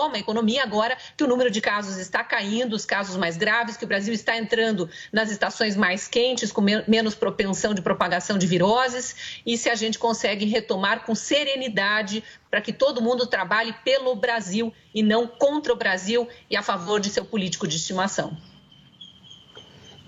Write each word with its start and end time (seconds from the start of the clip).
retoma 0.00 0.16
a 0.16 0.18
economia 0.18 0.62
agora 0.62 0.96
que 1.16 1.22
o 1.22 1.26
número 1.26 1.50
de 1.50 1.60
casos 1.60 1.98
está 1.98 2.24
caindo, 2.24 2.74
os 2.74 2.86
casos 2.86 3.16
mais 3.16 3.36
graves, 3.36 3.76
que 3.76 3.84
o 3.84 3.88
Brasil 3.88 4.14
está 4.14 4.36
entrando 4.36 4.88
nas 5.12 5.30
estações 5.30 5.76
mais 5.76 6.08
quentes, 6.08 6.50
com 6.50 6.62
menos 6.62 7.14
propensão 7.14 7.74
de 7.74 7.82
propagação 7.82 8.38
de 8.38 8.46
viroses, 8.46 9.42
e 9.44 9.58
se 9.58 9.68
a 9.68 9.74
gente 9.74 9.98
consegue 9.98 10.46
retomar 10.46 11.04
com 11.04 11.14
serenidade 11.14 12.24
para 12.50 12.60
que 12.60 12.72
todo 12.72 13.02
mundo 13.02 13.26
trabalhe 13.26 13.74
pelo 13.84 14.14
Brasil 14.14 14.72
e 14.94 15.02
não 15.02 15.26
contra 15.26 15.72
o 15.72 15.76
Brasil 15.76 16.28
e 16.48 16.56
a 16.56 16.62
favor 16.62 16.98
de 16.98 17.10
seu 17.10 17.24
político 17.24 17.68
de 17.68 17.76
estimação. 17.76 18.36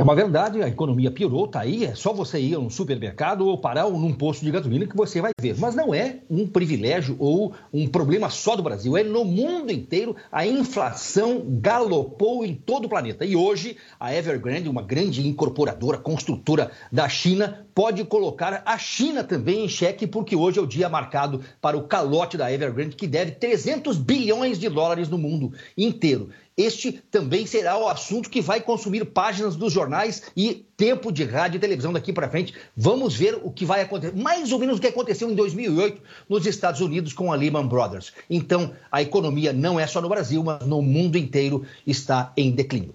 É 0.03 0.05
uma 0.05 0.17
verdade, 0.17 0.61
a 0.61 0.67
economia 0.67 1.13
piorou, 1.13 1.47
tá 1.47 1.61
aí, 1.61 1.85
é 1.85 1.95
só 1.95 2.13
você 2.13 2.41
ir 2.41 2.57
a 2.57 2.59
um 2.59 2.69
supermercado 2.69 3.47
ou 3.47 3.57
parar 3.57 3.89
num 3.89 4.13
posto 4.13 4.45
de 4.45 4.51
gasolina 4.51 4.85
que 4.85 4.97
você 4.97 5.21
vai 5.21 5.31
ver. 5.41 5.55
Mas 5.61 5.77
não 5.77 5.95
é 5.95 6.19
um 6.29 6.45
privilégio 6.45 7.15
ou 7.21 7.55
um 7.73 7.87
problema 7.87 8.29
só 8.29 8.57
do 8.57 8.65
Brasil, 8.65 8.97
é 8.97 9.05
no 9.05 9.25
mundo 9.25 9.71
inteiro 9.71 10.17
a 10.33 10.45
inflação 10.45 11.45
galopou 11.47 12.45
em 12.45 12.53
todo 12.53 12.87
o 12.87 12.89
planeta. 12.89 13.25
E 13.25 13.37
hoje 13.37 13.77
a 14.01 14.13
Evergrande, 14.13 14.69
uma 14.69 14.83
grande 14.83 15.25
incorporadora, 15.25 15.99
construtora 15.99 16.73
da 16.91 17.09
China, 17.09 17.65
pode 17.73 18.03
colocar 18.03 18.61
a 18.67 18.79
China 18.79 19.23
também 19.23 19.65
em 19.65 19.69
xeque, 19.69 20.05
porque 20.05 20.35
hoje 20.35 20.59
é 20.59 20.63
o 20.63 20.67
dia 20.67 20.89
marcado 20.89 21.43
para 21.61 21.79
o 21.79 21.85
calote 21.85 22.37
da 22.37 22.53
Evergrande, 22.53 22.97
que 22.97 23.07
deve 23.07 23.31
300 23.31 23.99
bilhões 23.99 24.59
de 24.59 24.69
dólares 24.69 25.09
no 25.09 25.17
mundo 25.17 25.53
inteiro. 25.79 26.31
Este 26.63 26.93
também 26.93 27.45
será 27.45 27.77
o 27.77 27.89
assunto 27.89 28.31
que 28.31 28.41
vai 28.41 28.61
consumir 28.61 29.05
páginas 29.07 29.57
dos 29.57 29.73
jornais 29.73 30.23
e 30.37 30.67
tempo 30.77 31.11
de 31.11 31.25
rádio 31.25 31.57
e 31.57 31.61
televisão 31.61 31.93
daqui 31.93 32.13
para 32.13 32.29
frente. 32.29 32.55
Vamos 32.77 33.15
ver 33.15 33.41
o 33.43 33.51
que 33.51 33.65
vai 33.65 33.81
acontecer. 33.81 34.15
Mais 34.15 34.53
ou 34.53 34.59
menos 34.59 34.79
o 34.79 34.81
que 34.81 34.87
aconteceu 34.87 35.31
em 35.31 35.35
2008 35.35 36.01
nos 36.29 36.47
Estados 36.47 36.81
Unidos 36.81 37.13
com 37.13 37.33
a 37.33 37.37
Lehman 37.37 37.67
Brothers. 37.67 38.13
Então, 38.31 38.73
a 38.91 39.03
economia 39.03 39.53
não 39.53 39.79
é 39.79 39.87
só 39.87 40.01
no 40.01 40.09
Brasil, 40.09 40.43
mas 40.45 40.65
no 40.65 40.81
mundo 40.81 41.19
inteiro 41.19 41.65
está 41.87 42.33
em 42.37 42.53
declínio 42.53 42.95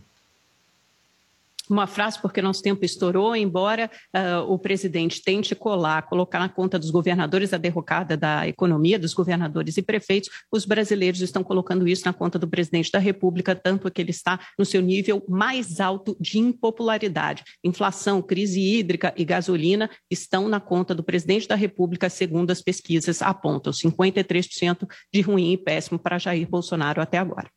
uma 1.73 1.87
frase, 1.87 2.21
porque 2.21 2.41
nosso 2.41 2.61
tempo 2.61 2.83
estourou, 2.83 3.35
embora 3.35 3.89
uh, 4.15 4.51
o 4.51 4.57
presidente 4.57 5.21
tente 5.23 5.55
colar, 5.55 6.03
colocar 6.03 6.39
na 6.39 6.49
conta 6.49 6.79
dos 6.79 6.89
governadores 6.89 7.53
a 7.53 7.57
derrocada 7.57 8.15
da 8.15 8.47
economia, 8.47 8.99
dos 8.99 9.13
governadores 9.13 9.77
e 9.77 9.81
prefeitos, 9.81 10.29
os 10.51 10.65
brasileiros 10.65 11.21
estão 11.21 11.43
colocando 11.43 11.87
isso 11.87 12.05
na 12.05 12.13
conta 12.13 12.39
do 12.39 12.47
presidente 12.47 12.91
da 12.91 12.99
República, 12.99 13.55
tanto 13.55 13.89
que 13.91 14.01
ele 14.01 14.11
está 14.11 14.39
no 14.57 14.65
seu 14.65 14.81
nível 14.81 15.23
mais 15.27 15.79
alto 15.79 16.15
de 16.19 16.39
impopularidade. 16.39 17.43
Inflação, 17.63 18.21
crise 18.21 18.59
hídrica 18.61 19.13
e 19.17 19.25
gasolina 19.25 19.89
estão 20.09 20.47
na 20.47 20.59
conta 20.59 20.93
do 20.93 21.03
presidente 21.03 21.47
da 21.47 21.55
República, 21.55 22.09
segundo 22.09 22.51
as 22.51 22.61
pesquisas 22.61 23.21
apontam, 23.21 23.73
53% 23.73 24.87
de 25.13 25.21
ruim 25.21 25.53
e 25.53 25.57
péssimo 25.57 25.99
para 25.99 26.17
Jair 26.17 26.47
Bolsonaro 26.49 27.01
até 27.01 27.17
agora. 27.17 27.49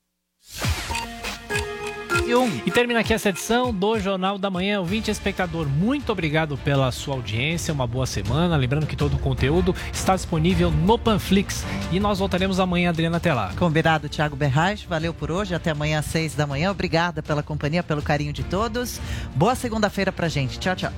E 2.64 2.70
termina 2.70 3.00
aqui 3.00 3.12
essa 3.12 3.30
edição 3.30 3.74
do 3.74 3.98
Jornal 3.98 4.38
da 4.38 4.48
Manhã. 4.48 4.78
Ouvinte 4.78 5.10
espectador, 5.10 5.66
muito 5.68 6.12
obrigado 6.12 6.56
pela 6.58 6.92
sua 6.92 7.16
audiência. 7.16 7.74
Uma 7.74 7.88
boa 7.88 8.06
semana. 8.06 8.56
Lembrando 8.56 8.86
que 8.86 8.94
todo 8.94 9.14
o 9.14 9.18
conteúdo 9.18 9.74
está 9.92 10.14
disponível 10.14 10.70
no 10.70 10.96
Panflix. 10.96 11.64
E 11.90 11.98
nós 11.98 12.20
voltaremos 12.20 12.60
amanhã, 12.60 12.90
Adriana, 12.90 13.16
até 13.16 13.34
lá. 13.34 13.52
Combinado, 13.58 14.08
Thiago 14.08 14.36
Berraz. 14.36 14.84
Valeu 14.84 15.12
por 15.12 15.32
hoje. 15.32 15.56
Até 15.56 15.70
amanhã 15.70 15.98
às 15.98 16.06
seis 16.06 16.32
da 16.32 16.46
manhã. 16.46 16.70
Obrigada 16.70 17.20
pela 17.20 17.42
companhia, 17.42 17.82
pelo 17.82 18.00
carinho 18.00 18.32
de 18.32 18.44
todos. 18.44 19.00
Boa 19.34 19.56
segunda-feira 19.56 20.12
pra 20.12 20.28
gente. 20.28 20.56
Tchau, 20.56 20.76
tchau. 20.76 20.92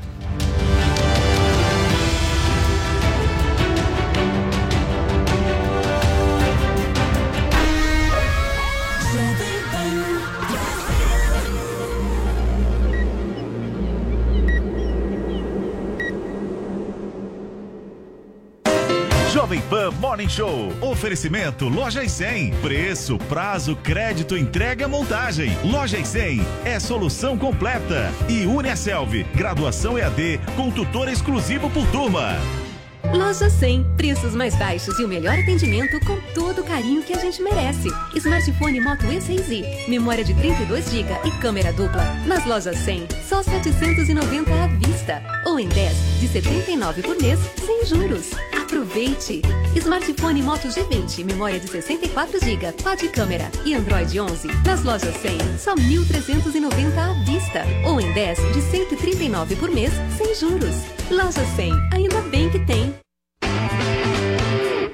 Jovem 19.52 19.60
Pan 19.68 19.90
Morning 20.00 20.28
Show. 20.28 20.72
Oferecimento 20.80 21.68
Loja 21.68 22.02
e 22.02 22.08
100. 22.08 22.52
Preço, 22.62 23.18
prazo, 23.18 23.76
crédito, 23.76 24.34
entrega, 24.34 24.88
montagem. 24.88 25.54
Loja 25.62 25.98
e 25.98 26.06
100 26.06 26.40
é 26.64 26.80
solução 26.80 27.36
completa. 27.36 28.10
E 28.30 28.46
Uniaselv, 28.46 29.24
graduação 29.34 29.98
EAD 29.98 30.40
com 30.56 30.70
tutor 30.70 31.06
exclusivo 31.08 31.68
por 31.68 31.86
turma. 31.88 32.61
Loja 33.10 33.50
100, 33.50 33.84
preços 33.96 34.34
mais 34.34 34.54
baixos 34.54 34.98
e 34.98 35.04
o 35.04 35.08
melhor 35.08 35.38
atendimento 35.38 35.98
com 36.06 36.18
todo 36.34 36.60
o 36.60 36.64
carinho 36.64 37.02
que 37.02 37.12
a 37.12 37.18
gente 37.18 37.42
merece. 37.42 37.88
Smartphone 38.14 38.80
Moto 38.80 39.04
E6i, 39.04 39.88
memória 39.88 40.24
de 40.24 40.32
32 40.34 40.90
GB 40.90 41.10
e 41.24 41.30
câmera 41.40 41.72
dupla. 41.72 42.04
Nas 42.26 42.46
lojas 42.46 42.76
100, 42.78 43.08
só 43.28 43.42
790 43.42 44.50
à 44.52 44.66
vista 44.68 45.22
ou 45.44 45.58
em 45.58 45.68
10 45.68 46.20
de 46.20 46.28
79 46.28 47.02
por 47.02 47.20
mês 47.20 47.38
sem 47.66 47.84
juros. 47.84 48.30
Aproveite! 48.56 49.42
Smartphone 49.76 50.42
Moto 50.42 50.68
G20, 50.68 51.24
memória 51.24 51.60
de 51.60 51.68
64 51.68 52.38
GB, 52.40 52.72
quad 52.82 53.08
câmera 53.08 53.50
e 53.64 53.74
Android 53.74 54.18
11. 54.18 54.48
Nas 54.64 54.82
lojas 54.84 55.14
100, 55.16 55.58
só 55.58 55.74
1.390 55.74 56.96
à 56.96 57.12
vista 57.24 57.64
ou 57.84 58.00
em 58.00 58.10
10 58.12 58.38
de 58.54 58.62
139 58.62 59.56
por 59.56 59.70
mês 59.70 59.92
sem 60.16 60.34
juros. 60.34 61.01
Loja 61.12 61.44
100, 61.44 61.72
ainda 61.92 62.22
bem 62.30 62.48
que 62.48 62.58
tem. 62.60 62.94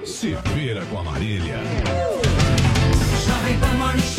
Se 0.05 0.37
vira 0.53 0.85
com 0.87 0.99
a 0.99 1.05
Marília. 1.05 1.59
Jovem 3.25 3.57
Pan 3.61 3.75
Morning 3.79 4.18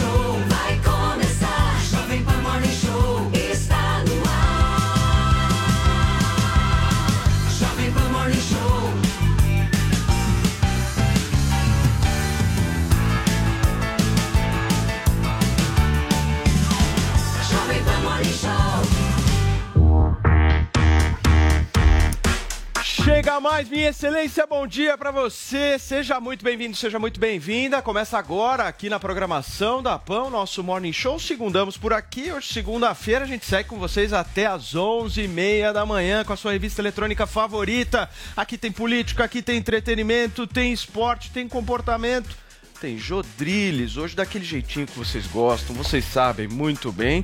Chega 23.29 23.39
mais, 23.41 23.69
minha 23.69 23.89
excelência, 23.89 24.47
bom 24.47 24.65
dia 24.65 24.97
para 24.97 25.11
você. 25.11 25.77
Seja 25.77 26.19
muito 26.19 26.43
bem-vindo, 26.43 26.75
seja 26.75 26.97
muito 26.97 27.19
bem-vinda. 27.19 27.79
Começa 27.79 28.17
agora 28.17 28.63
aqui 28.63 28.89
na 28.89 28.99
programação 28.99 29.83
da 29.83 29.99
PAN, 29.99 30.31
nosso 30.31 30.63
Morning 30.63 30.91
Show. 30.91 31.19
Segundamos 31.19 31.77
por 31.77 31.93
aqui. 31.93 32.31
Hoje, 32.31 32.51
segunda-feira, 32.51 33.25
a 33.25 33.27
gente 33.27 33.45
segue 33.45 33.69
com 33.69 33.77
vocês 33.77 34.13
até 34.13 34.47
às 34.47 34.73
11h30 34.73 35.71
da 35.71 35.85
manhã 35.85 36.23
com 36.25 36.33
a 36.33 36.35
sua 36.35 36.53
revista 36.53 36.81
eletrônica 36.81 37.27
favorita. 37.27 38.09
Aqui 38.35 38.57
tem 38.57 38.71
política, 38.71 39.25
aqui 39.25 39.43
tem 39.43 39.57
entretenimento, 39.57 40.47
tem 40.47 40.73
esporte, 40.73 41.29
tem 41.29 41.47
comportamento. 41.47 42.35
Tem 42.79 42.97
Jodriles, 42.97 43.97
hoje 43.97 44.15
daquele 44.15 44.45
jeitinho 44.45 44.87
que 44.87 44.97
vocês 44.97 45.27
gostam, 45.27 45.75
vocês 45.75 46.05
sabem 46.05 46.47
muito 46.47 46.93
bem. 46.93 47.23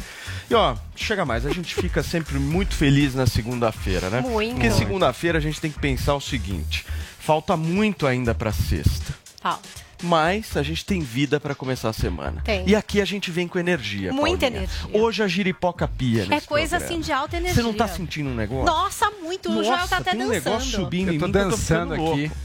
E 0.49 0.53
ó, 0.53 0.75
chega 0.97 1.23
mais, 1.23 1.45
a 1.45 1.49
gente 1.49 1.73
fica 1.73 2.03
sempre 2.03 2.37
muito 2.37 2.75
feliz 2.75 3.15
na 3.15 3.25
segunda-feira, 3.25 4.09
né? 4.09 4.19
Muito. 4.19 4.55
Porque 4.55 4.69
segunda-feira 4.71 5.37
a 5.37 5.41
gente 5.41 5.61
tem 5.61 5.71
que 5.71 5.79
pensar 5.79 6.13
o 6.13 6.19
seguinte: 6.19 6.85
falta 7.19 7.55
muito 7.55 8.05
ainda 8.05 8.35
pra 8.35 8.51
sexta. 8.51 9.13
Falta. 9.41 9.85
Mas 10.03 10.57
a 10.57 10.61
gente 10.61 10.83
tem 10.83 10.99
vida 10.99 11.39
pra 11.39 11.55
começar 11.55 11.87
a 11.87 11.93
semana. 11.93 12.41
Tem. 12.43 12.67
E 12.67 12.75
aqui 12.75 12.99
a 12.99 13.05
gente 13.05 13.31
vem 13.31 13.47
com 13.47 13.57
energia. 13.57 14.11
Muita 14.11 14.41
Paulinha. 14.47 14.63
energia. 14.67 15.01
Hoje 15.01 15.23
a 15.23 15.27
giripoca 15.27 15.87
pia. 15.87 16.23
É 16.23 16.25
nesse 16.25 16.47
coisa 16.47 16.77
programa. 16.77 16.85
assim 16.93 17.01
de 17.01 17.11
alta 17.13 17.37
energia. 17.37 17.55
Você 17.55 17.63
não 17.63 17.73
tá 17.73 17.87
sentindo 17.87 18.29
um 18.29 18.35
negócio? 18.35 18.65
Nossa, 18.65 19.09
muito. 19.23 19.49
o 19.49 19.63
Joel 19.63 19.87
tá 19.87 19.97
até 19.97 20.11
tem 20.11 20.19
um 20.21 20.27
dançando. 20.27 20.43
negócio 20.51 20.69
subindo 20.71 21.07
Eu 21.07 21.13
em 21.13 21.19
tô 21.19 21.25
mim 21.27 21.31
que 21.31 21.37
eu 21.37 21.43
dançando 21.49 21.59
ficando 21.61 21.93
aqui 21.93 22.21
louco. 22.27 22.35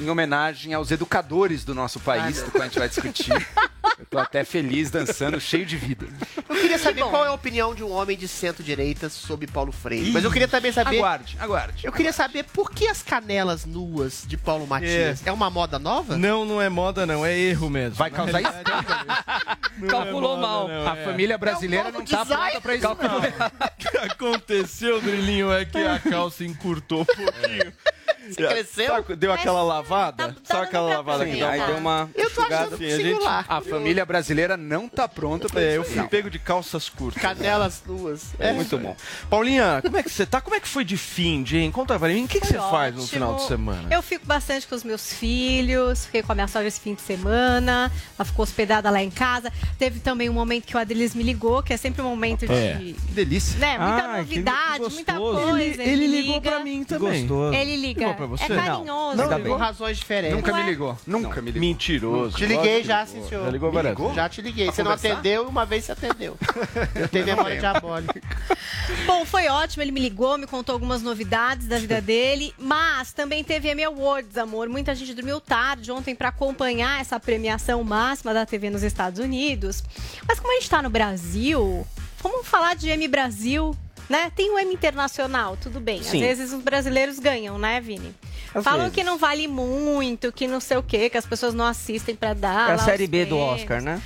Em 0.00 0.08
homenagem 0.08 0.74
aos 0.74 0.90
educadores 0.90 1.64
do 1.64 1.74
nosso 1.74 2.00
país, 2.00 2.42
do 2.42 2.50
qual 2.50 2.62
a 2.62 2.66
gente 2.66 2.78
vai 2.78 2.88
discutir. 2.88 3.32
Eu 3.98 4.06
tô 4.06 4.18
até 4.18 4.42
feliz 4.42 4.90
dançando, 4.90 5.40
cheio 5.40 5.64
de 5.64 5.76
vida. 5.76 6.06
Eu 6.48 6.56
queria 6.56 6.78
saber 6.78 7.02
bom. 7.02 7.10
qual 7.10 7.24
é 7.24 7.28
a 7.28 7.32
opinião 7.32 7.74
de 7.74 7.84
um 7.84 7.92
homem 7.92 8.16
de 8.16 8.26
centro-direita 8.26 9.08
sobre 9.08 9.46
Paulo 9.46 9.70
Freire. 9.70 10.10
Mas 10.10 10.24
eu 10.24 10.30
queria 10.30 10.48
também 10.48 10.72
saber. 10.72 10.96
Aguarde, 10.98 11.36
aguarde. 11.38 11.86
Eu 11.86 11.92
queria 11.92 12.12
saber 12.12 12.44
por 12.44 12.70
que 12.70 12.88
as 12.88 13.02
canelas 13.02 13.64
nuas 13.64 14.24
de 14.26 14.36
Paulo 14.36 14.66
Matias? 14.66 15.24
É, 15.24 15.30
uma 15.30 15.50
moda 15.50 15.78
nova? 15.78 16.16
Não, 16.16 16.44
não 16.44 16.60
é 16.60 16.68
moda, 16.68 17.06
não, 17.06 17.24
é 17.24 17.38
erro 17.38 17.70
mesmo. 17.70 17.94
Vai 17.96 18.10
causar 18.10 18.40
Na 18.40 18.50
isso. 18.50 18.58
Calculou 19.88 20.36
é 20.36 20.36
moda, 20.36 20.40
mal. 20.40 20.68
não, 20.68 20.88
a 20.92 20.96
é. 20.96 21.04
família 21.04 21.38
brasileira 21.38 21.88
É 21.88 21.90
um 21.90 21.94
não 21.94 22.04
tá 22.04 22.22
design. 22.22 22.60
pronta 22.60 22.60
pra 22.60 22.74
isso. 22.76 22.88
O 23.72 23.90
que 23.90 23.98
aconteceu, 23.98 25.00
Drilinho, 25.00 25.52
é 25.52 25.64
que 25.64 25.78
a 25.78 25.98
calça 25.98 26.44
encurtou 26.44 27.02
um 27.02 27.04
pouquinho. 27.04 27.72
Você 28.28 28.46
cresceu? 28.46 28.86
Sabe, 28.86 29.16
deu 29.16 29.32
aquela 29.32 29.62
lavada? 29.62 30.36
Sabe 30.44 30.64
aquela 30.66 30.88
lavada 30.96 31.24
que 31.26 31.36
dá 31.38 31.50
aí 31.50 31.58
uma... 31.60 31.66
deu 31.66 31.76
uma 31.78 32.10
Eu 32.14 32.30
tô 32.30 32.40
achando 32.42 32.70
Sim, 32.70 32.76
que 32.78 32.84
a 32.92 32.96
gente- 32.96 33.08
singular. 33.14 33.44
A 33.48 33.60
família 33.60 34.04
brasileira 34.04 34.56
não 34.56 34.88
tá 34.88 35.08
pronta 35.08 35.48
pra 35.48 35.60
É, 35.60 35.76
eu 35.76 35.84
fui 35.84 35.96
não. 35.96 36.08
pego 36.08 36.30
de 36.30 36.38
calças 36.38 36.88
curtas. 36.88 37.20
Canelas 37.22 37.82
nuas. 37.86 38.34
É 38.38 38.52
muito 38.52 38.76
bom. 38.78 38.96
Paulinha, 39.28 39.80
como 39.82 39.96
é 39.96 40.02
que 40.02 40.10
você 40.10 40.24
tá? 40.26 40.40
Como 40.40 40.56
é 40.56 40.60
que 40.60 40.68
foi 40.68 40.84
de 40.84 40.96
fim, 40.96 41.44
hein? 41.52 41.70
Conta 41.70 41.98
pra 41.98 42.08
mim, 42.08 42.24
o 42.24 42.28
que, 42.28 42.40
que 42.40 42.46
você 42.46 42.58
Foi 42.58 42.70
faz 42.70 42.94
no 42.94 43.02
ótimo. 43.02 43.12
final 43.14 43.34
de 43.36 43.42
semana? 43.46 43.88
Eu 43.90 44.02
fico 44.02 44.26
bastante 44.26 44.66
com 44.66 44.74
os 44.74 44.84
meus 44.84 45.12
filhos, 45.12 46.06
fiquei 46.06 46.22
com 46.22 46.32
a 46.32 46.34
minha 46.34 46.48
sogra 46.48 46.68
esse 46.68 46.80
fim 46.80 46.94
de 46.94 47.02
semana, 47.02 47.90
ela 48.18 48.24
ficou 48.24 48.42
hospedada 48.42 48.90
lá 48.90 49.02
em 49.02 49.10
casa. 49.10 49.52
Teve 49.78 50.00
também 50.00 50.28
um 50.28 50.32
momento 50.32 50.64
que 50.66 50.76
o 50.76 50.78
Adelis 50.78 51.14
me 51.14 51.22
ligou, 51.22 51.62
que 51.62 51.72
é 51.72 51.76
sempre 51.76 52.02
um 52.02 52.08
momento 52.08 52.44
É. 52.50 52.74
de. 52.74 52.92
Que 52.94 53.12
delícia. 53.12 53.58
Né, 53.58 53.78
muita 53.78 54.02
que- 54.02 54.16
novidade, 54.18 54.84
que 54.84 54.94
muita 54.94 55.14
coisa. 55.14 55.82
Ele, 55.82 55.82
ele 55.82 56.06
ligou 56.06 56.34
liga. 56.36 56.50
pra 56.50 56.60
mim 56.60 56.84
também. 56.84 57.26
Gostoso. 57.26 57.54
Ele 57.54 57.76
liga. 57.76 58.11
Ligou 58.12 58.16
pra 58.16 58.26
você? 58.26 58.52
É 58.52 58.56
carinhoso. 58.56 59.16
Não, 59.16 59.28
Tá 59.28 59.38
ligou 59.38 59.56
razões 59.56 59.98
diferentes. 59.98 60.36
Nunca 60.36 60.52
Não 60.52 60.58
me 60.58 60.64
é? 60.64 60.70
ligou. 60.70 60.98
Nunca 61.06 61.40
me 61.42 61.50
ligou. 61.50 61.60
Mentiroso. 61.68 62.36
Te 62.36 62.46
liguei 62.46 62.84
já, 62.84 63.04
sim, 63.06 63.22
senhor. 63.28 63.44
Já 63.44 63.50
ligou 63.50 63.72
várias 63.72 63.96
vezes? 63.96 64.14
Já 64.14 64.28
te 64.28 64.42
liguei. 64.42 64.66
Você 64.66 64.82
não 64.82 64.90
atendeu 64.92 65.44
e 65.44 65.46
uma 65.46 65.64
vez 65.66 65.84
você 65.84 65.92
atendeu. 65.92 66.36
Eu 66.94 67.08
tenho 67.08 67.26
memória 67.26 67.58
diabólica. 67.58 68.20
Bom, 69.06 69.24
foi 69.24 69.48
ótimo. 69.48 69.82
Ele 69.82 69.92
me 69.92 70.00
ligou, 70.00 70.36
me 70.38 70.46
contou 70.46 70.72
algumas 70.74 71.02
novidades 71.02 71.66
da 71.66 71.78
vida 71.78 72.00
dele, 72.00 72.54
mas 72.58 73.12
também 73.12 73.42
teve 73.44 73.70
Emmy 73.70 73.84
Awards, 73.84 74.36
amor. 74.36 74.68
Muita 74.68 74.94
gente 74.94 75.14
dormiu 75.14 75.40
tarde 75.40 75.90
ontem 75.90 76.14
para 76.14 76.28
acompanhar 76.28 77.00
essa 77.00 77.18
premiação 77.20 77.82
máxima 77.84 78.32
da 78.34 78.44
TV 78.46 78.70
nos 78.70 78.82
Estados 78.82 79.18
Unidos. 79.18 79.82
Mas 80.26 80.38
como 80.38 80.52
a 80.52 80.56
gente 80.56 80.68
tá 80.70 80.82
no 80.82 80.90
Brasil, 80.90 81.86
vamos 82.22 82.46
falar 82.46 82.74
de 82.74 82.90
Emmy 82.90 83.08
Brasil, 83.08 83.76
né? 84.12 84.30
Tem 84.36 84.50
o 84.50 84.58
Emmy 84.58 84.74
Internacional, 84.74 85.56
tudo 85.56 85.80
bem. 85.80 86.02
Sim. 86.02 86.18
Às 86.18 86.28
vezes 86.28 86.52
os 86.52 86.62
brasileiros 86.62 87.18
ganham, 87.18 87.58
né, 87.58 87.80
Vini? 87.80 88.14
Às 88.54 88.62
Falam 88.62 88.80
vezes. 88.80 88.94
que 88.94 89.02
não 89.02 89.16
vale 89.16 89.48
muito, 89.48 90.30
que 90.30 90.46
não 90.46 90.60
sei 90.60 90.76
o 90.76 90.82
quê, 90.82 91.08
que 91.08 91.16
as 91.16 91.24
pessoas 91.24 91.54
não 91.54 91.64
assistem 91.64 92.14
para 92.14 92.34
dar. 92.34 92.70
É 92.70 92.74
a 92.74 92.78
série 92.78 93.06
B 93.06 93.24
do. 93.24 93.38
Oscar, 93.38 93.80
né? 93.80 94.02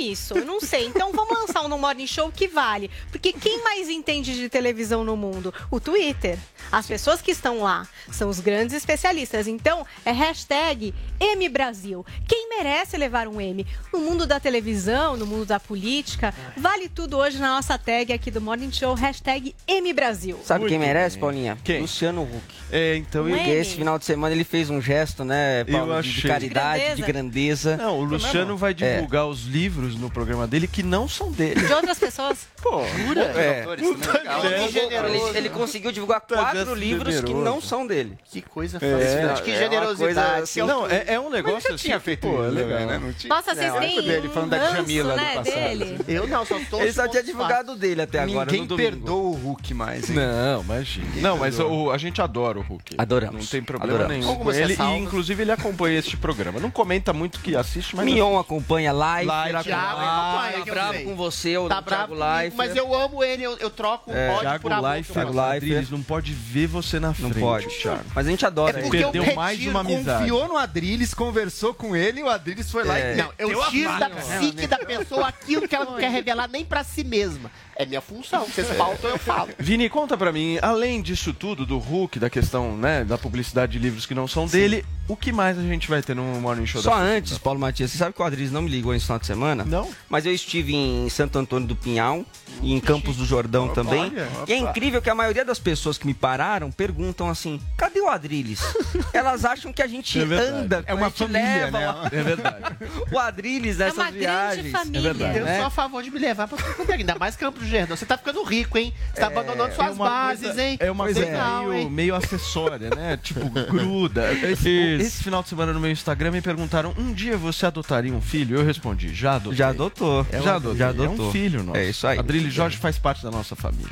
Isso, 0.00 0.34
eu 0.38 0.44
não 0.44 0.60
sei. 0.60 0.86
Então 0.86 1.12
vamos 1.12 1.38
lançar 1.38 1.62
um 1.62 1.68
no 1.68 1.78
Morning 1.78 2.06
Show 2.06 2.30
que 2.32 2.48
vale. 2.48 2.90
Porque 3.10 3.32
quem 3.32 3.62
mais 3.62 3.88
entende 3.88 4.34
de 4.34 4.48
televisão 4.48 5.04
no 5.04 5.16
mundo? 5.16 5.52
O 5.70 5.78
Twitter. 5.78 6.38
As 6.72 6.86
pessoas 6.86 7.20
que 7.20 7.30
estão 7.30 7.62
lá 7.62 7.86
são 8.10 8.28
os 8.28 8.40
grandes 8.40 8.74
especialistas. 8.74 9.46
Então 9.46 9.86
é 10.04 10.10
hashtag 10.12 10.94
MBrasil. 11.20 12.04
Quem 12.26 12.48
merece 12.48 12.96
levar 12.96 13.28
um 13.28 13.40
M? 13.40 13.66
No 13.92 14.00
mundo 14.00 14.26
da 14.26 14.40
televisão, 14.40 15.16
no 15.16 15.26
mundo 15.26 15.44
da 15.46 15.60
política, 15.60 16.34
vale 16.56 16.88
tudo 16.88 17.16
hoje 17.18 17.38
na 17.38 17.54
nossa 17.56 17.76
tag 17.78 18.12
aqui 18.12 18.30
do 18.30 18.40
Morning 18.40 18.72
Show, 18.72 18.94
hashtag 18.94 19.54
MBrasil. 19.68 20.38
Sabe 20.44 20.60
Muito 20.60 20.70
quem 20.70 20.78
merece, 20.78 21.16
bem. 21.16 21.20
Paulinha? 21.20 21.58
Quem? 21.62 21.80
Luciano 21.82 22.22
Huck. 22.22 22.54
É, 22.72 22.96
então... 22.96 23.26
É? 23.28 23.30
Porque 23.36 23.50
esse 23.50 23.74
final 23.76 23.98
de 23.98 24.04
semana 24.04 24.34
ele 24.34 24.44
fez 24.44 24.70
um 24.70 24.80
gesto, 24.80 25.24
né, 25.24 25.64
Paulo, 25.64 25.94
Eu 25.94 26.02
de- 26.02 26.22
caridade, 26.22 26.82
De 26.90 26.96
de 26.96 27.02
grandeza. 27.02 27.12
grandeza. 27.12 27.76
Não, 27.76 27.98
o 27.98 28.04
Luciano 28.04 28.56
vai 28.56 28.72
divulgar 28.74 29.26
os 29.26 29.44
livros 29.44 29.89
no 29.96 30.10
programa 30.10 30.46
dele 30.46 30.66
que 30.66 30.82
não 30.82 31.08
são 31.08 31.30
dele. 31.32 31.60
De 31.60 31.72
outras 31.72 31.98
pessoas. 31.98 32.46
Pô, 32.62 32.80
É. 32.82 33.60
Autores 33.62 33.88
legal. 34.14 34.40
Que 34.42 34.68
generoso. 34.72 35.28
Ele, 35.28 35.38
ele 35.38 35.48
conseguiu 35.50 35.92
divulgar 35.92 36.20
quatro 36.20 36.58
gesto 36.58 36.74
livros 36.74 37.14
que 37.14 37.20
generoso. 37.20 37.44
não 37.44 37.60
são 37.60 37.86
dele. 37.86 38.18
Que 38.30 38.42
coisa 38.42 38.78
É, 38.78 38.80
fascinante. 38.80 39.42
que 39.42 39.50
é 39.50 39.54
uma 39.54 39.60
generosidade. 39.62 40.14
coisa 40.14 40.42
assim, 40.42 40.60
que 40.60 40.66
não, 40.66 40.86
é, 40.86 41.04
é 41.06 41.20
um 41.20 41.24
Mas 41.24 41.32
negócio 41.32 41.70
já 41.72 41.76
tinha 41.78 41.96
assim, 41.96 42.04
feito 42.04 42.20
pô, 42.28 42.44
é 42.44 42.46
isso, 42.48 42.54
legal. 42.56 42.80
né? 42.86 42.98
Não 42.98 43.12
tinha? 43.12 43.34
Nossa, 43.34 43.54
vocês 43.54 43.72
Não, 43.72 43.80
têm 43.80 44.02
dele, 44.02 44.28
falando 44.28 44.46
um 44.46 44.48
da 44.50 44.58
ranço, 44.58 44.74
Djamila 44.74 45.16
né, 45.16 45.22
do 45.32 45.34
passado. 45.38 45.54
dele. 45.54 45.98
Eu 46.08 46.26
não, 46.26 46.44
só 46.46 46.58
estou 46.58 46.80
Ele 46.82 46.92
só 46.92 47.08
tinha 47.08 47.22
divulgado 47.22 47.76
dele 47.76 48.02
até 48.02 48.18
agora 48.20 48.50
Ninguém 48.50 48.76
perdoa 48.76 49.16
o 49.16 49.32
Hulk 49.32 49.74
mais, 49.74 50.10
hein? 50.10 50.16
Não, 50.16 50.62
imagina. 50.62 51.06
Não, 51.16 51.36
mas 51.38 51.58
o- 51.58 51.90
a 51.90 51.98
gente 51.98 52.20
adora 52.20 52.58
o 52.58 52.62
Hulk. 52.62 52.94
Adoramos. 52.98 53.40
Não 53.40 53.46
tem 53.46 53.62
problema 53.62 53.94
Adoramos. 53.94 54.24
nenhum 54.26 54.36
com 54.38 54.52
ele. 54.52 54.76
E, 54.78 54.96
inclusive, 54.98 55.42
ele 55.42 55.52
acompanha 55.52 55.98
este 55.98 56.16
programa. 56.16 56.60
Não 56.60 56.70
comenta 56.70 57.12
muito 57.12 57.40
que 57.40 57.56
assiste, 57.56 57.96
mas... 57.96 58.04
Mion 58.04 58.38
acompanha 58.38 58.92
live. 58.92 59.26
Live, 59.28 59.52
Thiago 59.80 60.00
Ah, 60.00 60.30
acompanha, 60.48 60.64
tá 60.66 60.72
bravo 60.72 61.04
com 61.04 61.16
você, 61.16 61.56
o 61.58 61.68
Tá 61.68 61.82
Thiago 61.82 62.14
bravo 62.14 62.42
Life. 62.44 62.56
mas 62.56 62.76
eu 62.76 62.94
amo 62.94 63.22
ele, 63.24 63.42
eu, 63.42 63.56
eu 63.58 63.70
troco 63.70 64.10
o 64.10 64.14
É, 64.14 64.28
ódio 64.30 64.40
Thiago 64.40 64.62
por 64.62 64.72
amor. 64.72 64.96
Life, 64.96 65.12
que 65.12 65.18
eu 65.18 65.32
gosto. 65.32 65.64
Life. 65.64 65.92
Não 65.92 66.02
pode 66.02 66.32
ver 66.32 66.66
você 66.66 67.00
na 67.00 67.08
Não 67.08 67.14
frente, 67.14 67.40
pode. 67.40 67.66
Thiago. 67.68 68.04
Mas 68.14 68.26
a 68.26 68.30
gente 68.30 68.46
adora 68.46 68.76
É 68.78 68.80
ele. 68.80 68.82
porque 68.90 69.04
eu 69.04 69.10
Perdeu 69.10 69.34
mais 69.34 69.66
uma 69.66 69.80
amizade. 69.80 70.18
Confiou 70.20 70.48
no 70.48 70.56
Adriles, 70.56 71.14
conversou 71.14 71.74
com 71.74 71.94
ele 71.96 72.20
e 72.20 72.22
o 72.22 72.28
Adriles 72.28 72.70
foi 72.70 72.84
lá 72.84 72.98
É. 72.98 73.14
e 73.14 73.16
Não, 73.16 73.32
eu 73.38 73.64
tiro 73.70 73.98
da 73.98 74.10
psique 74.10 74.66
da 74.66 74.78
pessoa 74.78 75.28
aquilo 75.28 75.66
que 75.68 75.74
ela 75.74 75.84
não 75.86 75.96
quer 75.96 76.10
revelar 76.10 76.48
nem 76.48 76.64
pra 76.64 76.84
si 76.84 77.02
mesma. 77.04 77.50
É 77.80 77.86
minha 77.86 78.00
função. 78.02 78.44
Vocês 78.44 78.68
faltam, 78.72 79.08
eu 79.08 79.18
falo. 79.18 79.48
Vini, 79.58 79.88
conta 79.88 80.14
pra 80.16 80.30
mim, 80.30 80.58
além 80.60 81.00
disso 81.00 81.32
tudo, 81.32 81.64
do 81.64 81.78
Hulk, 81.78 82.18
da 82.18 82.28
questão, 82.28 82.76
né, 82.76 83.04
da 83.04 83.16
publicidade 83.16 83.72
de 83.72 83.78
livros 83.78 84.04
que 84.04 84.14
não 84.14 84.28
são 84.28 84.46
dele, 84.46 84.84
o 85.08 85.16
que 85.16 85.32
mais 85.32 85.58
a 85.58 85.62
gente 85.62 85.88
vai 85.88 86.02
ter 86.02 86.14
no 86.14 86.22
Morning 86.22 86.66
Show 86.66 86.82
Só 86.82 86.90
da 86.90 86.96
antes, 86.96 87.38
Paulo 87.38 87.58
Matias, 87.58 87.90
você 87.90 87.96
sabe 87.96 88.14
que 88.14 88.20
o 88.20 88.24
Adriles 88.24 88.52
não 88.52 88.60
me 88.60 88.68
ligou 88.68 88.92
nesse 88.92 89.06
final 89.06 89.18
de 89.18 89.26
semana? 89.26 89.64
Não? 89.64 89.88
Mas 90.10 90.26
eu 90.26 90.32
estive 90.34 90.74
em 90.74 91.08
Santo 91.08 91.38
Antônio 91.38 91.66
do 91.66 91.74
Pinhal 91.74 92.22
e 92.62 92.72
em 92.74 92.78
Campos 92.80 93.16
do 93.16 93.24
Jordão 93.24 93.68
também. 93.68 94.00
olha, 94.02 94.28
e 94.46 94.52
é 94.52 94.56
opa. 94.60 94.70
incrível 94.70 95.00
que 95.00 95.08
a 95.08 95.14
maioria 95.14 95.44
das 95.44 95.58
pessoas 95.58 95.96
que 95.96 96.06
me 96.06 96.12
pararam 96.12 96.70
perguntam 96.70 97.30
assim: 97.30 97.58
cadê 97.78 98.00
o 98.00 98.08
Adriles? 98.08 98.60
Elas 99.14 99.44
acham 99.46 99.72
que 99.72 99.82
a 99.82 99.86
gente 99.86 100.20
É 100.20 100.22
anda, 100.22 100.84
É 100.86 100.92
uma 100.92 101.06
a 101.06 101.08
gente 101.08 101.18
família, 101.18 101.42
leva 101.42 101.78
né? 101.78 101.90
o- 101.90 102.06
É 102.14 102.22
verdade. 102.22 102.76
o 103.10 103.18
Adriles 103.18 103.78
nessas 103.78 103.94
uma 103.96 104.04
grande 104.10 104.18
viagens. 104.18 104.70
família. 104.72 104.98
É 104.98 105.02
verdade. 105.02 105.38
Eu 105.38 105.44
né? 105.46 105.56
sou 105.56 105.66
a 105.66 105.70
favor 105.70 106.02
de 106.02 106.10
me 106.10 106.18
levar 106.18 106.48
é. 106.88 106.92
Ainda 106.92 107.14
mais 107.16 107.36
Campo 107.36 107.58
do 107.58 107.64
Jordão. 107.70 107.96
Você 107.96 108.06
tá 108.06 108.18
ficando 108.18 108.42
rico, 108.42 108.76
hein? 108.78 108.92
Você 109.14 109.20
tá 109.20 109.26
abandonando 109.28 109.74
suas 109.74 109.96
bases, 109.96 110.44
coisa- 110.46 110.62
hein? 110.64 110.76
É 110.80 110.90
uma 110.90 111.04
coisa 111.04 111.20
meio, 111.20 111.74
hein? 111.74 111.90
meio 111.90 112.14
acessória, 112.14 112.90
né? 112.94 113.18
Tipo, 113.22 113.48
gruda. 113.48 114.32
Esse, 114.32 114.70
esse 115.00 115.22
final 115.22 115.42
de 115.42 115.48
semana 115.48 115.72
no 115.72 115.80
meu 115.80 115.90
Instagram 115.90 116.30
me 116.32 116.40
perguntaram: 116.42 116.94
um 116.98 117.12
dia 117.12 117.36
você 117.36 117.66
adotaria 117.66 118.12
um 118.12 118.20
filho? 118.20 118.58
Eu 118.58 118.64
respondi: 118.64 119.14
já 119.14 119.36
adotei. 119.36 119.58
Já 119.58 119.68
adotou. 119.68 120.26
É, 120.30 120.38
já 120.38 120.42
já 120.42 120.54
adotou. 120.56 120.76
Já 120.76 120.86
É 120.86 120.88
adotou. 120.90 121.28
um 121.28 121.32
filho 121.32 121.62
nosso. 121.62 121.78
É 121.78 121.84
isso 121.88 122.06
aí. 122.06 122.18
Adrilho 122.18 122.50
Jorge 122.50 122.76
faz 122.76 122.98
parte 122.98 123.22
da 123.22 123.30
nossa 123.30 123.54
família. 123.56 123.88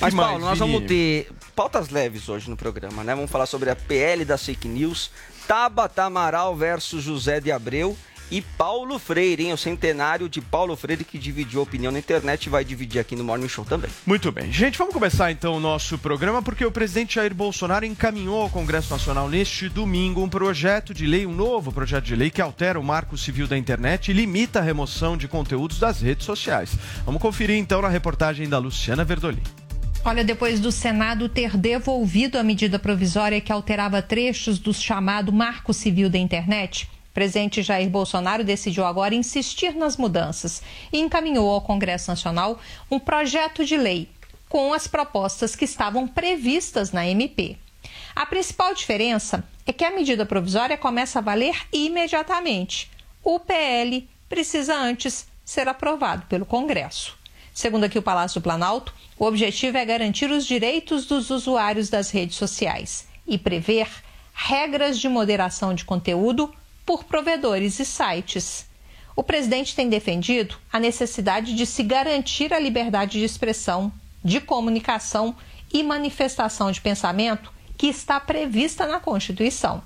Mas, 0.00 0.10
Que 0.12 0.16
Paulo, 0.16 0.32
mais, 0.32 0.40
nós 0.40 0.58
vamos 0.58 0.84
ter 0.86 1.30
pautas 1.54 1.88
leves 1.90 2.28
hoje 2.28 2.48
no 2.48 2.56
programa, 2.56 3.02
né? 3.04 3.14
Vamos 3.14 3.30
falar 3.30 3.46
sobre 3.46 3.70
a 3.70 3.76
PL 3.76 4.24
das 4.24 4.44
fake 4.44 4.68
news, 4.68 5.10
Tabata 5.46 6.04
Amaral 6.04 6.54
versus 6.56 7.02
José 7.02 7.40
de 7.40 7.50
Abreu 7.52 7.96
e 8.30 8.40
Paulo 8.40 8.98
Freire, 8.98 9.44
hein? 9.44 9.52
O 9.52 9.56
centenário 9.56 10.28
de 10.28 10.40
Paulo 10.40 10.76
Freire 10.76 11.04
que 11.04 11.18
dividiu 11.18 11.60
a 11.60 11.62
opinião 11.62 11.92
na 11.92 11.98
internet 11.98 12.44
e 12.44 12.48
vai 12.50 12.64
dividir 12.64 12.98
aqui 12.98 13.16
no 13.16 13.24
Morning 13.24 13.48
Show 13.48 13.64
também. 13.64 13.90
Muito 14.06 14.30
bem. 14.30 14.52
Gente, 14.52 14.78
vamos 14.78 14.92
começar 14.92 15.30
então 15.30 15.54
o 15.54 15.60
nosso 15.60 15.98
programa 15.98 16.42
porque 16.42 16.64
o 16.64 16.70
presidente 16.70 17.16
Jair 17.16 17.34
Bolsonaro 17.34 17.84
encaminhou 17.84 18.42
ao 18.42 18.50
Congresso 18.50 18.90
Nacional 18.90 19.28
neste 19.28 19.68
domingo 19.68 20.22
um 20.22 20.28
projeto 20.28 20.92
de 20.92 21.06
lei, 21.06 21.26
um 21.26 21.34
novo 21.34 21.72
projeto 21.72 22.04
de 22.04 22.16
lei 22.16 22.30
que 22.30 22.42
altera 22.42 22.78
o 22.78 22.84
marco 22.84 23.16
civil 23.16 23.46
da 23.46 23.56
internet 23.56 24.10
e 24.10 24.14
limita 24.14 24.58
a 24.58 24.62
remoção 24.62 25.16
de 25.16 25.28
conteúdos 25.28 25.78
das 25.78 26.00
redes 26.00 26.24
sociais. 26.24 26.76
Vamos 27.04 27.20
conferir 27.22 27.56
então 27.56 27.82
na 27.82 27.88
reportagem 27.88 28.48
da 28.48 28.58
Luciana 28.58 29.04
Verdolin. 29.04 29.42
Olha, 30.04 30.24
depois 30.24 30.60
do 30.60 30.70
Senado 30.70 31.28
ter 31.28 31.56
devolvido 31.56 32.38
a 32.38 32.42
medida 32.42 32.78
provisória 32.78 33.40
que 33.40 33.52
alterava 33.52 34.00
trechos 34.00 34.58
do 34.58 34.72
chamado 34.72 35.32
Marco 35.32 35.74
Civil 35.74 36.08
da 36.08 36.16
Internet, 36.16 36.88
presidente 37.18 37.64
Jair 37.64 37.90
Bolsonaro 37.90 38.44
decidiu 38.44 38.84
agora 38.84 39.12
insistir 39.12 39.74
nas 39.74 39.96
mudanças 39.96 40.62
e 40.92 41.00
encaminhou 41.00 41.50
ao 41.50 41.60
Congresso 41.60 42.12
Nacional 42.12 42.60
um 42.88 43.00
projeto 43.00 43.64
de 43.64 43.76
lei 43.76 44.08
com 44.48 44.72
as 44.72 44.86
propostas 44.86 45.56
que 45.56 45.64
estavam 45.64 46.06
previstas 46.06 46.92
na 46.92 47.04
MP. 47.08 47.56
A 48.14 48.24
principal 48.24 48.72
diferença 48.72 49.44
é 49.66 49.72
que 49.72 49.84
a 49.84 49.90
medida 49.90 50.24
provisória 50.24 50.78
começa 50.78 51.18
a 51.18 51.22
valer 51.22 51.56
imediatamente. 51.72 52.88
O 53.24 53.40
PL 53.40 54.08
precisa 54.28 54.76
antes 54.76 55.26
ser 55.44 55.66
aprovado 55.66 56.24
pelo 56.26 56.46
Congresso. 56.46 57.18
Segundo 57.52 57.82
aqui 57.82 57.98
o 57.98 58.02
Palácio 58.02 58.40
Planalto, 58.40 58.94
o 59.18 59.24
objetivo 59.24 59.76
é 59.76 59.84
garantir 59.84 60.30
os 60.30 60.46
direitos 60.46 61.04
dos 61.04 61.30
usuários 61.30 61.88
das 61.88 62.12
redes 62.12 62.36
sociais 62.36 63.08
e 63.26 63.36
prever 63.36 63.88
regras 64.32 65.00
de 65.00 65.08
moderação 65.08 65.74
de 65.74 65.84
conteúdo 65.84 66.54
por 66.88 67.04
provedores 67.04 67.78
e 67.80 67.84
sites. 67.84 68.66
O 69.14 69.22
presidente 69.22 69.76
tem 69.76 69.90
defendido 69.90 70.56
a 70.72 70.80
necessidade 70.80 71.54
de 71.54 71.66
se 71.66 71.82
garantir 71.82 72.50
a 72.54 72.58
liberdade 72.58 73.18
de 73.18 73.26
expressão, 73.26 73.92
de 74.24 74.40
comunicação 74.40 75.36
e 75.70 75.82
manifestação 75.82 76.72
de 76.72 76.80
pensamento 76.80 77.52
que 77.76 77.88
está 77.88 78.18
prevista 78.18 78.86
na 78.86 78.98
Constituição. 78.98 79.82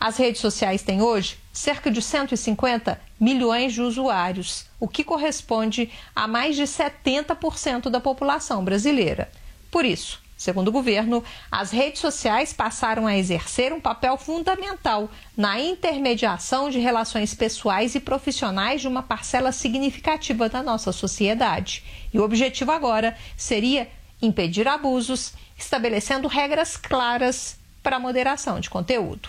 As 0.00 0.16
redes 0.16 0.40
sociais 0.40 0.80
têm 0.80 1.02
hoje 1.02 1.36
cerca 1.52 1.90
de 1.90 2.00
150 2.00 2.98
milhões 3.20 3.74
de 3.74 3.82
usuários, 3.82 4.64
o 4.80 4.88
que 4.88 5.04
corresponde 5.04 5.92
a 6.16 6.26
mais 6.26 6.56
de 6.56 6.62
70% 6.62 7.90
da 7.90 8.00
população 8.00 8.64
brasileira. 8.64 9.30
Por 9.70 9.84
isso, 9.84 10.22
segundo 10.40 10.68
o 10.68 10.72
governo, 10.72 11.22
as 11.52 11.70
redes 11.70 12.00
sociais 12.00 12.50
passaram 12.50 13.06
a 13.06 13.14
exercer 13.14 13.74
um 13.74 13.80
papel 13.80 14.16
fundamental 14.16 15.10
na 15.36 15.60
intermediação 15.60 16.70
de 16.70 16.78
relações 16.78 17.34
pessoais 17.34 17.94
e 17.94 18.00
profissionais 18.00 18.80
de 18.80 18.88
uma 18.88 19.02
parcela 19.02 19.52
significativa 19.52 20.48
da 20.48 20.62
nossa 20.62 20.92
sociedade. 20.92 21.84
E 22.10 22.18
o 22.18 22.22
objetivo 22.22 22.72
agora 22.72 23.14
seria 23.36 23.86
impedir 24.22 24.66
abusos, 24.66 25.34
estabelecendo 25.58 26.26
regras 26.26 26.74
claras 26.74 27.58
para 27.82 27.96
a 27.96 28.00
moderação 28.00 28.60
de 28.60 28.70
conteúdo. 28.70 29.28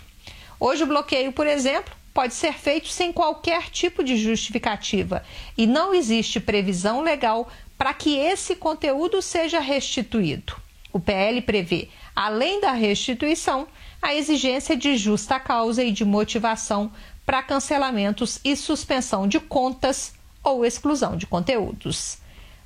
Hoje, 0.58 0.84
o 0.84 0.88
bloqueio, 0.88 1.34
por 1.34 1.46
exemplo, 1.46 1.94
pode 2.14 2.34
ser 2.34 2.54
feito 2.54 2.88
sem 2.88 3.12
qualquer 3.12 3.70
tipo 3.70 4.02
de 4.02 4.16
justificativa 4.16 5.26
e 5.58 5.68
não 5.68 5.94
existe 5.94 6.40
previsão 6.40 7.02
legal 7.02 7.52
para 7.78 7.94
que 7.94 8.16
esse 8.18 8.56
conteúdo 8.56 9.22
seja 9.22 9.60
restituído. 9.60 10.62
O 10.94 11.00
PL 11.00 11.42
prevê, 11.42 11.90
além 12.16 12.60
da 12.60 12.72
restituição, 12.72 13.68
a 14.02 14.14
exigência 14.14 14.76
de 14.76 14.98
justa 14.98 15.40
causa 15.40 15.84
e 15.84 15.92
de 15.92 16.04
motivação 16.04 16.92
para 17.26 17.44
cancelamentos 17.44 18.40
e 18.44 18.56
suspensão 18.56 19.28
de 19.28 19.40
contas 19.40 20.14
ou 20.44 20.66
exclusão 20.66 21.16
de 21.16 21.28
conteúdos. 21.28 22.18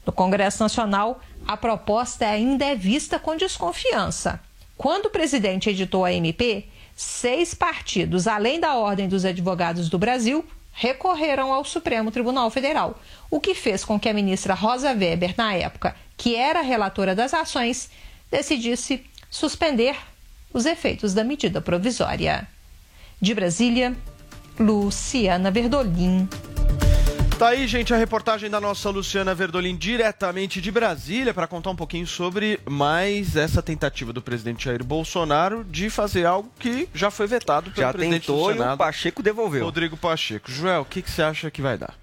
No 0.05 0.13
Congresso 0.13 0.61
Nacional, 0.61 1.19
a 1.47 1.57
proposta 1.57 2.27
ainda 2.27 2.65
é 2.65 2.75
vista 2.75 3.19
com 3.19 3.35
desconfiança. 3.35 4.39
Quando 4.77 5.07
o 5.07 5.09
presidente 5.09 5.69
editou 5.69 6.05
a 6.05 6.13
MP, 6.13 6.65
seis 6.95 7.53
partidos, 7.53 8.27
além 8.27 8.59
da 8.59 8.75
Ordem 8.75 9.07
dos 9.07 9.25
Advogados 9.25 9.89
do 9.89 9.97
Brasil, 9.97 10.45
recorreram 10.71 11.53
ao 11.53 11.63
Supremo 11.63 12.11
Tribunal 12.11 12.49
Federal, 12.49 12.99
o 13.31 13.39
que 13.39 13.55
fez 13.55 13.85
com 13.85 13.99
que 13.99 14.09
a 14.09 14.13
ministra 14.13 14.53
Rosa 14.53 14.91
Weber, 14.91 15.33
na 15.37 15.53
época, 15.53 15.95
que 16.17 16.35
era 16.35 16.61
relatora 16.61 17.15
das 17.15 17.33
ações, 17.33 17.89
decidisse 18.35 19.05
suspender 19.29 19.95
os 20.53 20.65
efeitos 20.65 21.13
da 21.13 21.23
medida 21.23 21.61
provisória. 21.61 22.47
De 23.21 23.33
Brasília, 23.33 23.95
Luciana 24.59 25.49
Verdolim. 25.49 26.27
Tá 27.37 27.49
aí, 27.49 27.67
gente, 27.67 27.93
a 27.93 27.97
reportagem 27.97 28.49
da 28.49 28.61
nossa 28.61 28.89
Luciana 28.89 29.35
Verdolim, 29.35 29.75
diretamente 29.75 30.61
de 30.61 30.71
Brasília, 30.71 31.33
para 31.33 31.47
contar 31.47 31.69
um 31.69 31.75
pouquinho 31.75 32.07
sobre 32.07 32.59
mais 32.65 33.35
essa 33.35 33.61
tentativa 33.61 34.13
do 34.13 34.21
presidente 34.21 34.65
Jair 34.65 34.83
Bolsonaro 34.83 35.63
de 35.65 35.89
fazer 35.89 36.25
algo 36.25 36.49
que 36.57 36.87
já 36.93 37.11
foi 37.11 37.27
vetado 37.27 37.71
pelo 37.71 37.87
Já 37.87 37.91
presidente 37.91 38.21
tentou 38.21 38.45
do 38.45 38.51
e 38.51 38.53
o 38.53 38.57
Senado, 38.57 38.77
Pacheco 38.77 39.21
devolveu. 39.21 39.65
Rodrigo 39.65 39.97
Pacheco. 39.97 40.49
Joel, 40.49 40.81
o 40.81 40.85
que, 40.85 41.01
que 41.01 41.11
você 41.11 41.21
acha 41.21 41.51
que 41.51 41.61
vai 41.61 41.77
dar? 41.77 41.93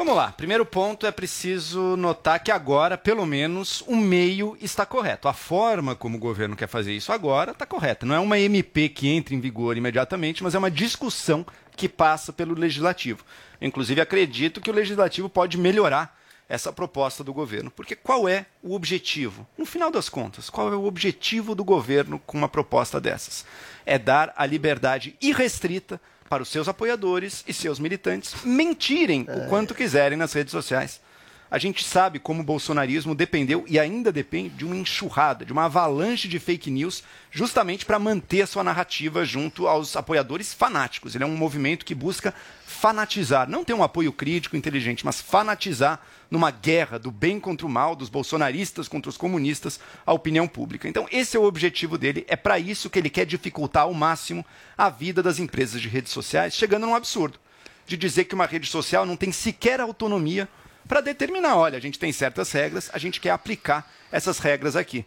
Vamos 0.00 0.16
lá. 0.16 0.32
Primeiro 0.32 0.64
ponto 0.64 1.06
é 1.06 1.12
preciso 1.12 1.94
notar 1.94 2.42
que 2.42 2.50
agora, 2.50 2.96
pelo 2.96 3.26
menos, 3.26 3.84
o 3.86 3.94
meio 3.94 4.56
está 4.58 4.86
correto. 4.86 5.28
A 5.28 5.34
forma 5.34 5.94
como 5.94 6.16
o 6.16 6.18
governo 6.18 6.56
quer 6.56 6.68
fazer 6.68 6.94
isso 6.94 7.12
agora 7.12 7.50
está 7.50 7.66
correta. 7.66 8.06
Não 8.06 8.14
é 8.14 8.18
uma 8.18 8.38
MP 8.38 8.88
que 8.88 9.08
entra 9.08 9.34
em 9.34 9.40
vigor 9.40 9.76
imediatamente, 9.76 10.42
mas 10.42 10.54
é 10.54 10.58
uma 10.58 10.70
discussão 10.70 11.44
que 11.76 11.86
passa 11.86 12.32
pelo 12.32 12.54
legislativo. 12.54 13.22
Inclusive, 13.60 14.00
acredito 14.00 14.58
que 14.58 14.70
o 14.70 14.72
legislativo 14.72 15.28
pode 15.28 15.58
melhorar 15.58 16.18
essa 16.48 16.72
proposta 16.72 17.22
do 17.22 17.34
governo. 17.34 17.70
Porque 17.70 17.94
qual 17.94 18.26
é 18.26 18.46
o 18.62 18.74
objetivo? 18.74 19.46
No 19.58 19.66
final 19.66 19.90
das 19.90 20.08
contas, 20.08 20.48
qual 20.48 20.72
é 20.72 20.76
o 20.76 20.86
objetivo 20.86 21.54
do 21.54 21.62
governo 21.62 22.18
com 22.24 22.38
uma 22.38 22.48
proposta 22.48 22.98
dessas? 22.98 23.44
É 23.84 23.98
dar 23.98 24.32
a 24.34 24.46
liberdade 24.46 25.14
irrestrita 25.20 26.00
para 26.30 26.44
os 26.44 26.48
seus 26.48 26.68
apoiadores 26.68 27.42
e 27.48 27.52
seus 27.52 27.80
militantes 27.80 28.36
mentirem 28.44 29.26
o 29.28 29.48
quanto 29.48 29.74
quiserem 29.74 30.16
nas 30.16 30.32
redes 30.32 30.52
sociais. 30.52 31.00
A 31.50 31.58
gente 31.58 31.82
sabe 31.82 32.20
como 32.20 32.42
o 32.42 32.44
bolsonarismo 32.44 33.12
dependeu 33.12 33.64
e 33.66 33.76
ainda 33.76 34.12
depende 34.12 34.50
de 34.50 34.64
uma 34.64 34.76
enxurrada, 34.76 35.44
de 35.44 35.52
uma 35.52 35.64
avalanche 35.64 36.28
de 36.28 36.38
fake 36.38 36.70
news, 36.70 37.02
justamente 37.28 37.84
para 37.84 37.98
manter 37.98 38.42
a 38.42 38.46
sua 38.46 38.62
narrativa 38.62 39.24
junto 39.24 39.66
aos 39.66 39.96
apoiadores 39.96 40.54
fanáticos. 40.54 41.16
Ele 41.16 41.24
é 41.24 41.26
um 41.26 41.36
movimento 41.36 41.84
que 41.84 41.92
busca 41.92 42.32
fanatizar, 42.64 43.50
não 43.50 43.64
ter 43.64 43.74
um 43.74 43.82
apoio 43.82 44.12
crítico, 44.12 44.56
inteligente, 44.56 45.04
mas 45.04 45.20
fanatizar 45.20 46.00
numa 46.30 46.52
guerra 46.52 47.00
do 47.00 47.10
bem 47.10 47.40
contra 47.40 47.66
o 47.66 47.70
mal, 47.70 47.96
dos 47.96 48.08
bolsonaristas 48.08 48.86
contra 48.86 49.10
os 49.10 49.16
comunistas, 49.16 49.80
a 50.06 50.12
opinião 50.12 50.46
pública. 50.46 50.88
Então, 50.88 51.08
esse 51.10 51.36
é 51.36 51.40
o 51.40 51.44
objetivo 51.44 51.98
dele, 51.98 52.24
é 52.28 52.36
para 52.36 52.60
isso 52.60 52.88
que 52.88 52.96
ele 52.96 53.10
quer 53.10 53.26
dificultar 53.26 53.82
ao 53.82 53.92
máximo 53.92 54.46
a 54.78 54.88
vida 54.88 55.20
das 55.20 55.40
empresas 55.40 55.82
de 55.82 55.88
redes 55.88 56.12
sociais, 56.12 56.54
chegando 56.54 56.86
num 56.86 56.94
absurdo 56.94 57.40
de 57.88 57.96
dizer 57.96 58.26
que 58.26 58.36
uma 58.36 58.46
rede 58.46 58.68
social 58.68 59.04
não 59.04 59.16
tem 59.16 59.32
sequer 59.32 59.80
autonomia 59.80 60.48
para 60.88 61.00
determinar, 61.00 61.56
olha, 61.56 61.78
a 61.78 61.80
gente 61.80 61.98
tem 61.98 62.12
certas 62.12 62.50
regras, 62.52 62.90
a 62.92 62.98
gente 62.98 63.20
quer 63.20 63.30
aplicar 63.30 63.90
essas 64.10 64.38
regras 64.38 64.76
aqui. 64.76 65.04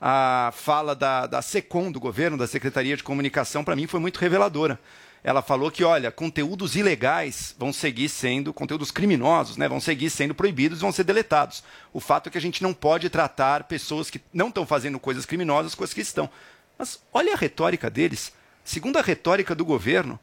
A 0.00 0.52
fala 0.54 0.94
da, 0.94 1.26
da 1.26 1.40
SECOM, 1.40 1.90
do 1.90 1.98
governo, 1.98 2.36
da 2.36 2.46
Secretaria 2.46 2.96
de 2.96 3.02
Comunicação, 3.02 3.64
para 3.64 3.76
mim 3.76 3.86
foi 3.86 4.00
muito 4.00 4.18
reveladora. 4.18 4.78
Ela 5.22 5.40
falou 5.40 5.70
que, 5.70 5.82
olha, 5.82 6.12
conteúdos 6.12 6.76
ilegais 6.76 7.54
vão 7.58 7.72
seguir 7.72 8.10
sendo, 8.10 8.52
conteúdos 8.52 8.90
criminosos, 8.90 9.56
né, 9.56 9.66
vão 9.66 9.80
seguir 9.80 10.10
sendo 10.10 10.34
proibidos, 10.34 10.82
vão 10.82 10.92
ser 10.92 11.04
deletados. 11.04 11.64
O 11.94 12.00
fato 12.00 12.28
é 12.28 12.30
que 12.30 12.36
a 12.36 12.40
gente 12.40 12.62
não 12.62 12.74
pode 12.74 13.08
tratar 13.08 13.64
pessoas 13.64 14.10
que 14.10 14.20
não 14.34 14.48
estão 14.48 14.66
fazendo 14.66 15.00
coisas 15.00 15.24
criminosas 15.24 15.74
com 15.74 15.82
as 15.82 15.94
que 15.94 16.02
estão. 16.02 16.28
Mas 16.78 17.00
olha 17.10 17.32
a 17.32 17.36
retórica 17.36 17.88
deles. 17.88 18.34
Segundo 18.62 18.98
a 18.98 19.02
retórica 19.02 19.54
do 19.54 19.64
governo, 19.64 20.20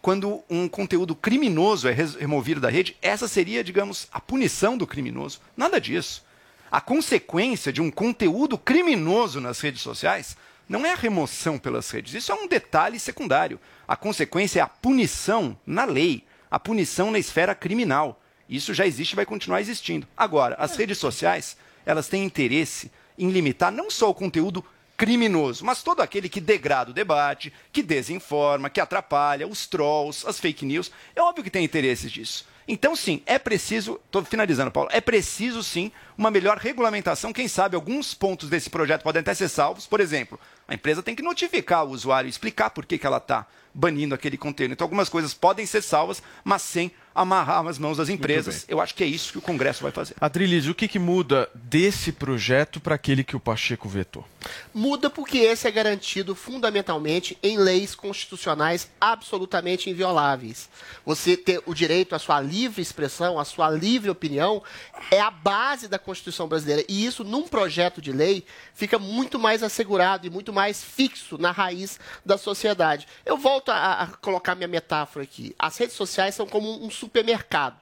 quando 0.00 0.42
um 0.48 0.68
conteúdo 0.68 1.14
criminoso 1.14 1.88
é 1.88 1.92
removido 1.92 2.60
da 2.60 2.70
rede, 2.70 2.96
essa 3.02 3.26
seria, 3.26 3.64
digamos, 3.64 4.08
a 4.12 4.20
punição 4.20 4.76
do 4.76 4.86
criminoso. 4.86 5.40
Nada 5.56 5.80
disso. 5.80 6.24
A 6.70 6.80
consequência 6.80 7.72
de 7.72 7.80
um 7.80 7.90
conteúdo 7.90 8.56
criminoso 8.58 9.40
nas 9.40 9.60
redes 9.60 9.82
sociais 9.82 10.36
não 10.68 10.84
é 10.84 10.92
a 10.92 10.96
remoção 10.96 11.58
pelas 11.58 11.90
redes. 11.90 12.14
Isso 12.14 12.30
é 12.30 12.34
um 12.34 12.46
detalhe 12.46 13.00
secundário. 13.00 13.58
A 13.86 13.96
consequência 13.96 14.60
é 14.60 14.62
a 14.62 14.68
punição 14.68 15.58
na 15.66 15.84
lei, 15.84 16.24
a 16.50 16.60
punição 16.60 17.10
na 17.10 17.18
esfera 17.18 17.54
criminal. 17.54 18.20
Isso 18.48 18.74
já 18.74 18.86
existe 18.86 19.12
e 19.12 19.16
vai 19.16 19.26
continuar 19.26 19.60
existindo. 19.60 20.06
Agora, 20.16 20.56
as 20.58 20.76
redes 20.76 20.98
sociais, 20.98 21.56
elas 21.86 22.08
têm 22.08 22.24
interesse 22.24 22.90
em 23.18 23.30
limitar 23.30 23.72
não 23.72 23.90
só 23.90 24.10
o 24.10 24.14
conteúdo 24.14 24.64
criminoso, 24.98 25.64
mas 25.64 25.80
todo 25.80 26.00
aquele 26.00 26.28
que 26.28 26.40
degrada 26.40 26.90
o 26.90 26.94
debate, 26.94 27.52
que 27.72 27.84
desinforma, 27.84 28.68
que 28.68 28.80
atrapalha, 28.80 29.46
os 29.46 29.64
trolls, 29.64 30.26
as 30.26 30.40
fake 30.40 30.66
news. 30.66 30.90
É 31.14 31.22
óbvio 31.22 31.44
que 31.44 31.50
tem 31.50 31.64
interesses 31.64 32.10
disso. 32.10 32.44
Então, 32.66 32.94
sim, 32.94 33.22
é 33.24 33.38
preciso, 33.38 33.98
estou 34.04 34.22
finalizando, 34.24 34.70
Paulo, 34.70 34.90
é 34.92 35.00
preciso 35.00 35.62
sim 35.62 35.90
uma 36.18 36.30
melhor 36.30 36.58
regulamentação. 36.58 37.32
Quem 37.32 37.48
sabe 37.48 37.76
alguns 37.76 38.12
pontos 38.12 38.50
desse 38.50 38.68
projeto 38.68 39.04
podem 39.04 39.20
até 39.20 39.32
ser 39.32 39.48
salvos. 39.48 39.86
Por 39.86 40.00
exemplo, 40.00 40.38
a 40.66 40.74
empresa 40.74 41.02
tem 41.02 41.14
que 41.14 41.22
notificar 41.22 41.86
o 41.86 41.90
usuário 41.90 42.28
explicar 42.28 42.70
por 42.70 42.84
que, 42.84 42.98
que 42.98 43.06
ela 43.06 43.16
está 43.18 43.46
banindo 43.72 44.14
aquele 44.14 44.36
conteúdo. 44.36 44.72
Então, 44.72 44.84
algumas 44.84 45.08
coisas 45.08 45.32
podem 45.32 45.64
ser 45.64 45.80
salvas, 45.80 46.22
mas 46.44 46.60
sem 46.60 46.90
amarrar 47.20 47.66
as 47.66 47.78
mãos 47.78 47.96
das 47.96 48.08
empresas. 48.08 48.64
Eu 48.68 48.80
acho 48.80 48.94
que 48.94 49.02
é 49.02 49.06
isso 49.06 49.32
que 49.32 49.38
o 49.38 49.42
Congresso 49.42 49.82
vai 49.82 49.92
fazer. 49.92 50.14
Adrilis, 50.20 50.66
o 50.66 50.74
que, 50.74 50.86
que 50.86 50.98
muda 50.98 51.48
desse 51.54 52.12
projeto 52.12 52.80
para 52.80 52.94
aquele 52.94 53.24
que 53.24 53.36
o 53.36 53.40
Pacheco 53.40 53.88
vetou? 53.88 54.24
Muda 54.72 55.10
porque 55.10 55.38
esse 55.38 55.66
é 55.66 55.70
garantido 55.70 56.34
fundamentalmente 56.34 57.36
em 57.42 57.58
leis 57.58 57.94
constitucionais 57.94 58.88
absolutamente 59.00 59.90
invioláveis. 59.90 60.68
Você 61.04 61.36
ter 61.36 61.60
o 61.66 61.74
direito 61.74 62.14
à 62.14 62.18
sua 62.18 62.40
livre 62.40 62.80
expressão, 62.80 63.38
à 63.38 63.44
sua 63.44 63.68
livre 63.70 64.10
opinião, 64.10 64.62
é 65.10 65.20
a 65.20 65.30
base 65.30 65.88
da 65.88 65.98
Constituição 65.98 66.46
brasileira. 66.46 66.84
E 66.88 67.04
isso, 67.04 67.24
num 67.24 67.48
projeto 67.48 68.00
de 68.00 68.12
lei, 68.12 68.44
fica 68.74 68.98
muito 68.98 69.38
mais 69.38 69.62
assegurado 69.62 70.26
e 70.26 70.30
muito 70.30 70.52
mais 70.52 70.82
fixo 70.82 71.36
na 71.36 71.50
raiz 71.50 71.98
da 72.24 72.38
sociedade. 72.38 73.08
Eu 73.26 73.36
volto 73.36 73.70
a, 73.70 74.02
a 74.02 74.06
colocar 74.06 74.54
minha 74.54 74.68
metáfora 74.68 75.24
aqui. 75.24 75.54
As 75.58 75.76
redes 75.76 75.96
sociais 75.96 76.34
são 76.34 76.46
como 76.46 76.84
um 76.84 76.90
supermercado. 77.08 77.80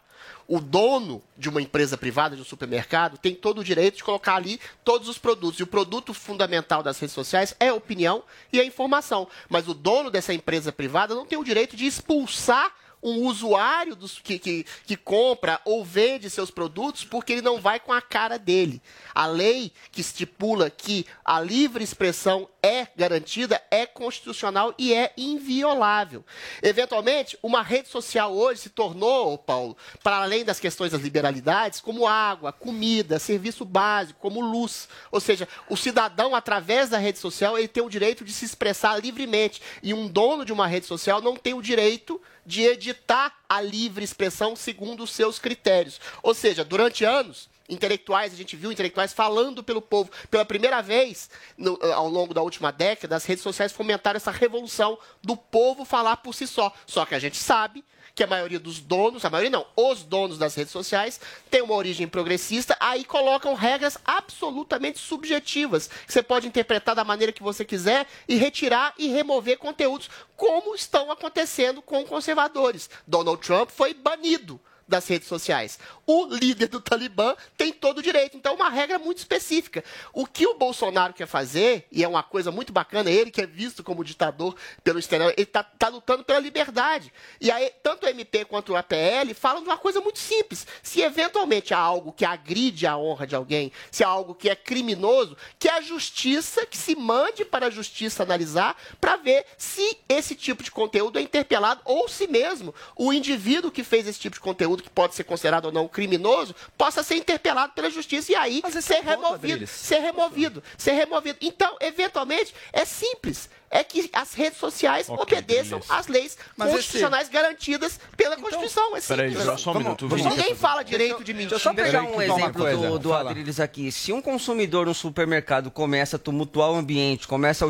O 0.49 0.61
dono 0.61 1.21
de 1.37 1.49
uma 1.49 1.61
empresa 1.61 1.99
privada, 1.99 2.37
de 2.37 2.43
um 2.43 2.45
supermercado, 2.45 3.19
tem 3.19 3.35
todo 3.35 3.61
o 3.61 3.65
direito 3.65 3.97
de 3.97 4.05
colocar 4.05 4.37
ali 4.37 4.61
todos 4.85 5.09
os 5.09 5.19
produtos. 5.19 5.59
E 5.59 5.65
o 5.65 5.67
produto 5.67 6.15
fundamental 6.15 6.85
das 6.85 7.01
redes 7.01 7.15
sociais 7.15 7.55
é 7.59 7.69
a 7.69 7.75
opinião 7.75 8.23
e 8.53 8.61
a 8.61 8.65
informação. 8.65 9.27
Mas 9.49 9.67
o 9.67 9.75
dono 9.75 10.09
dessa 10.09 10.33
empresa 10.33 10.71
privada 10.71 11.17
não 11.17 11.27
tem 11.27 11.37
o 11.37 11.45
direito 11.45 11.77
de 11.77 11.85
expulsar 11.85 12.73
um 13.07 13.25
usuário 13.27 13.95
dos, 13.95 14.19
que, 14.19 14.37
que, 14.37 14.67
que 14.85 14.97
compra 14.97 15.61
ou 15.65 15.85
vende 15.85 16.29
seus 16.29 16.51
produtos 16.51 17.05
porque 17.05 17.35
ele 17.35 17.43
não 17.43 17.61
vai 17.61 17.79
com 17.79 17.93
a 17.93 18.03
cara 18.03 18.37
dele. 18.37 18.83
A 19.15 19.27
lei 19.27 19.73
que 19.93 20.01
estipula 20.01 20.69
que 20.69 21.07
a 21.25 21.41
livre 21.41 21.85
expressão 21.85 22.49
é 22.61 22.89
garantida 22.97 23.63
é 23.71 23.87
constitucional 23.87 24.75
e 24.77 24.93
é 24.93 25.13
inviolável. 25.17 26.25
Eventualmente, 26.61 27.39
uma 27.41 27.63
rede 27.63 27.89
social 27.89 28.35
hoje 28.35 28.63
se 28.63 28.71
tornou, 28.71 29.39
Paulo, 29.39 29.77
para 30.03 30.17
além 30.17 30.45
das 30.45 30.59
questões 30.59 30.91
das 30.91 31.03
liberalidades, 31.03 31.81
como 31.81 32.09
água, 32.09 32.53
comida, 32.53 33.21
serviço 33.21 33.65
básico, 33.65 34.19
como 34.21 34.41
luz. 34.41 34.89
Ou 35.13 35.21
seja, 35.21 35.47
o 35.71 35.77
cidadão, 35.77 36.35
através 36.35 36.91
da 36.91 36.99
rede 36.99 37.21
social, 37.21 37.57
ele 37.57 37.69
tem 37.69 37.85
o 37.85 37.91
direito 37.91 38.25
de 38.25 38.33
se 38.33 38.45
expressar 38.45 39.01
livremente. 39.01 39.63
E 39.81 39.95
um 39.95 40.09
dono 40.09 40.45
de 40.45 40.53
uma 40.53 40.67
rede 40.67 40.87
social 40.87 41.23
não 41.23 41.37
tem 41.37 41.55
o 41.55 41.63
direito 41.63 42.21
de 42.47 42.63
editar 42.63 43.37
a 43.49 43.61
livre 43.61 44.05
expressão 44.05 44.55
segundo 44.55 45.03
os 45.03 45.11
seus 45.11 45.39
critérios. 45.39 46.01
Ou 46.23 46.33
seja, 46.33 46.65
durante 46.65 47.05
anos, 47.05 47.49
intelectuais, 47.69 48.33
a 48.33 48.37
gente 48.37 48.57
viu 48.57 48.71
intelectuais 48.73 49.13
falando 49.13 49.63
pelo 49.63 49.83
povo. 49.83 50.11
Pela 50.31 50.45
primeira 50.45 50.81
vez, 50.83 51.29
no- 51.57 51.79
ao 51.95 52.09
longo 52.09 52.33
da 52.35 52.43
última 52.43 52.71
década, 52.71 53.17
as 53.17 53.25
redes 53.25 53.43
sociais 53.43 53.73
fomentaram 53.73 54.17
essa 54.17 54.31
revolução 54.31 54.99
do 55.23 55.37
povo 55.37 55.85
falar 55.85 56.19
por 56.19 56.35
si 56.35 56.47
só. 56.47 56.73
Só 56.87 57.05
que 57.05 57.15
a 57.15 57.19
gente 57.19 57.37
sabe 57.37 57.85
que 58.15 58.25
a 58.25 58.27
maioria 58.27 58.59
dos 58.59 58.81
donos, 58.81 59.27
a 59.27 59.31
maioria 59.31 59.51
não, 59.51 59.67
os 59.77 60.03
donos 60.03 60.39
das 60.39 60.55
redes 60.55 60.73
sociais, 60.73 61.21
tem 61.51 61.61
uma 61.61 61.75
origem 61.75 62.09
progressista, 62.09 62.75
aí 62.81 63.05
colocam 63.05 63.53
regras 63.53 63.99
absolutamente 64.07 64.99
subjetivas, 64.99 65.87
que 66.07 66.11
você 66.13 66.23
pode 66.23 66.47
interpretar 66.47 66.95
da 66.95 67.05
maneira 67.05 67.31
que 67.31 67.43
você 67.43 67.63
quiser 67.63 68.07
e 68.27 68.37
retirar 68.37 68.95
e 68.97 69.09
remover 69.09 69.59
conteúdos, 69.59 70.09
como 70.35 70.75
estão 70.75 71.11
acontecendo 71.11 71.83
com 71.83 72.07
conservadores. 72.07 72.89
Donald 73.07 73.43
Trump 73.47 73.69
foi 73.69 73.93
banido 73.93 74.59
das 74.87 75.07
redes 75.07 75.29
sociais. 75.29 75.79
O 76.07 76.27
líder 76.27 76.69
do 76.69 76.81
Talibã 76.81 77.35
tem 77.57 77.73
todo 77.73 77.99
o 77.99 78.03
direito. 78.03 78.37
Então, 78.37 78.55
uma 78.55 78.69
regra 78.69 78.99
muito 78.99 79.19
específica. 79.19 79.83
O 80.13 80.27
que 80.27 80.47
o 80.47 80.55
Bolsonaro 80.55 81.13
quer 81.13 81.27
fazer, 81.27 81.87
e 81.91 82.05
é 82.05 82.09
uma 82.09 82.23
coisa 82.23 82.51
muito 82.51 82.73
bacana, 82.73 83.11
ele 83.11 83.31
que 83.31 83.41
é 83.41 83.47
visto 83.47 83.83
como 83.83 84.05
ditador 84.05 84.55
pelo 84.85 84.99
exterior, 84.99 85.33
ele 85.37 85.43
está 85.43 85.89
lutando 85.89 86.25
pela 86.25 86.39
liberdade. 86.39 87.13
E 87.41 87.51
aí, 87.51 87.73
tanto 87.83 88.07
o 88.07 88.09
MP 88.09 88.45
quanto 88.45 88.73
o 88.73 88.77
APL 88.77 89.35
falam 89.35 89.63
de 89.63 89.69
uma 89.69 89.79
coisa 89.79 90.01
muito 90.01 90.19
simples. 90.19 90.67
Se 90.83 91.01
eventualmente 91.01 91.75
há 91.75 91.79
algo 91.79 92.13
que 92.13 92.25
agride 92.25 92.87
a 92.87 92.97
honra 92.97 93.27
de 93.27 93.35
alguém, 93.35 93.73
se 93.91 94.05
há 94.05 94.09
algo 94.09 94.35
que 94.35 94.49
é 94.49 94.55
criminoso, 94.55 95.37
que 95.59 95.69
a 95.69 95.81
justiça, 95.81 96.65
que 96.67 96.77
se 96.77 96.95
mande 96.95 97.45
para 97.45 97.67
a 97.67 97.71
justiça 97.71 98.23
analisar, 98.23 98.77
para 99.01 99.17
ver 99.17 99.45
se 99.59 99.99
esse 100.09 100.35
tipo 100.35 100.63
de 100.63 100.71
conteúdo 100.71 101.19
é 101.19 101.23
interpelado 101.23 101.81
ou 101.85 102.09
se 102.09 102.27
mesmo 102.27 102.75
o 102.95 103.13
indivíduo 103.13 103.71
que 103.71 103.83
fez 103.83 104.07
esse 104.07 104.19
tipo 104.19 104.35
de 104.35 104.41
conteúdo, 104.41 104.76
que 104.83 104.91
pode 104.91 105.15
ser 105.15 105.25
considerado 105.25 105.67
ou 105.67 105.73
não 105.73 105.89
criminoso, 105.89 106.55
possa 106.77 107.03
ser 107.03 107.17
interpelado 107.17 107.73
pela 107.73 107.91
justiça 107.91 108.33
e 108.33 108.35
aí 108.35 108.63
ser 108.81 109.01
removido, 109.03 109.35
Adriles. 109.35 109.71
ser 109.71 109.99
removido, 109.99 110.63
ser 110.77 110.93
removido. 110.93 111.39
Então, 111.41 111.77
eventualmente, 111.81 112.55
é 112.73 112.85
simples. 112.85 113.49
É 113.69 113.83
que 113.83 114.09
as 114.13 114.33
redes 114.33 114.61
sociais 114.61 115.09
Ok, 115.09 115.23
obedeçam 115.23 115.81
às 115.89 116.07
leis 116.07 116.39
Mas 116.57 116.69
esse- 116.69 116.77
constitucionais 116.77 117.29
garantidas 117.29 117.99
pela 118.17 118.37
Constituição. 118.37 118.97
É 118.97 119.01
Peraí, 119.01 119.35
simples. 119.35 119.61
só 119.61 119.73
um 119.73 119.79
minuto, 119.79 120.09
Vini. 120.09 120.23
Ninguém 120.23 120.55
fala 120.55 120.85
direito 120.85 121.25
de 121.25 121.35
mentir. 121.35 121.51
Deixa 121.51 121.69
eu 121.69 121.75
só 121.75 121.75
pegar 121.75 122.03
um 122.05 122.23
exemplo 122.23 122.65
do, 122.77 122.99
do 123.01 123.13
Adriles 123.13 123.59
aqui. 123.59 123.91
Se 123.91 124.13
um 124.13 124.23
consumidor 124.23 124.87
no 124.87 124.95
supermercado 124.95 125.69
começa 125.71 126.15
a 126.15 126.19
tumultuar 126.19 126.71
o 126.71 126.77
ambiente, 126.77 127.27
começa 127.27 127.67
a 127.67 127.69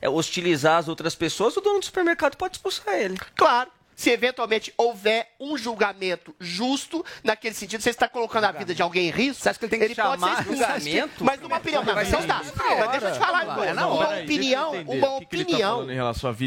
é, 0.00 0.08
hostilizar 0.08 0.78
as 0.78 0.88
outras 0.88 1.14
pessoas, 1.14 1.54
o 1.58 1.60
dono 1.60 1.78
do 1.78 1.84
supermercado 1.84 2.36
pode 2.36 2.56
expulsar 2.56 2.94
ele. 2.94 3.18
Claro. 3.36 3.70
Se 3.96 4.10
eventualmente 4.10 4.72
houver 4.76 5.34
um 5.38 5.56
julgamento 5.56 6.34
justo, 6.38 7.04
naquele 7.22 7.54
sentido, 7.54 7.80
você 7.80 7.90
está 7.90 8.08
colocando 8.08 8.44
a 8.44 8.52
vida 8.52 8.74
de 8.74 8.82
alguém 8.82 9.08
em 9.08 9.10
risco. 9.10 9.42
Você 9.42 9.48
acha 9.48 9.58
que 9.58 9.64
ele 9.64 9.70
tem 9.78 9.88
que 9.88 9.94
chamar 9.94 10.44
julgamento? 10.44 11.24
Mas 11.24 11.40
uma 11.42 11.56
opinião. 11.56 11.84
Mas, 11.84 12.08
então 12.08 12.26
tá. 12.26 12.42
Mas 12.44 12.90
deixa 12.90 13.08
eu 13.08 13.12
te 13.12 13.18
falar 13.18 13.44
uma 13.44 13.54
coisa. 13.54 13.70
É 13.70 13.84
Uma 13.84 14.20
opinião, 14.20 14.70
uma 14.70 14.92
ele 14.92 15.00
tá 15.00 15.10
opinião. 15.14 15.86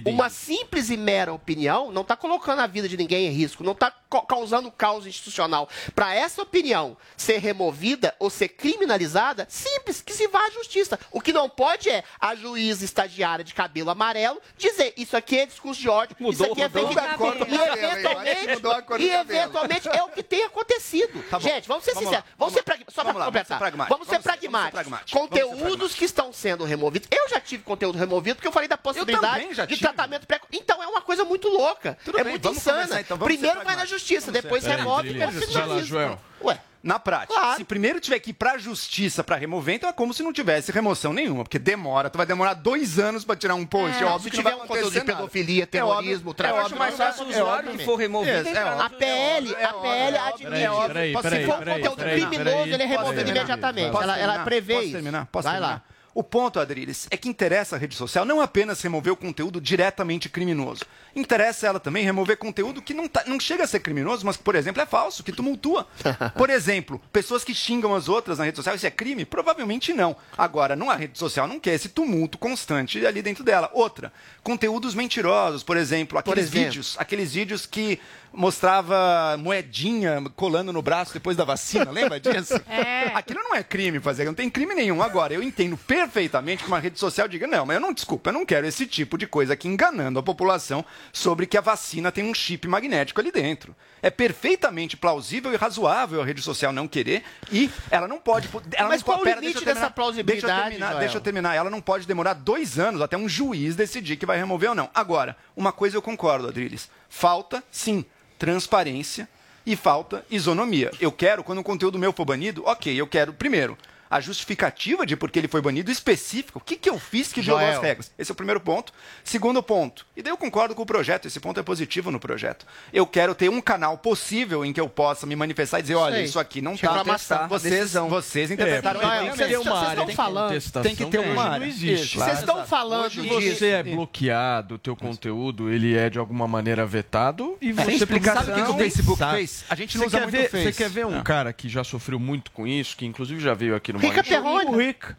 Uma 0.05 0.29
simples 0.29 0.89
e 0.89 0.97
mera 0.97 1.33
opinião 1.33 1.91
não 1.91 2.01
está 2.01 2.15
colocando 2.15 2.59
a 2.59 2.67
vida 2.67 2.87
de 2.87 2.97
ninguém 2.97 3.27
em 3.27 3.31
risco, 3.31 3.63
não 3.63 3.73
está 3.73 3.91
causando 4.27 4.71
caos 4.71 5.05
institucional. 5.05 5.69
Para 5.93 6.13
essa 6.13 6.41
opinião 6.41 6.97
ser 7.15 7.37
removida 7.37 8.15
ou 8.19 8.29
ser 8.29 8.49
criminalizada, 8.49 9.45
simples, 9.49 10.01
que 10.01 10.13
se 10.13 10.27
vá 10.27 10.39
à 10.45 10.51
justiça. 10.51 10.99
O 11.11 11.21
que 11.21 11.33
não 11.33 11.49
pode 11.49 11.89
é 11.89 12.03
a 12.19 12.35
juíza 12.35 12.85
estagiária 12.85 13.43
de 13.43 13.53
cabelo 13.53 13.89
amarelo 13.89 14.41
dizer 14.57 14.93
isso 14.97 15.15
aqui 15.15 15.39
é 15.39 15.45
discurso 15.45 15.81
de 15.81 15.89
ódio, 15.89 16.15
isso 16.19 16.43
aqui 16.43 16.61
é 16.61 16.67
mudou 16.67 16.87
fake 16.87 17.01
news. 17.01 17.36
E 17.45 17.55
eventualmente, 17.55 19.03
e 19.03 19.09
eventualmente 19.11 19.89
é 19.89 20.03
o 20.03 20.09
que 20.09 20.23
tem 20.23 20.43
acontecido. 20.43 21.23
Tá. 21.29 21.39
Gente, 21.39 21.67
vamos 21.67 21.83
ser 21.83 21.93
Vamos 21.93 22.09
sinceros. 22.09 22.25
lá, 22.29 22.35
Vamos 22.37 22.53
ser 22.53 22.63
pragmáticos. 22.63 22.95
Só 22.95 23.03
para 23.03 23.25
completar. 23.25 23.57
pragmáticos. 23.59 23.97
Vamos 23.97 24.07
ser 24.07 24.19
Vamos 24.49 24.71
pragmáticos. 24.71 25.11
Conteúdos 25.13 25.93
que 25.95 26.05
estão 26.05 26.31
sendo 26.33 26.63
removidos. 26.63 27.07
Eu 27.11 27.29
já 27.29 27.39
tive 27.39 27.63
conteúdo 27.63 27.97
removido 27.97 28.35
porque 28.35 28.47
eu 28.47 28.51
falei 28.51 28.67
da 28.67 28.77
possibilidade 28.77 29.65
de 29.67 29.77
tratamento 29.77 30.25
pré 30.25 30.39
Então 30.51 30.81
é 30.81 30.87
uma 30.87 31.01
coisa 31.01 31.23
muito 31.23 31.47
louca. 31.47 31.97
Tudo 32.03 32.19
é 32.19 32.23
bem, 32.23 32.33
muito 32.33 32.49
insana. 32.49 32.99
então, 33.01 33.17
Primeiro 33.17 33.63
vai 33.63 33.75
na 33.75 33.85
justiça, 33.85 34.31
Vamos 34.31 34.41
depois 34.41 34.65
remove 34.65 35.13
pelo 35.13 35.23
Adriles, 35.23 35.53
vai 35.53 35.67
lá. 35.67 35.81
Joel. 35.81 36.19
Ué. 36.41 36.61
Na 36.83 36.99
prática, 36.99 37.55
se 37.55 37.63
primeiro 37.63 37.99
tiver 37.99 38.19
que 38.19 38.29
ir 38.29 38.33
pra 38.33 38.57
justiça 38.57 39.23
pra 39.23 39.35
remover, 39.35 39.75
então 39.75 39.89
é 39.89 39.93
como 39.93 40.13
se 40.13 40.21
não 40.23 40.31
tivesse 40.31 40.71
remoção 40.71 41.11
nenhuma, 41.11 41.43
porque 41.43 41.57
demora, 41.59 42.09
tu 42.09 42.17
vai 42.17 42.25
demorar 42.25 42.53
dois 42.53 42.97
anos 42.99 43.25
pra 43.25 43.35
tirar 43.35 43.55
um 43.55 43.65
post. 43.65 44.01
É, 44.01 44.05
óbvio 44.05 44.23
se 44.25 44.29
que 44.31 44.37
não 44.37 44.43
tiver 44.43 44.55
vai 44.55 44.63
um 44.65 44.67
conteúdo 44.67 44.91
de 44.93 45.01
pedofilia, 45.01 45.63
É 45.63 45.65
terrorismo, 45.65 46.29
óbvio- 46.29 46.33
tráfico, 46.33 46.59
é 46.59 46.63
óbvio, 46.63 46.77
mais 46.79 46.95
fácil 46.95 47.23
é 47.23 47.25
o 47.25 47.29
usuário 47.29 47.71
que 47.71 47.83
for 47.83 47.95
removido. 47.95 48.47
Isso, 48.47 48.57
é 48.57 48.65
óbvio. 48.65 48.81
A 48.85 48.89
PL, 48.91 49.55
a 49.55 49.73
PL 49.73 50.17
admite. 50.17 51.29
Se 51.29 51.45
for 51.45 51.53
um 51.61 51.65
conteúdo 51.65 51.95
criminoso, 51.97 52.69
ele 52.69 52.83
é 52.83 52.87
Posso 52.87 52.99
removido 52.99 53.29
imediatamente. 53.31 53.91
Posso 53.91 54.03
Ela, 54.03 54.39
prevê 54.43 54.73
Posso 54.73 54.85
isso. 54.85 54.93
terminar? 54.93 55.25
Posso 55.31 55.43
Vai 55.43 55.53
terminar? 55.55 55.73
lá. 55.75 55.81
O 56.17 56.23
ponto, 56.23 56.59
Adriles, 56.59 57.05
é 57.11 57.15
que 57.15 57.29
interessa 57.29 57.75
a 57.75 57.79
rede 57.79 57.93
social 57.93 58.25
não 58.25 58.41
apenas 58.41 58.81
remover 58.81 59.13
o 59.13 59.15
conteúdo 59.15 59.61
diretamente 59.61 60.27
criminoso. 60.27 60.81
Interessa 61.15 61.67
ela 61.67 61.79
também 61.79 62.03
remover 62.03 62.37
conteúdo 62.37 62.81
que 62.81 62.91
não, 62.91 63.07
tá- 63.07 63.23
não 63.27 63.39
chega 63.39 63.63
a 63.63 63.67
ser 63.67 63.81
criminoso, 63.81 64.25
mas 64.25 64.35
que, 64.35 64.41
por 64.41 64.55
exemplo, 64.55 64.81
é 64.81 64.85
falso, 64.87 65.23
que 65.23 65.31
tumultua. 65.31 65.87
Por 66.35 66.49
exemplo, 66.49 66.99
pessoas 67.13 67.43
que 67.43 67.53
xingam 67.53 67.93
as 67.93 68.09
outras 68.09 68.39
na 68.39 68.45
rede 68.45 68.57
social, 68.57 68.75
isso 68.75 68.87
é 68.87 68.91
crime? 68.91 69.25
Provavelmente 69.25 69.93
não. 69.93 70.15
Agora, 70.35 70.75
numa 70.75 70.95
rede 70.95 71.19
social 71.19 71.47
não 71.47 71.59
quer 71.59 71.75
esse 71.75 71.89
tumulto 71.89 72.37
constante 72.39 73.05
ali 73.05 73.21
dentro 73.21 73.43
dela. 73.43 73.69
Outra, 73.73 74.11
conteúdos 74.41 74.95
mentirosos, 74.95 75.61
por 75.63 75.77
exemplo, 75.77 76.15
Por 76.15 76.31
aqueles 76.31 76.45
exemplo. 76.49 76.67
vídeos, 76.69 76.95
aqueles 76.97 77.33
vídeos 77.33 77.65
que 77.67 77.99
mostrava 78.33 79.35
moedinha 79.39 80.23
colando 80.35 80.71
no 80.73 80.81
braço 80.81 81.13
depois 81.13 81.35
da 81.37 81.43
vacina, 81.43 81.91
lembra 81.91 82.19
disso? 82.19 82.59
É. 82.67 83.07
Aquilo 83.15 83.41
não 83.43 83.55
é 83.55 83.63
crime 83.63 83.99
fazer, 83.99 84.25
não 84.25 84.33
tem 84.33 84.49
crime 84.49 84.73
nenhum. 84.75 85.01
Agora, 85.01 85.33
eu 85.33 85.41
entendo 85.41 85.75
perfeitamente 85.77 86.06
que 86.09 86.67
uma 86.67 86.79
rede 86.79 86.99
social 86.99 87.27
diga, 87.27 87.47
não, 87.47 87.65
mas 87.65 87.75
eu 87.75 87.81
não, 87.81 87.93
desculpa, 87.93 88.29
eu 88.29 88.33
não 88.33 88.45
quero 88.45 88.65
esse 88.67 88.85
tipo 88.85 89.17
de 89.17 89.27
coisa 89.27 89.53
aqui 89.53 89.67
enganando 89.67 90.19
a 90.19 90.23
população 90.23 90.83
sobre 91.11 91.45
que 91.45 91.57
a 91.57 91.61
vacina 91.61 92.11
tem 92.11 92.23
um 92.23 92.33
chip 92.33 92.67
magnético 92.67 93.19
ali 93.19 93.31
dentro. 93.31 93.75
É 94.01 94.09
perfeitamente 94.09 94.95
plausível 94.95 95.53
e 95.53 95.55
razoável 95.55 96.21
a 96.21 96.25
rede 96.25 96.41
social 96.41 96.71
não 96.71 96.87
querer 96.87 97.23
e 97.51 97.69
ela 97.89 98.07
não 98.07 98.19
pode... 98.19 98.49
Ela 98.73 98.89
Mas 98.89 99.01
não 99.01 99.05
qual 99.05 99.17
pode, 99.19 99.29
o 99.29 99.33
pera, 99.33 99.41
limite 99.41 99.65
dessa 99.65 99.89
plausibilidade, 99.89 100.41
Deixa 100.41 100.57
eu 100.57 100.63
terminar, 100.63 100.87
Joel? 100.87 100.99
deixa 100.99 101.17
eu 101.17 101.21
terminar. 101.21 101.55
Ela 101.55 101.69
não 101.69 101.81
pode 101.81 102.07
demorar 102.07 102.33
dois 102.33 102.77
anos 102.79 103.01
até 103.01 103.17
um 103.17 103.27
juiz 103.27 103.75
decidir 103.75 104.17
que 104.17 104.25
vai 104.25 104.37
remover 104.37 104.69
ou 104.69 104.75
não. 104.75 104.89
Agora, 104.93 105.35
uma 105.55 105.71
coisa 105.71 105.97
eu 105.97 106.01
concordo, 106.01 106.47
Adriles. 106.47 106.89
Falta, 107.09 107.63
sim, 107.71 108.05
transparência 108.37 109.27
e 109.65 109.75
falta 109.75 110.25
isonomia. 110.31 110.91
Eu 110.99 111.11
quero, 111.11 111.43
quando 111.43 111.59
um 111.59 111.63
conteúdo 111.63 111.99
meu 111.99 112.13
for 112.13 112.23
banido, 112.23 112.63
ok, 112.65 112.93
eu 112.95 113.05
quero, 113.05 113.33
primeiro, 113.33 113.77
a 114.09 114.19
justificativa 114.19 115.05
de 115.05 115.15
por 115.15 115.29
que 115.31 115.39
ele 115.39 115.47
foi 115.47 115.61
banido 115.61 115.91
específica. 115.91 116.57
O 116.57 116.61
que, 116.61 116.75
que 116.75 116.89
eu 116.89 116.97
fiz 116.99 117.31
que 117.33 117.41
violou 117.41 117.61
Joel. 117.61 117.75
as 117.77 117.81
regras? 117.83 118.11
Esse 118.17 118.31
é 118.31 118.33
o 118.33 118.35
primeiro 118.35 118.59
ponto. 118.59 118.93
Segundo 119.23 119.61
ponto, 119.61 120.05
e 120.15 120.21
daí 120.21 120.31
eu 120.31 120.37
concordo 120.37 120.73
com 120.75 120.81
o 120.81 120.85
projeto, 120.85 121.25
esse 121.27 121.39
ponto 121.39 121.59
é 121.59 121.63
positivo 121.63 122.09
no 122.11 122.19
projeto. 122.19 122.65
Eu 122.93 123.05
quero 123.05 123.35
ter 123.35 123.49
um 123.49 123.59
canal 123.61 123.97
possível 123.97 124.63
em 124.65 124.71
que 124.73 124.79
eu 124.79 124.87
possa 124.89 125.25
me 125.25 125.35
manifestar 125.35 125.79
e 125.79 125.81
dizer, 125.81 125.95
olha, 125.95 126.15
Sei. 126.15 126.23
isso 126.25 126.39
aqui 126.39 126.61
não 126.61 126.73
está. 126.73 127.47
Vocês, 127.47 127.73
Decisão. 127.73 128.09
vocês 128.09 128.49
É, 128.49 128.53
interpretaram 128.53 128.99
porque 128.99 129.13
errado. 129.15 129.25
tem 129.25 129.31
que 129.31 129.51
ter 129.51 129.57
uma 129.57 129.71
Vocês 129.75 129.99
área 129.99 130.15
falando- 130.15 130.47
contestação 130.49 130.81
Tem 130.83 130.95
que 130.95 131.05
ter 131.05 131.11
que 131.23 131.29
uma 131.29 131.31
hoje 131.31 131.39
área. 131.49 131.59
Não 131.59 131.65
existe. 131.65 132.05
Isso. 132.17 132.19
Vocês 132.19 132.39
estão 132.39 132.57
Hoje 132.59 132.67
falando 132.67 133.09
Se 133.11 133.21
de... 133.21 133.27
você 133.29 133.67
é 133.67 133.83
bloqueado, 133.83 134.75
o 134.75 134.77
teu 134.77 134.95
conteúdo 134.95 135.69
ele 135.69 135.95
é 135.95 136.09
de 136.09 136.17
alguma 136.19 136.47
maneira 136.47 136.85
vetado 136.85 137.57
e 137.61 137.73
Sem 137.73 137.73
você 137.85 137.91
explicação. 137.95 138.43
sabe 138.45 138.47
Sabe 138.47 138.61
o 138.61 138.65
que 138.65 138.69
que 138.71 138.75
o 138.75 138.77
Facebook 138.77 139.23
fez? 139.35 139.65
A 139.69 139.75
gente 139.75 139.97
não 139.97 140.05
usa 140.07 140.17
quer 140.19 140.23
muito 140.23 140.51
ver. 140.51 140.63
Você 140.63 140.71
quer 140.71 140.89
ver 140.89 141.05
um 141.05 141.19
Ah. 141.19 141.23
cara 141.23 141.53
que 141.53 141.67
já 141.69 141.83
sofreu 141.83 142.19
muito 142.19 142.51
com 142.51 142.65
isso, 142.65 142.95
que 142.95 143.05
inclusive 143.05 143.39
já 143.41 143.53
veio 143.53 143.75
aqui 143.75 143.91
no 143.93 143.96
Rica? 143.97 144.23
Perrone. 144.23 144.65
O 144.69 144.75
Rica. 144.75 145.17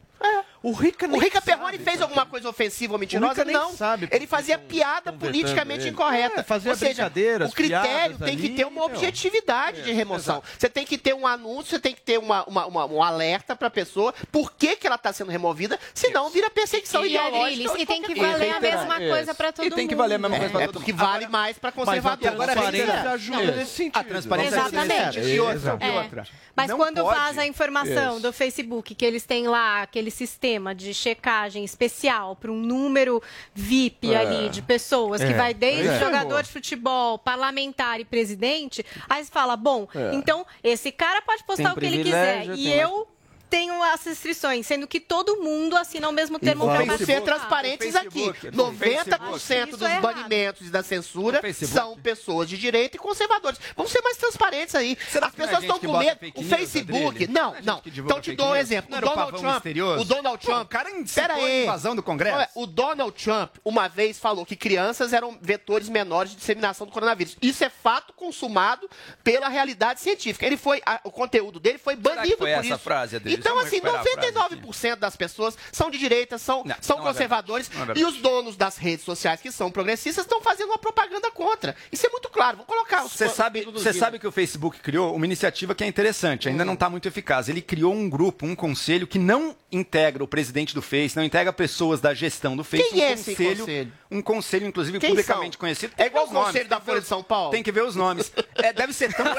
O 0.61 0.73
Rica 0.73 1.07
O 1.07 1.19
Rica 1.19 1.41
sabe, 1.41 1.47
Perrone 1.47 1.79
fez 1.79 2.03
alguma 2.03 2.27
coisa 2.27 2.49
ofensiva 2.49 2.95
ou 2.95 2.99
mentirosa? 2.99 3.45
Não. 3.45 3.73
sabe 3.77 4.09
Ele 4.11 4.27
fazia 4.27 4.59
piada 4.59 5.13
politicamente 5.13 5.83
ele. 5.83 5.91
incorreta. 5.91 6.41
É, 6.41 6.43
fazia 6.43 6.73
ou 6.73 6.77
seja, 6.77 6.95
brincadeiras, 7.05 7.51
o 7.53 7.55
critério 7.55 8.19
tem 8.19 8.37
que 8.37 8.49
ter 8.51 8.67
uma 8.67 8.85
objetividade 8.85 9.83
de 9.83 9.93
remoção. 9.93 10.43
Você 10.59 10.69
tem 10.69 10.85
que 10.85 10.99
ter 10.99 11.15
um 11.15 11.27
anúncio, 11.27 11.71
você 11.71 11.79
tem 11.79 11.95
que 11.95 12.01
ter 12.03 12.19
uma, 12.19 12.45
uma- 12.45 12.67
uma- 12.67 12.87
um 12.87 13.03
alerta 13.03 13.55
para 13.55 13.69
a 13.69 13.71
pessoa 13.71 14.13
por 14.33 14.53
que, 14.53 14.75
que 14.77 14.87
ela 14.87 14.97
está 14.97 15.13
sendo 15.13 15.31
removida, 15.31 15.79
senão 15.95 16.29
vira 16.31 16.51
perseguição 16.51 17.05
E, 17.05 17.09
ideológica. 17.11 17.39
Adriles, 17.47 17.71
ou 17.71 17.77
de 17.77 17.83
e 17.83 17.87
tem 17.87 18.03
que 18.03 18.15
valer 18.15 18.51
a 18.53 18.61
mesma 18.61 18.97
coisa 18.99 19.35
para 19.35 19.53
todo 19.53 19.65
E 19.65 19.71
mundo. 19.71 19.77
tem 19.77 19.87
que 19.89 19.95
valer 19.95 20.15
a 20.17 20.19
mesma 20.19 20.29
né? 20.31 20.39
coisa 20.39 20.53
pra 20.53 20.63
É 20.63 20.67
todo 20.67 20.75
porque 20.75 20.93
mundo. 20.93 21.01
vale 21.05 21.29
mais 21.29 21.59
para 21.59 21.71
conservador. 21.73 22.19
transparência 22.37 23.11
ajuda 23.13 23.53
nesse 23.53 23.71
sentido. 23.73 23.97
A 23.97 24.05
transparência 24.05 24.57
Exatamente. 24.57 25.21
E 25.21 25.41
outra, 25.41 25.79
e 25.81 25.85
É. 25.85 26.01
outra. 26.01 26.27
Mas 26.57 26.73
quando 26.73 27.05
vaza 27.05 27.43
a 27.43 27.47
informação 27.47 28.21
do 28.21 28.33
Facebook, 28.33 28.93
que 28.95 29.05
eles 29.05 29.25
têm 29.25 29.47
lá 29.47 29.83
aquele 29.83 30.11
sistema 30.11 30.48
de 30.77 30.95
checagem 30.95 31.65
especial 31.65 32.35
para 32.37 32.51
um 32.51 32.61
número 32.61 33.23
VIP 33.55 34.13
É. 34.13 34.17
ali 34.17 34.49
de 34.49 34.63
pessoas, 34.63 35.21
que 35.21 35.33
É. 35.33 35.37
vai 35.37 35.53
desde 35.53 35.99
jogador 35.99 36.43
de 36.43 36.49
futebol, 36.49 37.19
parlamentar 37.19 38.01
e 38.01 38.05
presidente, 38.05 38.85
aí 39.09 39.25
você 39.25 39.31
fala, 39.31 39.57
bom, 39.57 39.87
É. 39.95 40.15
então 40.15 40.47
esse 40.65 40.91
cara 40.91 41.21
pode 41.23 41.45
postar 41.45 41.65
Tem 41.65 41.73
o 41.73 41.77
que 41.77 41.87
ele 41.87 42.03
quiser 42.05 42.47
e 42.57 42.73
eu 42.73 43.07
tenham 43.51 43.83
as 43.83 44.03
restrições, 44.05 44.67
sendo 44.67 44.87
que 44.87 45.01
todo 45.01 45.37
mundo 45.39 45.77
assina 45.77 46.07
ao 46.07 46.13
mesmo 46.13 46.39
termo 46.39 46.67
Vamos 46.67 46.85
para 46.85 46.99
ser 46.99 47.07
participar. 47.21 47.21
transparentes 47.39 47.97
aqui. 47.97 48.11
Facebook, 48.33 48.57
no 48.57 48.65
90% 48.73 49.39
Facebook. 49.39 49.71
dos 49.77 49.83
é 49.83 50.01
banimentos 50.01 50.67
e 50.67 50.71
da 50.71 50.83
censura 50.83 51.41
são 51.55 51.97
pessoas 51.99 52.49
de 52.49 52.57
direita 52.59 52.97
e 52.97 52.99
conservadores. 53.01 53.59
Vamos 53.77 53.91
ser 53.93 54.01
mais 54.03 54.17
transparentes 54.17 54.75
aí. 54.75 54.97
Será 55.11 55.29
As 55.29 55.35
é 55.35 55.37
pessoas 55.37 55.63
estão 55.63 55.79
com 55.79 55.99
medo. 55.99 56.19
O 56.35 56.43
Facebook. 56.43 57.27
Não, 57.29 57.55
Não 57.63 57.77
é 57.85 57.89
Então 57.89 58.21
te 58.21 58.33
dou 58.35 58.49
um 58.51 58.57
exemplo. 58.57 58.95
O 58.95 58.99
o 58.99 59.01
Donald 59.01 59.39
Trump. 59.39 59.55
misterioso? 59.55 60.03
O 60.03 60.05
Donald 60.05 60.39
Pô, 60.45 60.53
Trump. 60.53 60.65
o 60.65 60.69
cara 60.69 60.91
Pera 61.15 61.35
a 61.35 61.37
aí. 61.37 61.63
invasão 61.63 61.97
do 61.97 62.03
Congresso. 62.03 62.49
O 62.55 62.67
Donald 62.67 63.13
Trump, 63.23 63.57
uma 63.65 63.89
vez, 63.89 64.19
falou 64.19 64.45
que 64.45 64.57
crianças 64.57 65.13
eram 65.13 65.39
vetores 65.41 65.89
menores 65.89 66.31
de 66.33 66.37
disseminação 66.39 66.87
do 66.87 66.93
coronavírus. 66.93 67.37
Isso 67.41 67.65
é 67.65 67.71
fato 67.71 68.13
consumado 68.13 68.89
pela 69.25 69.49
realidade 69.49 70.01
científica. 70.01 70.45
Ele 70.47 70.57
foi, 70.57 70.83
a- 70.85 71.01
o 71.05 71.11
conteúdo 71.11 71.59
dele 71.61 71.79
foi 71.79 71.95
Será 71.97 72.09
que 72.09 72.17
banido 72.17 72.37
foi 72.39 72.47
por 72.51 72.59
essa 72.59 72.67
isso. 72.75 72.79
frase, 72.79 73.17
Adriano? 73.17 73.38
Então, 73.39 73.59
assim, 73.59 73.77
recuperar 73.77 74.01
a 74.01 74.05
frase 74.05 74.33
99% 74.33 74.97
das 74.97 75.17
pessoas 75.17 75.57
são 75.73 75.91
de 75.91 75.99
direita, 75.99 76.39
são, 76.39 76.65
são 76.81 76.99
não 76.99 77.05
é 77.05 77.13
conservadores. 77.13 77.71
Não 77.71 77.93
é 77.93 77.99
e 77.99 78.05
os 78.05 78.17
donos 78.19 78.57
das 78.57 78.77
redes 78.77 79.05
sociais, 79.05 79.41
que 79.41 79.51
são 79.51 79.71
progressistas, 79.71 80.25
estão 80.25 80.41
fazendo 80.41 80.69
uma 80.69 80.79
propaganda 80.79 81.31
contra. 81.31 81.75
Isso 81.91 82.07
é 82.07 82.11
muito 82.11 82.29
claro. 82.29 82.59
Vou 82.59 82.67
colocar 82.67 83.05
os 83.05 83.13
Você 83.13 83.29
sabe, 83.29 83.63
você 83.65 83.93
sabe 83.93 84.19
que 84.19 84.27
o 84.27 84.33
Facebook 84.33 84.81
criou 84.81 85.15
uma 85.15 85.25
iniciativa 85.25 85.75
que 85.75 85.85
é 85.85 85.87
interessante, 85.87 86.49
ainda 86.49 86.65
não 86.65 86.75
está 86.75 86.91
muito 86.91 87.07
eficaz. 87.07 87.49
Ele 87.49 87.63
criou 87.63 87.93
um 87.95 88.09
grupo, 88.09 88.47
um 88.47 88.55
conselho 88.55 89.07
que 89.07 89.19
não 89.19 89.57
integra 89.71 90.25
o 90.25 90.29
presidente 90.29 90.75
do 90.75 90.81
Face, 90.81 91.17
não 91.17 91.25
integra 91.25 91.53
pessoas 91.53 92.01
da 92.01 92.15
gestão 92.15 92.57
do 92.57 92.65
Face. 92.65 92.83
Quem 92.89 93.01
um 93.01 93.03
é 93.03 93.13
esse 93.13 93.37
conselho? 93.37 93.93
Um 94.11 94.23
conselho, 94.23 94.67
inclusive, 94.67 94.99
Quem 94.99 95.11
publicamente 95.11 95.57
são? 95.57 95.61
conhecido. 95.61 95.93
É 95.97 96.07
igual 96.07 96.25
o 96.25 96.29
conselho 96.29 96.55
nomes, 96.55 96.69
da 96.69 96.81
Folha 96.81 97.01
de 97.01 97.07
São 97.07 97.23
Paulo. 97.23 97.51
Tem 97.51 97.63
que 97.63 97.71
ver 97.71 97.83
os 97.83 97.95
nomes. 97.95 98.33
É, 98.55 98.73
deve 98.73 98.93
ser 98.93 99.13
tão. 99.15 99.27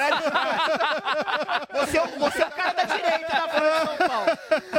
Você 1.80 1.98
é, 1.98 2.04
o, 2.04 2.20
você 2.20 2.42
é 2.42 2.46
o 2.46 2.52
cara 2.52 2.74
da 2.74 2.84
direita 2.84 3.28
da 3.28 3.48
Folha 3.48 3.80
de 3.80 3.86
São 3.86 3.89
Paulo. 3.98 4.28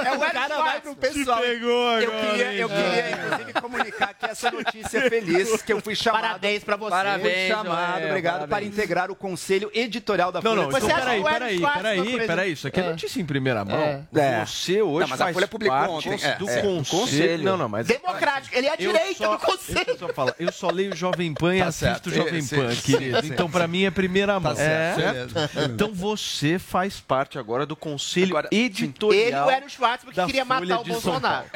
É 0.05 0.13
o 0.13 0.17
O 0.17 0.33
cara 0.33 0.63
vai 0.63 0.81
pro 0.81 0.97
pessoal. 0.97 1.41
pegou 1.41 2.01
eu 2.01 2.11
agora, 2.11 2.31
queria, 2.31 2.53
eu 2.55 2.69
queria, 2.69 3.11
inclusive, 3.11 3.53
comunicar 3.61 4.10
que 4.21 4.27
essa 4.27 4.51
notícia 4.51 4.99
é 4.99 5.09
feliz, 5.11 5.63
que 5.63 5.73
eu 5.73 5.81
fui 5.81 5.95
chamado. 5.97 6.23
Parabéns 6.23 6.63
pra 6.63 6.77
você. 6.77 6.91
Parabéns, 6.91 7.39
Fui 7.39 7.49
chamado, 7.49 7.93
Joel, 7.99 8.09
obrigado, 8.09 8.33
parabéns. 8.35 8.51
para 8.51 8.65
integrar 8.65 9.11
o 9.11 9.17
conselho 9.17 9.71
editorial 9.75 10.31
da 10.31 10.41
Não, 10.41 10.51
Folha 10.53 10.63
não, 10.63 10.69
de 10.71 10.77
então 10.77 10.89
São 10.89 10.99
peraí, 10.99 11.21
Paulo. 11.23 11.35
peraí, 11.39 11.61
peraí, 11.61 12.27
peraí. 12.27 12.53
Isso 12.53 12.67
aqui 12.69 12.81
é 12.81 12.83
notícia 12.83 13.21
em 13.21 13.25
primeira 13.25 13.65
mão. 13.65 14.07
É. 14.15 14.45
Você 14.47 14.83
hoje 14.83 15.01
Não, 15.01 15.09
mas 15.09 15.21
a 15.21 15.25
faz 15.25 15.35
Folha 15.35 15.49
publicou 15.49 15.77
parte 15.79 16.09
ontem. 16.09 16.25
É, 16.25 16.35
do 16.37 16.49
é, 16.51 16.61
conselho. 16.63 16.85
conselho. 17.01 17.45
Não, 17.45 17.57
não, 17.57 17.69
mas... 17.69 17.87
Democrático. 17.87 18.57
Ele 18.57 18.67
é 18.67 18.73
a 18.73 18.77
direita 18.77 19.15
só- 19.25 19.37
do 19.37 19.39
conselho. 19.45 19.85
Eu 19.89 19.99
só, 19.99 20.09
falar, 20.13 20.35
eu 20.39 20.53
só 20.53 20.71
leio 20.71 20.95
Jovem 20.95 21.33
Pan 21.35 21.57
e 21.57 21.61
Tá 21.61 21.67
assisto 21.69 22.11
certo. 22.11 22.11
Jovem 22.11 22.41
Sim, 22.43 22.57
Pan, 22.57 22.75
sim, 22.75 22.83
querido. 22.93 23.21
sim. 23.23 23.29
Então, 23.29 23.51
pra 23.51 23.67
mim, 23.67 23.85
é 23.85 23.91
primeira 23.91 24.39
mão. 24.39 24.55
certo, 24.55 25.01
certo? 25.01 25.35
beleza. 25.35 25.51
Então, 25.73 25.93
você 25.93 26.59
faz 26.59 27.01
parte 27.01 27.39
agora 27.39 27.65
do 27.65 27.77
conselho 27.77 28.31
Agora, 28.31 28.49
sim. 28.53 28.57
Ele 28.57 28.67
editorial 28.67 29.47
e 29.47 29.49
o 29.49 29.51
Hélio 29.57 29.71
Schwartzman 29.71 30.13
que 30.13 30.17
da 30.17 30.27
queria 30.27 30.45
matar 30.45 30.81
o 30.81 30.85
Bolsonaro. 30.85 31.47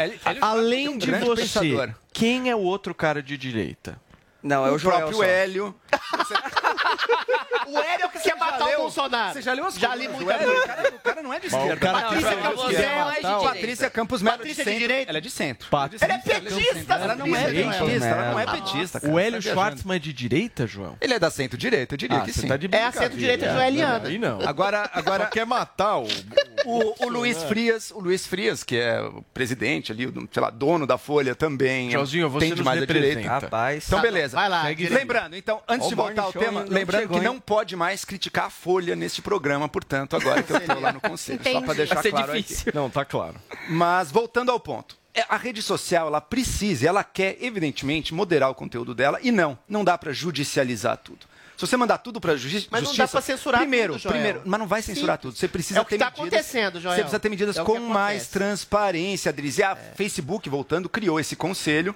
Além 0.40 0.98
de 0.98 1.10
você, 1.12 1.42
pensador. 1.42 1.90
Quem 2.14 2.48
é 2.48 2.54
o 2.56 2.60
outro 2.60 2.94
cara 2.94 3.22
de 3.22 3.36
direita? 3.36 4.00
Não, 4.42 4.64
é 4.64 4.70
o, 4.70 4.74
o 4.74 4.78
Joel 4.78 4.98
próprio 4.98 5.18
só. 5.18 5.24
Hélio. 5.24 5.74
O 7.66 7.78
Hélio 7.78 8.04
é 8.04 8.08
que 8.08 8.18
quer 8.20 8.36
matar 8.36 8.66
leu? 8.66 8.78
o 8.78 8.82
Bolsonaro. 8.82 9.32
Você 9.32 9.42
já 9.42 9.52
leu 9.54 9.64
as 9.66 9.74
Já 9.74 9.94
li 9.94 10.06
muita 10.08 10.34
coisa. 10.38 10.50
O 10.62 10.66
cara, 10.66 10.88
o 10.94 10.98
cara 11.00 11.22
não 11.22 11.32
é 11.32 11.40
de 11.40 11.46
esquerda. 11.46 11.76
cara 11.76 12.00
Patrícia 12.02 12.36
Campos 12.36 12.66
Melo. 12.72 13.10
o- 13.40 13.42
Patrícia 13.44 13.90
Campos 13.90 14.22
Melo 14.22 14.36
Patrícia 14.36 14.62
é 14.62 14.64
de 14.64 14.78
direita? 14.78 15.10
Ela 15.10 15.18
é 15.18 15.20
de 15.20 15.30
centro. 15.30 15.68
Patrícia 15.70 16.04
Ele 16.04 16.12
é 16.12 16.18
petista. 16.18 16.94
Ela 16.94 17.14
não 17.16 17.34
é 17.36 17.44
petista, 17.44 18.06
ela 18.06 18.30
não 18.32 18.38
é 18.40 18.46
petista. 18.46 19.00
cara. 19.00 19.12
O 19.12 19.18
Hélio 19.18 19.42
Tá. 19.42 19.50
Schwartzman 19.50 19.96
é 19.96 19.98
de 19.98 20.12
direita, 20.12 20.66
João? 20.66 20.96
Ele 21.00 21.14
é 21.14 21.18
da 21.18 21.30
centro-direita, 21.30 21.94
eu 21.94 21.98
diria 21.98 22.18
Ah, 22.18 22.20
que 22.20 22.32
você 22.32 22.40
sim. 22.42 22.48
tá 22.48 22.56
de 22.56 22.68
É 22.70 22.84
a 22.84 22.92
centro-direita 22.92 23.52
joeliana. 23.52 24.08
Aí 24.08 24.18
não. 24.18 24.40
Agora, 24.46 24.88
agora 24.92 25.26
quer 25.26 25.46
matar 25.46 25.98
o... 25.98 26.06
o, 26.66 27.06
o 27.06 27.08
Luiz 27.08 27.42
Frias, 27.44 27.90
o 27.90 28.00
Luiz 28.00 28.26
Frias, 28.26 28.62
que 28.62 28.76
é 28.76 29.00
o 29.02 29.22
presidente 29.34 29.90
ali, 29.92 30.06
o, 30.06 30.28
sei 30.30 30.42
lá, 30.42 30.50
dono 30.50 30.86
da 30.86 30.98
Folha 30.98 31.34
também. 31.34 31.90
Joãozinho, 31.90 32.28
você 32.28 32.48
tende 32.48 32.62
mais 32.62 32.78
à 32.78 32.80
representa. 32.80 33.08
direita. 33.08 33.30
Rapaz. 33.30 33.84
Então, 33.86 33.98
Tá, 33.98 34.02
beleza. 34.02 34.36
vai 34.36 34.48
lá, 34.48 34.62
Segue-. 34.64 34.88
Lembrando, 34.88 35.36
então, 35.36 35.62
antes 35.68 35.86
Ó, 35.86 35.88
de 35.88 35.94
voltar 35.94 36.22
ao 36.22 36.32
tema, 36.32 36.63
não 36.64 36.72
lembrando 36.72 37.00
chegou, 37.02 37.18
que 37.18 37.24
não 37.24 37.40
pode 37.40 37.76
mais 37.76 38.04
criticar 38.04 38.46
a 38.46 38.50
Folha 38.50 38.94
neste 38.96 39.20
programa, 39.22 39.68
portanto, 39.68 40.16
agora 40.16 40.42
que 40.42 40.52
eu 40.52 40.56
estou 40.58 40.80
lá 40.80 40.92
no 40.92 41.00
conselho. 41.02 41.40
Só 41.42 41.48
Entendi. 41.50 41.64
para 41.66 41.74
deixar 41.74 42.02
claro 42.02 42.32
difícil. 42.32 42.64
aqui. 42.68 42.76
Não, 42.76 42.90
tá 42.90 43.04
claro. 43.04 43.34
Mas 43.68 44.10
voltando 44.10 44.50
ao 44.50 44.58
ponto. 44.60 44.96
é, 45.14 45.24
A 45.28 45.36
rede 45.36 45.62
social, 45.62 46.06
ela 46.08 46.20
precisa, 46.20 46.88
ela 46.88 47.04
quer, 47.04 47.36
evidentemente, 47.40 48.12
moderar 48.14 48.50
o 48.50 48.54
conteúdo 48.54 48.94
dela. 48.94 49.18
E 49.22 49.30
não, 49.30 49.58
não 49.68 49.84
dá 49.84 49.96
para 49.98 50.12
judicializar 50.12 50.96
tudo. 50.98 51.26
Se 51.56 51.64
você 51.68 51.76
mandar 51.76 51.98
tudo 51.98 52.20
para 52.20 52.36
justi 52.36 52.66
Mas 52.68 52.82
não 52.82 52.86
justiça... 52.88 53.04
dá 53.06 53.08
pra 53.12 53.20
censurar 53.20 53.60
primeiro, 53.60 53.92
tudo, 53.92 54.02
Joel. 54.02 54.12
Primeiro, 54.12 54.42
mas 54.44 54.58
não 54.58 54.66
vai 54.66 54.82
censurar 54.82 55.16
Sim. 55.16 55.22
tudo. 55.22 55.36
Você 55.36 55.46
precisa 55.46 55.78
É 55.78 55.82
o 55.82 55.84
que 55.84 55.90
ter 55.90 55.98
tá 55.98 56.06
medidas... 56.06 56.40
acontecendo, 56.40 56.80
Joel. 56.80 56.94
Você 56.96 57.00
precisa 57.02 57.20
ter 57.20 57.28
medidas 57.28 57.56
É 57.56 57.62
com 57.62 57.78
mais 57.78 58.26
transparência, 58.26 59.28
Adriz. 59.28 59.58
E 59.58 59.62
a 59.62 59.76
Facebook, 59.76 60.48
voltando, 60.50 60.88
criou 60.88 61.20
esse 61.20 61.36
conselho 61.36 61.94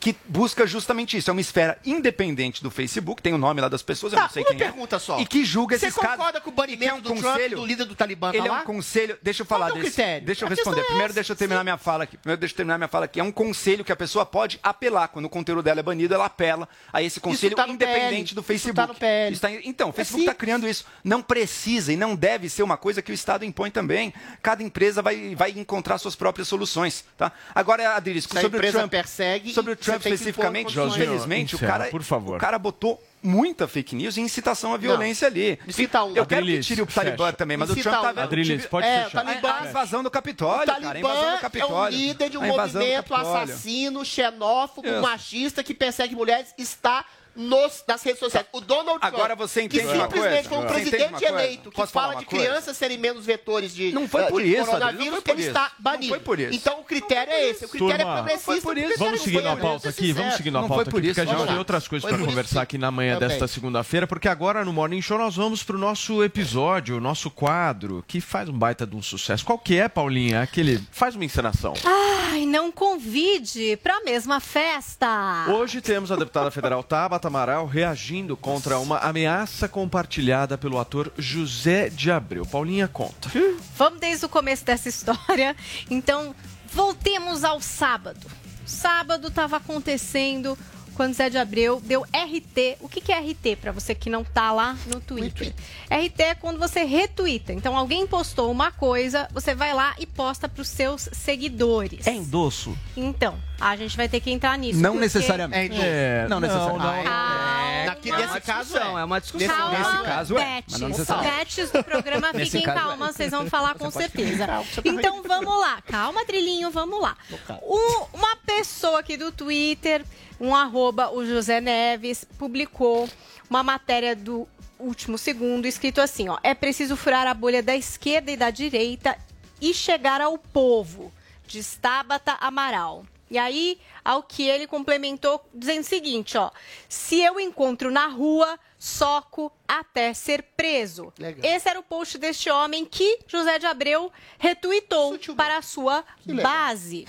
que 0.00 0.16
busca 0.26 0.66
justamente 0.66 1.16
isso. 1.16 1.28
É 1.30 1.32
uma 1.32 1.40
esfera 1.42 1.78
independente 1.84 2.62
do 2.62 2.70
Facebook, 2.70 3.20
tem 3.22 3.34
o 3.34 3.38
nome 3.38 3.60
lá 3.60 3.68
das 3.68 3.82
pessoas, 3.82 4.12
eu 4.12 4.18
Tá, 4.18 4.24
não 4.24 4.30
sei 4.30 4.42
uma 4.42 4.48
quem 4.48 4.58
pergunta 4.58 4.96
é. 4.96 4.98
só. 4.98 5.20
E 5.20 5.26
que 5.26 5.44
julga 5.44 5.78
Você 5.78 5.86
esses 5.86 5.98
casos. 5.98 6.16
concorda 6.16 6.40
com 6.40 6.48
o 6.50 6.52
banimento 6.52 6.90
é 6.90 6.94
um 6.94 7.00
do 7.00 7.08
Trump, 7.10 7.22
conselho- 7.24 7.56
do 7.58 7.66
líder 7.66 7.84
do 7.84 7.94
Talibã 7.94 8.30
Ele 8.30 8.38
tá 8.38 8.46
é 8.46 8.50
lá? 8.50 8.60
um 8.62 8.64
conselho. 8.64 9.18
Deixa 9.22 9.42
eu 9.42 9.46
falar 9.46 9.66
Qual 9.66 9.78
é 9.78 9.80
desse. 9.82 9.94
critério? 9.94 10.26
Deixa 10.26 10.44
eu 10.44 10.46
A 10.46 10.50
responder. 10.50 10.80
é 10.80 10.84
Primeiro, 10.84 11.04
essa, 11.06 11.14
deixa 11.14 11.32
eu 11.32 11.36
terminar 11.36 11.62
minha 11.62 11.76
fala 11.76 12.04
aqui. 12.04 12.16
Primeiro, 12.16 12.40
deixa 12.40 12.52
eu 12.54 12.56
terminar 12.56 12.78
minha 12.78 12.88
fala 12.88 13.04
aqui. 13.04 13.20
É 13.20 13.22
um 13.22 13.30
conselho 13.30 13.84
que 13.84 13.92
a 13.92 13.96
pessoa 13.96 14.24
pode 14.24 14.58
apelar. 14.62 15.08
Quando 15.08 15.26
o 15.26 15.28
conteúdo 15.28 15.62
dela 15.62 15.80
é 15.80 15.82
banido, 15.82 16.14
ela 16.14 16.24
apela 16.26 16.68
a 16.92 17.02
esse 17.02 17.20
conselho 17.20 17.54
tá 17.54 17.68
independente 17.68 18.34
PL. 18.34 18.34
do 18.34 18.40
Isso 18.40 18.42
Facebook. 18.44 18.76
tá 18.76 18.86
no 18.86 18.94
PL. 18.94 19.32
Isso 19.32 19.42
tá 19.42 19.50
Então, 19.52 19.88
o 19.88 19.90
É 19.90 19.92
Facebook 19.92 20.22
está 20.22 20.34
criando 20.34 20.66
isso. 20.66 20.84
Não 21.04 21.20
precisa 21.22 21.92
e 21.92 21.96
não 21.96 22.16
deve 22.16 22.48
ser 22.48 22.62
uma 22.62 22.76
coisa 22.78 23.02
que 23.02 23.12
o 23.12 23.14
Estado 23.14 23.44
impõe 23.44 23.70
também. 23.70 24.14
Cada 24.42 24.62
empresa 24.62 25.02
vai, 25.02 25.34
vai 25.34 25.50
encontrar 25.50 25.98
suas 25.98 26.14
próprias 26.16 26.48
soluções. 26.48 27.04
Tá? 27.18 27.30
Agora, 27.54 27.94
Adriles, 27.96 28.24
Se 28.24 28.38
a 28.38 28.40
sobre 28.40 28.56
o 28.56 28.60
empresa 28.60 28.78
Trump. 28.78 28.90
persegue, 28.90 29.52
sobre 29.52 29.72
o 29.72 29.76
você 29.76 29.89
Trump 29.90 30.06
especificamente, 30.06 30.78
infelizmente, 30.78 31.56
o 31.56 31.58
cara, 31.58 31.86
por 31.86 32.02
favor. 32.02 32.36
o 32.36 32.40
cara 32.40 32.58
botou 32.58 33.02
muita 33.22 33.68
fake 33.68 33.94
news 33.94 34.16
e 34.16 34.20
incitação 34.22 34.72
à 34.72 34.76
violência 34.78 35.26
ali. 35.28 35.58
Me 35.66 35.72
cita 35.72 36.02
um. 36.04 36.16
Eu 36.16 36.24
quero 36.24 36.46
que 36.46 36.60
tire 36.60 36.80
o 36.82 36.86
Talibã 36.86 37.26
fecha. 37.26 37.36
também, 37.36 37.56
mas 37.56 37.68
o 37.70 37.76
Trump 37.76 37.96
um. 37.98 38.14
tá 38.14 38.22
Adriles, 38.22 38.66
pode 38.66 38.86
É, 38.86 39.04
fechar. 39.04 39.22
o 39.22 39.26
Talibã- 39.26 39.52
a 39.60 39.66
invasão 39.68 40.02
do 40.02 40.10
Capitólio, 40.10 40.62
O 40.62 40.66
cara. 40.66 40.78
A 40.78 40.82
Talibã 40.82 41.08
invasão 41.10 41.30
do 41.30 41.36
é 41.36 41.38
Capitólio. 41.38 41.98
um 41.98 42.00
líder 42.02 42.30
de 42.30 42.38
um 42.38 42.40
do 42.40 42.46
movimento 42.46 43.14
assassino, 43.14 44.04
xenófobo, 44.04 44.88
Isso. 44.88 45.02
machista 45.02 45.62
que 45.62 45.74
persegue 45.74 46.14
mulheres, 46.14 46.54
está 46.56 47.04
nos, 47.34 47.84
nas 47.86 48.02
redes 48.02 48.18
sociais. 48.20 48.46
O 48.52 48.60
Donald 48.60 49.00
Trump, 49.00 49.04
Agora 49.14 49.34
você 49.34 49.62
entende 49.62 49.84
que 49.84 49.90
simplesmente 49.92 50.48
coisa? 50.48 50.48
foi 50.48 50.58
um 50.58 50.66
presidente 50.66 51.24
eleito 51.24 51.70
que 51.70 51.86
fala 51.86 52.14
de 52.16 52.26
crianças 52.26 52.76
serem 52.76 52.98
menos 52.98 53.24
vetores 53.24 53.74
de, 53.74 53.92
Não 53.92 54.08
foi 54.08 54.22
eh, 54.22 54.26
por 54.26 54.42
de 54.42 54.48
isso, 54.54 54.66
coronavírus, 54.66 55.06
não 55.06 55.12
foi 55.12 55.22
por 55.22 55.30
ele 55.32 55.40
isso. 55.40 55.50
está 55.50 55.72
banido. 55.78 56.02
Não 56.02 56.10
foi 56.10 56.20
por 56.20 56.40
isso. 56.40 56.54
Então 56.54 56.80
o 56.80 56.84
critério 56.84 57.32
é 57.32 57.48
esse. 57.48 57.64
O 57.64 57.68
critério 57.68 57.96
Turma, 57.96 58.12
é 58.12 58.16
progressista. 58.16 58.44
foi 58.52 58.60
por 58.60 58.76
o 58.76 58.80
isso. 58.80 58.98
Vamos 58.98 59.20
é 59.20 59.24
seguir 59.24 59.42
na 59.42 59.56
pauta 59.56 59.88
aqui, 59.88 60.00
vamos 60.12 60.16
sincero. 60.16 60.36
seguir 60.36 60.50
na 60.50 60.60
pauta 60.60 60.82
aqui, 60.82 60.90
porque 60.90 61.20
a 61.20 61.24
gente 61.24 61.34
vamos 61.34 61.48
tem 61.48 61.58
outras 61.58 61.88
coisas 61.88 62.08
para 62.08 62.18
conversar 62.18 62.62
aqui 62.62 62.78
na 62.78 62.90
manhã 62.90 63.14
Também. 63.14 63.28
desta 63.28 63.46
segunda-feira, 63.48 64.06
porque 64.06 64.28
agora 64.28 64.64
no 64.64 64.72
Morning 64.72 65.02
Show 65.02 65.18
nós 65.18 65.36
vamos 65.36 65.62
pro 65.62 65.78
nosso 65.78 66.22
episódio, 66.24 66.96
o 66.96 67.00
nosso 67.00 67.30
quadro, 67.30 68.04
que 68.06 68.20
faz 68.20 68.48
um 68.48 68.58
baita 68.58 68.86
de 68.86 68.96
um 68.96 69.02
sucesso. 69.02 69.44
Qual 69.44 69.58
que 69.58 69.76
é, 69.76 69.88
Paulinha? 69.88 70.42
Aquele 70.42 70.80
faz 70.90 71.14
uma 71.14 71.24
encenação. 71.24 71.74
Ai, 71.84 72.44
não 72.46 72.70
convide 72.72 73.76
para 73.82 73.96
a 73.96 74.00
mesma 74.02 74.40
festa. 74.40 75.46
Hoje 75.48 75.80
temos 75.80 76.10
a 76.12 76.16
deputada 76.16 76.50
federal 76.50 76.82
Tabata 77.20 77.28
Amaral 77.28 77.66
reagindo 77.66 78.36
contra 78.36 78.78
uma 78.78 78.98
ameaça 78.98 79.68
compartilhada 79.68 80.56
pelo 80.56 80.78
ator 80.78 81.12
José 81.18 81.90
de 81.90 82.10
Abreu. 82.10 82.46
Paulinha 82.46 82.88
conta. 82.88 83.30
Vamos 83.76 84.00
desde 84.00 84.24
o 84.24 84.28
começo 84.28 84.64
dessa 84.64 84.88
história. 84.88 85.54
Então, 85.90 86.34
voltemos 86.72 87.44
ao 87.44 87.60
sábado. 87.60 88.26
Sábado 88.64 89.28
estava 89.28 89.58
acontecendo 89.58 90.56
quando 90.94 91.14
Zé 91.14 91.28
de 91.28 91.38
Abreu 91.38 91.80
deu 91.80 92.02
RT. 92.02 92.78
O 92.80 92.88
que, 92.88 93.00
que 93.00 93.12
é 93.12 93.18
RT 93.18 93.56
para 93.60 93.72
você 93.72 93.94
que 93.94 94.08
não 94.08 94.24
tá 94.24 94.52
lá 94.52 94.76
no 94.86 95.00
Twitter? 95.00 95.54
RT 95.90 96.20
é 96.20 96.34
quando 96.34 96.58
você 96.58 96.84
retuita. 96.84 97.52
Então, 97.52 97.76
alguém 97.76 98.06
postou 98.06 98.50
uma 98.50 98.70
coisa, 98.70 99.28
você 99.32 99.54
vai 99.54 99.74
lá 99.74 99.94
e 99.98 100.06
posta 100.06 100.48
para 100.48 100.62
os 100.62 100.68
seus 100.68 101.08
seguidores. 101.12 102.06
É 102.06 102.12
endosso? 102.12 102.76
Então, 102.96 103.38
a 103.60 103.76
gente 103.76 103.96
vai 103.96 104.08
ter 104.08 104.20
que 104.20 104.30
entrar 104.30 104.56
nisso. 104.58 104.80
Não 104.80 104.92
porque- 104.92 105.04
necessariamente. 105.04 105.76
É, 105.80 106.26
Não 106.28 106.40
necessariamente. 106.40 107.06
É, 107.08 107.84
naqui- 107.86 108.10
É 108.10 108.16
nesse 108.16 108.28
uma 108.28 108.40
caso 108.40 108.64
discussão, 108.70 108.98
é. 108.98 109.02
é 109.02 109.04
uma 109.04 109.20
discussão. 109.20 109.48
Calma, 109.48 109.78
nesse 109.78 110.02
caso 110.04 110.38
é, 110.38 110.62
mas 110.70 110.80
não 110.80 110.88
necessariamente. 110.88 111.66
Do 111.66 111.84
programa, 111.84 112.32
fiquem 112.34 112.62
é. 112.62 112.64
calma, 112.74 113.12
vocês 113.12 113.30
vão 113.30 113.46
falar 113.46 113.74
com 113.74 113.90
certeza. 113.90 114.46
tá 114.46 114.62
Então 114.84 115.22
vamos 115.22 115.60
lá, 115.60 115.80
calma, 115.82 116.24
trilhinho, 116.24 116.70
vamos 116.70 117.00
lá. 117.00 117.16
Um- 117.62 118.06
uma 118.14 118.36
pessoa 118.36 119.00
aqui 119.00 119.16
do 119.16 119.30
Twitter, 119.30 120.04
um 120.40 120.54
arroba, 120.54 121.10
o 121.10 121.24
José 121.26 121.60
Neves, 121.60 122.24
publicou 122.38 123.08
uma 123.48 123.62
matéria 123.62 124.16
do 124.16 124.48
último 124.78 125.18
segundo, 125.18 125.66
escrito 125.66 126.00
assim, 126.00 126.28
ó. 126.28 126.38
É 126.42 126.54
preciso 126.54 126.96
furar 126.96 127.26
a 127.26 127.34
bolha 127.34 127.62
da 127.62 127.76
esquerda 127.76 128.30
e 128.30 128.36
da 128.36 128.50
direita 128.50 129.16
e 129.60 129.74
chegar 129.74 130.20
ao 130.20 130.38
povo. 130.38 131.12
De 131.46 131.62
Tabata 131.64 132.36
Amaral. 132.40 133.04
E 133.30 133.38
aí, 133.38 133.80
ao 134.04 134.22
que 134.22 134.48
ele 134.48 134.66
complementou 134.66 135.40
dizendo 135.54 135.80
o 135.80 135.84
seguinte, 135.84 136.36
ó: 136.36 136.50
se 136.88 137.20
eu 137.20 137.38
encontro 137.38 137.90
na 137.90 138.06
rua, 138.06 138.58
soco 138.78 139.52
até 139.68 140.12
ser 140.14 140.42
preso. 140.56 141.12
Esse 141.42 141.68
era 141.68 141.78
o 141.78 141.82
post 141.82 142.18
deste 142.18 142.50
homem 142.50 142.84
que 142.84 143.20
José 143.26 143.58
de 143.58 143.66
Abreu 143.66 144.10
retuitou 144.38 145.18
para 145.36 145.58
a 145.58 145.62
sua 145.62 146.02
legal. 146.26 146.42
base. 146.42 147.06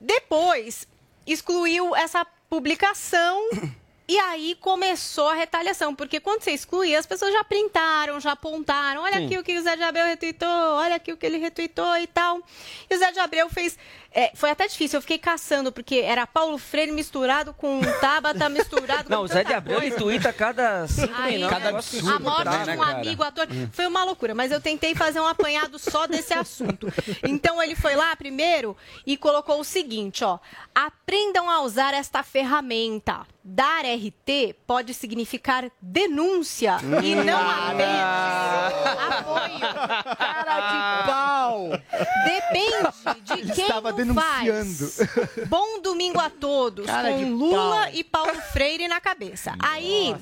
Depois, 0.00 0.86
excluiu 1.26 1.94
essa 1.96 2.26
publicação 2.50 3.40
e 4.06 4.18
aí 4.18 4.56
começou 4.60 5.28
a 5.28 5.34
retaliação, 5.34 5.94
porque 5.94 6.20
quando 6.20 6.42
você 6.42 6.50
excluía, 6.50 6.98
as 6.98 7.06
pessoas 7.06 7.32
já 7.32 7.44
printaram, 7.44 8.20
já 8.20 8.32
apontaram, 8.32 9.02
olha 9.02 9.18
Sim. 9.18 9.26
aqui 9.26 9.38
o 9.38 9.44
que 9.44 9.56
o 9.56 9.62
Zé 9.62 9.76
de 9.76 9.82
Abreu 9.84 10.06
retweetou, 10.06 10.48
olha 10.48 10.96
aqui 10.96 11.12
o 11.12 11.16
que 11.16 11.24
ele 11.24 11.38
retweetou 11.38 11.96
e 11.98 12.06
tal. 12.06 12.40
E 12.90 12.94
o 12.94 12.98
Zé 12.98 13.12
de 13.12 13.20
Abreu 13.20 13.48
fez... 13.48 13.78
é, 14.18 14.32
foi 14.34 14.48
até 14.48 14.66
difícil, 14.66 14.96
eu 14.96 15.02
fiquei 15.02 15.18
caçando, 15.18 15.70
porque 15.70 15.96
era 15.96 16.26
Paulo 16.26 16.56
Freire 16.56 16.90
misturado 16.90 17.52
com 17.52 17.82
Tabata, 18.00 18.48
misturado 18.48 19.10
Não, 19.10 19.18
com 19.18 19.24
o 19.24 19.28
Zé 19.28 19.44
de 19.44 19.52
Abreu 19.52 19.82
ele 19.82 19.90
cada 20.32 20.86
cinco 20.88 21.12
Aí, 21.14 21.34
minutos. 21.36 21.92
né, 22.02 22.12
a 22.14 22.18
morte 22.18 22.64
de 22.64 22.70
um 22.78 22.82
amigo 22.82 23.22
ator 23.22 23.46
foi 23.72 23.86
uma 23.86 24.04
loucura, 24.04 24.34
mas 24.34 24.50
eu 24.50 24.58
tentei 24.58 24.94
fazer 24.94 25.20
um 25.20 25.26
apanhado 25.26 25.78
só 25.78 26.06
desse 26.06 26.32
assunto. 26.32 26.86
Então 27.24 27.62
ele 27.62 27.76
foi 27.76 27.94
lá 27.94 28.16
primeiro 28.16 28.74
e 29.06 29.18
colocou 29.18 29.60
o 29.60 29.64
seguinte, 29.64 30.24
ó: 30.24 30.38
aprendam 30.74 31.50
a 31.50 31.60
usar 31.60 31.92
esta 31.92 32.22
ferramenta. 32.22 33.26
Dar 33.48 33.84
RT 33.84 34.56
pode 34.66 34.92
significar 34.92 35.70
denúncia 35.80 36.78
e 37.04 37.14
não 37.14 37.38
apenas 37.48 38.72
apoio. 39.12 40.16
Cara 40.16 40.60
de 40.60 41.06
pau! 41.06 41.68
Depende 42.24 43.22
de 43.22 43.52
quem 43.52 43.64
estava 43.66 43.92
o 43.92 44.05
denunciando. 44.14 44.88
faz. 44.88 45.48
Bom 45.48 45.80
domingo 45.80 46.18
a 46.20 46.30
todos, 46.30 46.86
Cara 46.86 47.10
com 47.10 47.30
Lula 47.32 47.82
pau. 47.84 47.90
e 47.92 48.04
Paulo 48.04 48.34
Freire 48.52 48.88
na 48.88 49.00
cabeça. 49.00 49.54
Aí, 49.58 50.14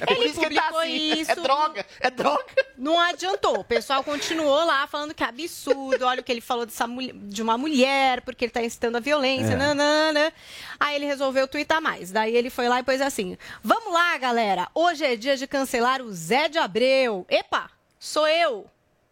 É 0.00 0.06
por 0.06 0.16
ele 0.16 0.26
isso 0.30 0.40
que 0.40 0.46
ele 0.46 0.54
tá 0.54 0.62
publicou 0.62 0.80
assim. 0.80 1.20
isso. 1.20 1.30
É 1.30 1.34
droga, 1.34 1.86
é 2.00 2.10
droga. 2.10 2.44
Não 2.78 2.98
adiantou. 2.98 3.58
O 3.60 3.64
pessoal 3.64 4.02
continuou 4.02 4.64
lá 4.64 4.86
falando 4.86 5.12
que 5.14 5.22
é 5.22 5.26
absurdo. 5.26 6.06
Olha 6.06 6.20
o 6.20 6.24
que 6.24 6.32
ele 6.32 6.40
falou 6.40 6.64
dessa 6.64 6.86
mulher- 6.86 7.12
de 7.14 7.42
uma 7.42 7.58
mulher, 7.58 8.22
porque 8.22 8.46
ele 8.46 8.52
tá 8.52 8.62
incitando 8.62 8.96
a 8.96 9.00
violência. 9.00 9.52
É. 9.52 9.56
nanana. 9.56 10.32
Aí 10.80 10.96
ele 10.96 11.04
resolveu 11.04 11.46
twittar 11.46 11.82
mais. 11.82 12.10
Daí 12.10 12.34
ele 12.34 12.48
foi 12.50 12.66
lá 12.68 12.80
e 12.80 12.82
pôs 12.82 13.00
assim: 13.00 13.36
Vamos 13.62 13.92
lá, 13.92 14.16
galera. 14.16 14.68
Hoje 14.74 15.04
é 15.04 15.16
dia 15.16 15.36
de 15.36 15.46
cancelar 15.46 16.00
o 16.00 16.10
Zé 16.12 16.48
de 16.48 16.56
Abreu. 16.58 17.26
Epa, 17.28 17.70
sou 17.98 18.26
eu. 18.26 18.66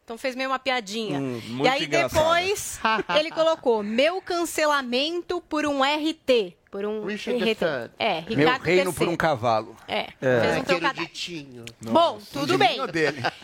Então 0.05 0.19
fez 0.19 0.35
meio 0.35 0.51
uma 0.51 0.59
piadinha. 0.59 1.21
Hum, 1.21 1.41
e 1.63 1.69
aí 1.69 1.85
engraçado. 1.85 2.13
depois 2.13 2.81
ele 3.19 3.31
colocou 3.31 3.83
meu 3.83 4.21
cancelamento 4.21 5.41
por 5.43 5.65
um 5.65 5.83
RT. 5.83 6.57
Por 6.73 6.87
um 6.87 7.05
Richard. 7.05 7.39
III. 7.39 7.57
É, 7.99 8.21
Ricardo 8.21 8.37
Meu 8.65 8.75
reino 8.77 8.91
III. 8.93 8.97
por 8.97 9.09
um 9.09 9.15
cavalo. 9.15 9.77
É, 9.87 10.09
É. 10.23 10.41
fez 10.41 10.57
um 10.57 10.65
trocadilho. 10.65 11.65
Bom, 11.83 12.19
tudo 12.33 12.57
bem. 12.57 12.79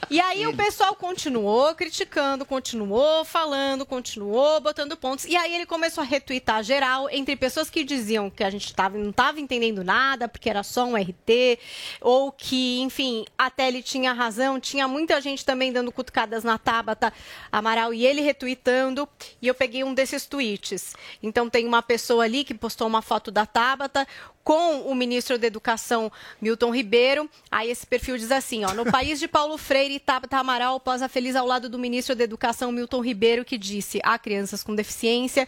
E 0.09 0.19
aí 0.19 0.47
o 0.47 0.57
pessoal 0.57 0.95
continuou 0.95 1.75
criticando, 1.75 2.47
continuou 2.47 3.27
falando, 3.27 3.85
continuou 3.85 4.59
botando 4.63 4.97
pontos. 4.97 5.27
E 5.27 5.37
aí 5.37 5.55
ele 5.55 5.67
começou 5.67 6.01
a 6.03 6.07
retweetar 6.07 6.63
geral 6.63 7.07
entre 7.11 7.37
pessoas 7.37 7.69
que 7.69 7.85
diziam 7.85 8.31
que 8.31 8.43
a 8.43 8.49
gente 8.49 8.75
tava, 8.75 8.97
não 8.97 9.11
estava 9.11 9.39
entendendo 9.39 9.85
nada, 9.85 10.27
porque 10.27 10.49
era 10.49 10.63
só 10.63 10.87
um 10.87 10.97
RT, 10.97 11.59
ou 12.01 12.33
que, 12.33 12.81
enfim, 12.81 13.27
até 13.37 13.69
ele 13.69 13.83
tinha 13.83 14.15
razão. 14.15 14.59
Tinha 14.59 14.89
muita 14.89 15.21
gente 15.21 15.45
também 15.45 15.71
dando 15.71 15.93
cutucadas 15.93 16.43
na 16.45 16.57
Tabata 16.57 17.13
Amaral 17.53 17.93
e 17.93 18.07
ele 18.07 18.23
retweetando. 18.23 19.07
E 19.43 19.47
eu 19.47 19.55
peguei 19.55 19.85
um 19.85 19.93
desses 19.93 20.25
tweets. 20.25 20.95
Então 21.23 21.51
tem 21.51 21.67
uma 21.67 21.83
pessoa 21.83 22.25
ali 22.25 22.43
que 22.43 22.55
postou 22.55 22.87
uma 22.87 23.03
foto 23.03 23.18
da 23.31 23.45
Tabata 23.45 24.07
com 24.49 24.81
o 24.91 24.95
ministro 24.95 25.39
da 25.39 25.47
Educação, 25.47 26.11
Milton 26.41 26.75
Ribeiro. 26.75 27.29
Aí 27.51 27.71
esse 27.71 27.87
perfil 27.87 28.17
diz 28.17 28.33
assim, 28.33 28.65
ó, 28.65 28.73
no 28.73 28.91
país 28.91 29.21
de 29.21 29.29
Paulo 29.29 29.59
Freire 29.59 29.97
e 29.97 30.01
Tabata 30.01 30.39
Amaral 30.39 30.81
posa 30.81 31.07
feliz 31.07 31.37
ao 31.37 31.47
lado 31.47 31.69
do 31.69 31.79
ministro 31.79 32.17
da 32.17 32.25
Educação, 32.25 32.73
Milton 32.73 33.03
Ribeiro, 33.03 33.45
que 33.45 33.59
disse 33.59 34.01
a 34.03 34.19
crianças 34.19 34.65
com 34.65 34.75
deficiência 34.75 35.47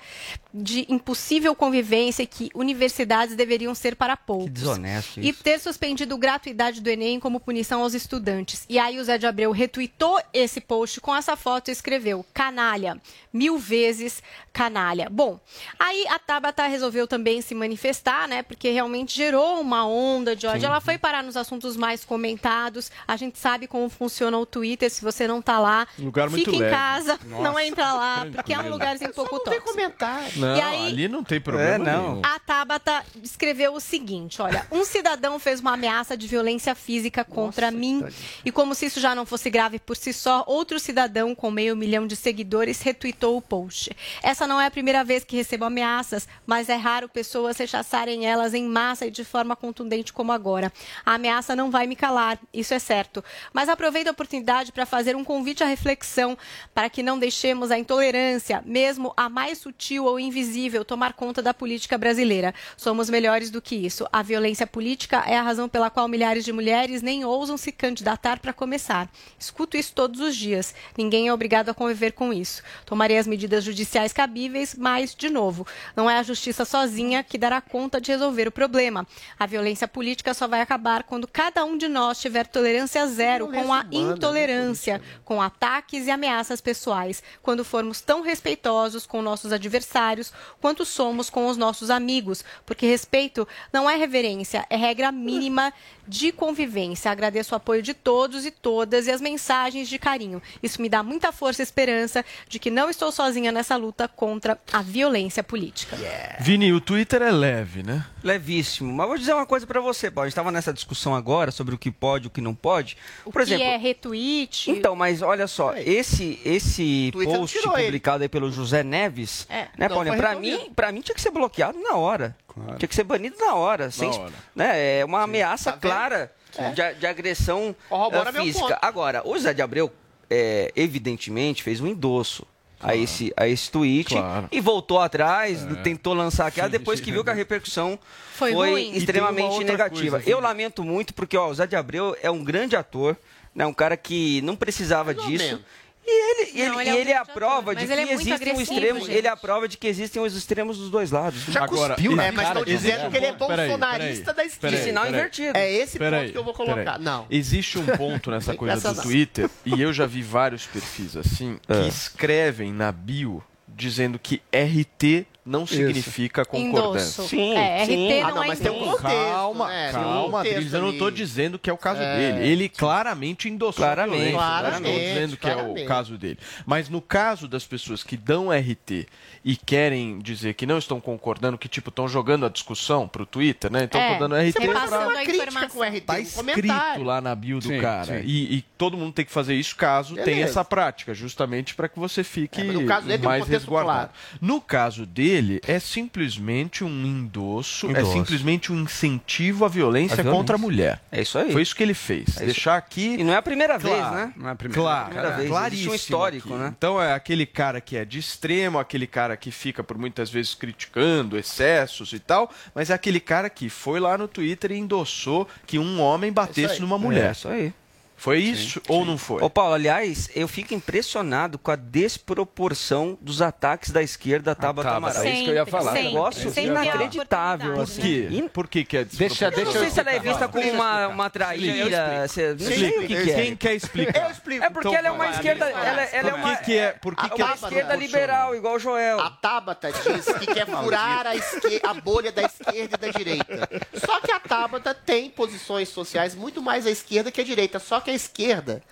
de 0.52 0.85
impossível 0.90 1.54
convivência 1.54 2.24
e 2.24 2.26
que 2.26 2.50
universidades 2.54 3.35
deveriam 3.35 3.74
ser 3.74 3.96
para 3.96 4.18
poucos. 4.18 4.50
Desonesto 4.50 5.20
E 5.20 5.30
isso. 5.30 5.42
ter 5.42 5.59
suspendido 5.61 6.18
gratuidade 6.18 6.83
do 6.83 6.90
Enem 6.90 7.18
como 7.18 7.40
punição 7.40 7.80
aos 7.80 7.94
estudantes. 7.94 8.66
E 8.68 8.78
aí 8.78 8.98
o 8.98 9.04
Zé 9.04 9.16
de 9.16 9.26
Abreu 9.26 9.50
retweetou 9.50 10.20
esse 10.35 10.61
post 10.61 11.00
com 11.00 11.16
essa 11.16 11.37
foto 11.37 11.68
e 11.68 11.72
escreveu: 11.72 12.22
canalha, 12.35 13.00
mil 13.33 13.56
vezes 13.56 14.22
canalha. 14.52 15.09
Bom, 15.11 15.40
aí 15.78 16.06
a 16.09 16.18
Tabata 16.18 16.66
resolveu 16.66 17.06
também 17.06 17.40
se 17.40 17.54
manifestar, 17.60 18.26
né? 18.26 18.42
Porque 18.42 18.70
realmente 18.70 19.14
gerou 19.16 19.60
uma 19.60 19.86
onda 19.86 20.34
de 20.34 20.46
ódio. 20.46 20.60
Sim. 20.62 20.66
Ela 20.66 20.80
foi 20.80 20.98
parar 20.98 21.22
nos 21.22 21.36
assuntos 21.36 21.76
mais 21.76 22.04
comentados. 22.04 22.90
A 23.06 23.16
gente 23.16 23.38
sabe 23.38 23.66
como 23.66 23.88
funciona 23.88 24.36
o 24.38 24.46
Twitter. 24.46 24.90
Se 24.90 25.02
você 25.02 25.28
não 25.28 25.40
tá 25.42 25.58
lá, 25.58 25.86
Lugar 25.98 26.28
muito 26.30 26.44
fica 26.44 26.56
em 26.56 26.60
leve. 26.60 26.72
casa, 26.74 27.18
Nossa, 27.26 27.42
não 27.42 27.58
entra 27.60 27.92
lá, 27.92 28.26
porque 28.34 28.52
é 28.52 28.58
um 28.58 28.68
lugarzinho 28.70 29.10
um 29.10 29.14
pouco 29.14 29.38
tóxico. 29.40 29.66
comentário. 29.66 30.32
Não, 30.36 30.56
E 30.56 30.60
aí- 30.60 30.86
ali 30.86 31.08
não 31.08 31.22
tem 31.22 31.40
problema 31.40 31.74
É, 31.74 31.78
não. 31.78 32.08
nenhum. 32.14 32.22
A 32.24 32.38
Tabata 32.38 33.04
escreveu 33.22 33.74
o 33.74 33.80
seguinte: 33.80 34.40
olha, 34.42 34.66
um 34.72 34.84
cidadão 34.84 35.38
fez 35.38 35.60
uma 35.60 35.74
ameaça 35.74 36.16
de 36.16 36.26
violência 36.26 36.74
física 36.74 37.24
contra 37.24 37.70
mim. 37.70 38.04
E 38.44 38.50
como 38.50 38.74
se 38.74 38.86
isso 38.86 38.98
já 39.00 39.14
não 39.14 39.26
fosse 39.26 39.50
grave 39.50 39.78
por 39.78 39.96
si 39.96 40.12
só, 40.12 40.44
outro 40.46 40.80
cidadão 40.80 41.34
com 41.34 41.50
meio 41.50 41.76
milhão 41.76 42.06
de 42.06 42.16
seguidores 42.16 42.80
retweetou 42.80 43.36
o 43.36 43.42
post. 43.42 43.90
Essa 44.22 44.46
não 44.46 44.60
é 44.60 44.66
a 44.66 44.70
primeira 44.70 45.04
vez 45.04 45.24
que 45.24 45.36
recebo 45.36 45.64
ameaças, 45.64 46.26
mas 46.46 46.68
é 46.68 46.76
raro 46.76 47.08
pessoas 47.08 47.49
rechaçarem 47.56 48.26
elas 48.26 48.54
em 48.54 48.64
massa 48.64 49.06
e 49.06 49.10
de 49.10 49.24
forma 49.24 49.56
contundente 49.56 50.12
como 50.12 50.32
agora. 50.32 50.72
A 51.04 51.14
ameaça 51.14 51.54
não 51.56 51.70
vai 51.70 51.86
me 51.86 51.96
calar, 51.96 52.38
isso 52.52 52.74
é 52.74 52.78
certo. 52.78 53.22
Mas 53.52 53.68
aproveito 53.68 54.08
a 54.08 54.12
oportunidade 54.12 54.72
para 54.72 54.86
fazer 54.86 55.16
um 55.16 55.24
convite 55.24 55.62
à 55.62 55.66
reflexão 55.66 56.36
para 56.74 56.90
que 56.90 57.02
não 57.02 57.18
deixemos 57.18 57.70
a 57.70 57.78
intolerância, 57.78 58.62
mesmo 58.64 59.12
a 59.16 59.28
mais 59.28 59.58
sutil 59.58 60.04
ou 60.04 60.18
invisível, 60.18 60.84
tomar 60.84 61.12
conta 61.12 61.42
da 61.42 61.54
política 61.54 61.96
brasileira. 61.96 62.54
Somos 62.76 63.10
melhores 63.10 63.50
do 63.50 63.62
que 63.62 63.74
isso. 63.74 64.06
A 64.12 64.22
violência 64.22 64.66
política 64.66 65.24
é 65.26 65.36
a 65.36 65.42
razão 65.42 65.68
pela 65.68 65.90
qual 65.90 66.08
milhares 66.08 66.44
de 66.44 66.52
mulheres 66.52 67.02
nem 67.02 67.24
ousam 67.24 67.56
se 67.56 67.72
candidatar 67.72 68.38
para 68.38 68.52
começar. 68.52 69.10
Escuto 69.38 69.76
isso 69.76 69.92
todos 69.94 70.20
os 70.20 70.36
dias. 70.36 70.74
Ninguém 70.96 71.28
é 71.28 71.32
obrigado 71.32 71.68
a 71.68 71.74
conviver 71.74 72.12
com 72.12 72.32
isso. 72.32 72.62
Tomarei 72.84 73.18
as 73.18 73.26
medidas 73.26 73.64
judiciais 73.64 74.12
cabíveis, 74.12 74.74
mas, 74.76 75.14
de 75.14 75.28
novo, 75.28 75.66
não 75.96 76.08
é 76.10 76.18
a 76.18 76.22
justiça 76.22 76.64
sozinha 76.64 77.22
que 77.22 77.38
dará 77.40 77.61
conta 77.61 78.00
de 78.00 78.12
resolver 78.12 78.46
o 78.46 78.53
problema. 78.53 79.07
A 79.38 79.46
violência 79.46 79.88
política 79.88 80.33
só 80.33 80.46
vai 80.46 80.61
acabar 80.61 81.03
quando 81.03 81.26
cada 81.26 81.64
um 81.64 81.76
de 81.76 81.88
nós 81.88 82.20
tiver 82.20 82.46
tolerância 82.46 83.05
zero 83.09 83.48
com 83.48 83.59
a 83.59 83.81
humana, 83.81 83.85
né, 83.85 83.90
intolerância, 83.90 85.03
com 85.24 85.42
ataques 85.42 86.07
e 86.07 86.11
ameaças 86.11 86.61
pessoais, 86.61 87.22
quando 87.42 87.64
formos 87.64 88.00
tão 88.00 88.20
respeitosos 88.20 89.07
com 89.07 89.22
nossos 89.22 89.53
adversários 89.53 90.33
quanto 90.61 90.85
somos 90.85 91.31
com 91.31 91.48
os 91.48 91.57
nossos 91.57 91.90
amigos, 91.90 92.44
porque 92.66 92.87
respeito 92.87 93.48
não 93.72 93.88
é 93.88 93.96
reverência, 93.96 94.66
é 94.68 94.76
regra 94.76 95.11
mínima 95.11 95.72
de 96.10 96.32
convivência. 96.32 97.08
Agradeço 97.08 97.54
o 97.54 97.56
apoio 97.56 97.80
de 97.80 97.94
todos 97.94 98.44
e 98.44 98.50
todas 98.50 99.06
e 99.06 99.12
as 99.12 99.20
mensagens 99.20 99.88
de 99.88 99.96
carinho. 99.96 100.42
Isso 100.60 100.82
me 100.82 100.88
dá 100.88 101.04
muita 101.04 101.30
força 101.30 101.62
e 101.62 101.64
esperança 101.64 102.24
de 102.48 102.58
que 102.58 102.68
não 102.68 102.90
estou 102.90 103.12
sozinha 103.12 103.52
nessa 103.52 103.76
luta 103.76 104.08
contra 104.08 104.58
a 104.72 104.82
violência 104.82 105.44
política. 105.44 105.96
Vini, 106.40 106.72
o 106.72 106.80
Twitter 106.80 107.22
é 107.22 107.30
leve, 107.30 107.84
né? 107.84 108.04
Levíssimo. 108.22 108.92
Mas 108.92 109.06
vou 109.09 109.16
dizer 109.18 109.33
uma 109.35 109.46
coisa 109.46 109.66
pra 109.66 109.80
você, 109.80 110.11
Paulo. 110.11 110.24
A 110.24 110.28
gente 110.28 110.33
estava 110.33 110.50
nessa 110.52 110.72
discussão 110.72 111.14
agora 111.14 111.50
sobre 111.50 111.74
o 111.74 111.78
que 111.78 111.90
pode 111.90 112.24
e 112.24 112.28
o 112.28 112.30
que 112.30 112.40
não 112.40 112.54
pode. 112.54 112.96
Por 113.24 113.40
exemplo, 113.42 113.64
que 113.64 113.70
é 113.70 113.76
retweet. 113.76 114.70
Então, 114.70 114.94
mas 114.94 115.22
olha 115.22 115.46
só, 115.46 115.74
esse 115.76 116.40
esse 116.44 117.11
Twitter 117.12 117.38
post 117.38 117.59
ele. 117.59 117.68
publicado 117.68 118.22
aí 118.22 118.28
pelo 118.28 118.50
José 118.52 118.83
Neves, 118.83 119.46
É. 119.48 119.62
né, 119.76 119.88
Não 119.88 119.96
Paulinho? 119.96 120.14
resolvido. 120.14 120.40
mim, 120.64 120.72
para 120.74 120.92
mim 120.92 121.00
tinha 121.00 121.14
que 121.14 121.20
ser 121.20 121.30
bloqueado 121.30 121.78
na 121.80 121.94
hora. 121.96 122.37
Tinha 122.76 122.88
que 122.88 122.94
ser 122.94 123.04
banido 123.04 123.37
na 123.38 123.54
hora, 123.54 123.90
sem, 123.90 124.11
hora. 124.11 124.33
né? 124.54 124.98
É 125.00 125.04
uma 125.04 125.22
ameaça 125.22 125.72
Tá 125.72 125.78
clara 125.78 126.33
É. 126.59 126.70
de, 126.70 126.94
de 127.00 127.06
agressão 127.06 127.74
meu 127.90 128.42
física. 128.42 128.78
Agora, 128.83 129.22
o 129.26 129.35
José 129.35 129.54
de 129.54 129.62
Abreu, 129.62 129.90
é, 130.28 130.70
evidentemente, 130.76 131.62
fez 131.62 131.80
um 131.80 131.87
endosso. 131.87 132.44
A 132.82 132.96
esse, 132.96 133.32
a 133.36 133.46
esse 133.46 133.70
tweet 133.70 134.08
Claro. 134.14 134.48
e 134.50 134.60
voltou 134.60 134.98
atrás, 135.00 135.62
É. 135.66 135.74
tentou 135.82 136.14
lançar 136.14 136.46
aquela 136.46 136.68
depois 136.68 136.98
que 137.00 137.12
viu 137.12 137.22
que 137.22 137.28
a 137.30 137.34
repercussão 137.34 137.98
Foi 138.34 138.52
foi, 138.52 138.82
extremamente 138.94 139.62
negativa. 139.64 140.16
coisa, 140.16 140.30
Eu 140.30 140.40
lamento 140.40 140.82
muito 140.82 141.12
porque 141.12 141.36
ó, 141.36 141.48
o 141.50 141.54
Zé 141.54 141.66
de 141.66 141.76
Abreu 141.76 142.16
é 142.22 142.30
um 142.30 142.42
grande 142.42 142.76
ator, 142.76 143.16
né, 143.54 143.66
um 143.66 143.72
cara 143.74 143.96
que 143.98 144.40
não 144.42 144.56
precisava 144.56 145.12
disso. 145.14 145.60
E 146.06 146.10
ele, 146.10 146.50
e 146.54 146.60
ele, 146.62 146.68
Não, 146.70 146.80
e 146.82 146.88
ele 146.88 146.90
é 146.90 146.94
um 146.94 146.98
ele 146.98 147.10
é 147.12 147.16
a 147.18 147.24
prova 147.24 147.74
de 147.74 147.80
mas 147.82 147.86
que 147.88 147.92
ele 147.92 148.00
é 148.00 148.12
existem 148.14 148.32
os 148.34 148.40
agressivo, 148.40 148.62
extremos. 148.62 149.06
gente. 149.06 149.16
Ele 149.16 149.26
é 149.26 149.30
a 149.30 149.36
prova 149.36 149.68
de 149.68 149.76
que 149.76 149.86
existem 149.86 150.22
os 150.22 150.34
extremos 150.34 150.78
dos 150.78 150.90
dois 150.90 151.10
lados. 151.10 151.42
Já 151.44 151.64
Agora, 151.64 151.94
cuspiu, 151.94 152.16
né? 152.16 152.30
Mas 152.30 152.46
cara- 152.48 152.60
estão 152.60 152.74
dizendo 152.74 153.10
que 153.10 153.16
ele 153.16 153.26
é 153.26 153.32
um 153.32 153.36
bolsonarista 153.36 154.32
da 154.34 154.44
esquerda. 154.44 154.76
De 154.76 154.82
sinal 154.82 155.06
invertido. 155.08 155.56
É 155.56 155.70
esse 155.70 155.98
Peraí, 155.98 156.22
ponto 156.22 156.32
que 156.32 156.38
eu 156.38 156.44
vou 156.44 156.54
colocar. 156.54 156.98
Não. 156.98 157.26
Existe 157.30 157.78
um 157.78 157.86
ponto 157.86 158.30
nessa 158.32 158.54
coisa 158.54 158.94
do. 158.94 159.02
Twitter, 159.02 159.48
e 159.64 159.80
eu 159.80 159.92
já 159.92 160.06
vi 160.06 160.22
vários 160.22 160.66
perfis 160.66 161.16
assim, 161.16 161.58
que 161.66 161.72
É. 161.72 161.86
escrevem 161.86 162.72
na 162.72 162.90
bio 162.90 163.42
dizendo 163.68 164.18
que 164.18 164.42
RT 164.52 165.26
não 165.44 165.64
Isso. 165.64 165.74
significa 165.74 166.44
concordância. 166.44 167.22
Endosso. 167.22 167.29
Sim, 167.29 167.55
É, 167.57 167.85
sim. 167.87 168.09
RT 168.09 168.20
ah, 168.22 168.29
não 168.29 168.35
não, 168.37 168.44
é 168.44 168.46
mas 168.48 168.61
tem 168.61 168.70
um 168.70 168.76
endosso. 168.76 168.96
contexto, 169.03 169.16
calma, 169.31 169.68
né? 169.68 169.92
calma, 169.92 170.42
Tem 170.42 170.53
um 170.53 170.55
Adriles, 170.55 170.72
eu 170.74 170.81
não 170.83 170.90
estou 170.90 171.11
dizendo 171.11 171.59
que 171.59 171.70
é 171.70 171.72
o 171.72 171.79
caso 171.79 172.00
É, 172.03 172.16
dele. 172.33 172.48
Ele 172.48 172.68
claramente 172.68 173.48
endossou 173.48 173.85
Claramente, 173.85 174.14
a 174.14 174.29
violência, 174.29 174.40
não 174.40 174.59
claramente, 174.61 174.96
estou 174.98 175.09
dizendo 175.14 175.37
que 175.37 175.46
é 175.48 175.53
o 175.53 175.57
claramente. 175.57 175.87
caso 175.87 176.18
dele. 176.18 176.38
Mas 176.66 176.88
no 176.88 177.00
caso 177.00 177.48
das 177.48 177.64
pessoas 177.66 178.03
que 178.03 178.16
dão 178.16 178.50
RT 178.50 179.07
e 179.44 179.57
querem 179.57 180.18
dizer 180.18 180.55
que 180.55 180.66
não 180.66 180.79
estão 180.79 181.00
concordando, 181.00 181.57
que 181.57 181.68
tipo 181.68 181.88
estão 181.88 182.07
jogando 182.07 182.44
a 182.46 182.48
discussão 182.48 183.09
pro 183.09 183.24
Twitter, 183.24 183.72
né? 183.72 183.85
Então 183.85 184.00
É, 184.00 184.12
tô 184.14 184.18
dando 184.29 184.35
RT 184.37 184.53
você 184.53 184.68
passa 184.72 184.88
pra... 184.88 185.09
uma 185.09 185.22
crítica 185.22 185.68
com 185.68 185.83
RT, 185.83 186.00
Tá 186.03 186.14
um 186.14 186.18
escrito 186.18 186.37
comentário. 186.68 187.05
lá 187.05 187.20
na 187.20 187.35
bio 187.35 187.59
do 187.59 187.68
Sim, 187.68 187.81
cara. 187.81 188.05
sim. 188.20 188.26
E, 188.26 188.57
e 188.57 188.62
todo 188.76 188.96
mundo 188.96 189.12
tem 189.12 189.24
que 189.24 189.33
fazer 189.33 189.55
isso 189.55 189.74
caso 189.76 190.14
tenha 190.16 190.44
essa 190.44 190.64
prática, 190.64 191.14
justamente 191.14 191.74
para 191.74 191.88
que 191.88 191.98
você 191.98 192.22
fique 192.22 192.61
É, 192.61 192.64
no 192.64 192.85
caso 192.87 193.07
dele 193.07 193.22
um 193.24 193.29
mais 193.29 193.44
contexto 193.44 193.61
resguardado. 193.62 194.11
No 194.40 194.61
caso 194.61 195.07
dele, 195.07 195.29
é 195.66 195.78
simplesmente 195.78 196.82
um 196.84 197.06
endosso, 197.06 197.86
é 197.88 197.90
Endosso. 197.90 198.12
simplesmente 198.12 198.72
um 198.72 198.80
incentivo 198.80 199.64
à 199.64 199.68
violência, 199.68 200.16
violência. 200.16 200.38
contra 200.38 200.56
a 200.56 200.58
mulher. 200.58 201.00
É 201.10 201.22
isso 201.22 201.38
aí. 201.38 201.52
Foi 201.52 201.62
isso 201.62 201.74
que 201.74 201.82
ele 201.82 201.94
fez. 201.94 202.36
É. 202.38 202.44
Deixar 202.46 202.76
aqui. 202.76 203.16
E 203.18 203.24
não 203.24 203.32
é 203.32 203.36
a 203.36 203.42
primeira 203.42 203.78
vez, 203.78 203.94
Claro. 203.96 204.14
né? 204.16 204.32
Não 204.36 204.48
é 204.48 204.52
a 204.52 204.54
primeira- 204.54 204.80
claro, 204.82 205.04
primeira 205.06 205.36
vez. 205.36 205.48
Claríssimo 205.48 205.92
um 205.92 205.94
histórico, 205.94 206.48
aqui. 206.54 206.62
né? 206.62 206.74
Então 206.76 207.00
é 207.02 207.12
aquele 207.14 207.46
cara 207.46 207.80
que 207.80 207.96
é 207.96 208.04
de 208.04 208.18
extremo, 208.18 208.78
aquele 208.78 209.06
cara 209.06 209.36
que 209.36 209.50
fica 209.50 209.82
por 209.84 209.96
muitas 209.98 210.30
vezes 210.30 210.54
criticando 210.54 211.38
excessos 211.38 212.12
e 212.12 212.18
tal, 212.18 212.50
mas 212.74 212.90
é 212.90 212.94
aquele 212.94 213.20
cara 213.20 213.48
que 213.50 213.68
foi 213.68 214.00
lá 214.00 214.16
no 214.18 214.26
Twitter 214.28 214.72
e 214.72 214.78
endossou 214.78 215.46
que 215.66 215.78
um 215.78 216.00
homem 216.00 216.32
batesse 216.32 216.80
numa 216.80 216.98
mulher. 216.98 217.28
É 217.28 217.32
isso 217.32 217.48
aí. 217.48 217.72
Foi 218.20 218.38
isso 218.38 218.83
ou 218.87 219.02
não 219.06 219.16
foi? 219.16 219.42
Ô 219.42 219.48
Paulo, 219.48 219.72
aliás, 219.72 220.28
eu 220.35 220.46
fico 220.46 220.74
impressionado 220.74 221.59
com 221.59 221.70
a 221.70 221.76
desproporção 221.76 223.16
dos 223.18 223.40
ataques 223.40 223.90
da 223.90 224.02
esquerda 224.02 224.52
à 224.52 224.54
Tabata 224.54 224.88
Tabata, 224.90 225.18
Amaral. 225.18 225.22
é 225.24 225.30
isso 225.35 225.44
que 225.44 225.50
eu 225.50 225.54
ia 225.54 225.64
falar. 225.64 225.92
Um 225.92 225.94
Sempre, 225.94 226.09
negócio 226.12 226.50
sempre 226.50 226.64
inacreditável. 226.70 227.72
Por 227.74 227.83
assim. 227.83 228.00
quê? 228.02 228.48
Por 228.52 228.68
que, 228.68 228.85
que 228.85 228.96
é 228.98 229.04
Deixa, 229.04 229.50
desproporcional? 229.50 229.54
deixa 229.56 229.70
eu 229.70 229.74
não 229.74 229.80
sei 229.80 229.90
se 229.90 230.00
ela 230.00 230.11
é 230.11 230.18
vista 230.18 230.48
como 230.48 230.70
uma, 230.70 231.09
uma 231.09 231.30
traíra, 231.30 232.28
se- 232.28 232.52
não 232.52 232.59
sei 232.59 232.88
o 232.90 233.00
que, 233.00 233.06
que 233.06 233.30
é. 233.30 233.35
Quem 233.42 233.56
quer 233.56 233.74
explicar? 233.74 234.24
Eu 234.26 234.30
explico. 234.33 234.64
É 234.66 234.68
porque 234.70 234.88
Então 234.88 234.98
ela 234.98 235.09
é 235.09 235.11
uma 235.12 235.30
esquerda, 235.30 235.70
ela, 235.70 236.02
ela 236.02 236.02
é 236.02 236.20
Por 236.30 236.35
uma, 236.35 236.56
que 236.56 236.64
que 236.64 236.76
é- 236.78 236.92
por 236.92 237.16
que 237.16 237.24
a- 237.26 237.28
que 237.30 237.40
é 237.40 237.44
uma 237.46 237.54
esquerda 237.54 237.96
liberal, 237.96 238.54
igual 238.54 238.74
o 238.74 238.78
Joel. 238.78 239.18
A 239.18 239.30
Tabata 239.30 239.90
diz 239.90 240.26
que 240.38 240.46
quer 240.46 240.66
furar 240.66 241.26
a, 241.26 241.35
esque- 241.35 241.80
a 241.83 241.94
bolha 241.94 242.30
da 242.33 242.42
esquerda 242.42 242.96
e 242.96 243.12
da 243.12 243.18
direita. 243.18 243.68
Só 243.94 244.20
que 244.20 244.30
a 244.30 244.40
Tabata 244.40 244.92
tem 244.94 245.30
posições 245.30 245.88
sociais 245.88 246.35
muito 246.35 246.61
mais 246.61 246.87
à 246.87 246.90
esquerda 246.90 247.30
que 247.33 247.40
à 247.40 247.44
direita. 247.44 247.78
Só 247.78 247.98
que 247.98 248.09
a 248.10 248.14
esquerda, 248.14 248.82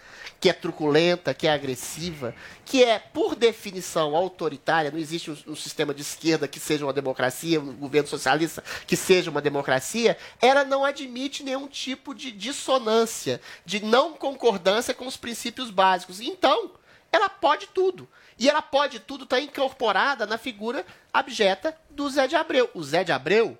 que 0.40 0.48
é 0.48 0.52
truculenta, 0.52 1.34
que 1.34 1.46
é 1.46 1.52
agressiva, 1.52 2.34
que 2.64 2.84
é, 2.84 2.98
por 2.98 3.34
definição, 3.34 4.14
autoritária, 4.14 4.90
não 4.90 4.98
existe 4.98 5.30
um, 5.30 5.36
um 5.48 5.56
sistema 5.56 5.92
de 5.92 6.02
esquerda 6.02 6.46
que 6.46 6.60
seja 6.60 6.84
uma 6.84 6.92
democracia, 6.92 7.60
um 7.60 7.72
governo 7.72 8.08
socialista 8.08 8.62
que 8.86 8.96
seja 8.96 9.30
uma 9.30 9.40
democracia, 9.40 10.16
ela 10.40 10.64
não 10.64 10.84
admite 10.84 11.42
nenhum 11.42 11.66
tipo 11.66 12.14
de 12.14 12.30
dissonância, 12.30 13.40
de 13.64 13.84
não 13.84 14.12
concordância 14.12 14.94
com 14.94 15.06
os 15.06 15.16
princípios 15.16 15.70
básicos. 15.70 16.20
Então, 16.20 16.72
ela 17.10 17.28
pode 17.28 17.66
tudo. 17.68 18.08
E 18.38 18.48
ela 18.48 18.62
pode 18.62 19.00
tudo 19.00 19.24
está 19.24 19.40
incorporada 19.40 20.24
na 20.24 20.38
figura 20.38 20.86
abjeta 21.12 21.76
do 21.90 22.08
Zé 22.08 22.28
de 22.28 22.36
Abreu. 22.36 22.70
O 22.72 22.82
Zé 22.84 23.02
de 23.02 23.10
Abreu, 23.10 23.58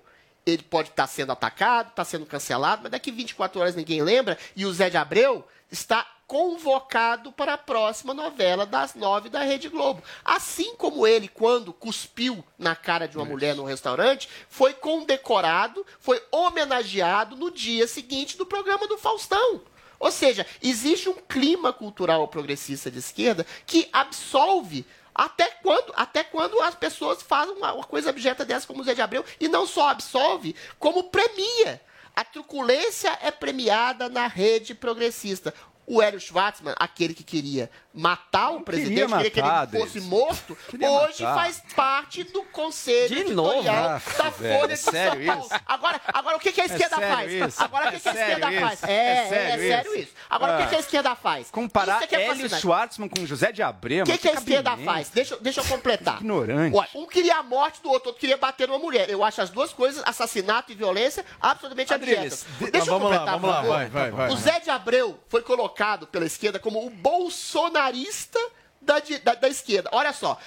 ele 0.49 0.63
pode 0.63 0.89
estar 0.89 1.07
sendo 1.07 1.31
atacado, 1.31 1.89
está 1.89 2.03
sendo 2.03 2.25
cancelado, 2.25 2.83
mas 2.83 2.91
daqui 2.91 3.11
24 3.11 3.59
horas 3.59 3.75
ninguém 3.75 4.01
lembra, 4.01 4.37
e 4.55 4.65
o 4.65 4.73
Zé 4.73 4.89
de 4.89 4.97
Abreu 4.97 5.45
está 5.71 6.05
convocado 6.29 7.31
para 7.31 7.55
a 7.55 7.57
próxima 7.57 8.13
novela 8.13 8.63
das 8.63 8.93
nove 8.93 9.29
da 9.29 9.41
Rede 9.41 9.67
Globo. 9.67 10.03
Assim 10.23 10.75
como 10.75 11.07
ele, 11.07 11.27
quando 11.27 11.73
cuspiu 11.73 12.45
na 12.55 12.75
cara 12.75 13.07
de 13.07 13.17
uma 13.17 13.25
mulher 13.25 13.55
no 13.55 13.63
restaurante, 13.63 14.29
foi 14.47 14.73
condecorado, 14.73 15.83
foi 15.99 16.21
homenageado 16.31 17.35
no 17.35 17.49
dia 17.49 17.87
seguinte 17.87 18.37
do 18.37 18.45
programa 18.45 18.87
do 18.87 18.97
Faustão. 18.97 19.61
Ou 19.99 20.11
seja, 20.11 20.45
existe 20.61 21.09
um 21.09 21.15
clima 21.15 21.73
cultural 21.73 22.27
progressista 22.27 22.91
de 22.91 22.99
esquerda 22.99 23.45
que 23.65 23.89
absolve 23.91 24.85
até 25.19 25.49
quando, 25.61 25.93
até 25.97 26.23
quando 26.23 26.61
as 26.61 26.75
pessoas 26.75 27.21
fazem 27.21 27.53
uma, 27.55 27.73
uma 27.73 27.83
coisa 27.83 28.09
abjeta 28.09 28.45
dessa 28.45 28.65
como 28.65 28.81
o 28.81 28.83
Zé 28.85 28.93
de 28.93 29.01
Abreu 29.01 29.25
e 29.37 29.49
não 29.49 29.67
só 29.67 29.89
absolve, 29.89 30.55
como 30.79 31.09
premia. 31.09 31.81
A 32.15 32.23
truculência 32.23 33.17
é 33.21 33.29
premiada 33.29 34.07
na 34.07 34.27
rede 34.27 34.73
progressista. 34.73 35.53
O 35.91 36.01
Hélio 36.03 36.19
Schwartzman, 36.19 36.75
aquele 36.77 37.15
que 37.15 37.23
queria 37.23 37.67
matar 37.91 38.51
o 38.51 38.61
presidente, 38.61 38.93
queria 39.07 39.07
queria 39.17 39.31
que 39.31 39.41
matar, 39.41 39.73
ele 39.73 39.83
fosse 39.83 40.01
morto, 40.01 40.55
hoje 40.71 41.23
matar. 41.23 41.35
faz 41.35 41.63
parte 41.75 42.23
do 42.25 42.43
conselho 42.43 43.07
De 43.25 43.33
novo? 43.33 43.53
editorial 43.55 43.85
Ah, 43.89 44.01
da 44.17 44.31
Folha 44.31 44.63
é 44.65 44.67
de 44.67 44.77
São 44.77 44.93
sério 44.93 45.25
Paulo. 45.25 45.49
Agora, 45.65 46.01
agora 46.13 46.37
o 46.37 46.39
que, 46.39 46.51
que 46.51 46.61
a 46.61 46.65
É 46.65 46.67
esquerda 46.67 46.95
sério 46.97 47.15
faz? 47.15 47.31
isso? 47.33 47.63
Agora 47.63 47.87
o 47.87 47.89
que, 47.89 47.95
É 47.95 47.99
que 47.99 48.09
a 48.09 48.13
sério 48.13 48.33
esquerda 48.33 48.51
isso? 48.51 48.61
faz? 48.61 48.83
É 48.83 48.91
É, 48.93 49.11
é 49.25 49.27
sério 49.29 49.67
sério 49.67 49.91
isso? 49.95 50.01
isso. 50.03 50.13
Agora 50.29 50.53
o 50.53 50.57
que, 50.57 50.63
Ah. 50.63 50.67
que 50.67 50.75
a 50.75 50.79
esquerda 50.79 51.15
faz? 51.15 51.49
Comparar 51.49 51.95
Isso 51.95 52.03
é 52.03 52.07
que 52.07 52.15
é 52.15 52.27
Hélio. 52.27 52.49
Schwartzman 52.49 53.09
com 53.09 53.25
José 53.25 53.51
de 53.51 53.63
Abreu. 53.63 54.03
O 54.03 54.07
que, 54.07 54.17
que 54.19 54.29
a 54.29 54.33
esquerda 54.33 54.77
faz? 54.77 55.09
Deixa, 55.09 55.33
eu- 55.33 55.41
deixa 55.41 55.61
eu 55.61 55.65
completar. 55.65 56.17
Ignorante. 56.17 56.77
Olha, 56.77 56.89
um 56.93 57.07
queria 57.07 57.37
a 57.37 57.43
morte 57.43 57.81
do 57.81 57.89
outro, 57.89 58.09
outro 58.09 58.19
queria 58.21 58.37
bater 58.37 58.67
numa 58.67 58.77
mulher. 58.79 59.09
Eu 59.09 59.23
acho 59.23 59.41
as 59.41 59.49
duas 59.49 59.73
coisas, 59.73 60.03
assassinato 60.05 60.71
e 60.71 60.75
violência, 60.75 61.25
absolutamente 61.41 61.91
abjetas. 61.95 62.45
de- 62.59 62.69
Deixa 62.69 62.87
eu 62.87 62.93
vamos 62.99 63.09
lá, 63.09 63.17
completar, 63.19 63.39
vamos 63.39 63.49
lá, 63.49 63.61
por 63.61 63.67
favor. 63.67 63.77
vai, 63.89 63.89
vai, 63.89 64.11
vai. 64.11 64.29
O 64.29 64.37
Zé 64.37 64.59
de 64.59 64.69
Abreu 64.69 65.19
foi 65.27 65.41
colocado 65.41 65.78
pela 66.07 66.25
esquerda 66.25 66.59
como 66.59 66.85
o 66.85 66.89
bolsonarista 66.89 68.39
da, 68.81 68.95
da- 69.23 69.35
da 69.35 69.47
esquerda. 69.49 69.89
Olha 69.93 70.13
só, 70.13 70.37